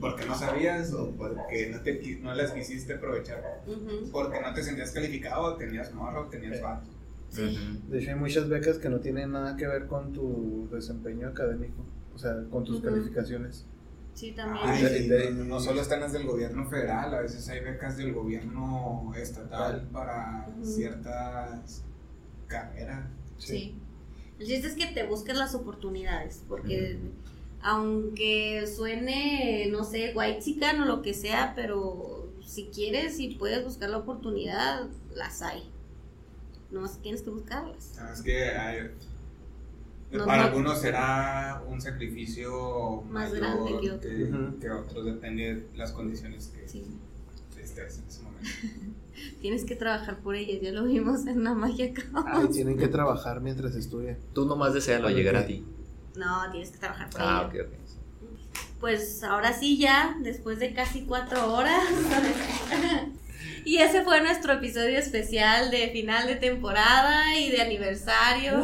Porque 0.00 0.24
no 0.26 0.38
sabías 0.38 0.92
o 0.92 1.10
porque 1.16 1.68
no, 1.70 1.80
te, 1.80 2.00
no 2.22 2.32
las 2.34 2.52
quisiste 2.52 2.94
aprovechar. 2.94 3.62
Ujú, 3.66 4.10
Porque 4.12 4.40
no 4.40 4.54
te 4.54 4.62
sentías 4.62 4.92
calificado, 4.92 5.56
tenías 5.56 5.92
morro, 5.92 6.28
tenías 6.30 6.60
vato. 6.60 6.88
Sí. 7.34 7.80
De 7.88 7.98
hecho, 7.98 8.10
hay 8.10 8.16
muchas 8.16 8.48
becas 8.48 8.78
que 8.78 8.88
no 8.88 9.00
tienen 9.00 9.32
nada 9.32 9.56
que 9.56 9.66
ver 9.66 9.86
con 9.86 10.12
tu 10.12 10.68
desempeño 10.72 11.28
académico. 11.28 11.84
O 12.14 12.18
sea, 12.18 12.44
con 12.50 12.62
tus 12.64 12.80
calificaciones. 12.80 13.66
Sí, 14.14 14.30
también. 14.30 14.64
Ay, 14.64 14.82
de- 14.84 14.98
y 15.00 15.08
de- 15.08 15.30
no, 15.32 15.44
no 15.44 15.58
solo 15.60 15.80
están 15.80 15.98
las 16.00 16.12
del 16.12 16.24
gobierno 16.26 16.64
federal, 16.70 17.12
a 17.12 17.20
veces 17.20 17.48
hay 17.48 17.58
becas 17.60 17.96
del 17.96 18.12
gobierno 18.12 19.12
estatal 19.16 19.88
para 19.92 20.46
ciertas 20.62 21.82
carreras. 22.46 23.06
Sí. 23.38 23.74
El 24.38 24.46
chiste 24.46 24.68
es 24.68 24.74
que 24.74 24.86
te 24.86 25.04
busques 25.04 25.36
las 25.36 25.54
oportunidades, 25.56 26.44
porque 26.48 26.98
aunque 27.62 28.66
suene, 28.66 29.68
no 29.72 29.82
sé, 29.84 30.12
white 30.14 30.40
chican 30.40 30.80
o 30.82 30.84
lo 30.84 31.02
que 31.02 31.14
sea, 31.14 31.52
pero 31.56 32.28
si 32.44 32.66
quieres 32.66 33.18
y 33.18 33.34
puedes 33.36 33.64
buscar 33.64 33.90
la 33.90 33.98
oportunidad, 33.98 34.86
las 35.14 35.42
hay. 35.42 35.62
No 36.74 36.88
tienes 36.88 37.22
que 37.22 37.30
buscarlas. 37.30 37.92
Es 38.12 38.22
que 38.22 38.48
hay- 38.50 38.90
No, 40.10 40.26
para 40.26 40.42
no. 40.42 40.48
algunos 40.48 40.80
será 40.80 41.62
un 41.68 41.80
sacrificio 41.80 43.02
Más 43.08 43.30
mayor 43.30 43.38
grande 43.38 43.70
que 43.80 43.90
otro. 43.92 44.58
que, 44.60 44.70
otros, 44.70 45.04
depende 45.06 45.54
de 45.54 45.66
las 45.76 45.92
condiciones 45.92 46.48
que 46.54 46.68
Sí. 46.68 46.84
estés 47.60 47.98
en 47.98 48.04
ese 48.08 48.22
momento. 48.22 48.48
Tienes 49.40 49.64
que 49.64 49.76
trabajar 49.76 50.18
por 50.18 50.34
ellas, 50.34 50.60
ya 50.60 50.72
lo 50.72 50.84
vimos 50.84 51.26
en 51.26 51.44
la 51.44 51.54
magia. 51.54 51.92
Ay, 52.26 52.48
tienen 52.48 52.76
que 52.76 52.88
trabajar 52.88 53.40
mientras 53.40 53.74
estudian. 53.76 54.18
Tú 54.34 54.44
nomás 54.44 54.74
desealo 54.74 55.08
llegar 55.10 55.36
a 55.36 55.46
ti. 55.46 55.64
No, 56.16 56.50
tienes 56.50 56.70
que 56.70 56.78
trabajar 56.78 57.08
por 57.10 57.20
Ah, 57.22 57.48
ellas. 57.52 57.66
ok, 57.66 57.72
ok. 57.72 57.78
Pues 58.80 59.22
ahora 59.22 59.52
sí 59.52 59.78
ya, 59.78 60.16
después 60.22 60.58
de 60.58 60.74
casi 60.74 61.04
cuatro 61.06 61.54
horas. 61.54 61.82
y 63.66 63.78
ese 63.78 64.02
fue 64.02 64.20
nuestro 64.20 64.54
episodio 64.54 64.98
especial 64.98 65.70
de 65.70 65.88
final 65.88 66.26
de 66.26 66.36
temporada 66.36 67.38
y 67.38 67.50
de 67.50 67.62
aniversario. 67.62 68.58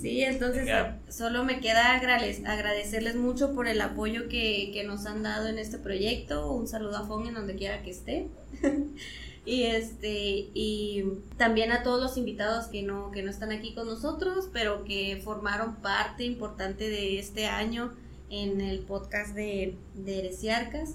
Sí, 0.00 0.22
entonces 0.22 0.66
solo 1.08 1.44
me 1.44 1.60
queda 1.60 1.98
agrade- 2.00 2.46
agradecerles 2.46 3.16
mucho 3.16 3.52
por 3.54 3.68
el 3.68 3.80
apoyo 3.80 4.28
que, 4.28 4.70
que 4.72 4.84
nos 4.84 5.06
han 5.06 5.22
dado 5.22 5.48
en 5.48 5.58
este 5.58 5.78
proyecto. 5.78 6.52
Un 6.52 6.66
saludo 6.68 6.96
a 6.98 7.06
Fon 7.06 7.26
en 7.26 7.34
donde 7.34 7.56
quiera 7.56 7.82
que 7.82 7.90
esté. 7.90 8.28
y 9.44 9.62
este 9.62 10.48
y 10.54 11.04
también 11.36 11.70
a 11.70 11.82
todos 11.84 12.02
los 12.02 12.16
invitados 12.16 12.66
que 12.66 12.82
no 12.82 13.12
que 13.12 13.22
no 13.22 13.30
están 13.30 13.52
aquí 13.52 13.74
con 13.74 13.86
nosotros, 13.86 14.48
pero 14.52 14.84
que 14.84 15.20
formaron 15.22 15.76
parte 15.76 16.24
importante 16.24 16.88
de 16.88 17.18
este 17.18 17.46
año 17.46 17.92
en 18.28 18.60
el 18.60 18.80
podcast 18.80 19.34
de, 19.34 19.76
de 19.94 20.18
Heresiarcas. 20.18 20.94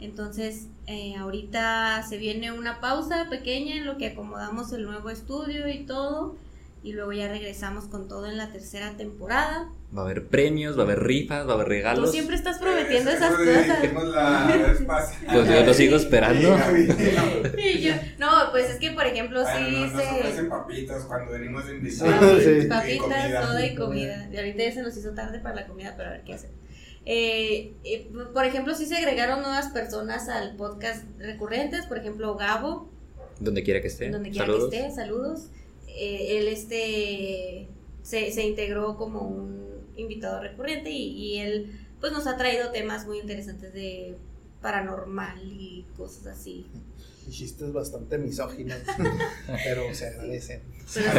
Entonces, 0.00 0.66
eh, 0.86 1.16
ahorita 1.16 2.04
se 2.08 2.18
viene 2.18 2.52
una 2.52 2.80
pausa 2.80 3.26
pequeña 3.30 3.76
en 3.76 3.86
lo 3.86 3.96
que 3.96 4.08
acomodamos 4.08 4.72
el 4.72 4.84
nuevo 4.84 5.10
estudio 5.10 5.68
y 5.68 5.84
todo. 5.84 6.36
Y 6.82 6.92
luego 6.92 7.12
ya 7.12 7.26
regresamos 7.26 7.86
con 7.86 8.06
todo 8.06 8.26
en 8.26 8.36
la 8.36 8.52
tercera 8.52 8.92
temporada. 8.96 9.68
Va 9.96 10.02
a 10.02 10.04
haber 10.04 10.26
premios, 10.28 10.76
va 10.78 10.82
a 10.82 10.84
haber 10.84 11.02
rifas, 11.02 11.44
va 11.46 11.52
a 11.52 11.54
haber 11.54 11.66
Tú 11.66 11.70
regalos. 11.70 12.12
siempre 12.12 12.36
estás 12.36 12.58
prometiendo 12.58 13.10
Eh, 13.10 13.14
esas 13.14 13.34
cosas. 13.34 13.78
Pues 15.32 15.48
yo 15.48 15.64
lo 15.66 15.74
sigo 15.74 15.96
esperando. 15.96 16.56
Y 17.58 17.80
yo- 17.80 17.94
no, 18.18 18.28
pues 18.52 18.70
es 18.70 18.76
que, 18.78 18.92
por 18.92 19.04
ejemplo, 19.06 19.40
sí 19.44 19.50
Bueno, 19.52 19.86
no, 19.86 20.22
nos 20.24 20.34
se... 20.34 20.44
papitas 20.44 21.04
cuando 21.04 21.32
venimos 21.32 21.64
de 21.66 21.72
Sí. 21.72 21.76
invitados. 21.78 22.42
Sí. 22.42 22.50
Y 22.62 22.66
Papitas, 22.66 23.46
soda 23.46 23.66
y 23.66 23.74
comida. 23.74 24.28
Y 24.32 24.36
ahorita 24.36 24.58
ya 24.64 24.72
se 24.72 24.82
nos 24.82 24.96
hizo 24.96 25.10
tarde 25.10 25.40
para 25.40 25.54
la 25.56 25.66
comida, 25.66 25.94
pero 25.96 26.10
a 26.10 26.12
ver 26.12 26.22
qué 26.24 26.34
hacer. 26.34 26.50
Eh, 27.06 27.74
eh, 27.84 28.10
por 28.34 28.44
ejemplo, 28.44 28.74
sí 28.74 28.84
se 28.84 28.96
agregaron 28.96 29.40
nuevas 29.40 29.68
personas 29.68 30.28
al 30.28 30.56
podcast 30.56 31.04
recurrentes. 31.18 31.86
Por 31.86 31.98
ejemplo, 31.98 32.34
Gabo, 32.36 32.88
Donde 33.40 33.62
quiera 33.62 33.80
que 33.80 33.86
esté. 33.88 34.10
donde 34.10 34.30
quiera 34.30 34.46
Saludos. 34.46 34.70
que 34.70 34.76
esté, 34.80 34.90
saludos. 34.94 35.46
Eh, 35.88 36.38
él 36.38 36.48
este 36.48 37.68
se, 38.02 38.30
se 38.32 38.44
integró 38.46 38.96
como 38.96 39.20
un 39.20 39.64
invitado 39.96 40.42
recurrente 40.42 40.90
y, 40.90 41.12
y 41.12 41.38
él 41.38 41.80
pues 42.00 42.12
nos 42.12 42.26
ha 42.26 42.36
traído 42.36 42.70
temas 42.70 43.06
muy 43.06 43.18
interesantes 43.20 43.72
de 43.72 44.16
paranormal 44.60 45.40
y 45.44 45.86
cosas 45.96 46.26
así. 46.26 46.66
Chistes 47.30 47.72
bastante 47.72 48.18
misóginos. 48.18 48.78
pero 49.64 49.92
se 49.94 50.08
agradecen. 50.08 50.62
Pero, 50.94 51.10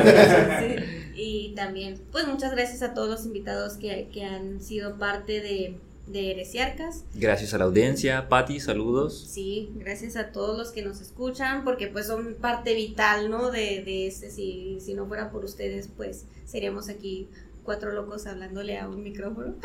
sí, 0.59 0.75
y 1.15 1.55
también, 1.55 1.99
pues 2.11 2.27
muchas 2.27 2.51
gracias 2.51 2.81
a 2.81 2.93
todos 2.93 3.09
los 3.09 3.25
invitados 3.25 3.73
que, 3.73 4.09
que 4.13 4.23
han 4.23 4.61
sido 4.61 4.97
parte 4.97 5.41
de, 5.41 5.75
de 6.07 6.31
Heresiarcas. 6.31 7.03
Gracias 7.13 7.53
a 7.53 7.57
la 7.57 7.65
audiencia. 7.65 8.29
Patti, 8.29 8.59
saludos. 8.59 9.27
Sí, 9.29 9.71
gracias 9.75 10.15
a 10.15 10.31
todos 10.31 10.57
los 10.57 10.71
que 10.71 10.81
nos 10.81 11.01
escuchan, 11.01 11.63
porque 11.63 11.88
pues 11.88 12.07
son 12.07 12.35
parte 12.35 12.73
vital, 12.73 13.29
¿no? 13.29 13.51
De, 13.51 13.84
de 13.84 14.07
este, 14.07 14.31
si, 14.31 14.79
si 14.79 14.93
no 14.93 15.05
fuera 15.05 15.31
por 15.31 15.43
ustedes, 15.43 15.89
pues 15.95 16.25
seríamos 16.45 16.88
aquí 16.89 17.27
cuatro 17.67 17.91
locos 17.91 18.25
hablándole 18.27 18.79
a 18.79 18.88
un 18.88 19.03
micrófono. 19.03 19.55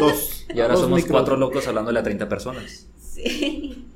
Dos. 0.00 0.44
Y 0.52 0.60
ahora 0.60 0.74
Dos 0.74 0.82
somos 0.82 1.04
cuatro 1.04 1.36
locos 1.36 1.68
hablándole 1.68 2.00
a 2.00 2.02
30 2.02 2.28
personas. 2.28 2.88
Sí. 3.24 3.84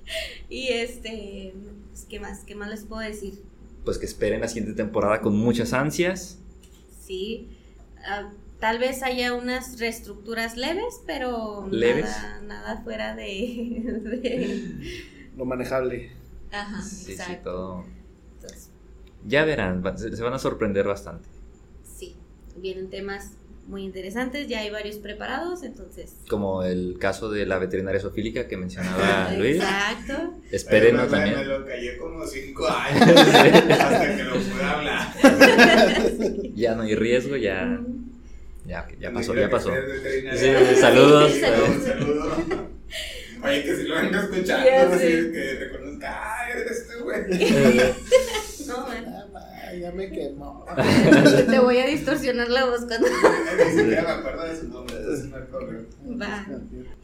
Y 0.50 0.68
este, 0.68 1.54
pues, 1.90 2.04
¿qué 2.04 2.20
más? 2.20 2.40
¿Qué 2.44 2.54
más 2.54 2.68
les 2.68 2.84
puedo 2.84 3.00
decir? 3.00 3.40
Pues 3.84 3.96
que 3.98 4.04
esperen 4.04 4.42
la 4.42 4.48
siguiente 4.48 4.74
temporada 4.74 5.20
con 5.22 5.34
muchas 5.38 5.72
ansias. 5.72 6.38
Sí. 7.00 7.48
ah, 8.04 8.30
tal 8.60 8.78
vez 8.78 9.02
haya 9.02 9.32
unas 9.32 9.78
reestructuras 9.80 10.56
leves, 10.58 11.00
pero 11.06 11.66
¿Leves? 11.70 12.04
Nada, 12.04 12.40
nada 12.42 12.82
fuera 12.82 13.14
de, 13.16 13.22
de- 14.02 15.30
Lo 15.36 15.46
manejable. 15.46 16.10
Ajá, 16.50 16.82
Sí, 16.82 17.16
sí, 17.16 17.32
todo. 17.42 17.84
Entonces, 18.34 18.68
Ya 19.26 19.44
verán, 19.46 19.82
se 19.96 20.22
van 20.22 20.34
a 20.34 20.38
sorprender 20.38 20.86
bastante. 20.86 21.26
sí, 21.82 22.16
vienen 22.58 22.90
temas 22.90 23.30
muy 23.66 23.84
interesantes, 23.84 24.48
ya 24.48 24.60
hay 24.60 24.70
varios 24.70 24.96
preparados, 24.96 25.62
entonces. 25.62 26.16
Como 26.28 26.62
el 26.64 26.96
caso 26.98 27.30
de 27.30 27.46
la 27.46 27.58
veterinaria 27.58 28.00
zoofílica 28.00 28.48
que 28.48 28.56
mencionaba 28.56 29.32
Luis. 29.38 29.56
Exacto. 29.56 30.34
Espérenlo 30.50 31.06
también. 31.06 31.36
Me 31.36 31.44
lo 31.44 31.64
callé 31.64 31.96
como 31.96 32.26
cinco 32.26 32.66
años 32.68 33.02
hasta 33.70 34.16
que 34.16 34.24
lo 34.24 34.32
pude 34.34 34.62
hablar. 34.64 35.12
Ya 36.54 36.74
no 36.74 36.82
hay 36.82 36.94
riesgo, 36.94 37.36
ya, 37.36 37.80
ya, 38.66 38.86
ya 39.00 39.10
pasó, 39.12 39.34
ya 39.34 39.48
pasó. 39.50 39.72
Sí, 40.36 40.52
saludos. 40.78 41.32
Sí, 41.32 41.42
Un 41.42 41.82
saludo. 41.82 42.36
Oye, 43.42 43.64
que 43.64 43.76
si 43.76 43.82
lo 43.84 43.96
vengo 43.96 44.18
escuchando, 44.18 44.94
así 44.94 45.06
que 45.32 45.56
reconozca, 45.58 46.10
ah, 46.12 46.50
eres 46.50 46.86
tú, 46.86 47.02
güey. 47.04 47.22
No, 49.94 50.02
ya 50.02 50.08
me 50.08 50.10
quemó. 50.10 50.64
Te 51.50 51.58
voy 51.58 51.78
a 51.78 51.86
distorsionar 51.86 52.48
la 52.48 52.64
voz 52.66 52.84
cuando 52.86 53.06
Ni 53.08 53.70
siquiera 53.78 54.02
me 54.02 54.10
acuerdo 54.10 54.42
de 54.44 54.56
su 54.56 54.68
nombre, 54.68 54.96
entonces 54.96 55.30
no 56.04 56.18
va. 56.18 56.46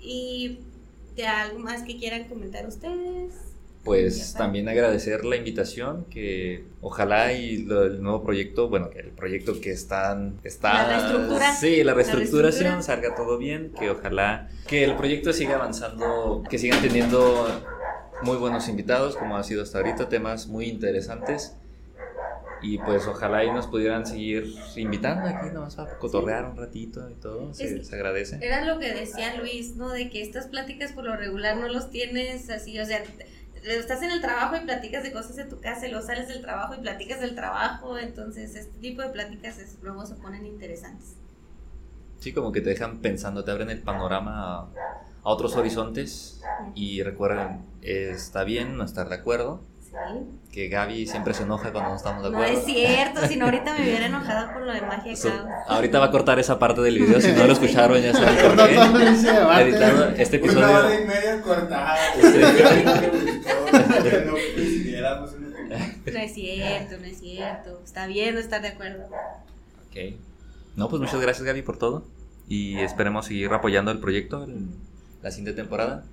Y 0.00 0.60
de 1.16 1.26
algo 1.26 1.58
más 1.58 1.82
que 1.82 1.96
quieran 1.98 2.24
comentar 2.28 2.66
ustedes. 2.66 3.32
Ya 3.34 3.84
Pues 3.84 4.34
también 4.34 4.68
agradecer 4.68 5.24
la 5.24 5.36
invitación, 5.36 6.04
que 6.10 6.64
ojalá 6.82 7.32
y 7.32 7.58
lo- 7.64 7.84
el 7.84 8.02
nuevo 8.02 8.22
proyecto, 8.22 8.68
bueno, 8.68 8.90
que 8.90 8.98
el 9.00 9.10
proyecto 9.12 9.60
que 9.62 9.70
están, 9.70 10.34
está... 10.44 10.74
La 10.74 10.88
reestructura. 10.98 11.54
Sí, 11.56 11.82
la 11.84 11.94
reestructuración 11.94 12.74
reestructura. 12.74 12.82
salga 12.82 13.14
todo 13.16 13.38
bien, 13.38 13.72
que 13.78 13.88
ojalá 13.90 14.50
que 14.66 14.84
el 14.84 14.94
proyecto 14.96 15.32
siga 15.32 15.54
avanzando, 15.54 16.42
que 16.50 16.58
sigan 16.58 16.82
teniendo 16.82 17.46
muy 18.22 18.36
buenos 18.36 18.68
invitados, 18.68 19.16
como 19.16 19.36
ha 19.38 19.42
sido 19.44 19.62
hasta 19.62 19.78
ahorita, 19.78 20.08
temas 20.10 20.48
muy 20.48 20.66
interesantes. 20.66 21.54
Y 22.60 22.78
pues 22.78 23.06
ojalá 23.06 23.44
y 23.44 23.52
nos 23.52 23.66
pudieran 23.68 24.04
seguir 24.06 24.52
invitando 24.76 25.28
aquí 25.28 25.50
nomás 25.50 25.76
para 25.76 25.90
cotorrear 25.98 26.44
un 26.44 26.56
ratito 26.56 27.08
y 27.08 27.14
todo, 27.14 27.54
se, 27.54 27.84
se 27.84 27.94
agradece. 27.94 28.38
Era 28.42 28.64
lo 28.64 28.80
que 28.80 28.92
decía 28.92 29.36
Luis, 29.36 29.76
¿no? 29.76 29.90
De 29.90 30.10
que 30.10 30.22
estas 30.22 30.46
pláticas 30.48 30.92
por 30.92 31.04
lo 31.04 31.16
regular 31.16 31.56
no 31.56 31.68
los 31.68 31.90
tienes 31.90 32.50
así, 32.50 32.78
o 32.80 32.84
sea, 32.84 33.02
estás 33.64 34.02
en 34.02 34.10
el 34.10 34.20
trabajo 34.20 34.56
y 34.56 34.60
platicas 34.64 35.02
de 35.04 35.12
cosas 35.12 35.36
de 35.36 35.44
tu 35.44 35.60
casa 35.60 35.86
y 35.86 35.90
luego 35.92 36.04
sales 36.06 36.26
del 36.28 36.40
trabajo 36.40 36.74
y 36.74 36.78
platicas 36.78 37.20
del 37.20 37.34
trabajo, 37.36 37.96
entonces 37.96 38.54
este 38.56 38.78
tipo 38.80 39.02
de 39.02 39.10
pláticas 39.10 39.58
es- 39.58 39.78
luego 39.82 40.04
se 40.06 40.14
ponen 40.16 40.44
interesantes. 40.44 41.14
Sí, 42.18 42.32
como 42.32 42.50
que 42.50 42.60
te 42.60 42.70
dejan 42.70 42.98
pensando, 42.98 43.44
te 43.44 43.52
abren 43.52 43.70
el 43.70 43.80
panorama 43.82 44.32
a, 44.56 44.60
a 44.62 45.30
otros 45.30 45.54
horizontes 45.54 46.40
y 46.74 47.02
recuerden, 47.04 47.60
está 47.82 48.42
bien 48.42 48.76
no 48.76 48.84
estar 48.84 49.08
de 49.08 49.14
acuerdo, 49.14 49.62
Sí. 49.80 49.94
Que 50.52 50.68
Gaby 50.68 51.06
siempre 51.06 51.34
se 51.34 51.42
enoja 51.42 51.70
cuando 51.72 51.90
no 51.90 51.96
estamos 51.96 52.24
de 52.24 52.30
No 52.30 52.38
acuerdo. 52.38 52.58
es 52.58 52.64
cierto, 52.64 53.26
si 53.26 53.36
no 53.36 53.44
ahorita 53.44 53.74
me 53.74 53.82
hubiera 53.82 54.06
enojado 54.06 54.52
por 54.54 54.62
lo 54.62 54.72
de 54.72 54.80
magia 54.80 55.14
So, 55.14 55.28
caos. 55.28 55.46
ahorita 55.68 55.98
va 55.98 56.06
a 56.06 56.10
cortar 56.10 56.38
esa 56.38 56.58
parte 56.58 56.80
del 56.80 56.98
video, 56.98 57.20
si 57.20 57.32
no 57.32 57.46
lo 57.46 57.52
escucharon 57.52 58.00
ya 58.00 58.12
saben 58.14 58.36
por 58.42 58.56
No, 58.56 58.66
qué. 58.66 58.74
Editando 59.62 60.04
este 60.16 60.40
Una 60.42 60.52
hora 60.70 60.78
episodio. 60.94 61.00
y 61.02 61.06
media 61.06 61.42
cortada. 61.42 61.96
Este- 62.16 62.40
no 64.26 64.36
en 64.38 65.44
el- 65.44 65.48
No 66.12 66.18
es 66.18 66.32
cierto, 66.34 66.96
no 66.98 67.04
es 67.06 67.20
cierto. 67.20 67.80
Está 67.84 68.06
bien 68.06 68.34
no 68.34 68.40
estar 68.40 68.62
de 68.62 68.68
acuerdo. 68.68 69.04
Ok. 69.04 70.14
No, 70.76 70.88
pues 70.88 71.00
muchas 71.02 71.20
gracias 71.20 71.44
Gaby 71.44 71.62
por 71.62 71.76
todo. 71.78 72.06
Y 72.48 72.78
esperemos 72.78 73.26
seguir 73.26 73.52
apoyando 73.52 73.90
el 73.90 73.98
proyecto 74.00 74.44
en 74.44 74.70
la 75.22 75.30
siguiente 75.30 75.52
temporada. 75.60 76.04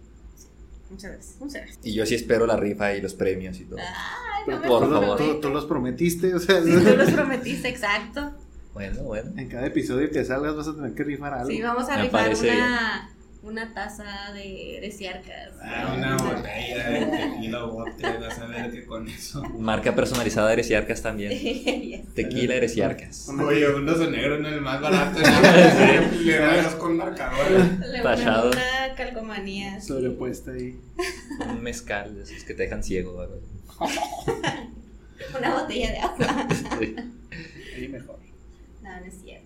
Muchas 0.90 1.12
gracias. 1.12 1.36
Muchas 1.40 1.62
gracias. 1.64 1.80
Y 1.86 1.94
yo 1.94 2.06
sí 2.06 2.16
espero 2.16 2.46
la 2.46 2.58
rifa 2.58 2.94
y 2.94 3.02
los 3.02 3.14
premios 3.16 3.60
y 3.60 3.66
todo. 3.66 3.80
Ay, 3.80 4.44
no 4.48 4.60
me 4.60 4.68
Por 4.68 4.90
favor. 4.90 5.18
tú- 5.18 5.40
tú 5.42 5.50
los 5.50 5.66
prometiste, 5.66 6.34
o 6.36 6.40
sea, 6.40 6.62
Sí, 6.64 6.72
tú 6.72 6.96
los 6.96 7.12
prometiste, 7.12 7.68
exacto. 7.70 8.34
Bueno, 8.74 9.04
bueno. 9.04 9.32
en 9.38 9.48
cada 9.48 9.66
episodio 9.68 10.10
que 10.12 10.24
salgas 10.26 10.56
vas 10.56 10.68
a 10.68 10.76
tener 10.76 10.94
que 10.94 11.04
rifar 11.06 11.34
algo. 11.34 11.48
Sí, 11.50 11.62
vamos 11.62 11.88
a 11.90 11.96
Me 11.96 12.04
rifar 12.04 12.24
parece 12.26 12.52
una, 12.52 13.10
una 13.46 13.74
taza 13.76 14.34
de 14.34 14.78
heresiarcas. 14.78 15.54
Ah, 15.62 15.94
una 15.96 16.18
botella 16.18 16.90
de 16.90 17.06
tequila 17.06 17.66
o 17.66 17.72
vodka, 17.74 18.18
vas 18.20 18.40
a 18.40 18.48
ver 18.48 18.72
que 18.72 18.86
con 18.86 19.08
eso. 19.08 19.44
Marca 19.44 19.94
personalizada 19.94 20.52
Heresiarcas 20.52 21.02
también. 21.02 21.32
Ya 21.86 21.98
sé. 21.98 22.06
Tequila 22.16 22.56
Heresiarcas. 22.56 23.30
Oye, 23.30 23.70
un 23.70 23.88
oso 23.88 24.10
negro 24.10 24.40
no 24.40 24.48
es 24.48 24.56
el 24.56 24.62
más 24.62 24.82
barato. 24.82 25.20
¿no? 25.20 26.22
Le 26.22 26.40
rayas 26.40 26.76
con 26.76 26.98
marcador. 26.98 27.52
Le 27.92 28.02
Tachado. 28.02 28.50
una 28.52 28.96
calcomanía. 28.96 29.80
Sobrepuesta 29.80 30.52
ahí. 30.52 30.80
Un 31.48 31.62
mezcal 31.62 32.16
de 32.16 32.24
esos 32.24 32.44
que 32.44 32.56
te 32.56 32.64
dejan 32.64 32.84
ciego. 32.84 33.28
Una 35.38 35.62
botella 35.62 35.92
de 35.92 36.00
agua. 36.00 36.48
Sí. 36.80 36.96
Ahí 37.76 37.88
mejor. 37.90 38.18
No, 38.82 39.00
no 39.00 39.06
es 39.06 39.22
cierto. 39.22 39.46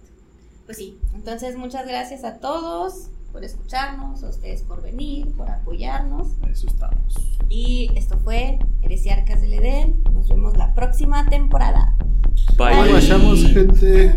Pues 0.66 0.78
sí, 0.78 1.00
entonces 1.14 1.58
muchas 1.58 1.86
gracias 1.88 2.24
a 2.24 2.40
todos 2.40 3.10
por 3.32 3.44
escucharnos, 3.44 4.24
a 4.24 4.30
ustedes 4.30 4.62
por 4.62 4.82
venir, 4.82 5.28
por 5.36 5.50
apoyarnos. 5.50 6.28
Eso 6.52 6.68
estamos. 6.68 7.16
Y 7.50 7.92
esto 7.96 8.18
fue 8.20 8.60
Heresiarcas 8.82 9.42
del 9.42 9.54
Edén. 9.54 10.04
Nos 10.14 10.28
vemos 10.30 10.58
la 10.58 10.74
próxima 10.74 11.28
temporada. 11.30 11.96
Bye. 12.58 12.82
Bye. 12.82 12.94
Vayamos, 12.94 13.46
gente. 13.46 14.16